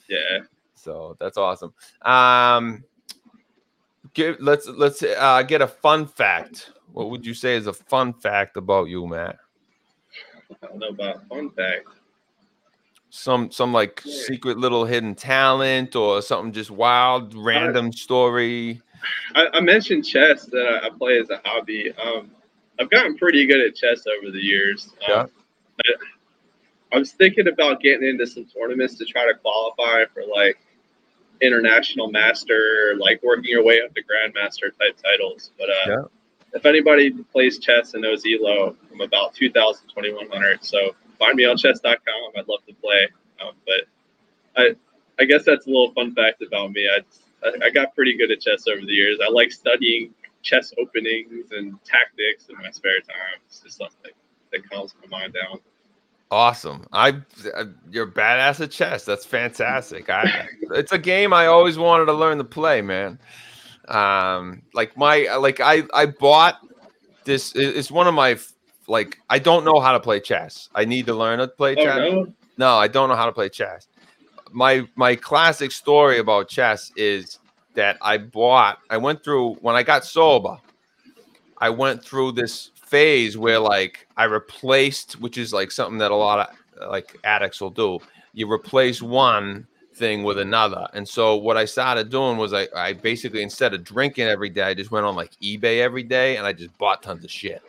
yeah. 0.09 0.40
So 0.74 1.16
that's 1.18 1.37
awesome. 1.37 1.75
Um, 2.02 2.85
give 4.15 4.37
let's 4.40 4.67
let's 4.69 5.02
uh, 5.02 5.42
get 5.42 5.63
a 5.63 5.67
fun 5.67 6.07
fact. 6.07 6.73
What 6.92 7.11
would 7.11 7.27
you 7.27 7.35
say 7.35 7.57
is 7.57 7.67
a 7.67 7.73
fun 7.73 8.13
fact 8.15 8.57
about 8.57 8.88
you, 8.88 9.07
Matt? 9.07 9.38
I 10.63 10.67
don't 10.67 10.79
know 10.79 10.88
about 10.88 11.27
fun 11.29 11.50
fact. 11.50 11.88
Some 13.11 13.50
some 13.50 13.73
like 13.73 14.02
Yeah. 14.04 14.23
secret 14.27 14.59
little 14.59 14.85
hidden 14.85 15.15
talent 15.15 15.96
or 15.96 16.23
something 16.23 16.52
just 16.52 16.71
wild, 16.71 17.35
random 17.35 17.92
story. 17.92 18.81
I, 19.35 19.46
I 19.54 19.61
mentioned 19.61 20.04
chess 20.07 20.46
that 20.46 20.81
I, 20.83 20.87
I 20.87 20.90
play 20.90 21.19
as 21.21 21.31
a 21.31 21.40
hobby. 21.44 21.92
Um, 21.92 22.31
I've 22.81 22.90
gotten 22.90 23.17
pretty 23.17 23.46
good 23.46 23.61
at 23.61 23.75
chess 23.75 24.04
over 24.07 24.31
the 24.31 24.42
years. 24.42 24.88
Um, 25.09 25.29
Yeah. 25.87 25.94
I, 26.92 26.96
I 26.96 26.98
was 26.98 27.13
thinking 27.13 27.48
about 27.48 27.81
getting 27.81 28.09
into 28.09 28.27
some 28.27 28.46
tournaments 28.46 28.94
to 28.98 29.04
try 29.04 29.27
to 29.27 29.35
qualify 29.38 30.04
for 30.13 30.23
like 30.25 30.59
international 31.41 32.11
master, 32.11 32.95
like 32.99 33.23
working 33.23 33.45
your 33.51 33.65
way 33.65 33.81
up 33.83 33.95
to 33.95 34.03
grandmaster 34.03 34.77
type 34.79 34.97
titles. 35.03 35.51
But 35.59 35.69
uh, 35.71 35.73
Yeah. 35.89 36.03
if 36.55 36.67
anybody 36.67 37.11
plays 37.11 37.59
chess 37.59 37.95
and 37.95 38.03
knows 38.03 38.25
Elo, 38.27 38.77
I'm 38.93 39.01
about 39.01 39.35
2,000, 39.35 39.89
2,100. 39.89 40.65
So 40.65 40.95
find 41.19 41.35
me 41.37 41.45
on 41.45 41.57
chess.com. 41.57 42.33
I'd 42.37 42.49
love 42.49 42.65
to 42.69 42.75
play. 42.75 43.09
Um, 43.45 43.53
but 43.67 43.83
I, 44.57 44.75
I 45.21 45.25
guess 45.25 45.45
that's 45.45 45.67
a 45.67 45.71
little 45.71 45.93
fun 45.93 46.15
fact 46.15 46.43
about 46.43 46.73
me. 46.73 46.89
I, 46.89 47.01
I, 47.47 47.67
I 47.67 47.71
got 47.71 47.95
pretty 47.95 48.17
good 48.17 48.31
at 48.31 48.41
chess 48.41 48.65
over 48.69 48.81
the 48.81 48.93
years. 48.93 49.19
I 49.25 49.31
like 49.31 49.53
studying 49.53 50.15
chess 50.43 50.73
openings 50.79 51.51
and 51.53 51.79
tactics 51.85 52.49
in 52.49 52.57
my 52.57 52.71
spare 52.71 53.01
time. 53.01 53.41
It's 53.47 53.61
just 53.61 53.79
something 53.79 54.13
that 54.53 54.71
calms 54.71 54.95
my 55.03 55.19
mind 55.19 55.35
down. 55.35 55.59
Awesome. 56.31 56.87
I, 56.92 57.20
I 57.56 57.64
you're 57.90 58.06
badass 58.06 58.60
at 58.60 58.70
chess. 58.72 59.04
That's 59.04 59.24
fantastic. 59.24 60.10
I 60.10 60.48
it's 60.72 60.92
a 60.92 60.98
game 60.98 61.33
I 61.33 61.46
always 61.46 61.79
wanted 61.79 62.06
to 62.06 62.12
learn 62.12 62.38
to 62.38 62.44
play, 62.44 62.83
man. 62.83 63.18
Um 63.88 64.62
like 64.74 64.96
my 64.96 65.33
like 65.37 65.60
I 65.60 65.85
I 65.94 66.06
bought 66.06 66.58
this 67.24 67.52
it's 67.54 67.90
one 67.92 68.08
of 68.08 68.14
my 68.14 68.38
like 68.88 69.18
I 69.31 69.38
don't 69.38 69.64
know 69.64 69.79
how 69.81 69.92
to 69.92 70.00
play 70.00 70.18
chess. 70.18 70.68
I 70.74 70.85
need 70.85 71.06
to 71.06 71.14
learn 71.14 71.38
to 71.38 71.46
play 71.48 71.77
Oh, 71.79 71.85
chess. 71.85 71.96
no? 72.12 72.33
No, 72.58 72.77
I 72.77 72.88
don't 72.88 73.08
know 73.08 73.16
how 73.16 73.27
to 73.27 73.33
play 73.33 73.48
chess. 73.48 73.87
My 74.50 74.88
my 74.96 75.14
classic 75.14 75.70
story 75.70 76.18
about 76.18 76.48
chess 76.48 76.90
is 76.96 77.38
that 77.74 77.98
I 78.02 78.18
bought 78.18 78.79
I 78.90 78.96
went 78.96 79.22
through 79.22 79.54
when 79.56 79.77
I 79.77 79.85
got 79.85 80.04
sober. 80.04 80.56
I 81.58 81.70
went 81.70 82.02
through 82.04 82.33
this 82.33 82.70
phase 82.87 83.37
where 83.37 83.59
like 83.59 84.07
I 84.17 84.25
replaced, 84.25 85.21
which 85.21 85.37
is 85.37 85.53
like 85.53 85.71
something 85.71 85.99
that 85.99 86.11
a 86.11 86.17
lot 86.17 86.51
of 86.51 86.89
like 86.89 87.19
addicts 87.25 87.61
will 87.61 87.71
do. 87.71 87.99
You 88.33 88.51
replace 88.51 89.03
one 89.03 89.67
thing 89.95 90.23
with 90.23 90.39
another. 90.39 90.87
And 90.93 91.09
so 91.09 91.37
what 91.37 91.57
I 91.57 91.65
started 91.65 92.11
doing 92.11 92.37
was 92.37 92.53
I, 92.53 92.69
I 92.75 92.93
basically 92.93 93.43
instead 93.43 93.75
of 93.75 93.83
drinking 93.83 94.29
every 94.29 94.51
day, 94.51 94.63
I 94.63 94.75
just 94.75 94.91
went 94.91 95.07
on 95.07 95.17
like 95.17 95.33
eBay 95.43 95.81
every 95.81 96.03
day 96.03 96.37
and 96.37 96.47
I 96.47 96.53
just 96.53 96.77
bought 96.79 97.03
tons 97.03 97.25
of 97.25 97.31
shit. 97.31 97.63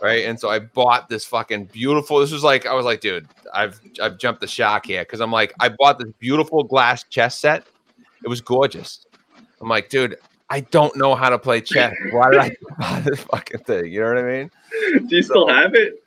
Right. 0.00 0.24
And 0.24 0.38
so 0.38 0.50
I 0.50 0.58
bought 0.58 1.08
this 1.08 1.24
fucking 1.24 1.66
beautiful. 1.66 2.18
This 2.18 2.32
was 2.32 2.42
like 2.42 2.66
I 2.66 2.74
was 2.74 2.84
like, 2.84 3.00
dude, 3.00 3.28
I've 3.54 3.80
I've 4.02 4.18
jumped 4.18 4.40
the 4.40 4.48
shark 4.48 4.86
here 4.86 5.02
because 5.02 5.20
I'm 5.20 5.30
like, 5.30 5.54
I 5.60 5.68
bought 5.68 6.00
this 6.00 6.12
beautiful 6.18 6.64
glass 6.64 7.04
chess 7.04 7.38
set. 7.38 7.64
It 8.24 8.28
was 8.28 8.40
gorgeous. 8.40 9.06
I'm 9.60 9.68
like, 9.68 9.88
dude, 9.88 10.16
I 10.52 10.60
don't 10.60 10.94
know 10.96 11.14
how 11.14 11.30
to 11.30 11.38
play 11.38 11.62
chess. 11.62 11.94
Why 12.10 12.30
did 12.30 12.40
I 12.40 12.56
buy 12.78 13.00
this 13.00 13.20
fucking 13.20 13.60
thing? 13.60 13.90
You 13.90 14.00
know 14.00 14.08
what 14.08 14.18
I 14.18 14.22
mean? 14.22 14.50
Do 15.08 15.16
you 15.16 15.22
still 15.22 15.48
have 15.48 15.74
it? 15.74 16.04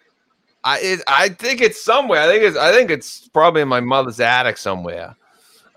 I 0.63 0.79
it, 0.79 1.01
I 1.07 1.29
think 1.29 1.61
it's 1.61 1.83
somewhere. 1.83 2.21
I 2.21 2.27
think 2.27 2.43
it's 2.43 2.55
I 2.55 2.71
think 2.71 2.91
it's 2.91 3.27
probably 3.29 3.63
in 3.63 3.67
my 3.67 3.79
mother's 3.79 4.19
attic 4.19 4.57
somewhere. 4.57 5.15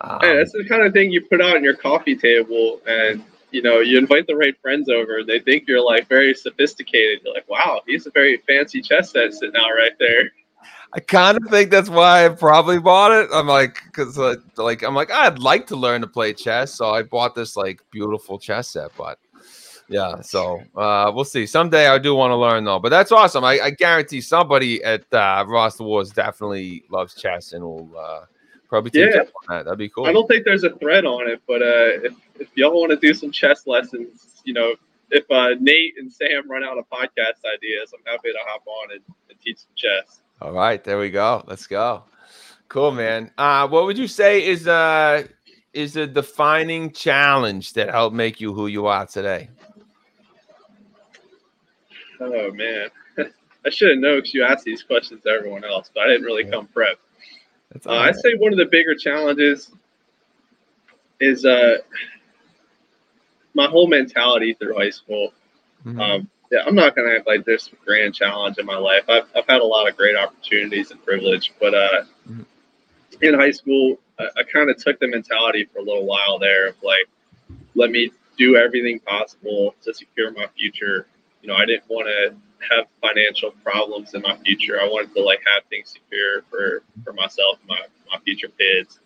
Um, 0.03 0.19
Hey, 0.21 0.37
that's 0.37 0.53
the 0.53 0.66
kind 0.69 0.83
of 0.83 0.93
thing 0.93 1.11
you 1.11 1.23
put 1.23 1.41
out 1.41 1.57
on 1.57 1.64
your 1.64 1.77
coffee 1.77 2.14
table, 2.14 2.81
and 2.87 3.25
you 3.53 3.62
know 3.62 3.81
you 3.81 3.97
invite 3.97 4.27
the 4.27 4.37
right 4.37 4.55
friends 4.61 4.91
over. 4.91 5.25
They 5.25 5.41
think 5.41 5.66
you're 5.66 5.85
like 5.85 6.07
very 6.07 6.35
sophisticated. 6.35 7.21
You're 7.25 7.35
like, 7.35 7.49
wow, 7.49 7.81
he's 7.87 8.07
a 8.07 8.11
very 8.11 8.37
fancy 8.47 8.83
chess 8.83 9.12
set 9.12 9.33
sitting 9.33 9.57
out 9.57 9.71
right 9.71 9.99
there. 9.99 10.31
I 10.93 11.01
kind 11.01 11.36
of 11.36 11.51
think 11.51 11.70
that's 11.70 11.91
why 11.91 12.24
I 12.24 12.28
probably 12.30 12.78
bought 12.78 13.12
it. 13.12 13.28
I'm 13.32 13.47
like, 13.47 13.82
because 13.84 14.16
like, 14.16 14.39
like 14.57 14.82
I'm 14.82 14.95
like 14.95 15.11
I'd 15.11 15.39
like 15.39 15.66
to 15.68 15.76
learn 15.76 16.01
to 16.01 16.07
play 16.07 16.32
chess, 16.32 16.74
so 16.74 16.91
I 16.91 17.03
bought 17.03 17.34
this 17.34 17.57
like 17.57 17.82
beautiful 17.91 18.39
chess 18.39 18.68
set. 18.70 18.91
But 18.97 19.18
yeah, 19.89 20.20
so 20.22 20.62
uh, 20.76 21.12
we'll 21.14 21.24
see. 21.24 21.47
Someday 21.47 21.89
I 21.89 21.99
do 21.99 22.14
want 22.14 22.30
to 22.30 22.36
learn 22.36 22.64
though. 22.64 22.78
But 22.78 22.89
that's 22.91 23.12
awesome. 23.12 23.45
I, 23.45 23.61
I 23.61 23.70
guarantee 23.70 24.20
somebody 24.20 24.82
at 24.82 25.05
uh, 25.12 25.45
Roster 25.47 25.84
Wars 25.84 26.11
definitely 26.11 26.84
loves 26.91 27.14
chess 27.14 27.53
and 27.53 27.62
will 27.62 27.91
uh, 27.99 28.20
probably 28.68 28.91
take 28.91 29.14
Yeah. 29.14 29.20
on 29.20 29.26
that. 29.49 29.64
That'd 29.64 29.78
be 29.78 29.89
cool. 29.89 30.07
I 30.07 30.12
don't 30.12 30.26
think 30.26 30.45
there's 30.45 30.64
a 30.64 30.70
thread 30.76 31.05
on 31.05 31.28
it, 31.28 31.43
but 31.47 31.62
uh, 31.62 32.05
if, 32.05 32.14
if 32.39 32.49
y'all 32.55 32.78
want 32.78 32.91
to 32.91 32.97
do 32.97 33.12
some 33.14 33.30
chess 33.30 33.66
lessons, 33.66 34.43
you 34.45 34.55
know, 34.55 34.74
if 35.11 35.30
uh, 35.30 35.55
Nate 35.61 35.95
and 35.99 36.12
Sam 36.12 36.51
run 36.51 36.64
out 36.64 36.76
of 36.78 36.84
podcast 36.91 37.41
ideas, 37.55 37.93
I'm 37.95 38.05
happy 38.11 38.28
to 38.30 38.39
hop 38.47 38.62
on 38.66 38.93
and, 38.93 39.01
and 39.30 39.41
teach 39.41 39.59
some 39.59 39.72
chess. 39.74 40.20
All 40.41 40.53
right, 40.53 40.82
there 40.82 40.99
we 40.99 41.11
go. 41.11 41.43
Let's 41.47 41.66
go. 41.66 42.05
Cool, 42.68 42.93
man. 42.93 43.30
Uh, 43.39 43.66
what 43.68 43.84
would 43.86 43.99
you 43.99 44.07
say 44.09 44.47
is 44.47 44.68
uh 44.68 45.24
is 45.72 45.97
a 45.97 46.07
defining 46.07 46.93
challenge 46.93 47.72
that 47.74 47.91
helped 47.91 48.14
make 48.14 48.41
you 48.41 48.53
who 48.53 48.66
you 48.66 48.86
are 48.86 49.07
today? 49.07 49.49
Oh 52.20 52.51
man, 52.53 52.89
I 53.66 53.70
should 53.70 53.91
have 53.91 53.99
known 53.99 54.18
because 54.18 54.34
you 54.34 54.45
asked 54.45 54.64
these 54.64 54.82
questions 54.82 55.22
to 55.22 55.30
everyone 55.30 55.64
else, 55.64 55.91
but 55.95 56.05
I 56.05 56.09
didn't 56.09 56.24
really 56.24 56.45
Yeah. 56.45 56.51
come 56.51 56.66
prep. 56.68 56.99
That's 57.70 57.86
Uh, 57.86 57.91
all 57.91 57.99
I'd 58.01 58.16
say 58.16 58.34
one 58.36 58.53
of 58.53 58.59
the 58.59 58.66
bigger 58.66 58.95
challenges 58.95 59.70
is 61.20 61.45
uh, 61.45 61.78
my 63.55 63.66
whole 63.66 63.86
mentality 63.89 64.55
through 64.55 64.76
high 64.76 64.91
school. 64.91 65.32
Mhm. 65.84 66.01
Um, 66.01 66.30
yeah, 66.51 66.61
I'm 66.66 66.74
not 66.74 66.96
gonna 66.96 67.11
act 67.11 67.26
like 67.26 67.44
there's 67.44 67.64
some 67.64 67.78
grand 67.84 68.14
challenge 68.14 68.59
in 68.59 68.66
my 68.66 68.76
life. 68.78 69.05
I've, 69.09 69.26
I've 69.36 69.46
had 69.49 69.61
a 69.61 69.64
lot 69.64 69.88
of 69.88 69.96
great 69.96 70.16
opportunities 70.16 70.90
and 70.90 71.05
privilege, 71.05 71.53
but 71.61 71.74
uh, 71.74 72.03
Mhm. 72.28 72.44
in 73.22 73.34
high 73.34 73.51
school, 73.51 73.99
I, 74.18 74.28
I 74.38 74.42
kind 74.44 74.70
of 74.70 74.76
took 74.76 74.99
the 75.01 75.09
mentality 75.09 75.64
for 75.72 75.78
a 75.80 75.82
little 75.82 76.07
while 76.07 76.38
there 76.38 76.68
of 76.68 76.76
like, 76.82 77.09
let 77.74 77.90
me 77.90 78.11
do 78.36 78.57
everything 78.57 79.01
possible 79.01 79.74
to 79.82 79.92
secure 79.92 80.30
my 80.32 80.46
future. 80.57 81.07
You 81.42 81.49
know, 81.49 81.55
I 81.57 81.64
didn't 81.66 81.88
want 81.88 82.07
to 82.09 82.34
have 82.70 82.86
financial 83.01 83.51
problems 83.62 84.14
in 84.14 84.22
my 84.22 84.36
future. 84.38 84.80
I 84.80 84.84
wanted 84.84 85.14
to 85.14 85.22
like 85.22 85.40
have 85.55 85.64
things 85.70 85.90
secure 85.90 86.42
for 86.51 86.82
for 87.05 87.12
myself, 87.12 87.59
and 87.61 87.68
my 87.68 87.80
my 88.11 88.18
future 88.24 88.49
kids. 88.59 89.01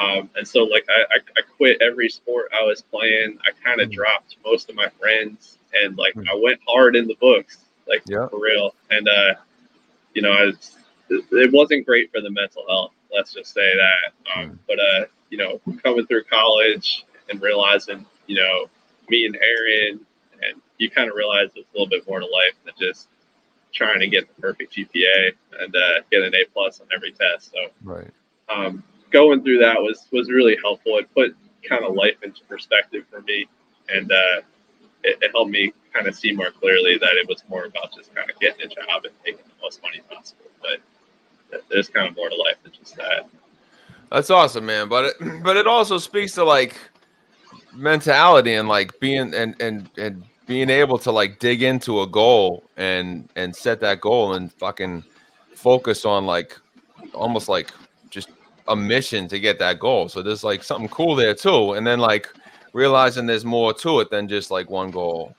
Um, 0.00 0.30
and 0.36 0.46
so 0.46 0.64
like 0.64 0.86
I, 0.88 1.02
I, 1.16 1.18
I 1.38 1.42
quit 1.56 1.80
every 1.82 2.08
sport 2.08 2.50
I 2.58 2.64
was 2.64 2.82
playing. 2.82 3.38
I 3.46 3.50
kind 3.64 3.80
of 3.80 3.88
Mhm. 3.90 3.94
dropped 3.94 4.36
most 4.44 4.70
of 4.70 4.74
my 4.76 4.88
friends 4.88 5.58
and 5.74 5.96
like 5.96 6.14
Mhm. 6.14 6.28
I 6.30 6.34
went 6.34 6.60
hard 6.66 6.96
in 6.96 7.06
the 7.06 7.14
books, 7.16 7.58
like 7.86 8.02
Yeah. 8.06 8.28
for 8.28 8.40
real. 8.40 8.74
And 8.90 9.08
uh, 9.08 9.34
you 10.14 10.22
know, 10.22 10.32
I 10.32 10.44
was, 10.46 10.76
it, 11.08 11.24
it 11.32 11.52
wasn't 11.52 11.86
great 11.86 12.10
for 12.12 12.20
the 12.20 12.30
mental 12.30 12.64
health. 12.68 12.92
Let's 13.14 13.32
just 13.34 13.52
say 13.52 13.74
that. 13.76 14.12
Um, 14.34 14.58
But 14.66 14.78
uh, 14.80 15.04
you 15.30 15.38
know, 15.38 15.60
coming 15.82 16.06
through 16.06 16.24
college 16.24 17.04
and 17.30 17.40
realizing, 17.42 18.04
you 18.26 18.36
know, 18.36 18.68
me 19.08 19.26
and 19.26 19.36
Aaron, 19.36 20.00
and 20.42 20.60
you 20.78 20.90
kind 20.90 21.08
of 21.10 21.16
realize 21.16 21.50
there's 21.54 21.66
a 21.66 21.78
little 21.78 21.88
bit 21.88 22.06
more 22.08 22.20
to 22.20 22.26
life 22.26 22.54
than 22.64 22.74
just 22.78 23.08
trying 23.72 24.00
to 24.00 24.06
get 24.08 24.26
the 24.34 24.40
perfect 24.40 24.74
GPA 24.74 25.32
and 25.60 25.74
uh, 25.76 26.00
get 26.10 26.22
an 26.22 26.34
A 26.34 26.44
plus 26.52 26.80
on 26.80 26.86
every 26.94 27.12
test. 27.12 27.50
So 27.52 27.68
Right. 27.82 28.10
um, 28.48 28.82
going 29.12 29.42
through 29.42 29.58
that 29.58 29.80
was 29.80 30.06
was 30.12 30.30
really 30.30 30.56
helpful. 30.62 30.98
It 30.98 31.12
put 31.14 31.36
kind 31.68 31.84
of 31.84 31.94
life 31.94 32.16
into 32.22 32.42
perspective 32.44 33.04
for 33.10 33.22
me, 33.22 33.46
and 33.88 34.10
uh, 34.10 34.40
it, 35.04 35.18
it 35.20 35.30
helped 35.32 35.50
me 35.50 35.72
kind 35.92 36.06
of 36.06 36.14
see 36.14 36.32
more 36.32 36.50
clearly 36.50 36.98
that 36.98 37.14
it 37.14 37.28
was 37.28 37.44
more 37.48 37.64
about 37.66 37.94
just 37.94 38.14
kind 38.14 38.30
of 38.30 38.38
getting 38.40 38.66
a 38.66 38.68
job 38.68 39.04
and 39.04 39.14
making 39.24 39.44
the 39.44 39.62
most 39.62 39.82
money 39.82 40.00
possible. 40.10 40.46
But 40.60 40.80
th- 41.50 41.64
there's 41.70 41.88
kind 41.88 42.08
of 42.08 42.16
more 42.16 42.28
to 42.28 42.36
life 42.36 42.56
than 42.62 42.72
just 42.72 42.96
that. 42.96 43.28
That's 44.10 44.30
awesome, 44.30 44.66
man. 44.66 44.88
But 44.88 45.04
it, 45.20 45.42
but 45.42 45.56
it 45.56 45.66
also 45.66 45.98
speaks 45.98 46.32
to 46.34 46.44
like 46.44 46.76
mentality 47.72 48.54
and 48.54 48.68
like 48.68 48.98
being 49.00 49.34
and 49.34 49.54
and 49.60 49.88
and 49.96 50.24
being 50.46 50.70
able 50.70 50.98
to 50.98 51.12
like 51.12 51.38
dig 51.38 51.62
into 51.62 52.00
a 52.02 52.06
goal 52.06 52.64
and 52.76 53.28
and 53.36 53.54
set 53.54 53.80
that 53.80 54.00
goal 54.00 54.34
and 54.34 54.52
fucking 54.52 55.04
focus 55.54 56.04
on 56.04 56.26
like 56.26 56.58
almost 57.14 57.48
like 57.48 57.72
a 58.68 58.76
mission 58.76 59.28
to 59.28 59.38
get 59.38 59.58
that 59.58 59.78
goal. 59.78 60.08
So 60.08 60.22
there's 60.22 60.44
like 60.44 60.62
something 60.62 60.88
cool 60.88 61.14
there 61.14 61.34
too. 61.34 61.72
And 61.72 61.86
then 61.86 61.98
like 61.98 62.28
realizing 62.72 63.26
there's 63.26 63.44
more 63.44 63.72
to 63.74 64.00
it 64.00 64.10
than 64.10 64.28
just 64.28 64.50
like 64.50 64.70
one 64.70 64.90
goal. 64.90 65.34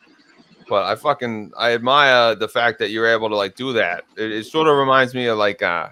But 0.70 0.86
I 0.86 0.96
fucking 0.96 1.52
I 1.58 1.74
admire 1.74 2.36
the 2.36 2.48
fact 2.48 2.80
that 2.80 2.90
you're 2.90 3.08
able 3.08 3.30
to 3.30 3.36
like 3.36 3.56
do 3.56 3.74
that. 3.74 4.06
It, 4.18 4.32
it 4.32 4.46
sort 4.46 4.68
of 4.68 4.78
reminds 4.78 5.14
me 5.14 5.28
of 5.28 5.38
like 5.38 5.62
uh 5.62 5.90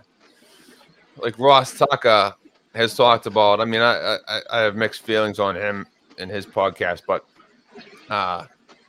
like 1.18 1.38
Ross 1.38 1.78
Tucker 1.78 2.34
has 2.74 2.96
talked 2.96 3.26
about. 3.26 3.60
I 3.60 3.66
mean, 3.66 3.82
I, 3.82 4.18
I 4.28 4.42
I 4.50 4.60
have 4.62 4.76
mixed 4.76 5.02
feelings 5.02 5.40
on 5.40 5.56
him 5.56 5.88
and 6.18 6.32
his 6.32 6.46
podcast, 6.46 7.02
but 7.06 7.26
uh 8.10 8.46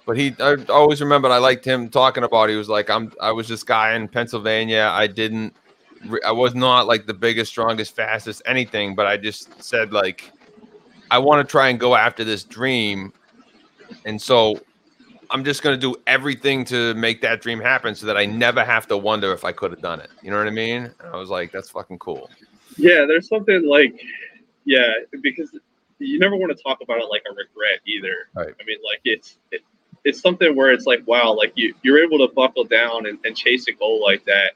but 0.07 0.17
he 0.17 0.35
I 0.41 0.57
always 0.69 1.01
remembered 1.01 1.31
I 1.31 1.39
liked 1.39 1.65
him 1.65 1.89
talking 1.89 2.25
about 2.25 2.49
he 2.49 2.57
was 2.57 2.69
like 2.69 2.91
I'm 2.91 3.13
I 3.21 3.33
was 3.33 3.49
this 3.49 3.63
guy 3.63 3.95
in 3.95 4.09
Pennsylvania. 4.09 4.91
I 4.93 5.07
didn't 5.07 5.55
I 6.25 6.33
was 6.33 6.55
not 6.55 6.87
like 6.87 7.07
the 7.07 7.15
biggest, 7.15 7.51
strongest, 7.51 7.95
fastest 7.95 8.43
anything, 8.47 8.95
but 8.95 9.07
I 9.07 9.17
just 9.17 9.63
said 9.63 9.93
like 9.93 10.33
I 11.11 11.19
want 11.19 11.47
to 11.47 11.51
try 11.51 11.69
and 11.69 11.79
go 11.79 11.95
after 11.95 12.25
this 12.25 12.43
dream. 12.43 13.13
And 14.05 14.21
so 14.21 14.61
I'm 15.31 15.45
just 15.45 15.63
going 15.63 15.79
to 15.79 15.81
do 15.81 15.95
everything 16.07 16.65
to 16.67 16.95
make 16.95 17.21
that 17.23 17.41
dream 17.41 17.61
happen 17.61 17.95
so 17.95 18.07
that 18.07 18.17
I 18.17 18.27
never 18.27 18.65
have 18.65 18.87
to 18.89 18.97
wonder 18.97 19.33
if 19.33 19.45
I 19.45 19.53
could 19.53 19.71
have 19.71 19.83
done 19.83 20.01
it. 20.01 20.11
You 20.23 20.31
know 20.31 20.39
what 20.39 20.47
I 20.47 20.51
mean? 20.51 20.85
And 20.85 21.13
I 21.13 21.17
was 21.17 21.29
like 21.29 21.53
that's 21.53 21.71
fucking 21.71 21.99
cool. 21.99 22.31
Yeah, 22.77 23.05
there's 23.07 23.29
something 23.29 23.67
like, 23.67 24.01
yeah, 24.65 24.93
because 25.23 25.51
you 25.99 26.19
never 26.19 26.37
want 26.37 26.57
to 26.57 26.63
talk 26.63 26.79
about 26.83 26.99
it 27.01 27.07
like 27.11 27.23
a 27.31 27.35
regret 27.35 27.81
either. 27.87 28.15
Right. 28.35 28.55
I 28.61 28.65
mean, 28.65 28.79
like 28.85 29.01
it's 29.05 29.39
it, 29.51 29.63
it's 30.05 30.21
something 30.21 30.57
where 30.57 30.73
it's 30.73 30.87
like, 30.87 31.07
wow, 31.07 31.33
like 31.33 31.53
you 31.55 31.75
you're 31.83 32.03
able 32.03 32.19
to 32.27 32.33
buckle 32.35 32.65
down 32.65 33.07
and, 33.07 33.19
and 33.25 33.37
chase 33.37 33.69
a 33.69 33.73
goal 33.73 34.03
like 34.03 34.25
that. 34.25 34.53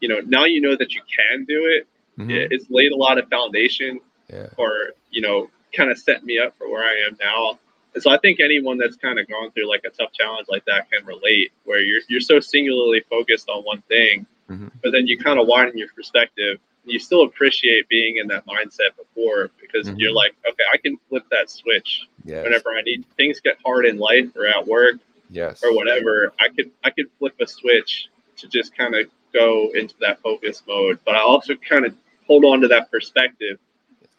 You 0.00 0.08
know, 0.08 0.20
now 0.26 0.44
you 0.44 0.60
know 0.60 0.76
that 0.76 0.94
you 0.94 1.00
can 1.14 1.44
do 1.44 1.64
it. 1.66 1.86
Mhm. 2.18 2.30
It- 2.30 2.52
It's 2.52 2.70
laid 2.70 2.92
a 2.92 2.96
lot 2.96 3.18
of 3.18 3.28
foundation 3.28 4.00
Yeah. 4.30 4.48
for 4.56 4.92
you 5.10 5.20
know 5.20 5.50
kind 5.72 5.90
of 5.90 5.98
set 5.98 6.24
me 6.24 6.38
up 6.38 6.56
for 6.56 6.68
where 6.70 6.82
I 6.84 6.94
am 7.06 7.16
now. 7.20 7.58
And 7.94 8.02
so 8.02 8.10
I 8.10 8.18
think 8.18 8.40
anyone 8.40 8.76
that's 8.78 8.96
kind 8.96 9.18
of 9.18 9.26
gone 9.28 9.50
through 9.52 9.66
like 9.68 9.82
a 9.84 9.90
tough 9.90 10.12
challenge 10.12 10.48
like 10.48 10.64
that 10.66 10.90
can 10.90 11.04
relate, 11.06 11.52
where 11.64 11.80
you're 11.80 12.00
you're 12.08 12.20
so 12.20 12.40
singularly 12.40 13.00
focused 13.10 13.48
on 13.48 13.62
one 13.64 13.82
thing, 13.82 14.26
Mhm. 14.50 14.70
but 14.82 14.92
then 14.92 15.06
you 15.06 15.18
kind 15.18 15.38
of 15.38 15.46
widen 15.46 15.76
your 15.78 15.88
perspective. 15.94 16.58
You 16.84 16.98
still 17.00 17.22
appreciate 17.22 17.88
being 17.88 18.18
in 18.18 18.28
that 18.28 18.46
mindset 18.46 18.96
before 18.96 19.50
because 19.60 19.88
Mhm. 19.88 19.98
you're 19.98 20.12
like, 20.12 20.34
okay, 20.48 20.62
I 20.72 20.76
can 20.76 20.96
flip 21.08 21.24
that 21.30 21.50
switch 21.50 22.02
Yes. 22.24 22.44
whenever 22.44 22.70
I 22.70 22.82
need. 22.82 23.04
Things 23.16 23.40
get 23.40 23.58
hard 23.64 23.86
in 23.86 23.98
life 23.98 24.28
or 24.36 24.46
at 24.46 24.64
work 24.66 24.96
Yes. 25.30 25.64
or 25.64 25.72
whatever. 25.74 26.32
I 26.38 26.48
could 26.48 26.70
I 26.84 26.90
could 26.90 27.10
flip 27.18 27.34
a 27.40 27.46
switch 27.46 28.06
to 28.36 28.46
just 28.48 28.76
kind 28.76 28.94
of 28.94 29.10
go 29.36 29.70
into 29.74 29.94
that 30.00 30.20
focus 30.22 30.62
mode, 30.66 30.98
but 31.04 31.14
I 31.14 31.20
also 31.20 31.54
kind 31.68 31.84
of 31.84 31.94
hold 32.26 32.44
on 32.44 32.60
to 32.62 32.68
that 32.68 32.90
perspective 32.90 33.58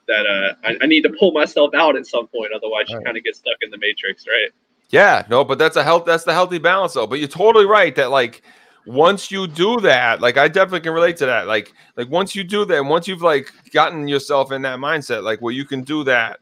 that 0.08 0.26
uh, 0.26 0.54
I, 0.64 0.78
I 0.82 0.86
need 0.86 1.02
to 1.04 1.10
pull 1.20 1.32
myself 1.32 1.74
out 1.74 1.96
at 1.98 2.06
some 2.08 2.28
point, 2.28 2.52
otherwise 2.56 2.90
you 2.90 2.96
Right. 2.98 3.06
kind 3.06 3.18
of 3.18 3.24
get 3.24 3.36
stuck 3.36 3.58
in 3.62 3.70
the 3.72 3.78
matrix, 3.78 4.26
right? 4.28 4.52
Yeah, 4.90 5.26
no, 5.30 5.44
but 5.44 5.58
that's 5.58 5.76
a 5.76 5.84
health. 5.84 6.06
That's 6.06 6.24
the 6.24 6.34
healthy 6.34 6.60
balance, 6.60 6.94
though. 6.94 7.08
But 7.08 7.20
you're 7.20 7.28
totally 7.28 7.66
right 7.66 7.94
that 7.96 8.10
like 8.10 8.42
once 8.86 9.30
you 9.32 9.46
do 9.48 9.82
that, 9.82 10.22
like 10.22 10.38
I 10.38 10.48
definitely 10.48 10.80
can 10.80 10.94
relate 10.94 11.18
to 11.18 11.26
that. 11.26 11.46
Like 11.46 11.74
like 11.98 12.10
once 12.10 12.36
you 12.36 12.44
do 12.46 12.64
that, 12.64 12.78
and 12.78 12.90
once 12.90 13.06
you've 13.06 13.22
like 13.22 13.52
gotten 13.74 14.08
yourself 14.08 14.54
in 14.54 14.62
that 14.62 14.80
mindset, 14.80 15.24
like 15.24 15.42
where 15.42 15.54
you 15.54 15.66
can 15.66 15.82
do 15.84 16.06
that 16.06 16.40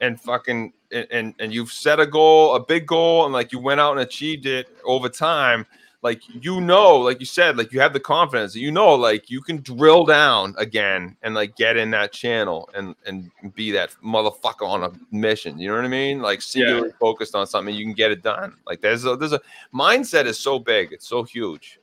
and 0.00 0.20
fucking 0.20 0.72
and 0.90 1.06
and, 1.12 1.34
and 1.38 1.54
you've 1.54 1.70
set 1.72 2.00
a 2.00 2.06
goal, 2.06 2.56
a 2.56 2.60
big 2.60 2.84
goal, 2.86 3.26
and 3.26 3.32
like 3.32 3.52
you 3.52 3.60
went 3.60 3.80
out 3.80 3.92
and 3.92 4.00
achieved 4.00 4.46
it 4.46 4.66
over 4.84 5.08
time. 5.08 5.64
Like 6.04 6.22
you 6.44 6.60
know, 6.60 6.98
like 6.98 7.18
you 7.18 7.24
said, 7.24 7.56
like 7.56 7.72
you 7.72 7.80
have 7.80 7.94
the 7.94 7.98
confidence 7.98 8.54
you 8.54 8.70
know, 8.70 8.94
like 8.94 9.30
you 9.30 9.40
can 9.40 9.62
drill 9.62 10.04
down 10.04 10.54
again 10.58 11.16
and 11.22 11.34
like 11.34 11.56
get 11.56 11.78
in 11.78 11.90
that 11.92 12.12
channel 12.12 12.68
and 12.74 12.94
and 13.06 13.30
be 13.54 13.70
that 13.70 13.96
motherfucker 14.04 14.68
on 14.68 14.84
a 14.84 14.92
mission. 15.10 15.58
You 15.58 15.68
know 15.68 15.76
what 15.76 15.84
I 15.86 15.88
mean? 15.88 16.20
Like 16.20 16.42
singularly 16.42 16.90
focused 17.00 17.34
on 17.34 17.46
something, 17.46 17.74
you 17.74 17.86
can 17.86 17.94
get 17.94 18.10
it 18.10 18.22
done. 18.22 18.54
Like 18.66 18.82
there's 18.82 19.06
a 19.06 19.16
there's 19.16 19.32
a 19.32 19.40
mindset 19.72 20.26
is 20.26 20.38
so 20.38 20.58
big, 20.58 20.92
it's 20.92 21.08
so 21.08 21.22
huge. 21.22 21.80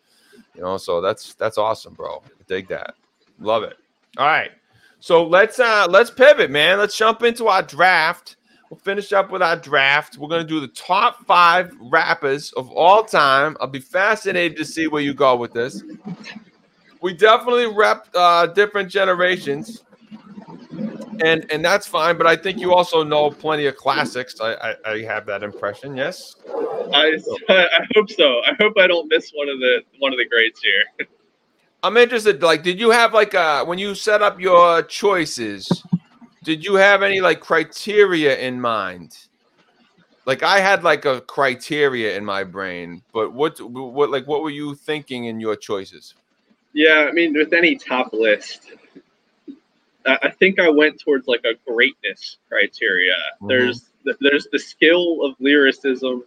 You 0.54 0.62
know, 0.62 0.78
so 0.78 1.02
that's 1.02 1.34
that's 1.34 1.58
awesome, 1.58 1.96
bro. 1.96 2.22
I 2.24 2.44
dig 2.48 2.68
that. 2.68 2.94
Love 3.40 3.64
it. 3.64 3.78
All 4.18 4.28
right. 4.28 4.52
So 5.00 5.26
let's 5.26 5.60
uh 5.60 5.88
let's 5.90 6.12
pivot, 6.12 6.52
man. 6.52 6.78
Let's 6.78 6.96
jump 6.96 7.24
into 7.24 7.48
our 7.48 7.64
draft. 7.64 8.36
We'll 8.72 8.80
finish 8.80 9.12
up 9.12 9.32
with 9.32 9.42
our 9.42 9.58
draft. 9.58 10.18
We're 10.18 10.30
gonna 10.30 10.46
do 10.46 10.62
the 10.62 10.70
top 10.70 11.26
five 11.26 11.76
rappers 11.82 12.54
of 12.54 12.72
all 12.72 13.04
time. 13.04 13.58
I'll 13.60 13.68
be 13.68 13.82
fascinated 13.82 14.58
to 14.60 14.64
see 14.64 14.88
where 14.88 15.02
you 15.02 15.14
go 15.14 15.36
with 15.36 15.52
this. 15.52 15.84
We 17.02 17.14
definitely 17.14 17.68
rep 17.68 18.08
uh, 18.16 18.48
different 18.48 18.90
generations, 18.90 19.84
and 21.20 21.46
and 21.52 21.66
that's 21.66 21.86
fine. 21.86 22.18
But 22.18 22.28
I 22.28 22.38
think 22.38 22.60
you 22.60 22.74
also 22.74 23.04
know 23.04 23.30
plenty 23.30 23.66
of 23.66 23.76
classics. 23.76 24.40
I 24.40 24.54
I, 24.54 24.76
I 24.86 25.02
have 25.02 25.26
that 25.26 25.44
impression. 25.44 25.98
Yes. 25.98 26.38
I, 26.94 27.18
I 27.50 27.86
hope 27.94 28.10
so. 28.10 28.40
I 28.46 28.54
hope 28.58 28.78
I 28.78 28.88
don't 28.88 29.10
miss 29.10 29.32
one 29.36 29.50
of 29.50 29.60
the 29.60 29.82
one 30.00 30.14
of 30.14 30.18
the 30.18 30.26
greats 30.26 30.62
here. 30.64 31.08
I'm 31.84 31.98
interested. 31.98 32.42
Like, 32.42 32.64
did 32.64 32.80
you 32.80 32.92
have 32.92 33.14
like 33.14 33.36
uh 33.36 33.66
when 33.66 33.80
you 33.80 33.96
set 33.96 34.22
up 34.22 34.40
your 34.40 34.82
choices? 34.84 35.84
Did 36.44 36.66
you 36.66 36.76
have 36.76 37.04
any 37.04 37.22
like 37.22 37.40
criteria 37.40 38.38
in 38.38 38.60
mind? 38.60 39.18
Like 40.26 40.44
I 40.44 40.60
had 40.60 40.84
like 40.84 41.06
a 41.06 41.22
criteria 41.22 42.16
in 42.18 42.26
my 42.26 42.44
brain, 42.44 43.02
but 43.14 43.34
what 43.34 43.60
what 43.60 44.10
like 44.10 44.28
what 44.28 44.42
were 44.42 44.50
you 44.50 44.76
thinking 44.76 45.26
in 45.26 45.40
your 45.40 45.56
choices? 45.56 46.14
Yeah, 46.74 47.08
I 47.10 47.12
mean, 47.12 47.34
with 47.34 47.54
any 47.54 47.76
top 47.76 48.14
list, 48.14 48.72
I 50.06 50.30
think 50.40 50.60
I 50.60 50.70
went 50.70 51.00
towards 51.00 51.28
like 51.28 51.44
a 51.44 51.54
greatness 51.70 52.38
criteria. 52.50 53.16
Mhm. 53.42 53.48
There's 53.48 53.90
the, 54.04 54.16
there's 54.22 54.48
the 54.52 54.60
skill 54.60 55.24
of 55.24 55.36
lyricism, 55.40 56.24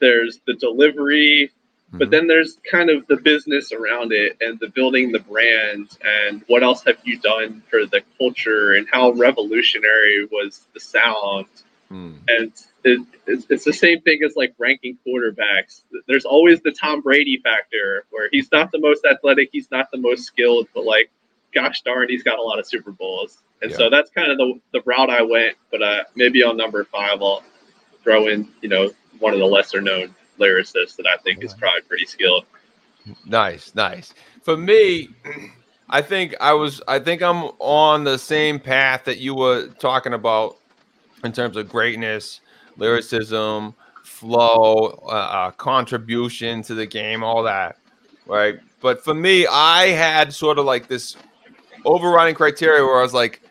there's 0.00 0.40
the 0.46 0.54
delivery, 0.54 1.50
but 1.92 2.08
Mhm. 2.08 2.10
then 2.10 2.26
there's 2.26 2.58
kind 2.70 2.88
of 2.90 3.06
the 3.08 3.16
business 3.16 3.72
around 3.72 4.12
it 4.12 4.36
and 4.40 4.58
the 4.60 4.68
building 4.68 5.10
the 5.12 5.18
brand 5.20 5.96
and 6.04 6.42
what 6.46 6.62
else 6.62 6.84
have 6.84 6.98
you 7.04 7.18
done 7.18 7.62
for 7.68 7.86
the 7.86 8.02
culture 8.18 8.74
and 8.74 8.86
how 8.90 9.10
revolutionary 9.12 10.26
was 10.26 10.66
the 10.74 10.80
sound 10.80 11.46
Hmm. 11.88 12.12
and 12.28 12.52
it, 12.84 13.00
it's, 13.26 13.46
it's 13.50 13.64
the 13.64 13.72
same 13.72 14.00
thing 14.02 14.20
as 14.24 14.36
like 14.36 14.54
ranking 14.58 14.96
quarterbacks. 15.04 15.82
There's 16.06 16.24
always 16.24 16.60
the 16.60 16.70
Tom 16.70 17.00
Brady 17.00 17.38
factor 17.38 18.04
where 18.10 18.28
he's 18.30 18.50
not 18.52 18.70
the 18.70 18.78
most 18.78 19.04
athletic, 19.04 19.48
he's 19.52 19.70
not 19.72 19.90
the 19.90 19.98
most 19.98 20.22
skilled, 20.22 20.68
but 20.72 20.84
like, 20.84 21.10
gosh 21.52 21.82
darn, 21.82 22.08
he's 22.08 22.22
got 22.22 22.38
a 22.38 22.42
lot 22.42 22.60
of 22.60 22.66
Super 22.66 22.92
Bowls. 22.92 23.38
And 23.60 23.72
Yeah. 23.72 23.76
so 23.76 23.90
that's 23.90 24.08
kind 24.10 24.30
of 24.30 24.38
the, 24.38 24.60
the 24.72 24.82
route 24.82 25.10
I 25.10 25.22
went. 25.22 25.56
But 25.72 25.82
uh, 25.82 26.04
maybe 26.14 26.44
on 26.44 26.56
number 26.56 26.84
five, 26.84 27.20
I'll 27.20 27.42
throw 28.04 28.28
in, 28.28 28.48
you 28.62 28.68
know, 28.68 28.92
one 29.18 29.32
of 29.34 29.40
the 29.40 29.46
lesser 29.46 29.80
known 29.82 30.14
lyricists 30.40 30.96
that 30.96 31.06
I 31.06 31.16
think 31.18 31.44
is 31.44 31.54
probably 31.54 31.82
pretty 31.82 32.06
skilled. 32.06 32.44
Nice, 33.26 33.74
nice. 33.74 34.14
For 34.42 34.56
me, 34.56 35.10
I 35.88 36.02
think 36.02 36.34
I 36.40 36.52
was 36.52 36.80
I 36.88 36.98
think 36.98 37.22
I'm 37.22 37.44
on 37.58 38.04
the 38.04 38.18
same 38.18 38.58
path 38.58 39.04
that 39.04 39.18
you 39.18 39.34
were 39.34 39.68
talking 39.78 40.12
about 40.12 40.56
in 41.24 41.32
terms 41.32 41.56
of 41.56 41.68
greatness, 41.68 42.40
lyricism, 42.76 43.74
flow, 44.04 45.00
uh, 45.04 45.08
uh, 45.08 45.50
contribution 45.52 46.62
to 46.62 46.74
the 46.74 46.86
game, 46.86 47.22
all 47.22 47.42
that, 47.42 47.76
right? 48.26 48.58
But 48.80 49.04
for 49.04 49.14
me, 49.14 49.46
I 49.46 49.88
had 49.88 50.32
sort 50.32 50.58
of 50.58 50.64
like 50.64 50.88
this 50.88 51.16
overriding 51.84 52.34
criteria 52.34 52.84
where 52.84 52.98
I 52.98 53.02
was 53.02 53.14
like, 53.14 53.42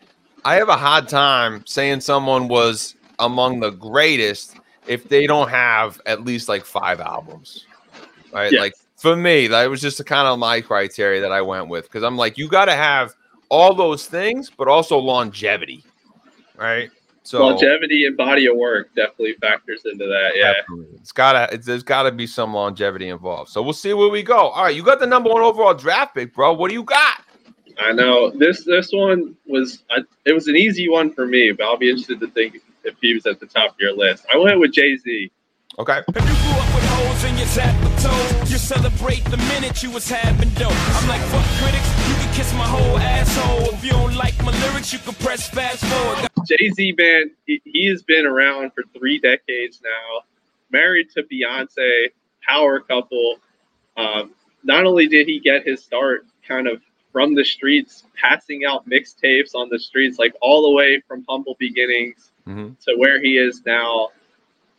I 0.44 0.54
have 0.54 0.68
a 0.68 0.76
hard 0.76 1.08
time 1.08 1.64
saying 1.66 2.00
someone 2.00 2.48
was 2.48 2.94
among 3.18 3.60
the 3.60 3.70
greatest 3.70 4.56
if 4.86 5.08
they 5.08 5.26
don't 5.26 5.48
have 5.48 6.00
at 6.06 6.24
least 6.24 6.48
like 6.48 6.64
five 6.64 7.00
albums, 7.00 7.66
right? 8.32 8.52
Like 8.52 8.74
for 8.96 9.16
me, 9.16 9.46
that 9.48 9.68
was 9.70 9.80
just 9.80 9.98
the 9.98 10.04
kind 10.04 10.26
of 10.26 10.38
my 10.38 10.60
criteria 10.60 11.20
that 11.20 11.32
I 11.32 11.42
went 11.42 11.68
with 11.68 11.84
because 11.84 12.02
I'm 12.02 12.16
like, 12.16 12.38
you 12.38 12.48
got 12.48 12.66
to 12.66 12.74
have 12.74 13.14
all 13.48 13.74
those 13.74 14.06
things, 14.06 14.50
but 14.50 14.68
also 14.68 14.98
longevity, 14.98 15.84
right? 16.56 16.90
So 17.22 17.46
Longevity 17.46 18.06
and 18.06 18.16
body 18.16 18.46
of 18.46 18.56
work 18.56 18.94
definitely 18.94 19.34
factors 19.34 19.82
into 19.84 20.06
that. 20.06 20.32
Yeah. 20.34 20.54
Absolutely. 20.58 20.96
It's 20.96 21.12
gotta 21.12 21.52
it's, 21.54 21.66
there's 21.66 21.82
gotta 21.82 22.10
be 22.10 22.26
some 22.26 22.54
longevity 22.54 23.08
involved. 23.08 23.50
So 23.50 23.62
we'll 23.62 23.72
see 23.72 23.92
where 23.92 24.08
we 24.08 24.22
go. 24.22 24.48
All 24.48 24.64
right, 24.64 24.74
you 24.74 24.82
got 24.82 25.00
the 25.00 25.06
number 25.06 25.30
one 25.30 25.42
overall 25.42 25.74
draft 25.74 26.14
pick, 26.14 26.34
bro. 26.34 26.54
What 26.54 26.68
do 26.68 26.74
you 26.74 26.82
got? 26.82 27.24
I 27.78 27.92
know 27.92 28.30
this 28.30 28.64
this 28.64 28.90
one 28.92 29.36
was 29.46 29.84
I, 29.90 30.02
it 30.24 30.32
was 30.32 30.48
an 30.48 30.56
easy 30.56 30.88
one 30.88 31.12
for 31.12 31.26
me, 31.26 31.52
but 31.52 31.64
I'll 31.64 31.76
be 31.76 31.90
interested 31.90 32.20
to 32.20 32.28
think 32.28 32.62
if 32.84 32.94
he 33.00 33.14
was 33.14 33.26
at 33.26 33.40
the 33.40 33.46
top 33.46 33.72
of 33.72 33.80
your 33.80 33.96
list. 33.96 34.24
I 34.32 34.36
went 34.36 34.60
with 34.60 34.72
Jay 34.72 34.96
Z. 34.96 35.30
Okay. 35.78 35.98
If 35.98 36.06
you 36.08 36.22
grew 36.22 36.60
up 36.60 36.74
with 36.74 36.84
hoes 36.84 37.24
in 37.24 37.36
your 37.38 37.46
zapper 37.46 38.02
toes, 38.02 38.50
you 38.50 38.58
celebrate 38.58 39.24
the 39.26 39.36
minute 39.36 39.82
you 39.82 39.90
was 39.90 40.08
having 40.10 40.48
dope. 40.50 40.72
I'm 40.72 41.08
like, 41.08 41.20
fuck 41.22 41.44
critics, 41.62 41.88
you 42.08 42.14
can 42.16 42.34
kiss 42.34 42.52
my 42.54 42.66
whole 42.66 42.98
asshole. 42.98 43.74
If 43.74 43.84
you 43.84 43.90
don't 43.92 44.16
like 44.16 44.36
my 44.42 44.52
lyrics, 44.66 44.92
you 44.92 44.98
can 44.98 45.14
press 45.14 45.48
fast 45.48 45.84
forward. 45.84 46.28
Jay 46.46 46.70
Z 46.70 46.94
man, 46.98 47.30
he, 47.46 47.62
he 47.64 47.86
has 47.86 48.02
been 48.02 48.26
around 48.26 48.72
for 48.74 48.82
three 48.98 49.20
decades 49.20 49.80
now, 49.82 50.22
married 50.72 51.08
to 51.10 51.22
Beyonce, 51.22 52.08
power 52.42 52.80
couple. 52.80 53.36
Um, 53.96 54.34
not 54.64 54.84
only 54.84 55.06
did 55.06 55.28
he 55.28 55.38
get 55.38 55.64
his 55.64 55.82
start 55.82 56.26
kind 56.46 56.66
of 56.66 56.82
from 57.12 57.34
the 57.34 57.44
streets, 57.44 58.04
passing 58.20 58.64
out 58.64 58.88
mixtapes 58.88 59.54
on 59.54 59.68
the 59.68 59.78
streets, 59.78 60.18
like 60.18 60.34
all 60.40 60.62
the 60.62 60.74
way 60.74 61.00
from 61.06 61.24
humble 61.28 61.56
beginnings 61.58 62.29
Mhm. 62.46 62.78
to 62.86 62.94
where 62.96 63.20
he 63.20 63.36
is 63.38 63.64
now. 63.66 64.10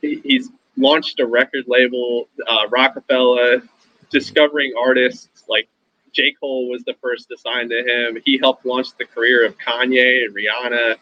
He, 0.01 0.21
he's 0.23 0.49
launched 0.77 1.19
a 1.19 1.25
record 1.25 1.65
label, 1.67 2.27
uh, 2.47 2.67
Roc-A-Fella, 2.69 3.61
discovering 4.09 4.73
artists 4.79 5.43
like 5.47 5.67
J. 6.11 6.33
Cole 6.39 6.69
was 6.69 6.83
the 6.83 6.95
first 7.01 7.29
to 7.29 7.37
sign 7.37 7.69
to 7.69 7.83
him. 7.83 8.17
He 8.25 8.37
helped 8.37 8.65
launch 8.65 8.95
the 8.97 9.05
career 9.05 9.45
of 9.45 9.57
Kanye 9.57 10.25
and 10.25 10.35
Rihanna. 10.35 10.95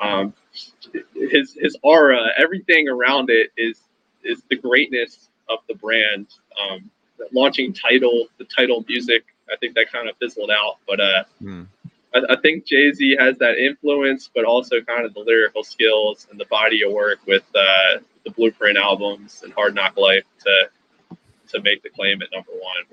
Um, 0.00 0.34
his 1.14 1.54
his 1.54 1.76
aura, 1.82 2.28
everything 2.36 2.88
around 2.88 3.30
it 3.30 3.50
is 3.56 3.80
is 4.22 4.42
the 4.50 4.56
greatness 4.56 5.28
of 5.48 5.58
the 5.68 5.74
brand. 5.74 6.26
Um, 6.60 6.90
launching 7.32 7.72
Tidal, 7.72 8.28
the 8.38 8.44
Tidal 8.44 8.84
music, 8.88 9.24
I 9.50 9.56
think 9.56 9.74
that 9.74 9.90
kind 9.90 10.08
of 10.08 10.16
fizzled 10.18 10.50
out, 10.50 10.76
but 10.86 11.00
uh, 11.00 11.24
Hmm. 11.40 11.62
I, 12.16 12.32
I 12.34 12.36
think 12.40 12.66
Jay 12.66 12.92
Z 12.92 13.16
has 13.18 13.36
that 13.38 13.58
influence, 13.58 14.30
but 14.34 14.44
also 14.44 14.80
kind 14.80 15.04
of 15.04 15.14
the 15.14 15.20
lyrical 15.20 15.62
skills 15.62 16.26
and 16.30 16.40
the 16.40 16.46
body 16.46 16.82
of 16.82 16.92
work 16.92 17.20
with 17.26 17.44
uh, 17.54 18.00
the 18.24 18.30
Blueprint 18.30 18.78
albums 18.78 19.42
and 19.44 19.52
Hard 19.52 19.74
Knock 19.74 19.96
Life 19.96 20.24
to 20.44 20.68
to 21.48 21.62
make 21.62 21.82
the 21.82 21.90
claim 21.90 22.20
at 22.22 22.28
number 22.32 22.52
one. 22.52 22.84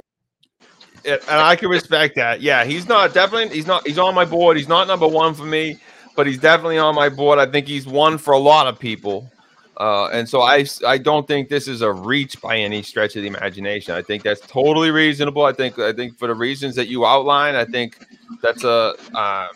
And 1.05 1.21
I 1.27 1.55
can 1.55 1.69
respect 1.69 2.15
that. 2.15 2.41
Yeah, 2.41 2.63
he's 2.63 2.87
not 2.87 3.13
definitely 3.13 3.55
he's 3.55 3.67
not 3.67 3.85
he's 3.85 3.97
on 3.97 4.15
my 4.15 4.25
board. 4.25 4.57
He's 4.57 4.69
not 4.69 4.87
number 4.87 5.07
one 5.07 5.33
for 5.33 5.43
me, 5.43 5.79
but 6.15 6.27
he's 6.27 6.37
definitely 6.37 6.77
on 6.77 6.95
my 6.95 7.09
board. 7.09 7.39
I 7.39 7.45
think 7.45 7.67
he's 7.67 7.87
one 7.87 8.17
for 8.17 8.33
a 8.33 8.39
lot 8.39 8.67
of 8.67 8.79
people. 8.79 9.29
Uh, 9.77 10.07
and 10.07 10.27
so 10.29 10.41
I, 10.41 10.65
I 10.85 10.97
don't 10.97 11.27
think 11.27 11.49
this 11.49 11.67
is 11.67 11.81
a 11.81 11.91
reach 11.91 12.39
by 12.41 12.57
any 12.57 12.83
stretch 12.83 13.15
of 13.15 13.23
the 13.23 13.27
imagination. 13.27 13.95
I 13.95 14.01
think 14.01 14.23
that's 14.23 14.41
totally 14.41 14.91
reasonable. 14.91 15.45
I 15.45 15.53
think 15.53 15.79
I 15.79 15.91
think 15.91 16.17
for 16.17 16.27
the 16.27 16.35
reasons 16.35 16.75
that 16.75 16.87
you 16.87 17.05
outline, 17.05 17.55
I 17.55 17.65
think 17.65 18.05
that's 18.41 18.63
a 18.63 18.93
uh, 19.15 19.47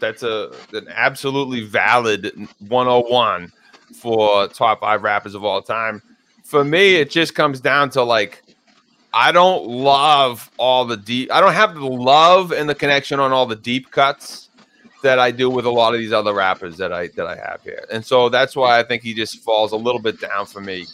that's 0.00 0.22
a 0.22 0.52
an 0.74 0.88
absolutely 0.90 1.62
valid 1.62 2.30
101 2.68 3.52
for 3.94 4.48
top 4.48 4.80
five 4.80 5.02
rappers 5.02 5.34
of 5.34 5.44
all 5.44 5.62
time. 5.62 6.02
For 6.44 6.64
me, 6.64 6.96
it 6.96 7.10
just 7.10 7.34
comes 7.34 7.60
down 7.60 7.88
to 7.90 8.02
like 8.02 8.42
I 9.14 9.32
don't 9.32 9.66
love 9.66 10.50
all 10.58 10.84
the 10.84 10.96
deep. 10.98 11.32
I 11.32 11.40
don't 11.40 11.54
have 11.54 11.74
the 11.74 11.86
love 11.86 12.52
and 12.52 12.68
the 12.68 12.74
connection 12.74 13.18
on 13.18 13.32
all 13.32 13.46
the 13.46 13.56
deep 13.56 13.90
cuts 13.90 14.47
that 15.02 15.18
I 15.18 15.30
do 15.30 15.48
with 15.48 15.64
a 15.64 15.70
lot 15.70 15.94
of 15.94 16.00
these 16.00 16.12
other 16.12 16.34
rappers 16.34 16.76
that 16.78 16.92
I 16.92 17.08
that 17.08 17.26
I 17.26 17.36
have 17.36 17.62
here, 17.62 17.84
and 17.90 18.04
so 18.04 18.28
that's 18.28 18.56
why 18.56 18.78
I 18.78 18.82
think 18.82 19.02
he 19.02 19.14
just 19.14 19.40
falls 19.42 19.72
a 19.72 19.76
little 19.76 20.00
bit 20.00 20.20
down 20.20 20.46
for 20.46 20.60
me. 20.60 20.86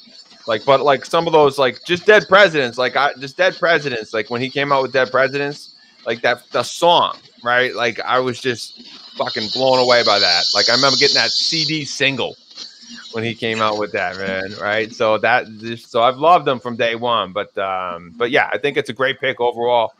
Like, 0.46 0.64
but 0.66 0.82
like 0.82 1.06
some 1.06 1.26
of 1.26 1.32
those, 1.32 1.58
like 1.58 1.82
just 1.84 2.04
Dead 2.04 2.24
Presidents, 2.28 2.76
like 2.76 2.96
I 2.96 3.12
just 3.18 3.36
Dead 3.36 3.56
Presidents, 3.56 4.12
like 4.12 4.28
when 4.30 4.40
he 4.40 4.50
came 4.50 4.72
out 4.72 4.82
with 4.82 4.92
Dead 4.92 5.10
Presidents, 5.10 5.74
like 6.06 6.20
that 6.22 6.42
the 6.50 6.62
song, 6.62 7.16
right? 7.42 7.74
Like 7.74 8.00
I 8.00 8.20
was 8.20 8.40
just 8.40 8.86
fucking 9.16 9.48
blown 9.54 9.78
away 9.78 10.02
by 10.04 10.18
that. 10.18 10.44
Like 10.54 10.68
I 10.68 10.74
remember 10.74 10.98
getting 10.98 11.14
that 11.14 11.30
CD 11.30 11.84
single 11.84 12.36
when 13.12 13.24
he 13.24 13.34
came 13.34 13.60
out 13.60 13.78
with 13.78 13.92
that, 13.92 14.18
man. 14.18 14.54
Right. 14.60 14.92
So 14.92 15.18
that 15.18 15.46
so 15.86 16.02
I've 16.02 16.18
loved 16.18 16.46
him 16.46 16.60
from 16.60 16.76
day 16.76 16.94
one. 16.94 17.32
But 17.32 17.56
um, 17.56 18.12
but 18.16 18.30
yeah, 18.30 18.50
I 18.52 18.58
think 18.58 18.76
it's 18.76 18.90
a 18.90 18.94
great 18.94 19.20
pick 19.20 19.40
overall. 19.40 19.94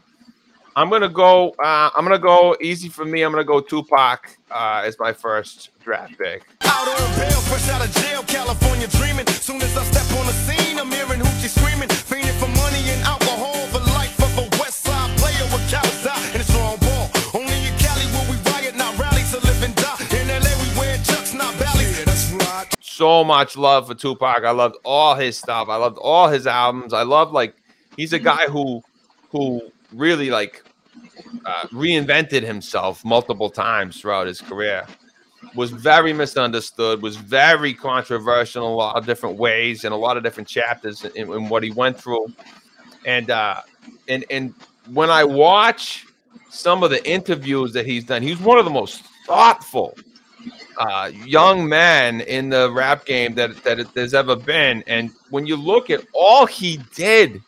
I'm 0.77 0.91
gonna 0.91 1.09
go. 1.09 1.51
Uh, 1.63 1.91
I'm 1.95 2.05
gonna 2.05 2.19
go 2.19 2.57
easy 2.61 2.89
for 2.89 3.05
me. 3.05 3.23
I'm 3.23 3.31
gonna 3.31 3.45
go 3.45 3.61
Tupac 3.61 4.37
uh, 4.51 4.83
as 4.85 4.99
my 4.99 5.13
first 5.13 5.71
draft 5.81 6.19
pick. 6.19 6.43
Out 6.63 6.89
on 6.89 7.19
bail, 7.19 7.41
fresh 7.47 7.69
out 7.69 7.85
of 7.85 7.93
jail, 8.03 8.25
California 8.25 8.89
dreaming. 8.89 9.27
Soon 9.29 9.63
as 9.63 9.77
I 9.77 9.85
step 9.85 10.19
on 10.19 10.27
the 10.27 10.33
scene, 10.33 10.79
I'm 10.81 10.91
hearing 10.91 11.21
hoochie 11.21 11.49
screaming, 11.49 11.89
fiending 11.89 12.35
for 12.41 12.49
money 12.59 12.91
and 12.91 13.03
alcohol, 13.03 13.55
the 13.69 13.79
life 13.95 14.19
of 14.19 14.37
a 14.39 14.49
West 14.59 14.83
Side 14.83 15.17
player 15.19 15.45
with 15.55 15.63
cowards 15.71 16.07
out 16.07 16.19
and 16.35 16.41
it's 16.43 16.51
strong 16.51 16.77
ball. 16.79 17.09
Only 17.35 17.55
in 17.71 17.75
Cali 17.79 18.07
will 18.11 18.27
we 18.35 18.37
riot, 18.51 18.75
not 18.75 18.99
rally, 18.99 19.23
to 19.31 19.39
live 19.47 19.63
and 19.63 19.77
die. 19.77 20.03
In 20.11 20.27
LA 20.27 20.51
we 20.59 20.79
wear 20.79 20.99
chucks, 21.07 21.35
not 21.35 21.55
valleys. 21.55 21.99
Yeah, 21.99 22.05
that's 22.05 22.33
right. 22.33 22.67
so 22.81 23.23
much 23.23 23.57
love 23.57 23.87
for 23.87 23.95
Tupac. 23.95 24.43
I 24.43 24.51
loved 24.51 24.77
all 24.83 25.15
his 25.15 25.39
stuff. 25.39 25.69
I 25.69 25.77
loved 25.77 25.99
all 25.99 26.27
his 26.27 26.49
albums. 26.49 26.93
I 26.93 27.05
love 27.05 27.31
like 27.31 27.55
he's 27.97 28.13
a 28.13 28.19
guy 28.19 28.49
who 28.49 28.83
who 29.31 29.71
really 29.95 30.31
like 30.31 30.63
uh, 31.45 31.67
reinvented 31.69 32.43
himself 32.43 33.05
multiple 33.05 33.51
times 33.51 34.01
throughout 34.01 34.27
his 34.27 34.41
career. 34.41 34.87
Was 35.55 35.71
very 35.71 36.13
misunderstood. 36.13 37.03
Was 37.03 37.17
very 37.17 37.75
controversial 37.75 38.67
in 38.67 38.73
a 38.73 38.75
lot 38.75 38.97
of 38.97 39.07
different 39.07 39.37
ways 39.37 39.85
and 39.85 39.93
a 39.93 39.97
lot 39.97 40.17
of 40.17 40.23
different 40.23 40.49
chapters 40.49 41.05
in, 41.05 41.33
in 41.33 41.49
what 41.49 41.63
he 41.63 41.71
went 41.71 42.01
through. 42.01 42.33
And 43.07 43.31
uh, 43.31 43.61
and 44.09 44.25
and 44.31 44.55
when 44.93 45.11
I 45.11 45.25
watch 45.25 46.07
some 46.51 46.83
of 46.83 46.91
the 46.91 47.07
interviews 47.09 47.73
that 47.75 47.87
he's 47.87 48.05
done, 48.05 48.23
he's 48.23 48.41
one 48.41 48.59
of 48.59 48.65
the 48.65 48.71
most 48.71 49.03
thoughtful 49.27 49.97
uh, 50.79 51.11
young 51.25 51.69
man 51.69 52.21
in 52.23 52.49
the 52.49 52.73
rap 52.73 53.05
game 53.05 53.35
that 53.35 53.63
that 53.65 53.93
there's 53.95 54.15
ever 54.15 54.37
been. 54.37 54.83
And 54.87 55.11
when 55.31 55.47
you 55.47 55.57
look 55.57 55.91
at 55.91 56.05
all 56.15 56.47
he 56.47 56.81
did, 56.95 57.43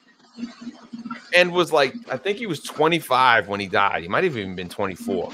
and 1.35 1.53
was 1.53 1.73
like, 1.73 1.95
I 2.11 2.17
think 2.17 2.39
he 2.39 2.47
was 2.47 2.61
25 2.61 3.49
when 3.49 3.61
he 3.61 3.67
died. 3.67 4.03
He 4.03 4.09
might 4.09 4.25
have 4.25 4.37
even 4.37 4.55
been 4.55 4.69
24. 4.69 5.33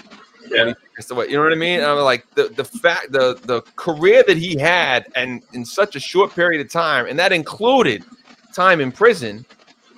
Yeah. 0.48 0.72
You 0.98 1.36
know 1.36 1.42
what 1.42 1.52
I 1.52 1.56
mean? 1.56 1.82
I'm 1.82 1.98
like 1.98 2.28
the 2.34 2.48
the 2.48 2.64
fact 2.64 3.12
the 3.12 3.34
the 3.44 3.62
career 3.76 4.22
that 4.26 4.36
he 4.36 4.58
had 4.58 5.06
and 5.14 5.42
in 5.52 5.64
such 5.64 5.96
a 5.96 6.00
short 6.00 6.34
period 6.34 6.60
of 6.60 6.70
time, 6.70 7.06
and 7.06 7.18
that 7.18 7.32
included 7.32 8.04
time 8.52 8.80
in 8.80 8.92
prison 8.92 9.46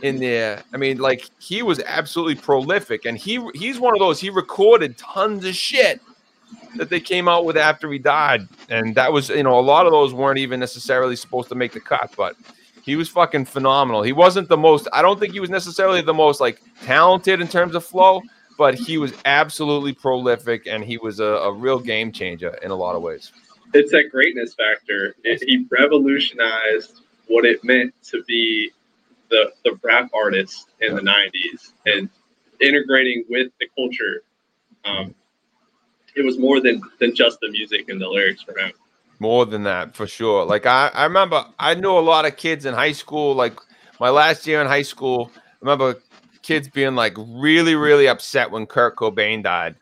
in 0.03 0.19
there. 0.19 0.63
I 0.73 0.77
mean, 0.77 0.99
like 0.99 1.29
he 1.39 1.63
was 1.63 1.81
absolutely 1.81 2.37
prolific, 2.37 3.07
and 3.07 3.17
he 3.17 3.45
he's 3.55 3.81
one 3.81 3.95
of 3.95 4.01
those. 4.01 4.21
He 4.21 4.31
recorded 4.31 4.97
tons 4.99 5.45
of 5.45 5.55
shit 5.55 6.01
that 6.77 6.91
they 6.91 7.01
came 7.01 7.29
out 7.29 7.45
with 7.45 7.57
after 7.57 7.91
he 7.91 7.99
died, 7.99 8.47
and 8.69 8.95
that 8.95 9.13
was 9.13 9.31
you 9.31 9.43
know 9.43 9.59
a 9.59 9.63
lot 9.63 9.87
of 9.87 9.93
those 9.93 10.13
weren't 10.13 10.39
even 10.39 10.61
necessarily 10.61 11.17
supposed 11.17 11.49
to 11.49 11.55
make 11.55 11.73
the 11.73 11.81
cut, 11.81 12.13
but 12.17 12.37
he 12.85 12.97
was 12.97 13.09
fucking 13.09 13.47
phenomenal. 13.47 14.03
He 14.03 14.13
wasn't 14.13 14.49
the 14.49 14.59
most. 14.59 14.87
I 14.93 15.01
don't 15.01 15.19
think 15.19 15.33
he 15.33 15.41
was 15.41 15.49
necessarily 15.49 16.03
the 16.03 16.13
most 16.13 16.39
like 16.39 16.61
talented 16.83 17.41
in 17.41 17.49
terms 17.49 17.75
of 17.75 17.83
flow, 17.83 18.21
but 18.59 18.75
he 18.75 18.99
was 18.99 19.15
absolutely 19.25 19.95
prolific, 19.95 20.67
and 20.67 20.85
he 20.85 20.99
was 20.99 21.19
a, 21.19 21.25
a 21.25 21.53
real 21.53 21.79
game 21.79 22.13
changer 22.13 22.59
in 22.63 22.71
a 22.71 22.75
lot 22.75 22.95
of 22.95 23.01
ways. 23.01 23.33
It's 23.73 23.91
that 23.93 24.11
greatness 24.11 24.55
factor. 24.55 25.17
It, 25.25 25.43
he 25.43 25.67
revolutionized 25.71 27.01
what 27.27 27.47
it 27.47 27.65
meant 27.65 27.95
to 28.11 28.23
be 28.25 28.71
the 29.31 29.53
the 29.65 29.79
rap 29.83 30.11
artist 30.13 30.69
in 30.81 30.95
the 30.95 31.01
'90s 31.01 31.73
and 31.87 32.11
integrating 32.61 33.25
with 33.31 33.51
the 33.61 33.67
culture. 33.75 34.25
Um, 34.85 35.15
it 36.17 36.23
was 36.23 36.39
more 36.39 36.61
than 36.61 36.83
than 37.01 37.15
just 37.15 37.41
the 37.41 37.51
music 37.51 37.89
and 37.89 37.99
the 37.99 38.09
lyrics 38.09 38.43
for 38.43 38.59
him. 38.59 38.73
More 39.25 39.47
than 39.47 39.63
that, 39.63 39.97
for 39.97 40.07
sure. 40.07 40.45
Like 40.45 40.67
I, 40.67 40.89
I 40.89 41.05
remember 41.05 41.47
I 41.59 41.73
knew 41.73 41.93
a 41.93 41.99
lot 42.13 42.27
of 42.27 42.37
kids 42.37 42.67
in 42.67 42.75
high 42.75 42.93
school. 42.93 43.35
Like 43.35 43.59
my 43.99 44.11
last 44.11 44.47
year 44.47 44.61
in 44.61 44.67
high 44.67 44.83
school, 44.83 45.31
I 45.35 45.39
remember 45.63 45.99
kids 46.43 46.69
being 46.69 46.95
like 46.95 47.15
really, 47.17 47.75
really 47.75 48.07
upset 48.07 48.51
when 48.51 48.67
Kurt 48.67 48.97
Cobain 48.97 49.43
died. 49.43 49.77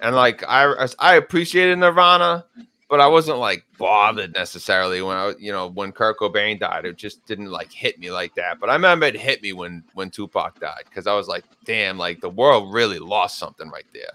And 0.00 0.16
like 0.16 0.42
I 0.48 0.88
I 0.98 1.14
appreciated 1.14 1.78
Nirvana, 1.78 2.44
but 2.90 3.00
I 3.00 3.06
wasn't 3.06 3.38
like 3.38 3.64
bothered 3.78 4.34
necessarily 4.34 5.00
when 5.00 5.16
I 5.16 5.34
you 5.38 5.52
know 5.52 5.68
when 5.68 5.92
Kurt 5.92 6.18
Cobain 6.18 6.58
died. 6.58 6.84
It 6.84 6.96
just 6.96 7.24
didn't 7.24 7.52
like 7.52 7.70
hit 7.70 8.00
me 8.00 8.10
like 8.10 8.34
that. 8.34 8.58
But 8.58 8.68
I 8.68 8.72
remember 8.72 9.06
it 9.06 9.16
hit 9.16 9.42
me 9.42 9.52
when 9.52 9.84
when 9.94 10.10
Tupac 10.10 10.58
died 10.58 10.86
because 10.88 11.06
I 11.06 11.14
was 11.14 11.28
like, 11.28 11.44
damn, 11.64 11.98
like 11.98 12.20
the 12.20 12.30
world 12.30 12.74
really 12.74 12.98
lost 12.98 13.38
something 13.38 13.70
right 13.70 13.86
there. 13.94 14.10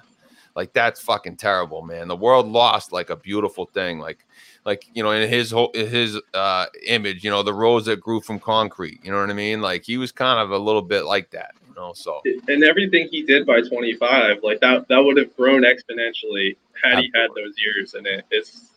Like 0.58 0.74
that's 0.74 1.00
fucking 1.00 1.38
terrible, 1.38 1.84
man. 1.84 2.10
The 2.10 2.16
world 2.16 2.48
lost 2.48 2.92
like 2.92 3.10
a 3.10 3.16
beautiful 3.16 3.68
thing. 3.68 4.00
Like 4.00 4.26
like 4.66 4.86
you 4.94 5.02
know 5.02 5.12
in 5.12 5.30
his 5.30 5.50
whole 5.50 5.72
his 5.74 6.20
uh 6.34 6.66
image 6.86 7.24
you 7.24 7.32
know 7.32 7.42
the 7.42 7.54
rose 7.54 7.86
that 7.86 8.02
grew 8.02 8.20
from 8.20 8.38
concrete 8.38 9.00
you 9.02 9.10
know 9.10 9.20
what 9.22 9.30
i 9.30 9.34
mean 9.34 9.62
like 9.62 9.86
he 9.86 9.98
was 9.98 10.12
kind 10.12 10.40
of 10.40 10.52
a 10.52 10.58
little 10.58 10.82
bit 10.82 11.06
like 11.06 11.32
that 11.32 11.56
you 11.66 11.74
know 11.74 11.94
so 11.94 12.22
And 12.50 12.64
everything 12.64 13.08
he 13.10 13.24
did 13.24 13.46
by 13.46 13.62
25, 13.62 14.44
like 14.44 14.60
that, 14.60 14.88
that 14.90 14.98
would 14.98 15.18
have 15.18 15.36
grown 15.38 15.62
exponentially 15.62 16.58
had 16.84 17.00
he 17.00 17.12
had 17.16 17.30
those 17.36 17.56
years. 17.58 17.94
And 17.94 18.06
it, 18.06 18.26
it's 18.30 18.72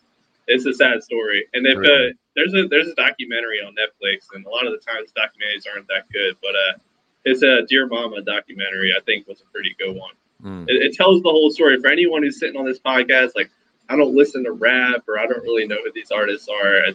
it's 0.47 0.65
a 0.65 0.73
sad 0.73 1.03
story. 1.03 1.45
And 1.53 1.65
if 1.65 1.77
uh, 1.77 2.13
there's 2.35 2.53
a 2.53 2.67
there's 2.67 2.87
a 2.87 2.95
documentary 2.95 3.59
on 3.59 3.73
Netflix, 3.73 4.25
and 4.33 4.45
a 4.45 4.49
lot 4.49 4.65
of 4.65 4.73
the 4.73 4.79
times 4.79 5.11
documentaries 5.11 5.65
aren't 5.71 5.87
that 5.87 6.09
good, 6.11 6.35
but 6.41 6.55
uh, 6.55 6.77
it's 7.25 7.43
a 7.43 7.65
Dear 7.67 7.87
Mama 7.87 8.21
documentary. 8.21 8.93
I 8.95 9.01
think 9.01 9.27
was 9.27 9.41
a 9.41 9.51
pretty 9.51 9.75
good 9.79 9.95
one. 9.95 10.13
Mm, 10.43 10.63
It, 10.69 10.81
it 10.83 10.93
tells 10.93 11.21
the 11.21 11.29
whole 11.29 11.51
story 11.51 11.79
for 11.79 11.87
anyone 11.87 12.23
who's 12.23 12.39
sitting 12.39 12.57
on 12.59 12.65
this 12.65 12.79
podcast. 12.79 13.31
Like, 13.35 13.49
I 13.89 13.95
don't 13.95 14.15
listen 14.15 14.43
to 14.45 14.51
rap 14.53 15.03
or 15.07 15.19
I 15.19 15.25
don't 15.27 15.41
really 15.43 15.67
know 15.67 15.77
who 15.83 15.91
these 15.93 16.11
artists 16.11 16.47
are. 16.47 16.85
I 16.85 16.93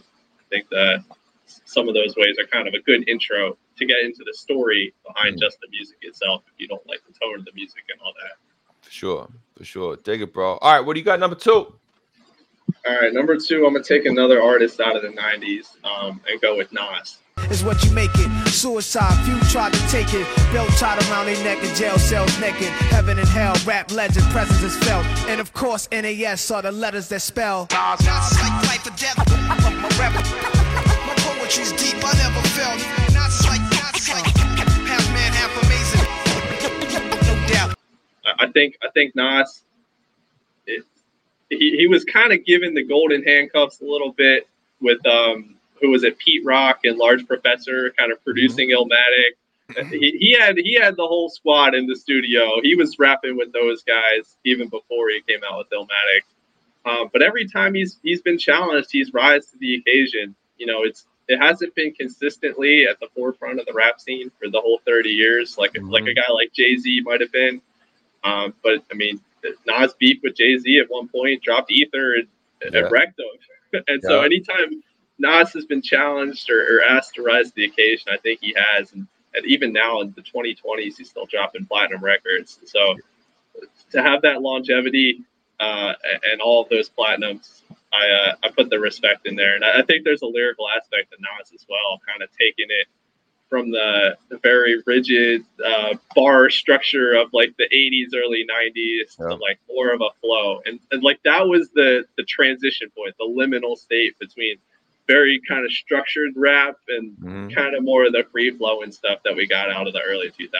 think 0.49 0.67
that 0.69 1.03
some 1.45 1.87
of 1.87 1.93
those 1.93 2.15
ways 2.17 2.37
are 2.39 2.45
kind 2.47 2.67
of 2.67 2.73
a 2.73 2.79
good 2.81 3.07
intro 3.07 3.57
to 3.77 3.85
get 3.85 3.99
into 4.03 4.23
the 4.25 4.33
story 4.33 4.93
behind 5.05 5.35
Mm. 5.35 5.39
just 5.39 5.59
the 5.61 5.67
music 5.69 5.97
itself. 6.01 6.43
If 6.47 6.53
you 6.59 6.67
don't 6.67 6.85
like 6.87 7.01
the 7.07 7.13
tone 7.13 7.39
of 7.39 7.45
the 7.45 7.51
music 7.53 7.83
and 7.91 7.99
all 8.01 8.13
that. 8.23 8.37
for 8.81 8.91
sure 8.91 9.27
for 9.57 9.63
sure 9.65 9.95
dig 9.97 10.21
it 10.21 10.31
bro 10.33 10.57
all 10.61 10.73
right 10.73 10.79
what 10.85 10.93
do 10.93 10.99
you 10.99 11.05
got 11.05 11.19
number 11.19 11.35
two 11.35 11.73
All 12.85 12.99
right, 13.01 13.13
number 13.13 13.37
two, 13.37 13.65
I'm 13.65 13.73
gonna 13.73 13.83
take 13.83 14.05
another 14.05 14.41
artist 14.41 14.79
out 14.81 14.95
of 14.95 15.01
the 15.01 15.09
'90s 15.09 15.77
um, 15.85 16.21
and 16.29 16.39
go 16.41 16.55
with 16.57 16.71
Nas. 16.73 17.17
Is 17.51 17.63
what 17.63 17.83
you 17.83 17.91
make 17.91 18.11
it. 18.15 18.29
Suicide, 18.49 19.15
few 19.25 19.39
tried 19.49 19.73
to 19.73 19.79
take 19.89 20.13
it. 20.13 20.25
Belt 20.51 20.69
tied 20.77 21.01
around 21.09 21.25
their 21.27 21.41
neck 21.43 21.63
in 21.63 21.73
jail 21.75 21.97
cells 21.97 22.39
naked. 22.39 22.69
Heaven 22.93 23.19
and 23.19 23.27
hell, 23.27 23.55
rap 23.65 23.91
legend, 23.91 24.25
presence 24.31 24.61
is 24.63 24.75
felt. 24.83 25.05
And 25.29 25.39
of 25.39 25.53
course, 25.53 25.87
NAS 25.91 26.49
are 26.51 26.61
the 26.61 26.71
letters 26.71 27.09
that 27.09 27.21
spell. 27.21 27.67
Not 27.71 28.01
like 28.01 28.63
life 28.67 28.87
or 28.87 28.95
death. 28.97 29.17
My 29.47 29.89
rap, 29.99 30.13
my 30.13 31.15
poetry's 31.17 31.71
deep, 31.73 31.97
I 32.03 32.13
never 32.17 32.41
felt. 32.49 32.79
Not 33.13 33.31
like, 33.49 33.61
not 33.71 33.93
like 34.09 34.37
half 34.87 35.13
man, 35.13 35.33
half 35.33 35.63
amazing. 35.63 36.07
No 37.27 37.47
doubt. 37.47 37.75
I 38.25 38.45
I 38.45 38.51
think 38.51 38.77
I 38.83 38.89
think 38.93 39.15
Nas, 39.15 39.63
it, 40.65 40.83
he, 41.49 41.77
he 41.77 41.87
was 41.87 42.03
kind 42.05 42.33
of 42.33 42.45
given 42.45 42.73
the 42.73 42.83
golden 42.83 43.23
handcuffs 43.23 43.81
a 43.81 43.85
little 43.85 44.11
bit 44.11 44.47
with 44.81 45.05
um 45.05 45.56
who 45.81 45.89
was 45.89 46.03
it 46.03 46.17
Pete 46.17 46.43
Rock 46.45 46.79
and 46.83 46.97
Large 46.97 47.27
Professor 47.27 47.91
kind 47.97 48.11
of 48.11 48.23
producing 48.23 48.69
Illmatic. 48.69 49.89
He, 49.91 50.11
he 50.17 50.31
had 50.39 50.57
he 50.57 50.75
had 50.75 50.95
the 50.95 51.05
whole 51.05 51.29
squad 51.29 51.75
in 51.75 51.87
the 51.87 51.95
studio. 51.95 52.61
He 52.63 52.75
was 52.75 52.97
rapping 52.99 53.35
with 53.35 53.51
those 53.51 53.83
guys 53.83 54.37
even 54.45 54.69
before 54.69 55.09
he 55.09 55.21
came 55.27 55.41
out 55.49 55.57
with 55.57 55.69
Illmatic. 55.71 56.21
Um, 56.85 57.09
but 57.11 57.21
every 57.21 57.47
time 57.47 57.73
he's 57.73 57.97
he's 58.01 58.21
been 58.21 58.37
challenged, 58.37 58.89
he's 58.91 59.13
rise 59.13 59.47
to 59.47 59.57
the 59.57 59.75
occasion. 59.75 60.35
You 60.57 60.67
know, 60.67 60.83
it's 60.83 61.05
it 61.27 61.37
hasn't 61.37 61.75
been 61.75 61.93
consistently 61.93 62.85
at 62.89 62.97
the 63.01 63.07
forefront 63.13 63.59
of 63.59 63.65
the 63.65 63.73
rap 63.73 63.99
scene 63.99 64.31
for 64.39 64.49
the 64.49 64.61
whole 64.61 64.79
30 64.85 65.09
years, 65.09 65.57
like 65.57 65.77
like 65.81 66.05
a 66.05 66.13
guy 66.13 66.31
like 66.33 66.53
Jay 66.53 66.77
Z 66.77 67.01
might 67.03 67.19
have 67.19 67.31
been. 67.33 67.61
Um, 68.23 68.53
but 68.63 68.83
I 68.89 68.95
mean, 68.95 69.19
Nas 69.65 69.93
beef 69.99 70.19
with 70.23 70.35
Jay 70.37 70.57
Z 70.57 70.79
at 70.79 70.89
one 70.89 71.09
point 71.09 71.43
dropped 71.43 71.71
Ether 71.71 72.15
and, 72.15 72.27
Yeah. 72.73 72.83
and 72.83 72.91
wrecked 72.91 73.19
him. 73.19 73.81
and 73.89 74.01
so 74.01 74.21
anytime 74.21 74.81
Nas 75.19 75.53
has 75.53 75.65
been 75.65 75.81
challenged 75.81 76.49
or, 76.49 76.77
or 76.77 76.83
asked 76.83 77.15
to 77.15 77.23
rise 77.23 77.47
to 77.47 77.55
the 77.55 77.65
occasion, 77.65 78.07
I 78.11 78.17
think 78.17 78.39
he 78.41 78.55
has. 78.57 78.91
And, 78.93 79.07
and 79.33 79.45
even 79.45 79.73
now 79.73 80.01
in 80.01 80.13
the 80.15 80.21
2020s, 80.21 80.97
he's 80.97 81.09
still 81.09 81.25
dropping 81.25 81.65
platinum 81.65 82.03
records. 82.03 82.59
So 82.65 82.95
to 83.91 84.01
have 84.01 84.21
that 84.23 84.41
longevity, 84.41 85.23
uh, 85.59 85.93
and 86.31 86.41
all 86.41 86.61
of 86.61 86.69
those 86.69 86.89
platinums. 86.89 87.61
I 87.93 88.09
uh, 88.09 88.35
I 88.43 88.49
put 88.49 88.69
the 88.69 88.79
respect 88.79 89.27
in 89.27 89.35
there, 89.35 89.55
and 89.55 89.63
I 89.63 89.81
think 89.81 90.03
there's 90.03 90.21
a 90.21 90.27
lyrical 90.27 90.67
aspect 90.69 91.13
of 91.13 91.19
Nas 91.19 91.51
as 91.53 91.65
well, 91.69 91.99
kind 92.07 92.21
of 92.21 92.29
taking 92.37 92.67
it 92.69 92.87
from 93.49 93.71
the, 93.71 94.17
the 94.27 94.37
very 94.39 94.83
rigid 94.85 95.45
uh, 95.65 95.93
bar 96.13 96.49
structure 96.49 97.13
of 97.13 97.29
like 97.31 97.55
the 97.57 97.63
80s 97.73 98.13
early 98.13 98.45
90s 98.45 99.15
yeah. 99.17 99.27
to 99.29 99.35
like 99.35 99.57
more 99.69 99.93
of 99.93 100.01
a 100.01 100.09
flow 100.19 100.59
and, 100.65 100.81
and 100.91 101.01
like 101.01 101.21
that 101.23 101.47
was 101.47 101.69
the 101.73 102.03
the 102.17 102.23
transition 102.23 102.89
point 102.89 103.15
the 103.17 103.23
liminal 103.23 103.77
state 103.77 104.19
between 104.19 104.57
very 105.07 105.41
kind 105.47 105.65
of 105.65 105.71
structured 105.71 106.33
rap 106.35 106.77
and 106.89 107.11
mm-hmm. 107.17 107.49
kind 107.49 107.75
of 107.75 107.83
more 107.83 108.05
of 108.05 108.11
the 108.11 108.25
free 108.31 108.51
flowing 108.51 108.91
stuff 108.91 109.19
that 109.23 109.35
we 109.35 109.47
got 109.47 109.69
out 109.69 109.87
of 109.87 109.93
the 109.93 110.01
early 110.01 110.29
2000s 110.29 110.51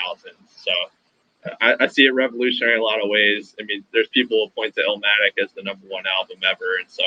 so 0.55 0.71
I, 1.61 1.75
I, 1.81 1.87
see 1.87 2.05
it 2.05 2.13
revolutionary 2.13 2.75
in 2.75 2.81
a 2.81 2.83
lot 2.83 3.01
of 3.01 3.09
ways. 3.09 3.55
I 3.59 3.63
mean, 3.63 3.83
there's 3.93 4.07
people 4.09 4.37
who 4.37 4.49
point 4.61 4.75
to 4.75 4.81
Illmatic 4.81 5.41
as 5.41 5.51
the 5.53 5.63
number 5.63 5.85
one 5.87 6.03
album 6.05 6.39
ever, 6.43 6.77
and 6.79 6.89
so 6.89 7.03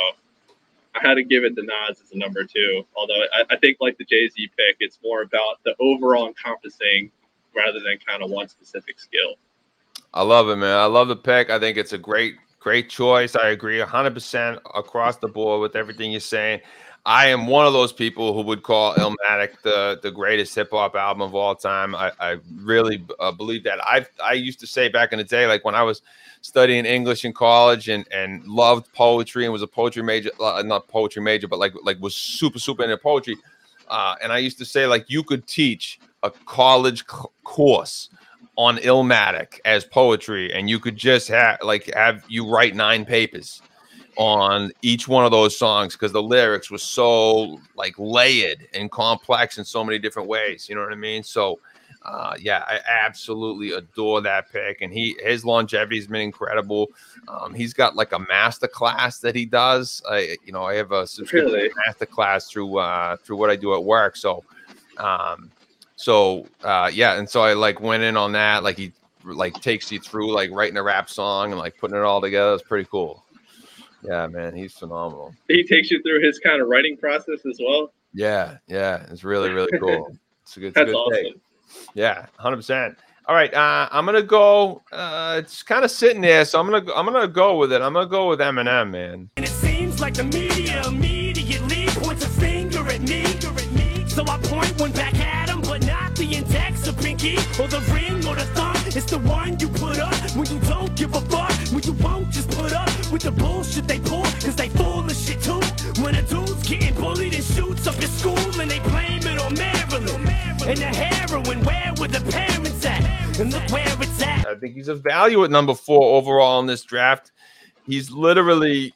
I 0.95 1.07
had 1.07 1.15
to 1.15 1.23
give 1.23 1.45
it 1.45 1.55
to 1.57 1.63
Nas 1.63 2.01
as 2.01 2.13
a 2.13 2.19
number 2.19 2.45
two. 2.45 2.85
Although 2.97 3.23
I, 3.35 3.45
I 3.51 3.57
think 3.57 3.79
like 3.81 3.99
the 3.99 4.05
Jay 4.05 4.29
Z 4.29 4.51
pick, 4.57 4.77
it's 4.81 4.99
more 5.03 5.23
about 5.23 5.63
the 5.65 5.75
overall 5.79 6.27
encompassing 6.27 7.11
rather 7.55 7.81
than 7.81 7.99
kind 8.07 8.23
of 8.23 8.31
one 8.31 8.49
specific 8.49 8.99
skill. 8.99 9.35
I 10.15 10.23
love 10.23 10.49
it, 10.49 10.57
man. 10.57 10.77
I 10.77 10.87
love 10.87 11.09
the 11.09 11.17
pick. 11.17 11.51
I 11.51 11.59
think 11.59 11.77
it's 11.77 11.93
a 11.93 11.99
great, 11.99 12.37
great 12.59 12.89
choice. 12.89 13.37
I 13.37 13.51
agree 13.51 13.79
100% 13.79 14.61
across 14.75 15.17
the 15.17 15.29
board 15.29 15.61
with 15.61 15.77
everything 15.77 16.11
you're 16.11 16.21
saying. 16.21 16.61
I 17.07 17.29
am 17.29 17.47
one 17.47 17.67
of 17.67 17.73
those 17.73 17.93
people 17.93 18.35
who 18.35 18.43
would 18.43 18.63
call 18.63 18.95
Illmatic 18.95 19.61
the 19.63 19.99
the 20.03 20.11
greatest 20.11 20.55
hip 20.55 20.71
hop 20.71 20.95
album 20.95 21.23
of 21.23 21.35
all 21.35 21.55
time. 21.55 21.95
I, 21.95 22.13
I 22.21 22.37
really 22.55 23.05
uh, 23.19 23.33
believe 23.33 23.65
that. 23.65 23.81
I 23.85 24.07
I 24.23 24.35
used 24.35 24.61
to 24.61 24.67
say 24.67 24.89
back 24.89 25.13
in 25.13 25.19
the 25.19 25.25
day, 25.25 25.47
like 25.47 25.65
when 25.65 25.75
I 25.75 25.83
was 25.83 26.03
studying 26.43 26.85
English 26.85 27.25
in 27.25 27.33
college 27.33 27.89
and 27.89 28.07
and 28.13 28.47
loved 28.47 28.93
poetry 28.93 29.45
and 29.45 29.53
was 29.53 29.63
a 29.63 29.67
poetry 29.67 30.03
major, 30.03 30.31
uh, 30.41 30.63
not 30.65 30.89
poetry 30.89 31.23
major, 31.23 31.49
but 31.49 31.59
like 31.59 31.73
like 31.83 31.99
was 32.01 32.15
super 32.15 32.59
super 32.59 32.83
into 32.83 32.99
poetry. 32.99 33.37
Uh, 33.89 34.15
and 34.23 34.31
I 34.33 34.39
used 34.39 34.59
to 34.59 34.65
say 34.65 34.87
like 34.87 35.09
you 35.09 35.23
could 35.23 35.47
teach 35.47 36.01
a 36.23 36.31
college 36.31 37.05
c- 37.11 37.29
course 37.45 38.11
on 38.57 38.77
Illmatic 38.79 39.59
as 39.65 39.87
poetry, 39.87 40.53
and 40.53 40.69
you 40.69 40.79
could 40.79 40.97
just 40.97 41.29
have 41.29 41.59
like 41.63 41.93
have 41.95 42.25
you 42.29 42.47
write 42.47 42.75
nine 42.75 43.07
papers 43.07 43.63
on 44.17 44.73
each 44.83 45.09
one 45.09 45.25
of 45.25 45.31
those 45.31 45.57
songs 45.57 45.95
because 45.95 46.13
the 46.13 46.23
lyrics 46.23 46.71
were 46.71 46.79
so 46.79 47.61
like 47.77 47.95
layered 47.99 48.67
and 48.75 48.91
complex 48.91 49.59
in 49.59 49.65
so 49.65 49.85
many 49.85 49.99
different 49.99 50.29
ways. 50.29 50.69
You 50.69 50.75
know 50.75 50.83
what 50.83 50.93
I 50.93 50.97
mean? 50.97 51.23
So, 51.23 51.59
uh, 52.03 52.35
yeah, 52.41 52.65
I 52.67 52.81
absolutely 53.05 53.73
adore 53.73 54.21
that 54.23 54.51
pick, 54.51 54.81
and 54.81 54.93
he 54.93 55.17
his 55.23 55.45
longevity 55.45 55.97
has 55.97 56.07
been 56.07 56.23
incredible. 56.23 56.89
Um, 57.29 57.55
he's 57.55 57.75
got 57.75 57.95
like 57.95 58.13
a 58.13 58.19
master 58.19 58.69
class 58.69 59.19
that 59.21 59.35
he 59.35 59.45
does. 59.45 60.03
I, 60.09 60.37
you 60.45 60.53
know, 60.53 60.65
I 60.65 60.75
have 60.75 60.93
a 60.93 61.07
subscription 61.07 61.53
really? 61.53 61.71
master 61.87 62.07
class 62.07 62.51
through 62.51 62.79
uh, 62.79 63.17
through 63.17 63.37
what 63.37 63.51
I 63.51 63.57
do 63.57 63.75
at 63.75 63.85
work. 63.85 64.17
So, 64.17 64.45
um, 64.97 65.51
so 65.97 66.47
uh, 66.65 66.91
yeah, 66.93 67.19
and 67.19 67.29
so 67.29 67.43
I 67.43 67.53
like 67.53 67.81
went 67.81 68.03
in 68.03 68.17
on 68.17 68.33
that. 68.33 68.65
Like 68.65 68.79
he 68.79 68.93
like 69.25 69.55
takes 69.61 69.93
you 69.93 70.01
through 70.01 70.33
like 70.33 70.51
writing 70.51 70.77
a 70.79 70.83
rap 70.83 71.11
song 71.11 71.53
and 71.53 71.59
like 71.59 71.77
putting 71.79 71.97
it 71.97 72.03
all 72.03 72.21
together. 72.21 72.55
It's 72.55 72.63
pretty 72.63 72.89
cool. 72.91 73.25
Yeah, 74.03 74.27
man, 74.27 74.55
he's 74.55 74.73
phenomenal. 74.73 75.35
He 75.49 75.65
takes 75.65 75.91
you 75.91 76.03
through 76.03 76.23
his 76.23 76.39
kind 76.39 76.61
of 76.61 76.69
writing 76.69 76.97
process 76.97 77.41
as 77.49 77.59
well. 77.61 77.93
Yeah, 78.13 78.59
yeah, 78.67 79.07
it's 79.11 79.25
really 79.25 79.51
really 79.51 79.77
cool. 79.79 80.17
It's 80.43 80.57
a 80.57 80.61
good, 80.61 80.75
That's 80.75 80.89
a 80.89 80.93
good 80.93 80.97
awesome. 80.97 81.23
Take. 81.23 81.41
Yeah, 81.95 82.27
hundred 82.37 82.57
percent. 82.57 82.99
All 83.27 83.37
right, 83.37 83.55
uh, 83.55 83.89
I'm 83.93 84.05
gonna 84.05 84.21
go. 84.21 84.83
Uh, 84.91 85.37
it's 85.39 85.63
kind 85.63 85.85
of 85.85 85.93
sitting 85.93 86.21
there, 86.21 86.45
so 86.45 86.59
I'm 86.59 86.69
gonna 86.69 86.93
I'm 86.93 87.07
gonna 87.07 87.29
go 87.29 87.57
with 87.57 87.73
it. 87.73 87.81
I'm 87.81 87.93
gonna 87.93 88.09
go 88.09 88.31
with 88.31 88.41
Eminem, 88.41 88.91
man. 88.91 89.31
And 89.37 89.47
it 89.47 89.49
seems 89.49 90.01
like 90.01 90.15
the 90.15 90.25
media 90.25 90.83
immediately 90.89 91.87
points 91.91 92.25
a 92.25 92.29
finger 92.29 92.85
at 92.89 93.01
me. 93.03 93.31
So 94.11 94.25
I 94.27 94.39
point 94.39 94.79
one 94.81 94.91
back 94.91 95.15
at 95.15 95.49
him, 95.49 95.61
but 95.63 95.87
not 95.87 96.17
the 96.17 96.25
index 96.35 96.89
or 96.89 96.93
pinky 96.95 97.37
or 97.61 97.69
the 97.69 97.81
ring 97.95 98.27
or 98.27 98.35
the 98.35 98.45
thumb. 98.57 98.77
It's 98.87 99.09
the 99.09 99.19
one 99.19 99.59
you 99.61 99.69
put 99.69 99.99
up 100.01 100.13
when 100.35 100.47
you 100.51 100.59
don't 100.69 100.95
give 100.97 101.15
a 101.15 101.21
fuck. 101.21 101.50
With 103.23 103.37
the 103.37 103.43
bullshit 103.43 103.87
they 103.87 104.01
pull, 104.01 104.23
cause 104.23 104.57
they 104.57 104.71
full 104.71 105.05
of 105.05 105.15
shit 105.15 105.43
too. 105.43 105.61
When 106.03 106.15
a 106.15 106.23
dude's 106.23 106.67
getting 106.67 106.95
bullied 106.95 107.35
and 107.35 107.45
shoots 107.45 107.87
up 107.87 108.01
your 108.01 108.09
school 108.09 108.39
and 108.59 108.71
they 108.71 108.79
blame 108.79 109.21
it 109.27 109.39
on 109.39 109.53
Marilyn. 109.53 110.27
And 110.67 110.79
the 110.79 110.87
heroin, 110.87 111.63
where 111.63 111.93
were 112.01 112.09
the 112.09 112.23
parents 112.31 112.87
at? 112.87 113.39
And 113.39 113.53
look 113.53 113.71
where 113.71 113.95
it's 114.01 114.23
at. 114.23 114.47
I 114.47 114.55
think 114.55 114.75
he's 114.75 114.89
a 114.89 114.95
value 114.95 115.45
at 115.45 115.51
number 115.51 115.75
four 115.75 116.17
overall 116.17 116.61
in 116.61 116.67
this 116.67 116.83
draft. 116.83 117.31
He's 117.85 118.11
literally 118.11 118.95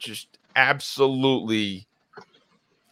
just 0.00 0.26
absolutely 0.56 1.86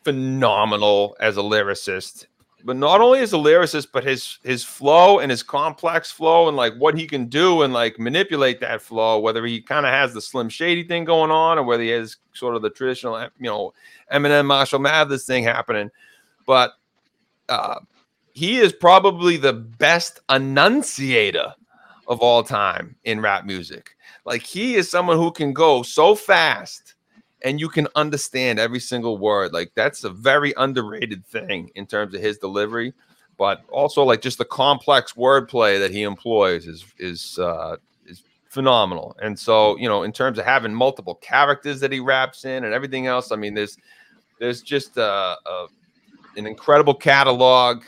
phenomenal 0.05 1.17
as 1.19 1.37
a 1.37 1.43
lyricist 1.43 2.27
but 2.65 2.77
not 2.77 3.01
only 3.01 3.21
as 3.21 3.33
a 3.33 3.37
lyricist, 3.37 3.89
but 3.93 4.05
his 4.05 4.39
his 4.43 4.65
flow 4.65 5.19
and 5.19 5.31
his 5.31 5.43
complex 5.43 6.11
flow 6.11 6.49
and 6.49 6.57
like 6.57 6.75
what 6.75 6.97
he 6.97 7.07
can 7.07 7.27
do 7.27 7.63
and 7.63 7.73
like 7.73 7.99
manipulate 7.99 8.61
that 8.61 8.83
flow, 8.83 9.19
whether 9.19 9.45
he 9.45 9.61
kind 9.61 9.87
of 9.87 9.93
has 9.93 10.15
the 10.15 10.21
Slim 10.21 10.49
Shady 10.49 10.85
thing 10.85 11.05
going 11.05 11.31
on 11.31 11.59
or 11.59 11.63
whether 11.63 11.83
he 11.83 11.91
has 11.91 12.17
sort 12.33 12.57
of 12.57 12.63
the 12.63 12.71
traditional, 12.71 13.21
you 13.21 13.51
know, 13.51 13.73
Eminem 14.13 14.47
Marshall 14.47 14.79
Mathers 14.79 15.27
thing 15.27 15.45
happening. 15.45 15.91
But 16.47 16.73
uh, 17.49 17.81
he 18.33 18.59
is 18.59 18.73
probably 18.73 19.37
the 19.37 19.53
best 19.53 20.21
enunciator 20.31 21.55
of 22.09 22.21
all 22.21 22.43
time 22.43 22.97
in 23.05 23.21
rap 23.21 23.45
music. 23.45 23.97
Like 24.25 24.43
he 24.43 24.75
is 24.75 24.91
someone 24.91 25.17
who 25.17 25.31
can 25.31 25.53
go 25.53 25.83
so 25.83 26.15
fast 26.15 26.95
and 27.43 27.61
you 27.61 27.69
can 27.69 27.89
understand 27.95 28.59
every 28.59 28.81
single 28.81 29.19
word. 29.19 29.53
Like 29.53 29.73
that's 29.75 30.05
a 30.05 30.11
very 30.11 30.53
underrated 30.57 31.27
thing 31.27 31.71
in 31.75 31.87
terms 31.87 32.15
of 32.15 32.21
his 32.21 32.39
delivery, 32.39 32.93
but 33.39 33.63
also 33.71 34.03
like 34.03 34.21
just 34.21 34.39
the 34.39 34.45
complex 34.45 35.15
wordplay 35.15 35.79
that 35.79 35.91
he 35.91 36.03
employs 36.03 36.67
is 36.67 36.85
is 36.99 37.39
uh, 37.39 37.77
is 38.07 38.23
phenomenal. 38.49 39.17
And 39.23 39.39
so 39.39 39.77
you 39.79 39.89
know, 39.89 40.03
in 40.03 40.13
terms 40.13 40.39
of 40.39 40.45
having 40.45 40.75
multiple 40.75 41.17
characters 41.17 41.81
that 41.81 41.93
he 41.93 42.01
raps 42.01 42.45
in 42.45 42.65
and 42.65 42.75
everything 42.75 43.07
else, 43.07 43.33
I 43.33 43.37
mean, 43.37 43.55
there's 43.55 43.77
there's 44.39 44.63
just 44.63 44.99
uh, 44.99 45.37
a 45.47 45.67
an 46.37 46.47
incredible 46.47 46.95
catalog. 46.95 47.85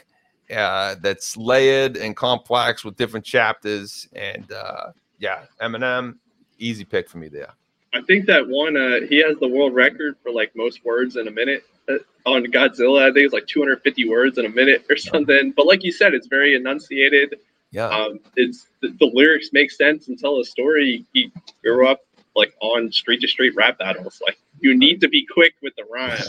Uh, 0.51 0.97
that's 1.01 1.35
layered 1.39 1.97
and 1.97 2.15
complex 2.15 2.85
with 2.85 2.95
different 2.97 3.25
chapters, 3.25 4.07
and 4.13 4.53
uh, 4.53 4.93
yeah, 5.19 5.45
Eminem, 5.63 6.19
easy 6.59 6.85
pick 6.85 7.09
for 7.09 7.17
me 7.17 7.29
there. 7.29 7.55
I 7.95 8.01
think 8.03 8.27
that 8.27 8.49
one 8.49 8.77
uh, 8.77 9.07
he 9.09 9.19
has 9.19 9.37
the 9.39 9.49
world 9.49 9.75
record 9.75 10.17
for 10.23 10.33
like 10.33 10.55
most 10.57 10.85
words 10.85 11.17
in 11.17 11.29
a 11.29 11.31
minute 11.31 11.65
uh, 11.89 11.99
on 12.25 12.45
Godzilla. 12.47 13.03
I 13.03 13.13
think 13.13 13.25
it's 13.25 13.35
like 13.35 13.47
250 13.47 14.09
words 14.09 14.39
in 14.39 14.47
a 14.47 14.49
minute 14.49 14.85
or 14.89 14.97
something. 15.11 15.53
But 15.57 15.67
like 15.67 15.83
you 15.85 15.93
said, 15.93 16.15
it's 16.15 16.27
very 16.27 16.55
enunciated. 16.55 17.37
Yeah. 17.71 17.89
Um, 17.89 18.21
it's 18.37 18.67
the, 18.81 18.89
the, 18.99 19.11
lyrics 19.15 19.49
make 19.53 19.71
sense 19.71 20.09
and 20.09 20.19
tell 20.19 20.39
a 20.41 20.45
story. 20.45 21.07
He 21.13 21.33
grew 21.63 21.89
up 21.89 22.01
like 22.37 22.55
on 22.61 22.93
street 22.93 23.21
to 23.23 23.29
street 23.29 23.55
rap 23.57 23.79
battles. 23.79 24.21
Like 24.25 24.39
you 24.61 24.77
need 24.77 25.01
to 25.01 25.09
be 25.09 25.27
quick 25.27 25.55
with 25.63 25.75
the 25.77 25.85
rhyme. 25.91 26.19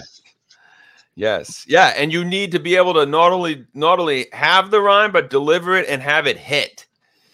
Yes. 1.16 1.64
Yeah, 1.68 1.94
and 1.96 2.12
you 2.12 2.26
need 2.26 2.52
to 2.54 2.60
be 2.60 2.76
able 2.76 2.96
to 2.96 3.06
not 3.06 3.32
only 3.32 3.68
not 3.76 4.00
only 4.00 4.28
have 4.34 4.72
the 4.72 4.82
rhyme 4.82 5.12
but 5.12 5.30
deliver 5.30 5.76
it 5.76 5.88
and 5.88 6.02
have 6.02 6.26
it 6.26 6.38
hit. 6.38 6.88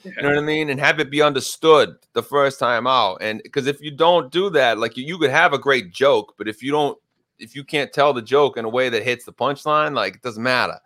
You 0.03 0.13
know 0.21 0.29
what 0.29 0.37
I 0.37 0.41
mean? 0.41 0.69
And 0.69 0.79
have 0.79 0.99
it 0.99 1.09
be 1.09 1.21
understood 1.21 1.95
the 2.13 2.23
first 2.23 2.59
time 2.59 2.87
out. 2.87 3.17
And 3.21 3.41
because 3.43 3.67
if 3.67 3.81
you 3.81 3.91
don't 3.91 4.31
do 4.31 4.49
that, 4.51 4.77
like 4.77 4.95
you, 4.97 5.05
you 5.05 5.17
could 5.17 5.29
have 5.29 5.53
a 5.53 5.57
great 5.57 5.91
joke, 5.91 6.35
but 6.37 6.47
if 6.47 6.63
you 6.63 6.71
don't, 6.71 6.97
if 7.37 7.55
you 7.55 7.63
can't 7.63 7.91
tell 7.91 8.13
the 8.13 8.21
joke 8.21 8.57
in 8.57 8.65
a 8.65 8.69
way 8.69 8.89
that 8.89 9.03
hits 9.03 9.25
the 9.25 9.33
punchline, 9.33 9.93
like 9.93 10.15
it 10.15 10.21
doesn't 10.21 10.43
matter. 10.43 10.79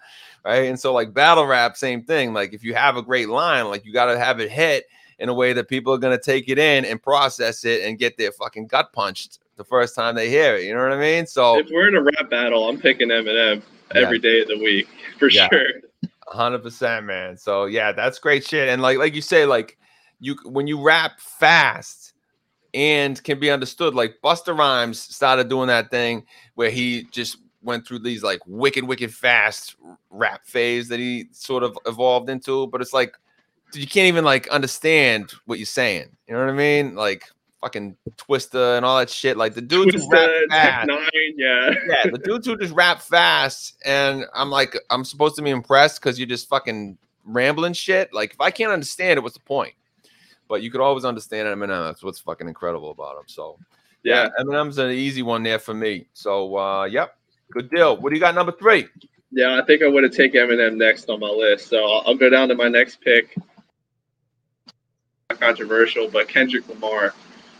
Right. 0.43 0.68
And 0.68 0.80
so, 0.80 0.93
like 0.93 1.14
battle 1.14 1.45
rap, 1.45 1.78
same 1.78 2.03
thing. 2.03 2.34
Like 2.34 2.53
if 2.53 2.64
you 2.64 2.74
have 2.74 2.97
a 2.97 3.01
great 3.01 3.30
line, 3.30 3.68
like 3.70 3.86
you 3.86 3.93
got 3.93 4.07
to 4.07 4.20
have 4.20 4.39
it 4.39 4.51
hit 4.51 4.86
in 5.20 5.30
a 5.30 5.34
way 5.34 5.53
that 5.53 5.70
people 5.70 5.93
are 5.93 5.97
going 5.97 6.18
to 6.18 6.22
take 6.22 6.49
it 6.49 6.57
in 6.57 6.84
and 6.84 7.01
process 7.01 7.64
it 7.64 7.84
and 7.84 7.97
get 7.97 8.18
their 8.18 8.32
fucking 8.34 8.68
gut 8.68 8.91
punched 8.93 9.39
the 9.55 9.64
first 9.64 9.95
time 9.95 10.16
they 10.16 10.30
hear 10.30 10.55
it. 10.55 10.66
You 10.66 10.74
know 10.74 10.82
what 10.82 10.91
I 10.91 10.99
mean? 10.99 11.28
So 11.28 11.59
if 11.59 11.70
we're 11.72 11.88
in 11.88 11.95
a 11.95 12.01
rap 12.01 12.30
battle, 12.30 12.68
I'm 12.68 12.80
picking 12.80 13.09
Eminem 13.09 13.61
every 13.95 14.18
yeah. 14.18 14.22
day 14.22 14.41
of 14.41 14.47
the 14.49 14.57
week 14.57 14.88
for 15.18 15.30
yeah. 15.30 15.47
sure 15.49 15.70
hundred 16.28 16.64
percent, 16.64 17.06
man. 17.06 17.38
So 17.38 17.66
yeah, 17.66 17.92
that's 17.92 18.20
great 18.20 18.46
shit. 18.46 18.70
And 18.70 18.82
like 18.82 18.98
like 18.98 19.16
you 19.16 19.22
say, 19.22 19.46
like 19.46 19.78
you 20.20 20.36
when 20.46 20.68
you 20.68 20.82
rap 20.82 21.20
fast 21.20 22.14
and 22.74 23.22
can 23.24 23.40
be 23.40 23.52
understood, 23.52 23.94
like 23.94 24.16
Busta 24.24 24.58
Rhymes 24.58 25.00
started 25.00 25.50
doing 25.50 25.68
that 25.68 25.92
thing 25.92 26.26
where 26.56 26.70
he 26.70 27.08
just 27.12 27.38
went 27.62 27.88
through 27.88 28.00
these 28.00 28.24
like 28.24 28.42
wicked, 28.46 28.84
wicked 28.84 29.14
fast 29.14 29.76
rap 30.10 30.46
phase 30.46 30.88
that 30.90 31.00
he 31.00 31.28
sort 31.32 31.64
of 31.64 31.78
evolved 31.86 32.30
into. 32.30 32.68
But 32.68 32.82
it's 32.82 32.94
like 32.94 33.16
you 33.74 33.88
can't 33.88 34.08
even 34.08 34.24
like 34.26 34.48
understand 34.50 35.34
what 35.46 35.60
you're 35.60 35.66
saying. 35.66 36.10
You 36.28 36.34
know 36.34 36.42
what 36.42 36.50
I 36.50 36.54
mean? 36.54 36.96
Like 36.96 37.26
fucking 37.64 37.95
Twista 38.18 38.78
and 38.78 38.86
all 38.86 38.99
that 38.99 39.09
shit. 39.09 39.38
Like 39.38 39.53
the 39.53 39.61
dudes 39.61 39.95
who 39.95 40.09
rap 40.11 40.30
fast. 40.49 40.88
Nine, 40.88 40.99
yeah. 41.38 41.72
yeah, 41.88 42.11
the 42.11 42.20
dudes 42.20 42.45
who 42.45 42.57
just 42.57 42.74
rap 42.74 43.01
fast. 43.01 43.78
And 43.86 44.26
I'm 44.34 44.49
like, 44.49 44.78
I'm 44.89 45.05
supposed 45.05 45.36
to 45.38 45.41
be 45.41 45.49
impressed 45.49 46.01
because 46.01 46.20
you're 46.20 46.28
just 46.28 46.49
fucking 46.49 46.97
rambling 47.26 47.74
shit. 47.74 48.14
Like, 48.14 48.34
if 48.34 48.41
I 48.41 48.51
can't 48.51 48.72
understand 48.72 49.18
it, 49.18 49.24
what's 49.24 49.36
the 49.36 49.41
point? 49.41 49.74
but 50.53 50.61
you 50.61 50.70
could 50.70 50.82
always 50.82 51.05
understand 51.05 51.47
Eminem. 51.47 51.88
That's 51.88 52.03
what's 52.03 52.20
fucking 52.20 52.47
incredible 52.47 52.91
about 52.91 53.18
him. 53.18 53.24
So 53.26 53.57
Yeah. 54.03 54.30
Eminem's 54.39 54.78
an 54.78 54.91
easy 54.91 55.24
one 55.24 55.41
there 55.41 55.57
for 55.57 55.74
me. 55.74 56.05
So 56.14 56.55
uh, 56.57 56.84
yep, 56.86 57.18
good 57.51 57.70
deal. 57.72 57.97
What 57.97 58.09
do 58.09 58.16
you 58.16 58.22
got 58.22 58.36
number 58.36 58.51
three? 58.51 58.88
Yeah, 59.32 59.59
I 59.59 59.66
think 59.66 59.82
I 59.82 59.88
would 59.88 60.03
have 60.03 60.14
taken 60.14 60.47
Eminem 60.47 60.76
next 60.76 61.09
on 61.09 61.20
my 61.20 61.30
list. 61.30 61.70
So 61.70 61.84
I'll, 61.84 62.03
I'll 62.05 62.16
go 62.16 62.30
down 62.30 62.49
to 62.49 62.55
my 62.55 62.68
next 62.68 63.01
pick. 63.01 63.36
Not 65.32 65.39
controversial, 65.39 66.07
but 66.07 66.28
Kendrick 66.28 66.68
Lamar. 66.70 67.16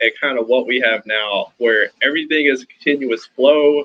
and 0.00 0.12
kind 0.20 0.38
of 0.38 0.46
what 0.48 0.66
we 0.66 0.80
have 0.80 1.04
now, 1.06 1.52
where 1.58 1.90
everything 2.02 2.46
is 2.46 2.62
a 2.62 2.66
continuous 2.66 3.26
flow. 3.26 3.84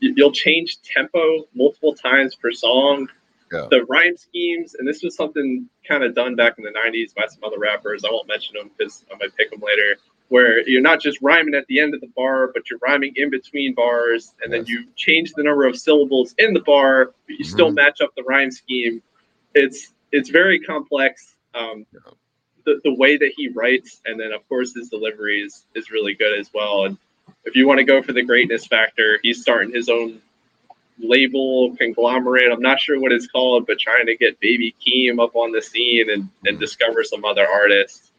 You- 0.00 0.14
You'll 0.16 0.32
change 0.32 0.82
tempo 0.82 1.46
multiple 1.54 1.94
times 1.94 2.34
per 2.34 2.52
song. 2.52 3.08
Yeah. 3.52 3.68
The 3.70 3.84
rhyme 3.84 4.16
schemes, 4.16 4.74
and 4.74 4.86
this 4.86 5.02
was 5.02 5.14
something 5.14 5.68
kind 5.86 6.02
of 6.02 6.14
done 6.14 6.34
back 6.34 6.58
in 6.58 6.64
the 6.64 6.72
90s 6.72 7.14
by 7.14 7.26
some 7.28 7.44
other 7.44 7.58
rappers. 7.58 8.04
I 8.04 8.10
won't 8.10 8.26
mention 8.26 8.54
them 8.58 8.70
because 8.76 9.04
I 9.12 9.16
might 9.18 9.34
pick 9.36 9.50
them 9.50 9.60
later. 9.60 9.96
Where 10.28 10.68
you're 10.68 10.82
not 10.82 11.00
just 11.00 11.18
rhyming 11.22 11.54
at 11.54 11.64
the 11.68 11.78
end 11.78 11.94
of 11.94 12.00
the 12.00 12.08
bar, 12.16 12.50
but 12.52 12.68
you're 12.68 12.80
rhyming 12.82 13.12
in 13.14 13.30
between 13.30 13.74
bars, 13.74 14.34
and 14.42 14.52
then 14.52 14.66
you 14.66 14.84
change 14.96 15.32
the 15.34 15.44
number 15.44 15.64
of 15.64 15.78
syllables 15.78 16.34
in 16.38 16.52
the 16.52 16.60
bar, 16.60 17.14
but 17.28 17.38
you 17.38 17.44
still 17.44 17.70
Mhm. 17.70 17.76
match 17.76 18.00
up 18.00 18.12
the 18.16 18.24
rhyme 18.24 18.50
scheme. 18.50 19.00
It's 19.54 19.92
it's 20.12 20.28
very 20.30 20.58
complex. 20.58 21.36
Um, 21.54 21.84
the, 22.66 22.80
the 22.84 22.94
way 22.94 23.16
that 23.16 23.32
he 23.36 23.48
writes, 23.48 24.02
and 24.04 24.20
then 24.20 24.32
of 24.32 24.46
course 24.48 24.74
his 24.74 24.88
delivery 24.90 25.40
is, 25.40 25.64
is 25.74 25.90
really 25.90 26.14
good 26.14 26.38
as 26.38 26.50
well. 26.52 26.84
And 26.84 26.98
if 27.44 27.54
you 27.56 27.66
want 27.66 27.78
to 27.78 27.84
go 27.84 28.02
for 28.02 28.12
the 28.12 28.22
greatness 28.22 28.66
factor, 28.66 29.18
he's 29.22 29.40
starting 29.40 29.72
his 29.72 29.88
own 29.88 30.20
label 30.98 31.74
conglomerate. 31.76 32.50
I'm 32.50 32.60
not 32.62 32.80
sure 32.80 32.98
what 33.00 33.12
it's 33.12 33.26
called, 33.26 33.66
but 33.66 33.78
trying 33.78 34.06
to 34.06 34.16
get 34.16 34.38
Baby 34.40 34.74
Keem 34.84 35.22
up 35.22 35.34
on 35.36 35.52
the 35.52 35.62
scene 35.62 36.10
and, 36.10 36.28
and 36.44 36.58
discover 36.58 37.04
some 37.04 37.24
other 37.24 37.46
artists. 37.46 38.10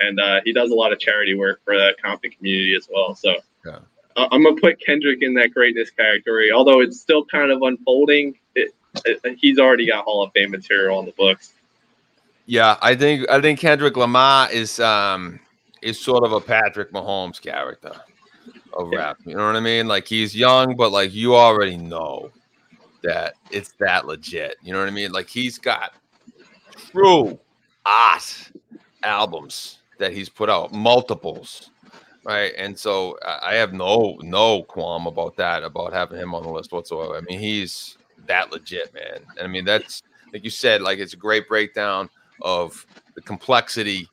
And 0.00 0.18
uh, 0.20 0.40
he 0.44 0.52
does 0.52 0.70
a 0.70 0.74
lot 0.74 0.92
of 0.92 0.98
charity 0.98 1.34
work 1.34 1.60
for 1.64 1.76
the 1.76 1.94
Compton 2.02 2.32
community 2.32 2.74
as 2.76 2.88
well. 2.92 3.14
So 3.14 3.36
Yeah. 3.64 3.78
I- 4.16 4.28
I'm 4.32 4.42
gonna 4.42 4.60
put 4.60 4.80
Kendrick 4.84 5.22
in 5.22 5.34
that 5.34 5.52
greatness 5.54 5.90
category, 5.90 6.50
although 6.50 6.80
it's 6.80 7.00
still 7.00 7.24
kind 7.24 7.50
of 7.52 7.62
unfolding. 7.62 8.36
It, 8.54 8.74
it, 9.04 9.38
he's 9.38 9.58
already 9.58 9.86
got 9.86 10.04
Hall 10.04 10.22
of 10.24 10.32
Fame 10.32 10.50
material 10.50 10.98
on 10.98 11.04
the 11.06 11.12
books. 11.12 11.54
Yeah, 12.46 12.76
I 12.82 12.94
think 12.94 13.28
I 13.30 13.40
think 13.40 13.58
Kendrick 13.58 13.96
Lamar 13.96 14.50
is 14.52 14.78
um 14.80 15.40
is 15.82 15.98
sort 15.98 16.24
of 16.24 16.32
a 16.32 16.40
Patrick 16.40 16.92
Mahomes 16.92 17.40
character 17.40 17.92
of 18.72 18.88
Yeah. 18.90 18.98
rap. 18.98 19.18
You 19.24 19.36
know 19.36 19.46
what 19.46 19.56
I 19.56 19.60
mean? 19.60 19.88
Like 19.88 20.06
he's 20.06 20.34
young, 20.34 20.76
but 20.76 20.92
like 20.92 21.14
you 21.14 21.34
already 21.34 21.76
know 21.76 22.30
that 23.02 23.34
it's 23.50 23.72
that 23.80 24.06
legit. 24.06 24.56
You 24.62 24.72
know 24.72 24.80
what 24.80 24.88
I 24.88 24.92
mean? 24.92 25.12
Like 25.12 25.28
he's 25.28 25.58
got 25.58 25.92
true 26.92 27.38
art 27.86 28.50
albums 29.02 29.78
that 29.98 30.12
he's 30.12 30.28
put 30.28 30.50
out, 30.50 30.72
multiples, 30.72 31.70
right? 32.24 32.52
And 32.58 32.78
so 32.78 33.16
I 33.24 33.52
I 33.52 33.54
have 33.54 33.72
no 33.72 34.18
no 34.20 34.64
qualm 34.64 35.06
about 35.06 35.36
that, 35.36 35.62
about 35.62 35.92
having 35.94 36.18
him 36.18 36.34
on 36.34 36.42
the 36.42 36.50
list 36.50 36.72
whatsoever. 36.72 37.16
I 37.16 37.20
mean, 37.22 37.38
he's 37.38 37.96
that 38.26 38.50
legit, 38.52 38.92
man. 38.92 39.20
And 39.38 39.46
I 39.46 39.46
mean, 39.46 39.64
that's 39.64 40.02
like 40.32 40.44
you 40.44 40.50
said, 40.50 40.82
like 40.82 40.98
it's 40.98 41.14
a 41.14 41.18
great 41.18 41.48
breakdown 41.48 42.10
of 42.44 42.86
the 43.14 43.22
complexity 43.22 44.08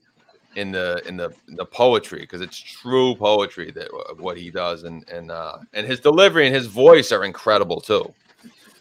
in 0.56 0.72
the 0.72 1.02
in 1.08 1.16
the 1.16 1.32
in 1.48 1.56
the 1.56 1.66
poetry 1.66 2.22
because 2.22 2.42
it's 2.42 2.58
true 2.58 3.16
poetry 3.16 3.72
that 3.72 3.88
what 4.18 4.38
he 4.38 4.50
does 4.50 4.84
and 4.84 5.08
and 5.10 5.32
uh 5.32 5.58
and 5.74 5.86
his 5.86 6.00
delivery 6.00 6.46
and 6.46 6.56
his 6.56 6.68
voice 6.68 7.12
are 7.12 7.24
incredible 7.24 7.80
too. 7.80 8.12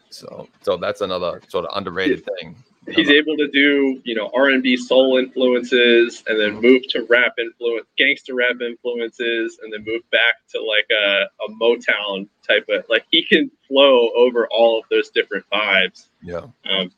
So 0.09 0.49
so 0.63 0.77
that's 0.77 1.01
another 1.03 1.43
sort 1.49 1.67
of 1.67 1.77
underrated 1.77 2.25
thing. 2.39 2.57
He's 2.89 3.11
able 3.11 3.37
to 3.37 3.47
do 3.49 4.01
you 4.05 4.15
know 4.17 4.31
r&b 4.35 4.77
soul 4.79 5.19
influences 5.19 6.25
and 6.27 6.41
then 6.41 6.55
move 6.61 6.83
to 6.89 7.07
rap 7.09 7.35
influence 7.39 7.87
gangster 7.97 8.35
rap 8.35 8.57
influences 8.61 9.61
and 9.63 9.73
then 9.73 9.85
move 9.87 10.03
back 10.11 10.35
to 10.51 10.61
like 10.61 10.89
a, 10.91 11.27
a 11.45 11.53
motown 11.61 12.27
type 12.45 12.65
of 12.69 12.85
like 12.89 13.05
he 13.11 13.23
can 13.23 13.51
flow 13.69 14.11
over 14.17 14.49
all 14.51 14.79
of 14.79 14.85
those 14.91 15.11
different 15.11 15.45
vibes. 15.53 16.07
Yeah. 16.23 16.47
Um, 16.69 16.91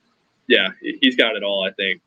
yeah 0.49 0.71
he's 1.01 1.17
got 1.17 1.37
it 1.37 1.43
all 1.43 1.65
i 1.65 1.71
think 1.73 2.01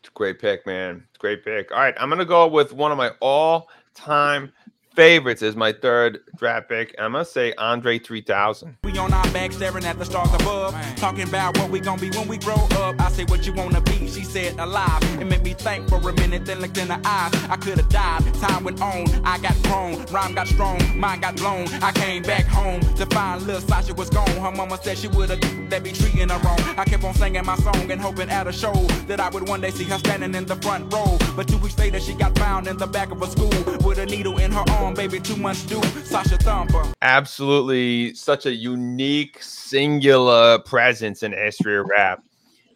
It's 0.00 0.08
a 0.08 0.12
great 0.12 0.38
pick, 0.38 0.66
man. 0.66 1.04
It's 1.08 1.16
a 1.16 1.20
great 1.20 1.44
pick. 1.44 1.70
All 1.72 1.78
right, 1.78 1.94
I'm 1.98 2.08
gonna 2.08 2.24
go 2.24 2.48
with 2.48 2.72
one 2.72 2.90
of 2.90 2.98
my 2.98 3.10
all-time 3.20 4.52
favorites 5.00 5.40
is 5.40 5.56
my 5.56 5.72
third 5.72 6.20
draft 6.36 6.68
pick. 6.68 6.94
I'm 6.98 7.12
gonna 7.12 7.24
say 7.24 7.54
Andre 7.54 7.98
3000. 7.98 8.76
We 8.84 8.98
on 8.98 9.14
our 9.14 9.24
back 9.32 9.50
staring 9.50 9.86
at 9.86 9.98
the 9.98 10.04
stars 10.04 10.28
above. 10.34 10.74
Talking 10.96 11.26
about 11.26 11.56
what 11.56 11.70
we 11.70 11.80
gonna 11.80 11.98
be 11.98 12.10
when 12.10 12.28
we 12.28 12.36
grow 12.36 12.68
up. 12.72 13.00
I 13.00 13.10
say 13.10 13.24
what 13.24 13.46
you 13.46 13.54
wanna 13.54 13.80
be, 13.80 14.06
she 14.10 14.24
said 14.24 14.58
alive. 14.58 15.02
It 15.18 15.24
made 15.24 15.42
me 15.42 15.54
think 15.54 15.88
for 15.88 15.96
a 16.06 16.12
minute, 16.12 16.44
then 16.44 16.60
looked 16.60 16.76
in 16.76 16.88
the 16.88 17.00
eyes. 17.02 17.32
I 17.48 17.56
could 17.56 17.78
have 17.78 17.88
died, 17.88 18.22
time 18.42 18.64
went 18.64 18.82
on. 18.82 19.06
I 19.24 19.38
got 19.38 19.56
grown, 19.62 20.04
rhyme 20.12 20.34
got 20.34 20.48
strong, 20.48 20.78
mind 21.00 21.22
got 21.22 21.34
blown. 21.36 21.66
I 21.82 21.92
came 21.92 22.22
back 22.22 22.44
home 22.44 22.80
to 22.96 23.06
find 23.06 23.40
little 23.46 23.62
Sasha 23.62 23.94
was 23.94 24.10
gone. 24.10 24.28
Her 24.28 24.52
mama 24.52 24.78
said 24.82 24.98
she 24.98 25.08
would 25.08 25.30
have 25.30 25.40
that 25.70 25.82
be 25.82 25.92
treating 25.92 26.28
her 26.28 26.38
wrong. 26.40 26.60
I 26.76 26.84
kept 26.84 27.04
on 27.04 27.14
singing 27.14 27.46
my 27.46 27.56
song 27.56 27.90
and 27.90 27.98
hoping 27.98 28.28
at 28.28 28.46
a 28.46 28.52
show 28.52 28.74
that 29.08 29.18
I 29.18 29.30
would 29.30 29.48
one 29.48 29.62
day 29.62 29.70
see 29.70 29.84
her 29.84 29.98
standing 29.98 30.34
in 30.34 30.44
the 30.44 30.56
front 30.56 30.92
row. 30.92 31.16
But 31.36 31.48
two 31.48 31.56
weeks 31.56 31.78
later, 31.78 32.00
she 32.00 32.12
got 32.12 32.38
found 32.38 32.66
in 32.66 32.76
the 32.76 32.86
back 32.86 33.10
of 33.10 33.22
a 33.22 33.26
school 33.30 33.48
with 33.82 33.98
a 33.98 34.04
needle 34.04 34.36
in 34.36 34.52
her 34.52 34.64
arm. 34.68 34.89
Baby, 34.94 35.20
two 35.20 35.36
months 35.36 35.62
due. 35.62 35.82
Sasha 36.04 36.36
Thumper. 36.36 36.92
absolutely 37.00 38.12
such 38.14 38.46
a 38.46 38.52
unique 38.52 39.42
singular 39.42 40.58
presence 40.58 41.22
in 41.22 41.30
the 41.30 41.36
history 41.36 41.78
of 41.78 41.86
rap 41.86 42.22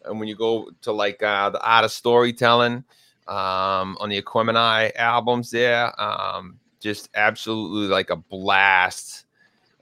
and 0.05 0.19
when 0.19 0.27
you 0.27 0.35
go 0.35 0.69
to 0.81 0.91
like 0.91 1.21
uh 1.21 1.49
the 1.49 1.61
art 1.61 1.83
of 1.83 1.91
storytelling 1.91 2.83
um 3.27 3.97
on 3.99 4.09
the 4.09 4.21
Aquemini 4.21 4.91
albums 4.95 5.51
there 5.51 5.99
um 6.01 6.59
just 6.79 7.09
absolutely 7.15 7.87
like 7.87 8.09
a 8.09 8.15
blast 8.15 9.25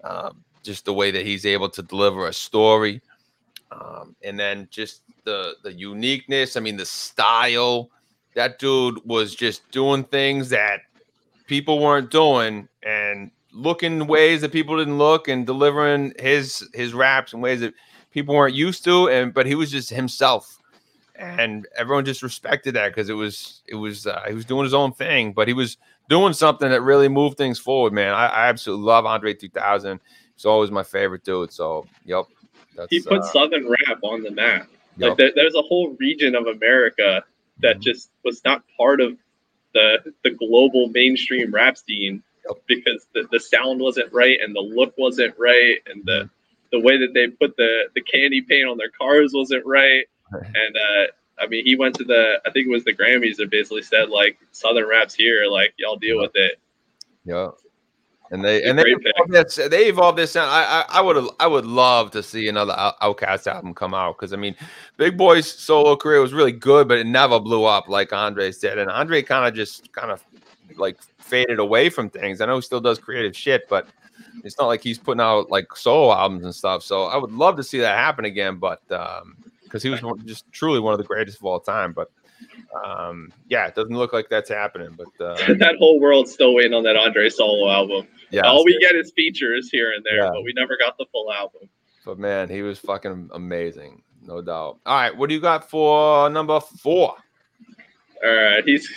um 0.04 0.44
just 0.64 0.86
the 0.86 0.94
way 0.94 1.12
that 1.12 1.26
he's 1.26 1.46
able 1.46 1.70
to 1.70 1.84
deliver 1.84 2.28
a 2.28 2.34
story 2.34 3.02
um 3.72 4.16
and 4.24 4.40
then 4.40 4.68
just 4.72 5.04
the 5.26 5.54
the 5.64 5.72
uniqueness 5.74 6.58
i 6.58 6.60
mean 6.60 6.78
the 6.78 6.86
style 6.86 7.90
that 8.34 8.58
dude 8.60 9.00
was 9.06 9.36
just 9.36 9.70
doing 9.72 10.04
things 10.04 10.50
that 10.50 10.82
people 11.48 11.80
weren't 11.80 12.10
doing 12.12 12.68
and 12.84 13.32
looking 13.52 14.08
ways 14.08 14.41
that 14.41 14.52
people 14.52 14.78
didn't 14.78 14.98
look 14.98 15.28
and 15.28 15.46
delivering 15.46 16.14
his 16.20 16.68
his 16.74 16.94
raps 16.94 17.34
in 17.34 17.41
ways 17.41 17.60
that 17.60 17.74
people 18.12 18.34
weren't 18.36 18.56
used 18.56 18.84
to 18.84 19.10
and 19.10 19.34
but 19.34 19.46
he 19.46 19.56
was 19.56 19.72
just 19.72 19.89
himself. 19.89 20.58
And 21.16 21.68
everyone 21.78 22.06
just 22.06 22.24
respected 22.24 22.74
that 22.74 22.89
because 22.89 23.08
it 23.10 23.14
was 23.14 23.62
it 23.68 23.76
was 23.76 24.08
uh, 24.08 24.24
he 24.28 24.34
was 24.34 24.46
doing 24.46 24.64
his 24.64 24.74
own 24.74 24.91
thing 24.94 25.32
but 25.32 25.48
he 25.48 25.54
was 25.54 25.78
doing 26.10 26.34
something 26.34 26.70
that 26.70 26.82
really 26.82 27.08
moved 27.08 27.38
things 27.38 27.60
forward 27.60 27.94
man. 27.94 28.14
I, 28.14 28.26
I 28.28 28.48
absolutely 28.48 28.86
love 28.86 29.06
andre 29.06 29.34
3000 29.36 30.00
he's 30.36 30.46
always 30.46 30.72
my 30.72 30.84
favorite 30.84 31.24
dude 31.24 31.54
so 31.54 31.86
yep 32.06 32.26
that's, 32.76 32.89
he 32.89 33.00
put 33.02 33.20
uh, 33.22 33.32
southern 33.32 33.70
rap 33.70 34.00
on 34.02 34.24
the 34.24 34.32
map. 34.32 34.68
Yep. 34.98 35.10
like 35.10 35.18
there, 35.18 35.32
there's 35.36 35.56
a 35.56 35.62
whole 35.62 35.96
region 36.00 36.34
of 36.36 36.48
america 36.48 37.24
that 37.62 37.78
Mhm. 37.78 37.82
just 37.82 38.10
was 38.26 38.44
not 38.44 38.64
part 38.76 39.00
of 39.00 39.16
the 39.74 40.14
the 40.24 40.32
global 40.32 40.90
mainstream 40.90 41.54
rap 41.54 41.78
scene 41.78 42.24
because 42.68 43.08
the, 43.14 43.28
the 43.32 43.40
sound 43.40 43.80
wasn't 43.80 44.12
right 44.14 44.40
and 44.42 44.56
the 44.56 44.60
look 44.60 44.94
wasn't 44.98 45.34
right 45.38 45.78
and 45.88 46.04
the 46.06 46.30
the 46.72 46.80
way 46.80 46.98
that 46.98 47.14
they 47.14 47.28
put 47.28 47.56
the 47.58 47.90
the 47.96 48.02
candy 48.02 48.42
paint 48.42 48.68
on 48.68 48.78
their 48.78 48.90
cars 48.90 49.32
wasn't 49.34 49.66
right 49.66 50.06
and 50.32 50.78
uh 50.78 51.08
I 51.40 51.48
mean, 51.48 51.66
he 51.66 51.76
went 51.76 51.96
to 51.96 52.04
the, 52.04 52.40
I 52.46 52.52
think 52.52 52.68
it 52.68 52.70
was 52.70 52.84
the 52.84 52.94
Grammys 52.94 53.38
that 53.38 53.50
basically 53.50 53.82
said, 53.82 54.10
like, 54.10 54.38
Southern 54.52 54.88
rap's 54.88 55.16
here, 55.16 55.48
like, 55.48 55.74
y'all 55.78 55.96
deal 55.96 56.20
with 56.20 56.32
it. 56.36 56.60
Yeah. 57.26 57.50
And 58.32 58.44
they 58.44 58.64
and 58.64 58.80
they 58.80 58.84
evolved 58.88 59.32
this, 59.32 59.56
they 59.56 59.88
evolved 59.88 60.18
this 60.18 60.32
sound. 60.32 60.50
I 60.50 60.82
I, 60.82 61.00
I 61.00 61.02
would 61.02 61.30
I 61.40 61.48
would 61.48 61.66
love 61.66 62.10
to 62.12 62.24
see 62.24 62.48
another 62.48 62.74
OutKast 63.02 63.48
album 63.48 63.74
come 63.74 63.94
out 63.94 64.18
because 64.18 64.34
I 64.34 64.38
mean, 64.38 64.56
Big 64.98 65.18
Boi's 65.18 65.52
solo 65.52 65.96
career 65.96 66.20
was 66.20 66.34
really 66.34 66.52
good, 66.52 66.88
but 66.88 66.98
it 66.98 67.06
never 67.06 67.40
blew 67.40 67.66
up 67.66 67.90
like 67.90 68.12
Andre 68.12 68.52
said. 68.52 68.78
And 68.80 68.90
Andre 68.90 69.22
kind 69.22 69.48
of 69.48 69.54
just 69.54 69.92
kind 69.92 70.10
of 70.10 70.24
like 70.78 70.98
faded 71.20 71.60
away 71.60 71.90
from 71.90 72.10
things. 72.10 72.42
I 72.42 72.48
know 72.48 72.56
he 72.56 72.62
still 72.62 72.82
does 72.82 72.98
creative 72.98 73.36
shit, 73.36 73.68
but 73.70 73.88
it's 74.44 74.58
not 74.58 74.68
like 74.68 74.82
he's 74.82 74.98
putting 74.98 75.22
out 75.22 75.52
like 75.52 75.76
solo 75.76 76.12
albums 76.14 76.46
and 76.46 76.56
stuff. 76.56 76.82
So 76.82 77.04
I 77.04 77.18
would 77.18 77.32
love 77.32 77.56
to 77.58 77.64
see 77.64 77.80
that 77.80 77.98
happen 77.98 78.26
again, 78.26 78.58
but 78.58 78.82
um 78.92 79.36
because 79.64 79.82
he 79.82 79.90
was 79.90 80.02
just 80.24 80.52
truly 80.52 80.80
one 80.80 80.94
of 80.94 81.00
the 81.00 81.04
greatest 81.04 81.40
of 81.40 81.46
all 81.46 81.60
time. 81.60 81.94
But 81.94 82.12
um, 82.86 83.32
yeah, 83.48 83.68
it 83.68 83.76
doesn't 83.76 83.96
look 83.96 84.14
like 84.14 84.30
that's 84.30 84.50
happening. 84.50 84.98
But 84.98 85.24
uh, 85.24 85.54
that 85.60 85.76
whole 85.78 86.00
world's 86.00 86.32
still 86.34 86.54
waiting 86.54 86.74
on 86.74 86.84
that 86.84 86.96
Andre 86.96 87.30
solo 87.30 87.70
album. 87.70 88.08
yeah, 88.32 88.42
All 88.42 88.64
we 88.66 88.78
get 88.80 88.96
is 88.96 89.12
features 89.16 89.70
here 89.72 89.94
and 89.94 90.04
there, 90.04 90.24
Yeah. 90.24 90.30
but 90.34 90.44
we 90.44 90.54
never 90.56 90.78
got 90.78 90.98
the 90.98 91.06
full 91.12 91.32
album. 91.32 91.70
but 92.06 92.18
man, 92.20 92.50
he 92.50 92.62
was 92.62 92.80
fucking 92.80 93.30
amazing, 93.34 94.02
no 94.22 94.42
doubt. 94.42 94.80
All 94.86 94.96
right, 94.98 95.16
what 95.16 95.30
do 95.30 95.36
you 95.36 95.42
got 95.42 95.70
for 95.70 96.30
number 96.30 96.60
four? 96.60 97.16
All 98.26 98.34
right, 98.36 98.64
he's 98.66 98.90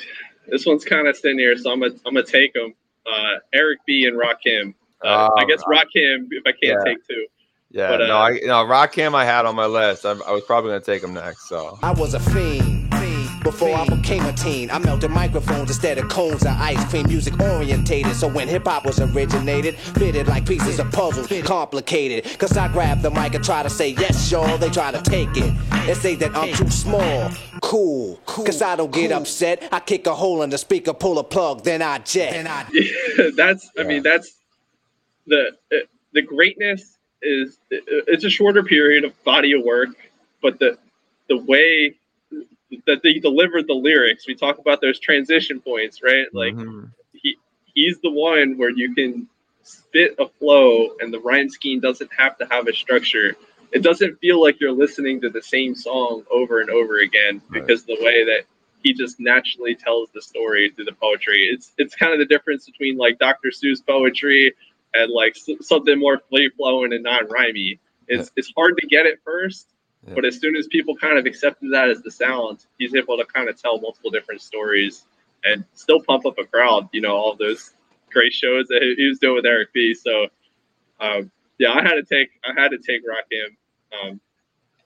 this 0.49 0.65
one's 0.67 0.85
kind 0.85 1.09
of 1.09 1.19
thin 1.19 1.39
here, 1.39 1.57
so 1.57 1.73
I'm 1.73 1.81
gonna 1.81 1.95
I'm 2.07 2.15
gonna 2.15 2.25
take 2.27 2.55
him. 2.55 2.75
Uh, 3.07 3.35
Eric 3.53 3.79
B 3.87 4.07
and 4.07 4.17
Rakim. 4.19 4.75
Uh, 5.05 5.29
I 5.37 5.43
Oh, 5.43 5.47
guess 5.47 5.63
Rakim 5.65 6.27
if 6.31 6.43
I 6.47 6.51
can't 6.53 6.61
Yeah. 6.63 6.85
take 6.85 7.07
two. 7.07 7.27
Yeah, 7.71 7.89
But, 7.89 8.03
uh, 8.03 8.07
no, 8.07 8.17
I 8.19 8.31
no 8.45 8.65
Rakim 8.65 9.15
I 9.15 9.25
had 9.25 9.45
on 9.45 9.55
my 9.57 9.67
list. 9.67 10.07
I, 10.07 10.11
I 10.13 10.33
was 10.33 10.45
probably 10.45 10.71
gonna 10.71 10.81
take 10.81 11.03
him 11.03 11.15
next. 11.15 11.49
So 11.49 11.79
I 11.83 11.93
was 11.93 12.15
a 12.15 12.21
fiend. 12.21 12.86
Before 13.47 13.77
I 13.77 13.87
became 13.87 14.25
a 14.25 14.33
teen, 14.33 14.73
I 14.73 14.81
melted 14.81 15.13
microphones 15.13 15.71
instead 15.71 15.99
of 15.99 16.09
cones 16.09 16.43
of 16.43 16.49
ice 16.49 16.85
cream. 16.91 17.07
Music 17.07 17.39
orientated, 17.39 18.17
so 18.17 18.27
when 18.27 18.49
hip 18.49 18.67
hop 18.67 18.85
was 18.85 18.99
originated, 18.99 19.77
fitted 19.77 20.27
like 20.27 20.45
pieces 20.45 20.81
of 20.81 20.91
puzzles, 20.91 21.29
complicated. 21.45 22.25
Cause 22.41 22.57
I 22.57 22.67
grab 22.67 23.03
the 23.03 23.11
mic 23.13 23.37
and 23.37 23.45
try 23.45 23.63
to 23.63 23.71
say 23.71 23.91
yes, 23.91 24.33
y'all. 24.33 24.59
They 24.59 24.69
try 24.69 24.91
to 24.91 25.01
take 25.01 25.29
it 25.37 25.55
and 25.71 25.97
say 25.97 26.17
that 26.17 26.35
I'm 26.35 26.55
too 26.55 26.69
small. 26.69 27.31
Cool, 27.63 28.17
cause 28.27 28.63
I 28.63 28.75
don't 28.75 28.91
get 28.91 29.13
upset. 29.13 29.63
I 29.71 29.79
kick 29.79 30.09
a 30.09 30.15
hole 30.17 30.43
in 30.43 30.51
the 30.51 30.59
speaker, 30.59 30.93
pull 30.93 31.21
a 31.21 31.25
plug, 31.25 31.63
then 31.63 31.83
I 31.83 31.99
jet. 31.99 32.33
Then 32.33 32.49
I 32.49 33.31
that's 33.37 33.71
I 33.79 33.85
mean 33.85 34.03
that's 34.03 34.41
the 35.29 35.57
uh, 35.73 35.77
the 36.13 36.23
greatness 36.23 36.97
is 37.23 37.59
it's 37.71 38.25
a 38.25 38.31
shorter 38.31 38.65
period 38.65 39.05
of 39.05 39.23
body 39.23 39.53
of 39.53 39.63
work, 39.63 39.91
but 40.43 40.59
the 40.59 40.77
the 41.29 41.37
way 41.37 41.95
that 42.87 43.03
they 43.03 43.15
delivered 43.15 43.67
the 43.67 43.75
lyrics, 43.75 44.27
we 44.27 44.35
talk 44.35 44.59
about 44.59 44.81
those 44.81 44.99
transition 44.99 45.61
points, 45.61 46.03
right? 46.03 46.27
Like 46.33 46.55
Mhm. 46.55 46.91
he 47.13 47.37
he's 47.75 47.99
the 48.01 48.11
one 48.11 48.57
where 48.59 48.71
you 48.71 48.95
can 48.95 49.29
spit 49.63 50.15
a 50.19 50.29
flow 50.29 50.97
and 51.01 51.13
the 51.13 51.21
rhyme 51.21 51.49
scheme 51.49 51.81
doesn't 51.81 52.13
have 52.13 52.39
to 52.39 52.47
have 52.47 52.69
a 52.69 52.73
structure. 52.73 53.37
It 53.73 53.83
doesn't 53.83 54.19
feel 54.21 54.41
like 54.41 54.61
you're 54.61 54.73
listening 54.73 55.21
to 55.23 55.29
the 55.31 55.43
same 55.43 55.75
song 55.75 56.25
over 56.31 56.61
and 56.61 56.71
over 56.71 56.99
again 57.01 57.43
Right. 57.49 57.63
because 57.67 57.85
the 57.85 57.97
way 58.01 58.25
that 58.25 58.45
he 58.83 58.93
just 58.93 59.19
naturally 59.19 59.75
tells 59.75 60.11
the 60.13 60.23
story 60.23 60.71
through 60.71 60.85
the 60.85 60.93
poetry. 60.93 61.49
It's 61.53 61.73
it's 61.79 61.95
kind 61.95 62.13
of 62.13 62.19
the 62.19 62.27
difference 62.27 62.67
between 62.67 62.97
like 62.97 63.19
Dr. 63.19 63.49
Seuss 63.51 63.85
poetry 63.85 64.55
and 64.95 65.11
like 65.11 65.37
s- 65.37 65.67
something 65.67 65.99
more 65.99 66.21
free 66.31 66.49
flowing 66.57 66.93
and 66.93 67.03
non 67.03 67.27
rhymey. 67.29 67.79
It's 68.09 68.31
it's 68.37 68.53
hard 68.57 68.77
to 68.79 68.87
get 68.87 69.07
it 69.07 69.21
first, 69.25 69.69
But 70.15 70.25
as 70.25 70.39
soon 70.39 70.57
as 70.57 70.67
people 70.69 70.97
kind 70.97 71.19
of 71.19 71.27
accepted 71.27 71.73
that 71.73 71.89
as 71.89 72.03
the 72.03 72.11
sound, 72.11 72.65
he's 72.79 72.95
able 72.95 73.17
to 73.19 73.25
kind 73.25 73.49
of 73.49 73.61
tell 73.61 73.81
multiple 73.81 74.11
different 74.11 74.41
stories 74.41 75.05
and 75.45 75.65
still 75.75 76.01
pump 76.01 76.27
up 76.27 76.39
a 76.39 76.45
crowd. 76.45 76.89
You 76.93 77.01
know, 77.01 77.15
all 77.15 77.35
those 77.37 77.73
great 78.11 78.33
shows 78.33 78.69
that 78.69 78.83
he 78.97 79.09
was 79.09 79.19
doing 79.19 79.37
with 79.37 79.47
Eric 79.47 79.73
B. 79.73 79.95
So, 79.95 80.29
um, 81.01 81.31
yeah, 81.59 81.73
I 81.73 81.83
had 81.83 81.95
to 81.95 82.03
take 82.03 82.31
I 82.45 82.59
had 82.61 82.71
to 82.71 82.79
take 82.79 83.03
Rakim. 83.05 83.57
Um, 84.01 84.21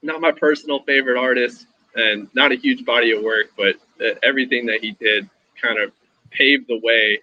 not 0.03 0.21
my 0.21 0.33
personal 0.33 0.81
favorite 0.85 1.19
artist, 1.19 1.67
and 1.95 2.29
not 2.35 2.53
a 2.53 2.57
huge 2.57 2.85
body 2.85 3.13
of 3.13 3.23
work, 3.23 3.47
but 3.57 3.77
uh, 4.01 4.15
everything 4.23 4.67
that 4.67 4.81
he 4.81 4.93
did 4.93 5.29
kind 5.61 5.79
of 5.79 5.93
paved 6.31 6.67
the 6.69 6.81
way 6.83 7.21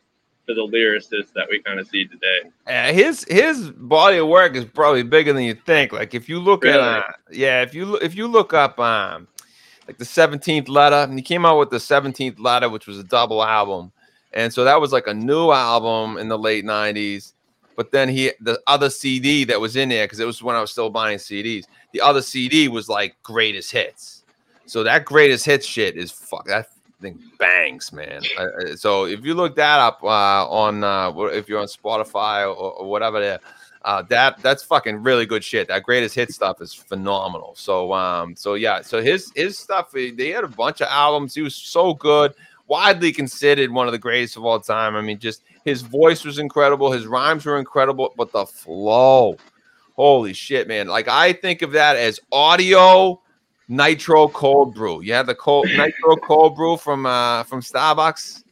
for 0.47 0.55
the 0.55 0.61
lyricists 0.61 1.33
that 1.33 1.47
we 1.49 1.61
kind 1.61 1.79
of 1.79 1.87
see 1.87 2.05
today. 2.05 2.49
Yeah, 2.65 2.91
his 2.91 3.25
his 3.29 3.69
body 3.69 4.17
of 4.17 4.27
work 4.27 4.55
is 4.55 4.65
probably 4.65 5.03
bigger 5.03 5.33
than 5.33 5.43
you 5.43 5.53
think. 5.53 5.91
Like 5.91 6.15
if 6.15 6.27
you 6.27 6.39
look 6.39 6.65
at 6.65 6.79
uh, 6.79 7.03
yeah, 7.31 7.61
if 7.61 7.75
you 7.75 7.97
if 7.97 8.15
you 8.15 8.27
look 8.27 8.53
up 8.53 8.79
um 8.79 9.27
like 9.87 9.97
the 9.97 10.05
17th 10.05 10.67
letter, 10.67 10.95
and 10.95 11.17
he 11.17 11.21
came 11.21 11.45
out 11.45 11.59
with 11.59 11.69
the 11.69 11.77
17th 11.77 12.39
letter, 12.39 12.69
which 12.69 12.87
was 12.87 12.97
a 12.97 13.03
double 13.03 13.43
album. 13.43 13.91
And 14.33 14.53
so 14.53 14.65
that 14.65 14.81
was 14.81 14.91
like 14.91 15.07
a 15.07 15.13
new 15.13 15.51
album 15.51 16.17
in 16.17 16.27
the 16.27 16.37
late 16.37 16.65
90s. 16.65 17.33
But 17.75 17.91
then 17.91 18.09
he 18.09 18.31
the 18.39 18.59
other 18.65 18.89
CD 18.89 19.43
that 19.45 19.61
was 19.61 19.75
in 19.75 19.89
there, 19.89 20.05
because 20.05 20.19
it 20.19 20.25
was 20.25 20.41
when 20.41 20.55
I 20.55 20.61
was 20.61 20.71
still 20.71 20.89
buying 20.89 21.19
CDs, 21.19 21.65
the 21.91 22.01
other 22.01 22.21
CD 22.21 22.69
was 22.69 22.89
like 22.89 23.15
greatest 23.21 23.71
hits. 23.71 24.23
So 24.65 24.83
that 24.83 25.05
greatest 25.05 25.45
hits 25.45 25.65
shit 25.65 25.95
is 25.95 26.11
fuck 26.11 26.47
that 26.47 26.69
thing 27.01 27.19
bangs, 27.37 27.91
man. 27.91 28.21
Uh, 28.37 28.75
so 28.75 29.05
if 29.05 29.23
you 29.25 29.33
look 29.33 29.55
that 29.55 29.79
up 29.79 30.03
uh, 30.03 30.47
on 30.49 30.83
uh, 30.83 31.11
if 31.27 31.47
you're 31.49 31.59
on 31.59 31.67
Spotify 31.67 32.43
or, 32.43 32.55
or 32.55 32.89
whatever, 32.89 33.19
there, 33.19 33.39
uh, 33.83 34.01
that 34.03 34.41
that's 34.41 34.63
fucking 34.63 35.03
really 35.03 35.25
good 35.25 35.43
shit. 35.43 35.67
That 35.67 35.83
greatest 35.83 36.15
hit 36.15 36.31
stuff 36.31 36.61
is 36.61 36.73
phenomenal. 36.73 37.53
So 37.55 37.93
um, 37.93 38.35
so 38.35 38.55
yeah, 38.55 38.81
so 38.81 39.01
his 39.01 39.31
his 39.35 39.57
stuff, 39.57 39.91
they 39.91 40.29
had 40.29 40.43
a 40.43 40.49
bunch 40.49 40.81
of 40.81 40.87
albums. 40.89 41.35
He 41.35 41.41
was 41.41 41.55
so 41.55 41.93
good, 41.93 42.33
widely 42.67 43.11
considered 43.11 43.71
one 43.71 43.87
of 43.87 43.91
the 43.91 43.99
greatest 43.99 44.37
of 44.37 44.45
all 44.45 44.59
time. 44.59 44.95
I 44.95 45.01
mean, 45.01 45.19
just 45.19 45.43
his 45.63 45.81
voice 45.81 46.23
was 46.23 46.39
incredible, 46.39 46.91
his 46.91 47.07
rhymes 47.07 47.45
were 47.45 47.59
incredible, 47.59 48.13
but 48.17 48.31
the 48.31 48.45
flow, 48.45 49.37
holy 49.95 50.33
shit, 50.33 50.67
man! 50.67 50.87
Like 50.87 51.07
I 51.07 51.33
think 51.33 51.61
of 51.61 51.71
that 51.73 51.95
as 51.95 52.19
audio 52.31 53.21
nitro 53.67 54.27
cold 54.29 54.73
brew. 54.73 55.01
You 55.01 55.13
have 55.13 55.27
the 55.27 55.35
cold 55.35 55.67
nitro 55.67 56.15
cold 56.17 56.55
brew 56.55 56.77
from 56.77 57.05
uh 57.05 57.43
from 57.43 57.61
Starbucks. 57.61 58.43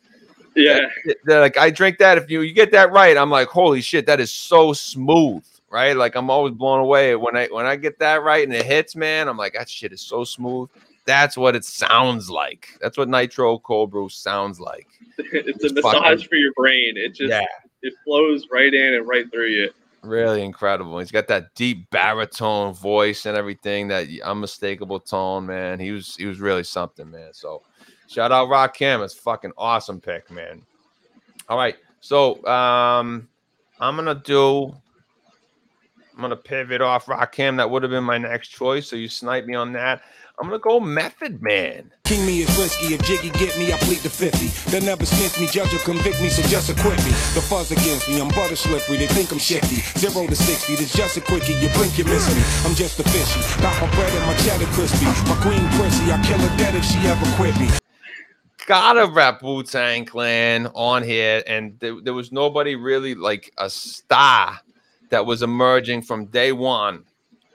Yeah, 0.55 0.87
They're 1.25 1.41
like 1.41 1.57
I 1.57 1.69
drink 1.69 1.97
that. 1.97 2.17
If 2.17 2.31
you 2.31 2.41
you 2.41 2.53
get 2.53 2.71
that 2.71 2.91
right, 2.91 3.17
I'm 3.17 3.29
like, 3.29 3.49
holy 3.49 3.81
shit, 3.81 4.05
that 4.05 4.21
is 4.21 4.31
so 4.33 4.71
smooth, 4.71 5.43
right? 5.69 5.95
Like 5.97 6.15
I'm 6.15 6.29
always 6.29 6.53
blown 6.53 6.79
away 6.79 7.15
when 7.15 7.35
I 7.35 7.47
when 7.47 7.65
I 7.65 7.75
get 7.75 7.99
that 7.99 8.23
right 8.23 8.43
and 8.47 8.55
it 8.55 8.65
hits, 8.65 8.95
man. 8.95 9.27
I'm 9.27 9.35
like, 9.37 9.53
that 9.53 9.69
shit 9.69 9.91
is 9.91 10.01
so 10.01 10.23
smooth. 10.23 10.69
That's 11.05 11.37
what 11.37 11.55
it 11.55 11.65
sounds 11.65 12.29
like. 12.29 12.69
That's 12.81 12.97
what 12.97 13.09
nitro 13.09 13.59
cold 13.59 13.91
brew 13.91 14.07
sounds 14.09 14.59
like. 14.59 14.87
it's 15.17 15.63
a 15.63 15.73
massage 15.73 15.93
fucking- 15.93 16.27
for 16.29 16.35
your 16.35 16.53
brain. 16.55 16.95
It 16.95 17.09
just 17.09 17.29
Yeah. 17.29 17.45
it 17.83 17.93
flows 18.05 18.47
right 18.49 18.73
in 18.73 18.93
and 18.93 19.05
right 19.07 19.29
through 19.31 19.47
you. 19.47 19.69
Really 20.05 20.43
incredible. 20.43 20.99
He's 20.99 21.11
got 21.11 21.27
that 21.27 21.53
deep 21.55 21.89
baritone 21.89 22.73
voice 22.73 23.25
and 23.25 23.35
everything, 23.35 23.87
that 23.87 24.07
unmistakable 24.23 24.99
tone, 24.99 25.47
man. 25.47 25.79
He 25.79 25.91
was 25.91 26.15
he 26.15 26.25
was 26.25 26.39
really 26.39 26.63
something, 26.63 27.09
man. 27.09 27.33
So 27.33 27.63
shout 28.07 28.31
out 28.31 28.49
Rakim. 28.49 29.03
It's 29.03 29.15
fucking 29.15 29.53
awesome 29.57 29.99
pick, 29.99 30.29
man. 30.29 30.61
All 31.49 31.57
right. 31.57 31.75
So 32.01 32.45
um 32.45 33.27
I'm 33.79 33.95
gonna 33.95 34.21
do 34.23 34.75
I'm 36.13 36.21
gonna 36.21 36.35
pivot 36.35 36.81
off 36.81 37.07
Rakim. 37.07 37.57
That 37.57 37.69
would 37.69 37.81
have 37.81 37.91
been 37.91 38.03
my 38.03 38.19
next 38.19 38.49
choice. 38.49 38.87
So 38.87 38.95
you 38.95 39.09
snipe 39.09 39.45
me 39.45 39.55
on 39.55 39.73
that. 39.73 40.03
I'm 40.37 40.47
gonna 40.47 40.59
go 40.59 40.81
Method 40.81 41.41
Man. 41.41 41.91
King 42.03 42.25
me 42.25 42.41
is 42.41 42.57
risky. 42.59 42.93
If 42.93 43.01
Jiggy 43.03 43.29
get 43.39 43.57
me, 43.57 43.71
I 43.71 43.77
plead 43.77 43.99
the 43.99 44.09
50. 44.09 44.51
They 44.69 44.85
never 44.85 45.05
sniff 45.05 45.39
me, 45.39 45.47
judge 45.47 45.73
or 45.73 45.79
convict 45.79 46.21
me, 46.21 46.27
so 46.27 46.41
just 46.49 46.69
acquit 46.69 46.97
me. 47.05 47.11
The 47.31 47.41
fuzz 47.41 47.71
against 47.71 48.09
me, 48.09 48.19
I'm 48.19 48.27
butter 48.29 48.57
slippery. 48.57 48.97
They 48.97 49.07
think 49.07 49.31
I'm 49.31 49.39
shifty. 49.39 49.77
Zero 49.97 50.27
to 50.27 50.35
60, 50.35 50.75
there's 50.75 50.93
just 50.93 51.15
a 51.15 51.21
quickie. 51.21 51.53
You 51.53 51.69
blink, 51.69 51.97
you 51.97 52.03
miss 52.03 52.27
me. 52.35 52.43
I'm 52.67 52.75
just 52.75 52.99
a 52.99 53.03
fishy. 53.03 53.39
Got 53.61 53.79
my 53.81 53.89
bread 53.95 54.11
and 54.11 54.25
my 54.27 54.35
cheddar 54.43 54.67
crispy. 54.75 55.05
My 55.29 55.39
queen 55.39 55.63
prissy, 55.79 56.11
I 56.11 56.21
kill 56.21 56.39
her 56.39 56.57
dead 56.57 56.75
if 56.75 56.83
she 56.83 56.99
ever 57.07 57.25
quit 57.37 57.57
me. 57.57 57.69
gotta 58.67 59.07
rep 59.07 59.41
Wu 59.41 59.63
Tang 59.63 60.03
Clan 60.03 60.67
on 60.75 61.01
here, 61.01 61.43
and 61.47 61.79
there, 61.79 61.95
there 62.03 62.13
was 62.13 62.33
nobody 62.33 62.75
really 62.75 63.15
like 63.15 63.53
a 63.57 63.69
star 63.69 64.59
that 65.11 65.25
was 65.25 65.43
emerging 65.43 66.01
from 66.01 66.25
day 66.25 66.51
one 66.51 67.05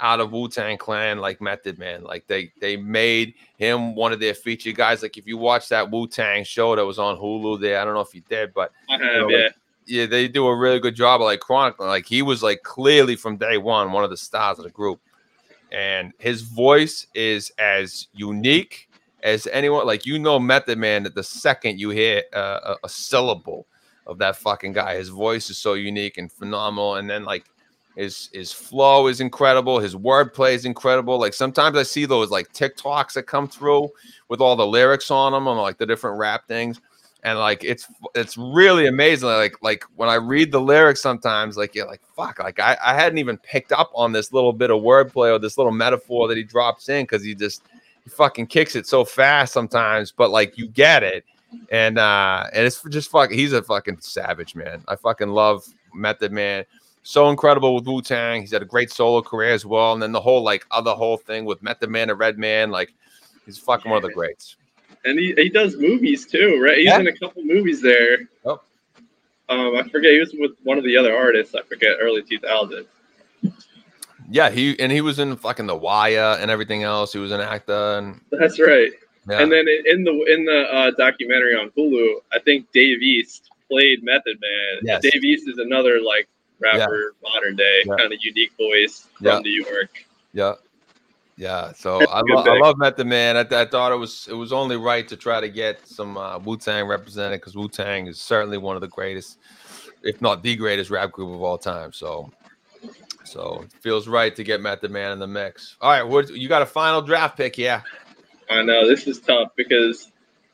out 0.00 0.20
of 0.20 0.32
Wu 0.32 0.48
Tang 0.48 0.78
Clan 0.78 1.18
like 1.18 1.40
Method 1.40 1.78
Man. 1.78 2.02
Like 2.02 2.26
they 2.26 2.52
they 2.60 2.76
made 2.76 3.34
him 3.56 3.94
one 3.94 4.12
of 4.12 4.20
their 4.20 4.34
featured 4.34 4.76
guys. 4.76 5.02
Like 5.02 5.16
if 5.16 5.26
you 5.26 5.36
watch 5.36 5.68
that 5.68 5.90
Wu 5.90 6.06
Tang 6.06 6.44
show 6.44 6.74
that 6.74 6.84
was 6.84 6.98
on 6.98 7.16
Hulu, 7.16 7.60
there 7.60 7.80
I 7.80 7.84
don't 7.84 7.94
know 7.94 8.00
if 8.00 8.14
you 8.14 8.22
did, 8.28 8.52
but 8.54 8.72
have, 8.88 9.00
know, 9.00 9.28
yeah. 9.28 9.48
yeah, 9.86 10.06
they 10.06 10.28
do 10.28 10.46
a 10.46 10.56
really 10.56 10.80
good 10.80 10.96
job 10.96 11.20
of 11.20 11.26
like 11.26 11.40
chronicling. 11.40 11.88
Like 11.88 12.06
he 12.06 12.22
was 12.22 12.42
like 12.42 12.62
clearly 12.62 13.16
from 13.16 13.36
day 13.36 13.58
one 13.58 13.92
one 13.92 14.04
of 14.04 14.10
the 14.10 14.16
stars 14.16 14.58
of 14.58 14.64
the 14.64 14.70
group, 14.70 15.00
and 15.70 16.12
his 16.18 16.42
voice 16.42 17.06
is 17.14 17.52
as 17.58 18.08
unique 18.12 18.88
as 19.22 19.46
anyone. 19.48 19.86
Like 19.86 20.06
you 20.06 20.18
know, 20.18 20.38
Method 20.38 20.78
Man. 20.78 21.02
That 21.02 21.14
the 21.14 21.24
second 21.24 21.78
you 21.78 21.90
hear 21.90 22.22
uh, 22.32 22.74
a, 22.82 22.86
a 22.86 22.88
syllable 22.88 23.66
of 24.06 24.18
that 24.18 24.36
fucking 24.36 24.72
guy, 24.72 24.96
his 24.96 25.08
voice 25.08 25.50
is 25.50 25.58
so 25.58 25.74
unique 25.74 26.18
and 26.18 26.32
phenomenal. 26.32 26.96
And 26.96 27.08
then 27.08 27.24
like 27.24 27.44
his 28.00 28.30
his 28.32 28.50
flow 28.50 29.08
is 29.08 29.20
incredible. 29.20 29.78
His 29.78 29.94
wordplay 29.94 30.54
is 30.54 30.64
incredible. 30.64 31.18
Like 31.18 31.34
sometimes 31.34 31.76
I 31.76 31.82
see 31.82 32.06
those 32.06 32.30
like 32.30 32.50
TikToks 32.54 33.12
that 33.12 33.24
come 33.24 33.46
through 33.46 33.90
with 34.28 34.40
all 34.40 34.56
the 34.56 34.66
lyrics 34.66 35.10
on 35.10 35.32
them 35.32 35.46
on 35.46 35.58
like 35.58 35.76
the 35.76 35.84
different 35.84 36.18
rap 36.18 36.48
things. 36.48 36.80
And 37.24 37.38
like 37.38 37.62
it's 37.62 37.86
it's 38.14 38.38
really 38.38 38.86
amazing. 38.86 39.28
Like 39.28 39.62
like 39.62 39.84
when 39.96 40.08
i 40.08 40.14
read 40.14 40.50
the 40.50 40.60
lyrics 40.60 41.02
sometimes 41.02 41.58
like 41.58 41.74
you're 41.74 41.86
like 41.86 42.00
fuck 42.16 42.38
like 42.38 42.58
i, 42.58 42.74
I 42.82 42.94
hadn't 42.94 43.18
even 43.18 43.36
picked 43.36 43.70
up 43.70 43.90
on 43.94 44.12
this 44.12 44.32
little 44.32 44.54
bit 44.54 44.70
of 44.70 44.80
wordplay 44.80 45.30
or 45.30 45.38
this 45.38 45.58
little 45.58 45.72
metaphor 45.72 46.26
that 46.28 46.38
he 46.38 46.42
drops 46.42 46.88
in 46.88 47.02
because 47.02 47.22
he 47.22 47.34
just 47.34 47.62
he 48.02 48.08
fucking 48.08 48.46
kicks 48.46 48.76
it 48.76 48.86
so 48.86 49.04
fast 49.04 49.52
sometimes 49.52 50.10
but 50.10 50.30
like 50.30 50.56
you 50.56 50.68
get 50.68 51.02
it. 51.02 51.26
And 51.70 51.98
uh 51.98 52.46
and 52.54 52.66
it's 52.66 52.82
just 52.88 53.10
fucking 53.10 53.36
he's 53.36 53.52
a 53.52 53.62
fucking 53.62 54.00
savage 54.00 54.54
man. 54.54 54.82
I 54.88 54.96
fucking 54.96 55.28
love 55.28 55.66
method 55.92 56.32
man 56.32 56.64
so 57.02 57.28
incredible 57.30 57.74
with 57.74 57.86
wu-tang 57.86 58.40
he's 58.42 58.52
had 58.52 58.62
a 58.62 58.66
great 58.66 58.90
solo 58.90 59.22
career 59.22 59.52
as 59.52 59.64
well 59.64 59.92
and 59.94 60.02
then 60.02 60.12
the 60.12 60.20
whole 60.20 60.42
like 60.42 60.66
other 60.70 60.92
whole 60.92 61.16
thing 61.16 61.44
with 61.44 61.62
method 61.62 61.88
man 61.90 62.10
and 62.10 62.18
Redman 62.18 62.70
like 62.70 62.92
he's 63.46 63.58
fucking 63.58 63.90
one 63.90 63.96
of 64.02 64.08
the 64.08 64.14
greats 64.14 64.56
and 65.04 65.18
he, 65.18 65.32
he 65.34 65.48
does 65.48 65.76
movies 65.78 66.26
too, 66.26 66.60
right? 66.62 66.76
He's 66.76 66.84
Yeah. 66.86 66.98
in 67.00 67.06
a 67.06 67.16
couple 67.16 67.42
movies 67.42 67.80
there. 67.80 68.18
Yep. 68.44 68.58
Um, 69.48 69.76
I 69.76 69.88
forget. 69.90 70.12
He 70.12 70.18
was 70.18 70.34
with 70.38 70.52
one 70.62 70.76
of 70.76 70.84
the 70.84 70.94
other 70.94 71.16
artists. 71.16 71.54
I 71.54 71.62
forget. 71.62 71.96
Early 71.98 72.20
2000s. 72.22 72.84
Yeah, 74.30 74.50
he 74.50 74.78
and 74.78 74.92
he 74.92 75.00
was 75.00 75.18
in 75.18 75.34
fucking 75.36 75.66
The 75.66 75.74
Wire 75.74 76.36
and 76.38 76.50
everything 76.50 76.82
else. 76.82 77.14
He 77.14 77.18
was 77.18 77.32
an 77.32 77.40
actor 77.40 77.96
and 77.98 78.20
That's 78.30 78.60
right. 78.60 78.92
yeah. 79.28 79.40
And 79.40 79.50
then 79.50 79.64
in 79.86 80.04
the 80.04 80.12
in 80.32 80.44
the 80.44 80.68
uh, 80.70 80.90
documentary 80.98 81.56
on 81.56 81.70
Hulu, 81.70 82.16
I 82.32 82.38
think 82.38 82.70
Dave 82.72 83.00
East 83.00 83.48
played 83.70 84.04
Method 84.04 84.38
Man. 84.40 84.80
Yes. 84.82 85.02
Dave 85.02 85.24
East 85.24 85.48
is 85.48 85.56
another 85.58 86.00
like 86.00 86.28
rapper, 86.60 87.14
modern 87.22 87.56
day, 87.56 87.82
Yeah. 87.86 87.96
kind 87.98 88.12
of 88.12 88.18
unique 88.22 88.52
voice 88.58 89.06
from 89.14 89.26
Yeah. 89.26 89.38
New 89.40 89.50
York. 89.64 90.04
Yeah, 90.32 90.54
yeah. 91.36 91.72
So 91.72 92.00
I, 92.08 92.20
lo- 92.24 92.42
I 92.44 92.58
love 92.58 92.78
Method 92.78 93.06
Man. 93.06 93.36
I, 93.36 93.40
I 93.40 93.64
thought 93.66 93.92
it 93.92 93.96
was 93.98 94.28
it 94.30 94.34
was 94.34 94.52
only 94.52 94.76
right 94.76 95.06
to 95.08 95.16
try 95.16 95.40
to 95.40 95.48
get 95.48 95.86
some 95.86 96.16
uh, 96.16 96.38
Wu 96.38 96.56
Tang 96.56 96.86
represented 96.86 97.40
because 97.40 97.56
Wu 97.56 97.68
Tang 97.68 98.06
is 98.06 98.20
certainly 98.20 98.58
one 98.58 98.76
of 98.76 98.82
the 98.82 98.88
greatest, 98.88 99.38
if 100.02 100.20
not 100.20 100.42
the 100.42 100.54
greatest 100.56 100.90
rap 100.90 101.12
group 101.12 101.30
of 101.34 101.42
all 101.42 101.58
time. 101.58 101.92
So, 101.92 102.30
so 103.24 103.62
it 103.64 103.72
feels 103.82 104.06
right 104.06 104.34
to 104.36 104.44
get 104.44 104.60
Method 104.60 104.90
Man 104.90 105.12
in 105.12 105.18
the 105.18 105.26
mix. 105.26 105.76
All 105.80 105.90
right, 105.90 106.02
what 106.02 106.30
you 106.30 106.48
got 106.48 106.62
a 106.62 106.66
final 106.66 107.02
draft 107.02 107.36
pick? 107.36 107.58
Yeah. 107.58 107.82
I 108.48 108.62
know 108.62 108.88
this 108.88 109.06
is 109.06 109.20
tough 109.20 109.50
because 109.56 110.10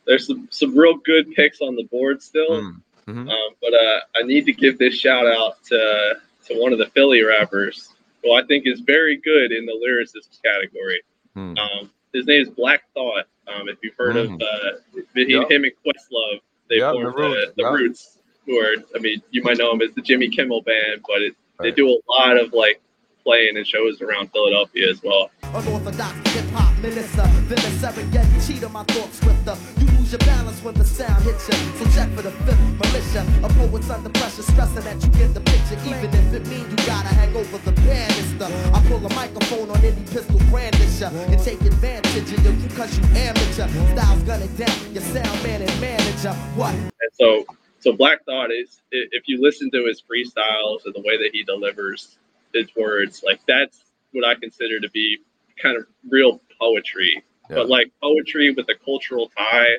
there's 0.07 0.27
some, 0.27 0.49
some 0.51 0.77
real 0.77 0.97
good 0.99 1.33
picks 1.33 1.61
on 1.63 1.77
the 1.77 1.85
board 1.85 2.23
still. 2.23 2.51
Mm, 2.51 2.81
mhm. 3.09 3.29
Um, 3.31 3.55
but 3.61 3.75
uh, 3.75 4.01
I 4.17 4.23
need 4.23 4.47
to 4.47 4.53
give 4.53 4.79
this 4.79 4.95
shout 4.95 5.27
out 5.27 5.63
to 5.65 6.15
to 6.47 6.55
one 6.61 6.73
of 6.73 6.79
the 6.79 6.87
Philly 6.87 7.23
rappers 7.23 7.93
who 8.23 8.33
I 8.35 8.43
think 8.45 8.67
is 8.67 8.81
very 8.81 9.17
good 9.17 9.53
in 9.53 9.67
the 9.67 9.73
lyricist 9.73 10.41
category. 10.43 11.03
Hmm. 11.35 11.55
Um, 11.59 11.91
his 12.13 12.27
name 12.27 12.43
is 12.43 12.49
Black 12.49 12.83
Thought. 12.95 13.25
Um, 13.49 13.69
if 13.69 13.79
you've 13.83 13.95
heard 13.97 14.17
Mm. 14.17 14.35
of 14.37 14.43
uh, 14.43 15.01
Yep. 15.15 15.51
him 15.51 15.65
and 15.65 15.73
Questlove, 15.85 16.41
they 16.69 16.79
Yep, 16.79 16.93
formed 16.95 17.07
The 17.07 17.11
the, 17.11 17.29
Roots, 17.29 17.53
the 17.57 17.63
yep. 17.63 17.73
Roots, 17.73 18.19
who 18.47 18.59
are 18.59 18.75
I 18.95 18.99
mean 19.01 19.23
you 19.31 19.43
might 19.43 19.59
know 19.59 19.71
him 19.73 19.83
as 19.83 19.93
the 19.95 20.03
Jimmy 20.03 20.29
Kimmel 20.29 20.63
Band, 20.63 21.03
but 21.07 21.21
it, 21.23 21.35
they 21.61 21.71
do 21.73 21.89
a 21.91 21.99
lot 22.09 22.37
of 22.39 22.53
like 22.53 22.81
playing 23.25 23.57
and 23.57 23.67
shows 23.67 24.01
around 24.03 24.31
Philadelphia 24.33 24.89
as 24.89 25.03
well. 25.03 25.31
Unorthodox 25.43 26.15
hip 26.33 26.45
hop 26.53 26.77
minister, 26.79 27.23
villain 27.51 27.73
Serengeti, 27.83 28.47
cheat 28.47 28.63
on 28.65 28.73
my 28.73 28.85
thoughts 28.85 29.19
swifter. 29.19 29.57
You 29.76 29.76
lose 30.07 30.13
your 30.13 30.19
balance 30.21 30.63
when 30.63 30.75
the 30.75 30.85
sound 30.85 31.23
hits 31.25 31.49
you. 31.49 31.55
So 31.55 31.85
check 31.91 32.09
for 32.13 32.23
the 32.23 32.31
fifth 32.31 32.61
militia. 32.61 33.27
A 33.43 33.49
poet's 33.49 33.91
under 33.91 34.11
pressure, 34.11 34.43
stressing 34.43 34.85
that 34.85 35.03
you 35.03 35.11
get 35.19 35.35
the 35.35 35.41
picture. 35.41 35.79
Even 35.85 36.11
if 36.15 36.35
it 36.35 36.47
means 36.47 36.69
you 36.71 36.77
gotta 36.87 37.09
hang 37.09 37.35
over 37.35 37.59
the 37.59 37.73
banister. 37.83 38.47
I 38.73 38.83
pull 38.89 39.05
a 39.05 39.15
microphone 39.15 39.71
on 39.71 39.85
any 39.85 40.01
pistol 40.07 40.39
brandisher 40.51 41.11
and 41.31 41.43
take 41.43 41.61
advantage 41.63 42.33
of 42.33 42.63
you 42.63 42.69
cause 42.77 42.97
you 42.97 43.05
amateur. 43.17 43.69
Styles 43.69 44.23
gunning 44.23 44.55
down 44.57 44.93
your 44.93 45.03
sound 45.03 45.43
man 45.43 45.63
and 45.63 45.81
manager. 45.81 46.33
What? 46.55 46.75
And 46.75 46.93
so, 47.13 47.45
so 47.81 47.93
Black 47.93 48.25
Thought 48.25 48.53
is 48.53 48.81
if 48.93 49.25
you 49.27 49.41
listen 49.43 49.71
to 49.73 49.85
his 49.87 50.03
freestyles 50.03 50.85
and 50.85 50.95
the 50.95 51.03
way 51.05 51.17
that 51.17 51.31
he 51.33 51.43
delivers 51.43 52.19
his 52.55 52.69
words, 52.77 53.23
like 53.27 53.41
that's 53.49 53.79
what 54.13 54.25
I 54.25 54.35
consider 54.35 54.79
to 54.81 54.91
be 54.91 55.19
kind 55.61 55.77
of 55.77 55.87
real 56.09 56.41
poetry, 56.61 57.23
Yeah. 57.51 57.57
but 57.57 57.69
like 57.69 57.91
poetry 58.01 58.53
with 58.53 58.69
a 58.69 58.75
cultural 58.85 59.31
tie 59.37 59.79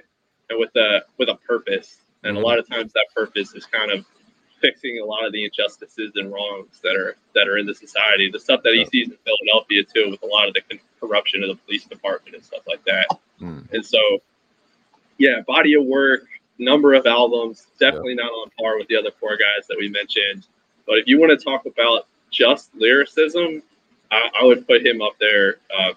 and 0.50 0.60
with 0.60 0.76
a 0.76 1.04
with 1.18 1.30
a 1.30 1.36
purpose. 1.36 1.98
And 2.24 2.38
a 2.38 2.40
lot 2.40 2.60
of 2.60 2.68
times 2.68 2.92
that 2.94 3.06
purpose 3.16 3.54
is 3.54 3.66
kind 3.66 3.92
of 3.92 4.06
fixing 4.60 5.00
a 5.00 5.06
lot 5.06 5.26
of 5.26 5.32
the 5.32 5.46
injustices 5.46 6.12
and 6.16 6.32
wrongs 6.32 6.80
that 6.84 6.96
are 6.96 7.16
that 7.36 7.48
are 7.48 7.58
in 7.58 7.66
the 7.66 7.76
society. 7.76 8.30
The 8.32 8.40
stuff 8.40 8.62
that 8.64 8.74
he 8.74 8.86
sees 8.86 9.10
in 9.10 9.18
Philadelphia 9.26 9.84
too, 9.84 10.12
with 10.12 10.24
a 10.24 10.26
lot 10.26 10.48
of 10.48 10.54
the 10.54 10.62
con- 10.62 10.80
corruption 11.00 11.44
of 11.44 11.50
the 11.50 11.56
police 11.56 11.86
department 11.86 12.36
and 12.36 12.44
stuff 12.44 12.62
like 12.68 12.84
that. 12.86 13.08
Mm. 13.42 13.72
And 13.72 13.86
so, 13.86 14.00
yeah, 15.18 15.42
body 15.46 15.76
of 15.76 15.86
work, 15.86 16.24
number 16.58 16.94
of 16.94 17.06
albums, 17.06 17.68
definitely 17.80 18.16
not 18.16 18.32
on 18.32 18.50
par 18.60 18.78
with 18.78 18.88
the 18.88 18.96
other 18.96 19.12
four 19.20 19.38
guys 19.38 19.68
that 19.68 19.78
we 19.78 19.90
mentioned. 19.90 20.48
But 20.86 20.98
if 20.98 21.08
you 21.08 21.20
want 21.20 21.38
to 21.38 21.44
talk 21.44 21.66
about 21.66 22.08
just 22.32 22.74
lyricism, 22.76 23.62
I, 24.12 24.30
I 24.42 24.46
would 24.46 24.68
put 24.68 24.86
him 24.86 25.02
up 25.02 25.14
there 25.20 25.58
uh, 25.78 25.94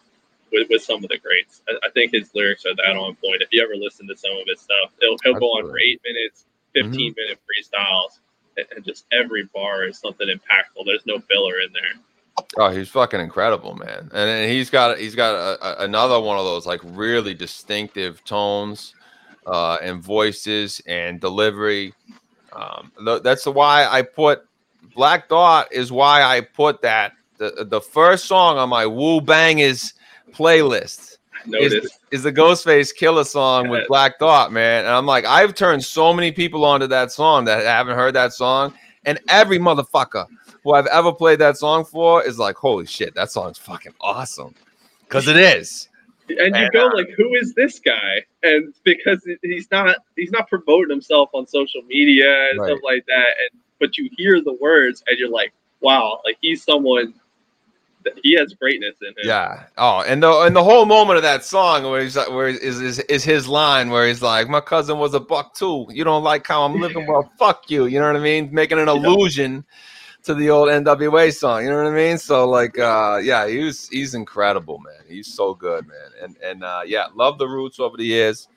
with, 0.53 0.69
with 0.71 0.83
some 0.83 1.03
of 1.03 1.11
the 1.11 1.19
greats. 1.19 1.63
I, 1.69 1.87
I 1.87 1.91
think 1.91 2.13
his 2.13 2.31
lyrics 2.35 2.65
are 2.67 2.75
that 2.77 2.97
on 2.97 3.17
point. 3.17 3.43
If 3.43 3.49
you 3.53 3.63
ever 3.63 3.77
listen 3.77 4.07
to 4.09 4.17
some 4.17 4.33
of 4.33 4.45
his 4.47 4.61
stuff, 4.61 4.93
he'll, 5.01 5.17
he'll 5.25 5.41
go 5.41 5.47
on 5.47 5.69
for 5.69 5.79
eight 5.79 6.01
minutes, 6.05 6.47
15 6.75 7.15
minute 7.17 7.39
freestyles, 7.45 8.21
and, 8.57 8.67
and 8.75 8.85
just 8.85 9.07
every 9.13 9.45
bar 9.55 9.85
is 9.85 9.99
something 9.99 10.29
impactful. 10.29 10.85
There's 10.85 11.07
no 11.07 11.21
filler 11.21 11.61
in 11.61 11.73
there. 11.73 12.03
Oh, 12.59 12.71
he's 12.71 12.89
fucking 12.89 13.21
incredible, 13.21 13.75
man. 13.75 14.01
And 14.01 14.11
then 14.13 14.49
he's 14.49 14.71
got 14.71 14.99
he's 14.99 15.15
got 15.15 15.35
a, 15.35 15.83
a, 15.83 15.85
another 15.85 16.19
one 16.21 16.39
of 16.39 16.45
those 16.45 16.67
like 16.67 16.81
really 16.85 17.35
distinctive 17.35 18.25
tones 18.25 18.95
uh, 19.47 19.77
and 19.83 20.03
voices 20.03 20.81
and 20.87 21.21
delivery. 21.21 21.93
Um, 22.53 22.93
th- 23.05 23.23
that's 23.23 23.47
why 23.47 23.87
I 23.87 24.03
put 24.03 24.45
Black 24.95 25.29
Thought 25.29 25.73
is 25.73 25.93
why 25.93 26.23
I 26.23 26.41
put 26.41 26.83
that 26.83 27.13
the 27.37 27.67
the 27.69 27.81
first 27.81 28.27
song 28.27 28.59
on 28.59 28.69
my 28.69 28.87
Woo 28.87 29.21
Bangers 29.21 29.95
playlist 30.33 31.19
is, 31.53 31.91
is 32.11 32.23
the 32.23 32.33
Ghostface 32.33 32.91
Killah 32.99 33.27
song 33.27 33.69
with 33.69 33.87
Black 33.89 34.19
Thought, 34.19 34.53
man. 34.53 34.85
And 34.85 34.95
I'm 34.95 35.07
like, 35.07 35.25
I've 35.25 35.55
turned 35.55 35.85
so 35.85 36.13
many 36.13 36.33
people 36.33 36.65
onto 36.65 36.87
that 36.89 37.13
song 37.13 37.45
that 37.47 37.65
haven't 37.65 37.97
heard 37.97 38.15
that 38.15 38.33
song, 38.33 38.75
and 39.05 39.19
every 39.29 39.59
motherfucker 39.59 40.27
who 40.63 40.73
I've 40.75 40.87
ever 40.87 41.13
played 41.13 41.39
that 41.39 41.57
song 41.57 41.85
for 41.85 42.23
is 42.25 42.39
like, 42.39 42.57
holy 42.57 42.87
shit, 42.87 43.15
that 43.15 43.31
song's 43.31 43.59
fucking 43.59 43.95
awesome. 44.01 44.55
Because 45.05 45.27
it 45.29 45.37
is. 45.37 45.89
and 46.29 46.55
you 46.55 46.71
go 46.71 46.87
uh, 46.89 46.95
like 46.95 47.09
who 47.17 47.35
is 47.35 47.55
this 47.55 47.81
guy 47.81 48.25
and 48.45 48.73
because 48.85 49.27
he's 49.43 49.69
not 49.73 49.97
he's 50.17 50.31
not 50.31 50.49
promoting 50.49 50.91
himself 50.91 51.29
on 51.33 51.47
social 51.47 51.83
media 51.89 52.49
and 52.51 52.61
Right. 52.61 52.69
stuff 52.69 52.81
like 52.85 53.05
that 53.07 53.27
and 53.41 53.61
but 53.81 53.99
you 53.99 54.09
hear 54.17 54.41
the 54.41 54.53
words 54.61 55.03
and 55.09 55.19
you're 55.19 55.29
like 55.31 55.53
wow 55.81 56.21
like 56.25 56.37
he's 56.41 56.63
someone 56.63 57.15
he 58.23 58.35
has 58.35 58.55
greatness 58.55 58.97
in 59.03 59.09
him 59.09 59.15
Yeah. 59.25 59.65
Oh, 59.77 60.03
and 60.03 60.23
the 60.23 60.31
and 60.41 60.55
the 60.55 60.65
whole 60.65 60.87
moment 60.87 61.17
of 61.17 61.23
that 61.23 61.45
song 61.45 61.85
where 61.91 62.03
he's 62.03 62.17
like, 62.17 62.31
where 62.31 62.49
is 62.49 62.81
is, 62.81 62.99
is 63.01 63.25
his 63.25 63.49
line 63.49 63.91
where 63.91 64.07
he's 64.07 64.23
like, 64.23 64.49
my 64.49 64.61
cousin 64.61 64.99
was 64.99 65.15
a 65.15 65.21
buck 65.21 65.55
too. 65.55 65.87
You 65.91 66.05
don't 66.05 66.25
like 66.25 66.47
how 66.47 66.65
I'm 66.65 66.81
living? 66.81 67.07
Well, 67.07 67.31
fuck 67.39 67.71
you. 67.71 67.87
You 67.87 68.01
know 68.01 68.07
what 68.07 68.17
I 68.17 68.21
mean? 68.21 68.49
Making 68.53 68.79
an 68.79 68.89
allusion 68.89 69.65
to 70.23 70.35
the 70.35 70.51
old 70.51 70.69
NWA 70.69 71.33
song. 71.33 71.65
You 71.65 71.71
know 71.71 71.83
what 71.83 71.93
I 71.93 71.97
mean? 71.97 72.19
So 72.19 72.49
like, 72.49 72.79
uh, 72.79 73.21
yeah, 73.23 73.47
he 73.47 73.59
was 73.59 73.89
he's 73.89 74.15
incredible, 74.15 74.79
man. 74.79 75.05
He's 75.09 75.33
so 75.33 75.55
good, 75.55 75.87
man. 75.87 76.11
And 76.23 76.37
and 76.43 76.65
uh, 76.65 76.83
yeah, 76.87 77.07
love 77.15 77.39
the 77.39 77.49
Roots 77.49 77.81
over 77.81 77.97
the 77.97 78.05
years. 78.05 78.49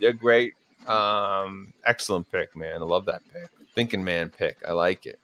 They're 0.00 0.12
great. 0.12 0.54
Um, 0.86 1.72
excellent 1.84 2.30
pick, 2.30 2.56
man. 2.56 2.82
I 2.82 2.84
love 2.84 3.04
that 3.06 3.22
pick. 3.32 3.48
Thinking 3.74 4.02
man 4.02 4.30
pick. 4.30 4.56
I 4.66 4.72
like 4.72 5.06
it. 5.06 5.18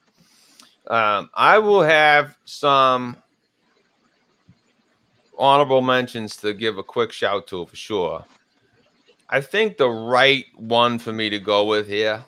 Um, 0.87 1.29
I 1.35 1.59
will 1.59 1.83
have 1.83 2.37
some 2.45 3.17
honorable 5.39 5.81
mentions 5.81 6.37
to 6.37 6.53
give 6.53 6.79
a 6.79 6.83
quick 6.83 7.13
shout 7.13 7.47
to 7.49 7.67
for 7.67 7.77
sure. 7.77 8.25
I 9.31 9.41
think 9.41 9.77
the 9.77 9.89
right 9.89 10.47
one 10.57 10.99
for 10.99 11.13
me 11.13 11.31
to 11.31 11.39
go 11.39 11.65
with 11.65 11.87
here 11.87 12.25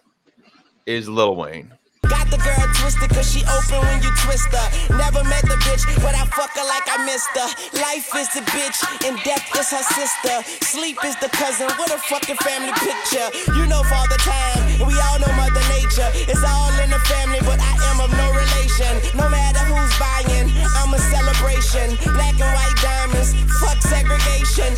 is 0.86 1.08
Lil 1.08 1.36
Wayne. 1.36 1.72
Got 2.10 2.28
the 2.30 2.38
girl 2.42 2.66
twisted 2.82 3.10
cause 3.10 3.30
she 3.30 3.42
open 3.46 3.80
when 3.86 4.02
you 4.02 4.10
twist 4.26 4.50
her. 4.52 4.68
Never 4.98 5.22
met 5.24 5.42
the 5.46 5.56
bitch, 5.64 5.86
but 6.02 6.14
I 6.14 6.26
fuck 6.34 6.50
her 6.58 6.66
like 6.66 6.86
I 6.90 6.98
missed 7.06 7.30
her. 7.38 7.48
Life 7.80 8.10
is 8.18 8.28
the 8.34 8.42
bitch, 8.52 8.78
and 9.06 9.16
death 9.24 9.46
is 9.56 9.70
her 9.70 9.84
sister. 9.96 10.36
Sleep 10.66 10.98
is 11.06 11.16
the 11.22 11.30
cousin, 11.30 11.68
what 11.78 11.90
a 11.94 11.98
fucking 12.10 12.36
family 12.42 12.74
picture. 12.82 13.28
You 13.54 13.66
know 13.66 13.82
Father 13.86 14.18
Time, 14.18 14.62
we 14.86 14.94
all 15.06 15.18
know 15.22 15.32
Mother 15.38 15.62
Nature. 15.70 16.10
It's 16.28 16.42
all 16.44 16.74
in 16.82 16.90
the 16.90 17.00
family, 17.06 17.40
but 17.46 17.60
I 17.62 17.74
am 17.94 18.00
of 18.02 18.10
no 18.12 18.28
relation. 18.34 18.92
No 19.16 19.28
matter 19.30 19.62
who's 19.70 19.94
buying, 20.02 20.50
I'm 20.76 20.92
a 20.94 20.98
celebration. 20.98 21.96
Black 22.14 22.36
and 22.40 22.52
white 22.58 22.78
diamonds, 22.82 23.34
fuck 23.60 23.80
segregation. 23.82 24.76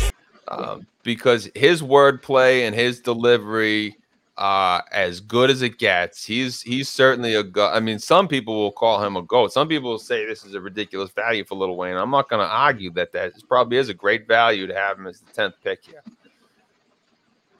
um, 0.49 0.87
because 1.03 1.49
his 1.55 1.81
wordplay 1.81 2.61
and 2.67 2.75
his 2.75 2.99
delivery 3.01 3.97
uh 4.37 4.81
as 4.91 5.19
good 5.19 5.51
as 5.51 5.61
it 5.61 5.77
gets 5.77 6.25
he's 6.25 6.59
he's 6.61 6.89
certainly 6.89 7.35
a 7.35 7.43
go- 7.43 7.69
i 7.69 7.79
mean 7.79 7.99
some 7.99 8.27
people 8.27 8.55
will 8.55 8.71
call 8.71 9.03
him 9.03 9.15
a 9.15 9.21
goat 9.21 9.53
some 9.53 9.67
people 9.67 9.91
will 9.91 9.99
say 9.99 10.25
this 10.25 10.43
is 10.43 10.55
a 10.55 10.59
ridiculous 10.59 11.11
value 11.11 11.43
for 11.43 11.53
Lil 11.53 11.75
wayne 11.75 11.95
i'm 11.95 12.09
not 12.09 12.29
going 12.29 12.39
to 12.39 12.51
argue 12.51 12.89
that 12.89 13.11
that 13.11 13.35
is 13.35 13.43
probably 13.43 13.77
is 13.77 13.89
a 13.89 13.93
great 13.93 14.27
value 14.27 14.65
to 14.65 14.73
have 14.73 14.97
him 14.97 15.05
as 15.05 15.19
the 15.19 15.31
10th 15.31 15.53
pick 15.63 15.85
here 15.85 16.01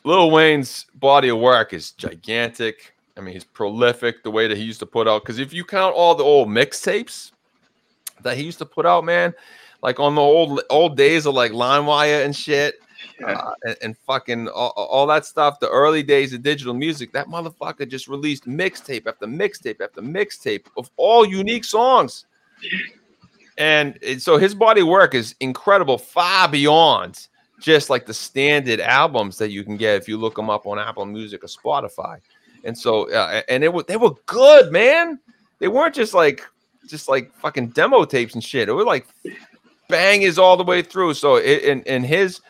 Lil 0.03 0.31
Wayne's 0.31 0.85
body 0.95 1.29
of 1.29 1.39
work 1.39 1.73
is 1.73 1.91
gigantic. 1.91 2.93
I 3.15 3.21
mean, 3.21 3.33
he's 3.33 3.45
prolific 3.45 4.23
the 4.23 4.31
way 4.31 4.47
that 4.47 4.57
he 4.57 4.63
used 4.63 4.79
to 4.79 4.85
put 4.85 5.07
out. 5.07 5.23
Because 5.23 5.39
if 5.39 5.53
you 5.53 5.63
count 5.63 5.95
all 5.95 6.15
the 6.15 6.23
old 6.23 6.49
mixtapes 6.49 7.31
that 8.21 8.37
he 8.37 8.43
used 8.43 8.57
to 8.59 8.65
put 8.65 8.85
out, 8.85 9.05
man, 9.05 9.33
like 9.81 9.99
on 9.99 10.15
the 10.15 10.21
old 10.21 10.61
old 10.69 10.97
days 10.97 11.25
of 11.25 11.35
like 11.35 11.51
LimeWire 11.51 12.25
and 12.25 12.35
shit, 12.35 12.75
uh, 13.25 13.51
and, 13.81 13.97
fucking 13.97 14.47
all, 14.49 14.71
all 14.71 15.07
that 15.07 15.25
stuff, 15.25 15.59
the 15.59 15.69
early 15.69 16.03
days 16.03 16.33
of 16.33 16.43
digital 16.43 16.73
music, 16.73 17.11
that 17.13 17.27
motherfucker 17.27 17.87
just 17.87 18.07
released 18.07 18.45
mixtape 18.45 19.07
after 19.07 19.25
mixtape 19.25 19.81
after 19.81 20.01
mixtape 20.01 20.65
of 20.77 20.89
all 20.97 21.25
unique 21.25 21.63
songs. 21.63 22.25
And 23.57 23.99
so 24.17 24.37
his 24.37 24.55
body 24.55 24.83
work 24.83 25.13
is 25.13 25.35
incredible, 25.39 25.97
far 25.97 26.47
beyond 26.47 27.27
just 27.59 27.89
like 27.89 28.05
the 28.05 28.13
standard 28.13 28.81
albums 28.81 29.37
that 29.37 29.51
you 29.51 29.63
can 29.63 29.77
get 29.77 29.95
if 29.95 30.07
you 30.07 30.17
look 30.17 30.35
them 30.35 30.49
up 30.49 30.67
on 30.67 30.79
Apple 30.79 31.05
Music 31.05 31.43
or 31.43 31.47
Spotify. 31.47 32.19
And 32.65 32.77
so, 32.77 33.11
uh, 33.11 33.41
and 33.47 33.63
it 33.63 33.71
was 33.71 33.85
they 33.85 33.97
were 33.97 34.13
good, 34.25 34.71
man. 34.71 35.19
They 35.59 35.67
weren't 35.67 35.95
just 35.95 36.13
like 36.13 36.43
just 36.87 37.07
like 37.07 37.33
fucking 37.35 37.69
demo 37.69 38.05
tapes 38.05 38.33
and 38.33 38.43
shit. 38.43 38.69
It 38.69 38.73
was 38.73 38.85
like 38.85 39.07
bangers 39.87 40.37
all 40.37 40.57
the 40.57 40.63
way 40.63 40.81
through. 40.81 41.13
So, 41.13 41.35
it, 41.35 41.63
and 41.63 41.87
and 41.87 42.05
his 42.05 42.41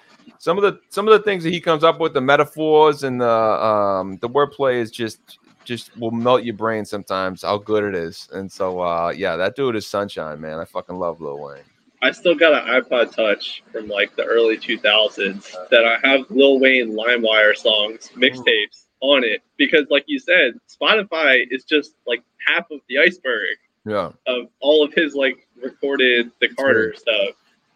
some 0.43 0.57
of 0.57 0.63
the 0.63 0.77
some 0.89 1.07
of 1.07 1.13
the 1.13 1.23
things 1.23 1.41
that 1.45 1.51
he 1.53 1.61
comes 1.61 1.85
up 1.85 2.01
with, 2.01 2.13
the 2.13 2.19
metaphors 2.19 3.03
and 3.03 3.21
the 3.21 3.29
um 3.29 4.17
the 4.17 4.27
wordplay 4.27 4.75
is 4.75 4.91
just 4.91 5.39
just 5.63 5.95
will 5.97 6.11
melt 6.11 6.43
your 6.43 6.53
brain 6.53 6.83
sometimes 6.83 7.43
how 7.43 7.57
good 7.57 7.85
it 7.85 7.95
is. 7.95 8.27
And 8.33 8.51
so, 8.51 8.81
uh 8.81 9.13
yeah, 9.15 9.37
that 9.37 9.55
dude 9.55 9.77
is 9.77 9.87
sunshine, 9.87 10.41
man. 10.41 10.59
I 10.59 10.65
fucking 10.65 10.97
love 10.97 11.21
Lil 11.21 11.39
Wayne. 11.39 11.63
I 12.01 12.11
still 12.11 12.35
got 12.35 12.51
an 12.61 12.81
iPod 12.81 13.15
Touch 13.15 13.63
from 13.71 13.87
like 13.87 14.17
the 14.17 14.25
early 14.25 14.57
2000s 14.57 15.55
that 15.69 15.85
I 15.85 15.97
have 16.05 16.29
Lil 16.29 16.59
Wayne 16.59 16.91
LimeWire 16.91 17.55
songs, 17.55 18.09
mixtapes 18.17 18.87
on 18.99 19.23
it 19.23 19.41
because, 19.55 19.85
like 19.89 20.03
you 20.07 20.19
said, 20.19 20.55
Spotify 20.67 21.45
is 21.51 21.63
just 21.63 21.93
like 22.05 22.21
half 22.45 22.69
of 22.69 22.81
the 22.89 22.99
iceberg 22.99 23.55
Yeah. 23.85 24.11
of 24.27 24.47
all 24.59 24.83
of 24.83 24.93
his 24.93 25.15
like 25.15 25.47
recorded 25.61 26.31
the 26.41 26.49
Carter 26.49 26.93
stuff. 26.97 27.29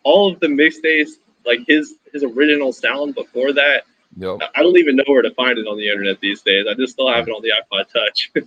All 0.03 0.29
of 0.33 0.41
the 0.41 0.47
mixtapes, 0.47 1.11
like 1.47 1.61
his 1.67 1.95
his 2.13 2.23
original 2.23 2.71
sound 2.73 3.15
before 3.15 3.53
that, 3.53 3.83
Yo. 4.17 4.37
I 4.55 4.61
don't 4.61 4.77
even 4.77 4.95
know 4.95 5.03
where 5.07 5.21
to 5.21 5.31
find 5.31 5.57
it 5.57 5.65
on 5.67 5.77
the 5.77 5.87
internet 5.87 6.19
these 6.19 6.41
days. 6.41 6.65
I 6.69 6.73
just 6.73 6.93
still 6.93 7.11
have 7.11 7.27
it 7.27 7.31
on 7.31 7.41
the 7.41 7.49
iPod 7.49 7.85
Touch. 7.91 8.31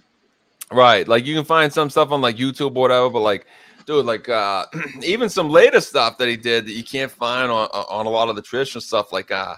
Right. 0.73 1.09
Like 1.09 1.27
you 1.27 1.35
can 1.35 1.45
find 1.45 1.73
some 1.73 1.91
stuff 1.91 2.13
on 2.13 2.21
like 2.21 2.37
YouTube 2.37 2.77
or 2.77 2.83
whatever, 2.83 3.11
but 3.11 3.21
like, 3.23 3.45
dude, 3.87 4.07
like 4.07 4.29
uh 4.29 4.67
even 5.03 5.29
some 5.29 5.51
later 5.51 5.81
stuff 5.81 6.17
that 6.19 6.29
he 6.29 6.37
did 6.37 6.65
that 6.67 6.73
you 6.73 6.85
can't 6.85 7.11
find 7.11 7.51
on 7.51 7.67
on 7.69 8.07
a 8.07 8.09
lot 8.09 8.29
of 8.29 8.37
the 8.37 8.43
traditional 8.43 8.81
stuff, 8.81 9.13
like 9.13 9.33
uh 9.33 9.57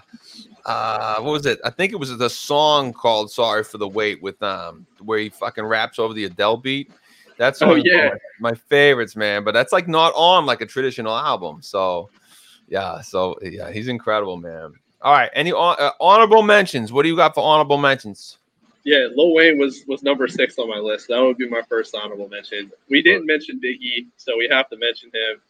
uh 0.65 1.19
what 1.21 1.31
was 1.31 1.45
it? 1.45 1.59
I 1.63 1.69
think 1.69 1.93
it 1.93 1.97
was 1.97 2.17
the 2.17 2.29
song 2.29 2.93
called 2.93 3.29
Sorry 3.31 3.63
for 3.63 3.77
the 3.77 3.87
Wait 3.87 4.23
with 4.23 4.41
um 4.41 4.87
where 5.01 5.19
he 5.19 5.29
fucking 5.29 5.65
raps 5.65 5.99
over 5.99 6.15
the 6.15 6.25
Adele 6.25 6.57
beat. 6.57 6.91
That's 7.37 7.61
Oh, 7.61 7.75
yeah. 7.75 8.15
my 8.39 8.53
favorites, 8.53 9.15
man. 9.15 9.43
But 9.43 9.53
that's 9.53 9.71
like 9.71 9.87
not 9.87 10.13
on 10.15 10.47
like 10.47 10.61
a 10.61 10.65
traditional 10.65 11.15
album. 11.15 11.61
So 11.61 12.09
yeah, 12.67 13.01
so 13.01 13.37
yeah, 13.41 13.71
he's 13.71 13.87
incredible, 13.87 14.37
man. 14.37 14.73
All 15.01 15.13
right, 15.13 15.29
any 15.33 15.51
uh, 15.51 15.91
honorable 15.99 16.43
mentions? 16.43 16.91
What 16.91 17.03
do 17.03 17.09
you 17.09 17.15
got 17.15 17.35
for 17.35 17.43
honorable 17.43 17.77
mentions? 17.77 18.37
yeah, 18.83 19.07
Lil 19.15 19.33
Wayne 19.33 19.57
was 19.57 19.83
was 19.87 20.03
number 20.03 20.27
six 20.27 20.57
on 20.57 20.69
my 20.69 20.77
list. 20.77 21.07
That 21.07 21.19
would 21.19 21.37
be 21.37 21.47
my 21.47 21.61
first 21.61 21.95
honorable 21.95 22.27
mention. 22.27 22.71
We 22.89 23.01
didn't 23.01 23.25
mention 23.25 23.59
Biggie, 23.59 24.07
so 24.17 24.37
we 24.37 24.47
have 24.51 24.69
to 24.69 24.77
mention 24.77 25.09
him. 25.13 25.41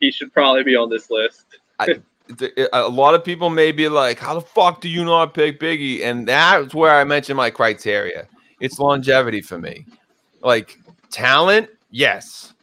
He 0.00 0.10
should 0.10 0.32
probably 0.32 0.64
be 0.64 0.76
on 0.76 0.90
this 0.90 1.10
list. 1.10 1.44
th- 2.38 2.52
a 2.72 2.88
lot 2.88 3.14
of 3.14 3.24
people 3.24 3.48
may 3.48 3.70
be 3.70 3.88
like, 3.88 4.18
"How 4.18 4.34
the 4.34 4.40
fuck 4.40 4.80
do 4.80 4.88
you 4.88 5.04
not 5.04 5.34
pick 5.34 5.60
Biggie?" 5.60 6.02
And 6.02 6.26
that's 6.26 6.74
where 6.74 6.94
I 6.94 7.04
mentioned 7.04 7.36
my 7.36 7.50
criteria. 7.50 8.26
It's 8.58 8.78
longevity 8.78 9.40
for 9.40 9.58
me. 9.58 9.86
Like 10.42 10.76
talent, 11.10 11.68
yes, 11.90 12.54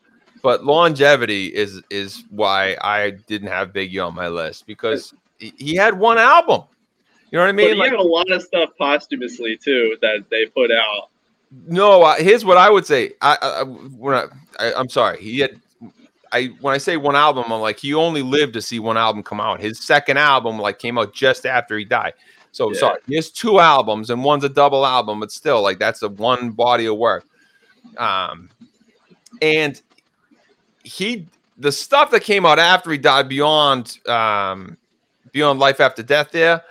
but 0.48 0.64
longevity 0.64 1.48
is 1.48 1.82
is 1.90 2.24
why 2.30 2.78
I 2.80 3.10
didn't 3.28 3.49
have 3.49 3.74
Biggie 3.74 4.02
on 4.02 4.15
my 4.15 4.30
list 4.30 4.65
because 4.65 5.14
he, 5.40 5.76
had 5.76 5.99
one 5.99 6.18
album. 6.18 6.64
You 7.32 7.38
know 7.38 7.44
what 7.44 7.49
I 7.49 7.52
But 7.52 7.65
mean? 7.65 7.74
he 7.74 7.80
Like, 7.80 7.91
had 7.91 7.99
a 7.99 8.02
lot 8.02 8.32
of 8.32 8.41
stuff 8.41 8.69
posthumously 8.78 9.57
too 9.57 9.98
that 10.02 10.24
they 10.32 10.45
put 10.45 10.72
out. 10.72 11.10
no, 11.68 12.02
uh, 12.02 12.15
here's 12.15 12.45
what 12.45 12.56
I 12.56 12.69
would 12.69 12.86
say. 12.86 13.11
I, 13.22 13.38
I 13.41 13.64
when 13.64 14.15
I, 14.15 14.28
I 14.57 14.74
I'm 14.74 14.88
sorry. 14.88 15.22
He 15.22 15.40
had 15.40 15.60
I 16.32 16.45
when 16.61 16.74
I 16.74 16.78
say 16.78 16.95
one 16.95 17.18
album, 17.18 17.52
I'm 17.52 17.60
like 17.60 17.78
he 17.78 17.94
only 17.94 18.22
lived 18.22 18.53
to 18.53 18.61
see 18.61 18.80
one 18.80 18.95
album 18.95 19.24
come 19.24 19.41
out. 19.41 19.60
His 19.60 19.86
second 19.86 20.15
album 20.15 20.57
like 20.60 20.80
came 20.80 20.98
out 20.98 21.14
just 21.14 21.45
after 21.45 21.78
he 21.78 21.84
died. 21.84 22.14
So 22.53 22.72
Yeah. 22.72 22.80
sorry, 22.80 22.99
he 23.06 23.15
has 23.15 23.32
two 23.32 23.60
albums 23.60 24.11
and 24.11 24.24
one's 24.24 24.45
a 24.45 24.49
double 24.49 24.86
album, 24.86 25.19
but 25.19 25.30
still 25.30 25.61
like 25.61 25.78
that's 25.78 26.03
a 26.03 26.07
one 26.07 26.52
body 26.52 26.86
of 26.86 26.95
work. 26.95 27.26
Um, 27.98 28.49
and 29.41 29.82
he 30.88 31.27
the 31.57 31.72
stuff 31.72 32.11
that 32.11 32.22
came 32.23 32.45
out 32.45 32.59
after 32.59 32.91
he 32.91 32.97
died 32.97 33.27
beyond 33.27 33.97
um 34.07 34.77
beyond 35.31 35.59
life 35.59 35.80
after 35.80 36.01
death 36.03 36.31
there 36.31 36.64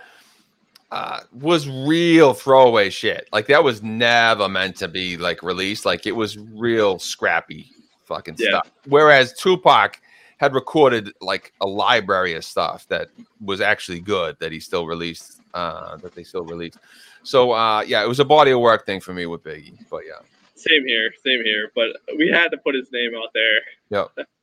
uh 0.93 1.21
was 1.33 1.69
real 1.69 2.33
throwaway 2.33 2.89
shit. 2.91 3.29
Like 3.33 3.47
that 3.49 3.63
was 3.63 3.83
never 3.83 4.49
meant 4.49 4.77
to 4.77 4.89
be 4.89 5.17
like 5.17 5.43
released. 5.43 5.85
Like 5.85 6.07
it 6.07 6.13
was 6.15 6.39
real 6.39 6.99
scrappy 6.99 7.71
fucking 8.05 8.37
Yeah. 8.39 8.49
stuff. 8.51 8.71
Whereas 8.87 9.33
tupac 9.33 10.01
had 10.39 10.55
recorded 10.55 11.13
like 11.21 11.53
a 11.61 11.67
library 11.67 12.35
of 12.35 12.45
stuff 12.45 12.87
that 12.89 13.09
was 13.45 13.61
actually 13.61 14.01
good 14.01 14.37
that 14.39 14.53
he 14.53 14.61
still 14.61 14.87
released 14.87 15.41
uh 15.55 15.97
that 15.97 16.15
they 16.15 16.23
still 16.23 16.45
released. 16.45 16.79
So 17.25 17.51
uh 17.53 17.81
yeah 17.87 18.05
it 18.05 18.09
was 18.09 18.21
a 18.21 18.25
body 18.25 18.53
of 18.53 18.61
work 18.61 18.87
thing 18.87 19.01
for 19.01 19.13
me 19.13 19.27
with 19.27 19.43
biggie 19.43 19.77
but 19.91 20.03
yeah 20.07 20.21
Same 20.57 20.87
here, 20.87 21.13
same 21.25 21.45
here. 21.45 21.71
But 21.75 21.97
we 22.19 22.29
had 22.29 22.51
to 22.51 22.57
put 22.59 22.75
his 22.75 22.91
name 22.93 23.13
out 23.17 23.31
there. 23.35 23.61
Yep. 23.91 24.27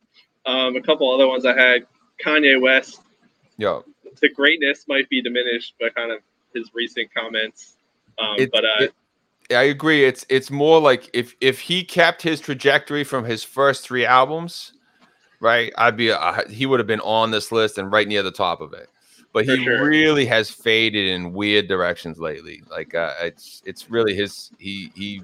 Um, 0.46 0.76
a 0.76 0.82
couple 0.82 1.10
other 1.10 1.26
ones 1.26 1.46
I 1.46 1.58
had 1.58 1.88
Kanye 2.22 2.60
West. 2.62 3.00
yo 3.56 3.86
The 4.20 4.28
greatness 4.28 4.84
might 4.90 5.08
be 5.08 5.22
diminished 5.22 5.76
by 5.80 5.88
kind 5.88 6.12
of 6.12 6.20
his 6.54 6.70
recent 6.74 7.14
comments. 7.14 7.78
Um, 8.18 8.36
It- 8.38 8.52
but 8.52 8.66
uh, 8.66 8.84
it- 9.50 9.56
I 9.56 9.64
agree. 9.64 10.04
It's 10.04 10.26
it's 10.28 10.52
more 10.52 10.82
like 10.82 11.10
if 11.14 11.34
if 11.40 11.62
he 11.62 11.82
kept 11.86 12.22
his 12.22 12.42
trajectory 12.42 13.06
from 13.06 13.24
his 13.24 13.42
first 13.44 13.84
three 13.88 14.06
albums, 14.06 14.74
right? 15.40 15.72
I'd 15.78 15.96
be 15.96 16.12
uh, 16.12 16.46
he 16.50 16.66
would 16.66 16.82
have 16.82 16.88
been 16.88 17.00
on 17.02 17.32
this 17.32 17.52
list 17.54 17.78
and 17.78 17.90
right 17.90 18.08
near 18.08 18.22
the 18.24 18.32
top 18.32 18.60
of 18.60 18.74
it. 18.74 18.90
But 19.32 19.46
he 19.46 19.64
sure. 19.64 19.86
really 19.86 20.26
has 20.26 20.50
faded 20.50 21.08
in 21.08 21.32
weird 21.34 21.68
directions 21.70 22.20
lately. 22.20 22.64
Like 22.70 22.94
uh, 22.96 23.14
it's 23.22 23.62
it's 23.66 23.90
really 23.90 24.14
his 24.14 24.52
he 24.60 24.92
he 24.96 25.22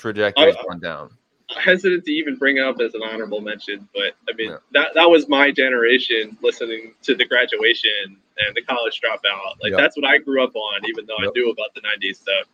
trajectory's 0.00 0.56
I- 0.56 0.62
gone 0.68 0.80
down. 0.80 1.10
i 1.56 1.60
hesitant 1.60 2.04
to 2.04 2.12
even 2.12 2.36
bring 2.36 2.56
it 2.58 2.62
up 2.62 2.80
as 2.80 2.94
an 2.94 3.02
honorable 3.02 3.40
mention, 3.40 3.88
but 3.94 4.14
I 4.28 4.32
mean 4.36 4.50
Yeah. 4.50 4.58
that 4.72 4.94
that 4.94 5.08
was 5.10 5.28
my 5.28 5.50
generation 5.50 6.36
listening 6.42 6.94
to 7.02 7.14
the 7.14 7.24
graduation 7.24 8.16
and 8.38 8.54
the 8.54 8.62
college 8.62 9.00
dropout. 9.00 9.60
Like 9.62 9.72
Yep. 9.72 9.78
that's 9.78 9.96
what 9.96 10.06
I 10.06 10.18
grew 10.18 10.42
up 10.44 10.54
on, 10.54 10.80
even 10.88 11.06
though 11.06 11.16
Yep. 11.20 11.28
I 11.28 11.38
knew 11.38 11.50
about 11.50 11.74
the 11.74 11.80
'90s 11.82 12.18
stuff. 12.18 12.46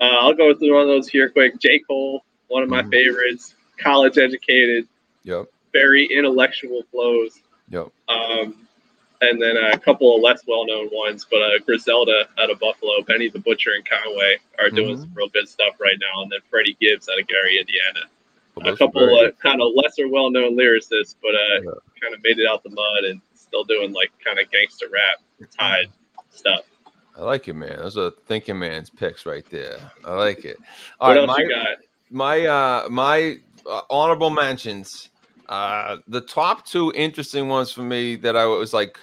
Uh, 0.00 0.04
I'll 0.20 0.34
go 0.34 0.52
through 0.54 0.72
one 0.74 0.82
of 0.82 0.88
those 0.88 1.08
here 1.08 1.28
quick. 1.30 1.58
J. 1.60 1.78
Cole, 1.78 2.24
one 2.48 2.62
of 2.64 2.68
my 2.68 2.82
Mhm. 2.82 2.90
favorites, 2.90 3.54
college 3.78 4.18
educated, 4.18 4.88
Yep. 5.22 5.46
very 5.72 6.04
intellectual 6.06 6.82
flows. 6.90 7.40
Yep. 7.70 7.88
Um, 8.08 8.66
and 9.22 9.40
then 9.40 9.56
a 9.56 9.78
couple 9.78 10.14
of 10.14 10.20
less 10.22 10.42
well-known 10.46 10.88
ones, 10.92 11.26
but 11.30 11.40
uh, 11.42 11.58
Griselda 11.64 12.28
out 12.38 12.50
of 12.50 12.58
Buffalo, 12.58 13.02
Benny 13.02 13.28
the 13.30 13.38
Butcher 13.38 13.70
and 13.74 13.84
Conway 13.88 14.36
are 14.58 14.68
doing 14.70 14.96
Mhm. 14.96 15.00
some 15.00 15.10
real 15.14 15.28
good 15.30 15.48
stuff 15.48 15.80
right 15.80 15.96
now, 16.00 16.22
and 16.22 16.30
then 16.30 16.40
Freddie 16.50 16.76
Gibbs 16.80 17.08
out 17.08 17.18
of 17.20 17.26
Gary, 17.28 17.58
Indiana 17.58 18.06
Well, 18.56 18.74
a 18.74 18.76
couple 18.76 19.18
of 19.24 19.38
kind 19.38 19.62
of 19.62 19.72
lesser 19.74 20.08
well-known 20.08 20.56
lyricists, 20.56 21.16
but 21.22 21.34
uh, 21.34 21.62
Yeah. 21.62 21.70
kind 22.00 22.14
of 22.14 22.22
made 22.22 22.38
it 22.38 22.46
out 22.46 22.62
the 22.62 22.70
mud 22.70 23.04
and 23.04 23.20
still 23.34 23.64
doing 23.64 23.92
like 23.92 24.12
kind 24.24 24.38
of 24.38 24.50
gangster 24.50 24.86
rap 24.92 25.20
tied 25.56 25.86
stuff. 26.30 26.64
I 27.16 27.22
like 27.22 27.46
it, 27.48 27.54
man. 27.54 27.76
Those 27.78 27.96
are 27.98 28.10
thinking 28.26 28.58
man's 28.58 28.90
picks 28.90 29.24
right 29.26 29.44
there. 29.50 29.78
I 30.04 30.14
like 30.14 30.44
it. 30.44 30.58
All 31.00 31.08
What 31.10 31.16
right, 31.16 31.28
else 31.28 31.38
my, 31.38 31.42
you 31.44 31.48
got? 31.48 31.78
my 32.10 32.46
uh 32.46 32.88
my 32.90 33.36
uh, 33.66 33.82
honorable 33.88 34.30
mentions 34.30 35.10
uh 35.48 35.96
the 36.08 36.20
top 36.20 36.66
two 36.66 36.92
interesting 36.94 37.48
ones 37.48 37.72
for 37.72 37.82
me 37.82 38.16
that 38.16 38.36
i 38.36 38.44
was 38.44 38.72
like 38.74 38.98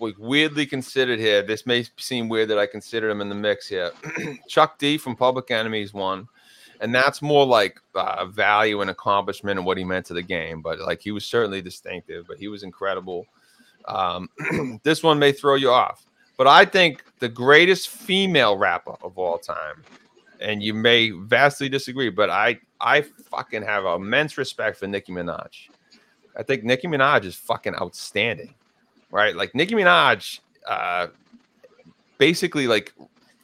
like 0.00 0.16
weirdly 0.18 0.66
considered 0.66 1.18
here. 1.18 1.42
This 1.42 1.66
may 1.66 1.84
seem 1.96 2.28
weird 2.28 2.48
that 2.48 2.58
i 2.58 2.66
consider 2.66 3.08
him 3.10 3.20
in 3.20 3.28
the 3.28 3.34
mix 3.34 3.68
here. 3.68 3.92
Chuck 4.48 4.78
d 4.78 4.98
from 4.98 5.16
Public 5.16 5.50
Enemy's 5.50 5.94
one 5.94 6.26
and 6.80 6.94
that's 6.94 7.20
more 7.20 7.44
like 7.44 7.78
uh, 7.94 8.24
value 8.26 8.80
and 8.80 8.88
accomplishment 8.90 9.58
and 9.58 9.66
what 9.66 9.76
he 9.76 9.84
meant 9.84 10.06
to 10.06 10.14
the 10.14 10.22
game 10.22 10.62
but 10.62 10.78
like 10.80 11.00
he 11.00 11.10
was 11.10 11.24
certainly 11.24 11.62
distinctive 11.62 12.26
but 12.26 12.38
he 12.38 12.48
was 12.48 12.62
incredible. 12.62 13.26
Um 13.86 14.28
this 14.82 15.02
one 15.02 15.18
may 15.18 15.32
throw 15.32 15.54
you 15.54 15.70
off 15.70 16.06
but 16.36 16.46
i 16.46 16.64
think 16.64 17.04
the 17.18 17.28
greatest 17.28 17.88
female 17.88 18.56
rapper 18.56 18.96
of 19.02 19.18
all 19.18 19.38
time 19.38 19.84
and 20.40 20.62
you 20.62 20.74
may 20.74 21.10
vastly 21.10 21.68
disagree, 21.68 22.10
but 22.10 22.30
I 22.30 22.58
I 22.80 23.02
fucking 23.02 23.62
have 23.62 23.84
immense 23.84 24.38
respect 24.38 24.78
for 24.78 24.86
Nicki 24.86 25.12
Minaj. 25.12 25.68
I 26.36 26.42
think 26.42 26.64
Nicki 26.64 26.88
Minaj 26.88 27.24
is 27.24 27.36
fucking 27.36 27.74
outstanding, 27.74 28.54
right? 29.10 29.34
Like 29.36 29.54
Nicki 29.54 29.74
Minaj, 29.74 30.40
uh, 30.66 31.08
basically 32.18 32.66
like 32.66 32.92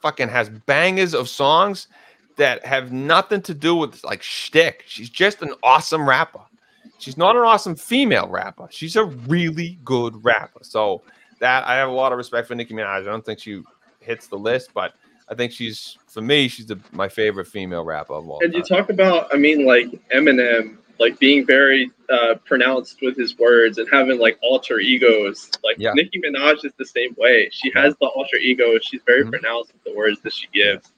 fucking 0.00 0.28
has 0.28 0.48
bangers 0.48 1.14
of 1.14 1.28
songs 1.28 1.88
that 2.36 2.64
have 2.64 2.92
nothing 2.92 3.42
to 3.42 3.54
do 3.54 3.74
with 3.74 4.04
like 4.04 4.22
shtick. 4.22 4.84
She's 4.86 5.10
just 5.10 5.42
an 5.42 5.54
awesome 5.62 6.08
rapper. 6.08 6.40
She's 6.98 7.16
not 7.16 7.36
an 7.36 7.42
awesome 7.42 7.76
female 7.76 8.28
rapper. 8.28 8.68
She's 8.70 8.96
a 8.96 9.04
really 9.04 9.78
good 9.84 10.22
rapper. 10.24 10.60
So 10.62 11.02
that 11.40 11.66
I 11.66 11.76
have 11.76 11.88
a 11.88 11.92
lot 11.92 12.12
of 12.12 12.18
respect 12.18 12.48
for 12.48 12.54
Nicki 12.54 12.74
Minaj. 12.74 13.00
I 13.00 13.02
don't 13.02 13.24
think 13.24 13.38
she 13.38 13.62
hits 14.00 14.26
the 14.26 14.36
list, 14.36 14.70
but 14.74 14.94
I 15.28 15.34
think 15.34 15.52
she's 15.52 15.98
for 16.06 16.22
me, 16.22 16.48
she's 16.48 16.66
the, 16.66 16.78
my 16.92 17.08
favorite 17.08 17.46
female 17.46 17.84
rapper 17.84 18.14
of 18.14 18.28
all 18.28 18.40
And 18.42 18.54
you 18.54 18.62
talk 18.62 18.88
about, 18.88 19.28
I 19.32 19.36
mean, 19.36 19.66
like 19.66 19.86
Eminem 20.14 20.78
like 20.98 21.18
being 21.18 21.44
very 21.46 21.90
uh, 22.08 22.34
pronounced 22.44 22.98
with 23.02 23.16
his 23.16 23.36
words 23.38 23.78
and 23.78 23.88
having 23.90 24.18
like 24.18 24.38
alter 24.42 24.78
egos. 24.78 25.50
Like 25.64 25.76
Yeah. 25.78 25.92
Nicki 25.94 26.20
Minaj 26.20 26.64
is 26.64 26.72
the 26.78 26.86
same 26.86 27.14
way. 27.18 27.48
She 27.52 27.70
has 27.74 27.94
the 28.00 28.06
alter 28.06 28.36
ego. 28.36 28.78
She's 28.80 29.02
very 29.06 29.24
Mhm. 29.24 29.30
pronounced 29.30 29.72
with 29.72 29.84
the 29.84 29.94
words 29.94 30.20
that 30.22 30.32
she 30.32 30.46
gives. 30.52 30.92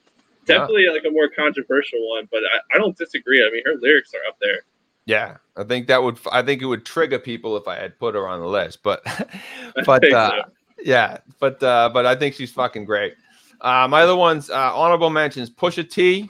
Yeah. 0.47 0.57
Definitely 0.59 0.87
like 0.87 1.03
a 1.05 1.11
more 1.11 1.27
controversial 1.29 2.07
one, 2.09 2.27
but 2.31 2.41
I, 2.43 2.75
I 2.75 2.77
don't 2.77 2.97
disagree. 2.97 3.45
I 3.45 3.49
mean, 3.51 3.63
her 3.65 3.75
lyrics 3.79 4.13
are 4.13 4.27
up 4.27 4.37
there. 4.39 4.61
Yeah, 5.05 5.37
I 5.57 5.63
think 5.63 5.87
that 5.87 6.01
would. 6.03 6.19
I 6.31 6.43
think 6.43 6.61
it 6.61 6.65
would 6.65 6.85
trigger 6.85 7.17
people 7.17 7.57
if 7.57 7.67
I 7.67 7.75
had 7.75 7.97
put 7.97 8.13
her 8.13 8.27
on 8.27 8.39
the 8.41 8.47
list. 8.47 8.83
But, 8.83 9.01
but 9.85 10.13
uh, 10.13 10.29
so. 10.29 10.51
yeah, 10.83 11.17
but 11.39 11.61
uh, 11.63 11.89
but 11.91 12.05
I 12.05 12.15
think 12.15 12.35
she's 12.35 12.51
fucking 12.51 12.85
great. 12.85 13.15
Uh, 13.59 13.87
my 13.89 14.03
other 14.03 14.15
ones, 14.15 14.51
uh, 14.51 14.71
honorable 14.75 15.09
mentions: 15.09 15.49
Pusha 15.49 15.89
T, 15.89 16.29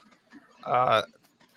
uh, 0.65 1.01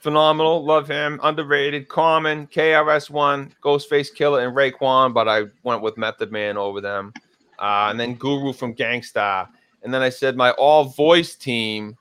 phenomenal, 0.02 0.64
love 0.64 0.88
him. 0.88 1.20
Underrated, 1.22 1.88
Common, 1.88 2.46
KRS 2.48 3.08
One, 3.08 3.54
Ghostface 3.62 4.14
Killah, 4.14 4.46
and 4.46 4.56
Raekwon. 4.56 5.14
But 5.14 5.28
I 5.28 5.44
went 5.62 5.82
with 5.82 5.96
Method 5.96 6.32
Man 6.32 6.56
over 6.56 6.80
them, 6.80 7.14
uh, 7.58 7.88
and 7.90 7.98
then 7.98 8.14
Guru 8.14 8.52
from 8.52 8.72
Gang 8.72 9.02
Starr. 9.02 9.48
and 9.82 9.94
then 9.94 10.02
I 10.02 10.08
said 10.10 10.36
my 10.36 10.50
all 10.52 10.84
voice 10.84 11.34
team, 11.34 11.96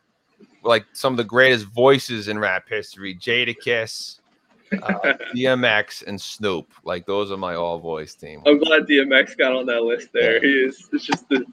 like 0.63 0.85
some 0.93 1.13
of 1.13 1.17
the 1.17 1.23
greatest 1.23 1.65
voices 1.67 2.27
in 2.27 2.39
rap 2.39 2.67
history: 2.67 3.15
Jadakiss 3.15 4.19
uh, 4.73 4.77
DMX 5.35 6.05
and 6.07 6.19
Snoop. 6.19 6.71
Like 6.83 7.05
those 7.05 7.31
are 7.31 7.37
my 7.37 7.55
all 7.55 7.79
voice 7.79 8.15
team. 8.15 8.41
I'm 8.45 8.59
glad 8.59 8.87
DMX 8.87 9.37
got 9.37 9.53
on 9.53 9.65
that 9.67 9.83
list 9.83 10.09
there. 10.13 10.41
He 10.41 10.51
is. 10.51 10.89
It's 10.91 11.05
just 11.05 11.27
the 11.29 11.45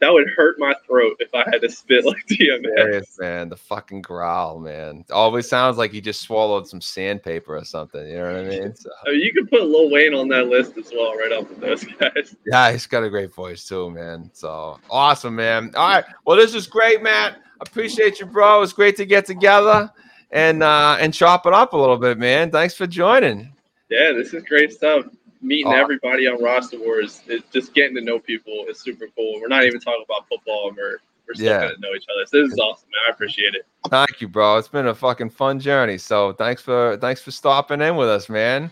that 0.00 0.10
would 0.12 0.28
hurt 0.34 0.58
my 0.58 0.74
throat 0.86 1.16
if 1.20 1.34
I 1.34 1.44
had 1.52 1.60
to 1.60 1.70
spit 1.70 2.04
like 2.04 2.26
DMX. 2.30 2.62
Hilarious, 2.62 3.18
man. 3.18 3.48
The 3.48 3.56
fucking 3.56 4.02
growl, 4.02 4.58
man. 4.58 5.04
Always 5.10 5.48
sounds 5.48 5.76
like 5.76 5.92
he 5.92 6.00
just 6.00 6.22
swallowed 6.22 6.66
some 6.66 6.80
sandpaper 6.80 7.56
or 7.56 7.64
something. 7.64 8.06
You 8.08 8.16
know 8.16 8.32
what 8.32 8.36
I 8.36 8.48
mean? 8.48 8.74
So, 8.74 8.90
I 9.06 9.10
mean, 9.12 9.20
you 9.20 9.32
could 9.32 9.50
put 9.50 9.62
Lil 9.62 9.90
Wayne 9.90 10.14
on 10.14 10.28
that 10.28 10.46
list 10.46 10.78
as 10.78 10.90
well, 10.92 11.14
right 11.16 11.32
up 11.32 11.48
with 11.48 11.60
those 11.60 11.84
guys. 11.84 12.34
yeah, 12.46 12.72
he's 12.72 12.86
got 12.86 13.04
a 13.04 13.10
great 13.10 13.32
voice 13.34 13.66
too, 13.68 13.90
man. 13.90 14.30
So 14.32 14.78
awesome, 14.90 15.36
man. 15.36 15.72
All 15.76 15.88
right. 15.88 16.04
Well, 16.24 16.36
this 16.36 16.54
is 16.54 16.66
great, 16.66 17.02
Matt. 17.02 17.42
Appreciate 17.60 18.20
you, 18.20 18.26
bro. 18.26 18.62
It's 18.62 18.72
great 18.72 18.96
to 18.96 19.04
get 19.04 19.26
together 19.26 19.90
and 20.30 20.62
uh 20.62 20.96
and 21.00 21.12
chop 21.12 21.44
it 21.44 21.52
up 21.52 21.74
a 21.74 21.76
little 21.76 21.98
bit, 21.98 22.16
man. 22.18 22.50
Thanks 22.50 22.74
for 22.74 22.86
joining. 22.86 23.52
Yeah, 23.90 24.12
this 24.12 24.32
is 24.32 24.44
great 24.44 24.72
stuff. 24.72 25.04
Meeting 25.42 25.68
oh, 25.68 25.76
Aw. 25.76 25.80
everybody 25.80 26.26
on 26.26 26.42
roster 26.42 26.78
wars, 26.78 27.22
it's 27.26 27.48
just 27.50 27.72
getting 27.72 27.94
to 27.96 28.02
know 28.02 28.18
people 28.18 28.66
is 28.68 28.78
super 28.80 29.06
cool. 29.16 29.40
We're 29.40 29.48
not 29.48 29.64
even 29.64 29.80
talking 29.80 30.04
about 30.04 30.28
football, 30.28 30.68
and 30.68 30.76
we're 30.76 30.98
we're 31.26 31.34
still 31.34 31.46
Yeah. 31.46 31.60
getting 31.60 31.76
to 31.76 31.80
know 31.80 31.94
each 31.94 32.06
other. 32.12 32.26
So 32.26 32.42
this 32.42 32.52
is 32.52 32.58
awesome, 32.58 32.88
man. 32.90 33.00
I 33.08 33.12
appreciate 33.12 33.54
it. 33.54 33.64
Thank 33.88 34.20
you, 34.20 34.28
bro. 34.28 34.58
It's 34.58 34.68
been 34.68 34.88
a 34.88 34.94
fucking 34.94 35.30
fun 35.30 35.60
journey. 35.60 35.96
So 35.96 36.32
thanks 36.32 36.60
for 36.60 36.96
thanks 37.00 37.22
for 37.22 37.30
stopping 37.30 37.80
in 37.80 37.96
with 37.96 38.08
us, 38.08 38.28
man. 38.28 38.70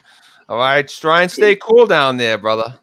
All 0.49 0.59
right, 0.59 0.87
try 0.89 1.23
and 1.23 1.31
stay 1.31 1.57
cool 1.57 1.87
down 1.87 2.17
there, 2.17 2.37
brother. 2.37 2.79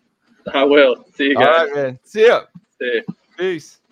I 0.54 0.64
will. 0.64 1.06
See 1.16 1.26
you 1.26 1.36
guys. 1.36 1.70
right, 1.70 1.76
man. 1.76 2.00
See 2.04 2.28
ya. 2.28 2.44
See 2.80 2.96
ya. 2.96 3.14
Peace. 3.38 3.80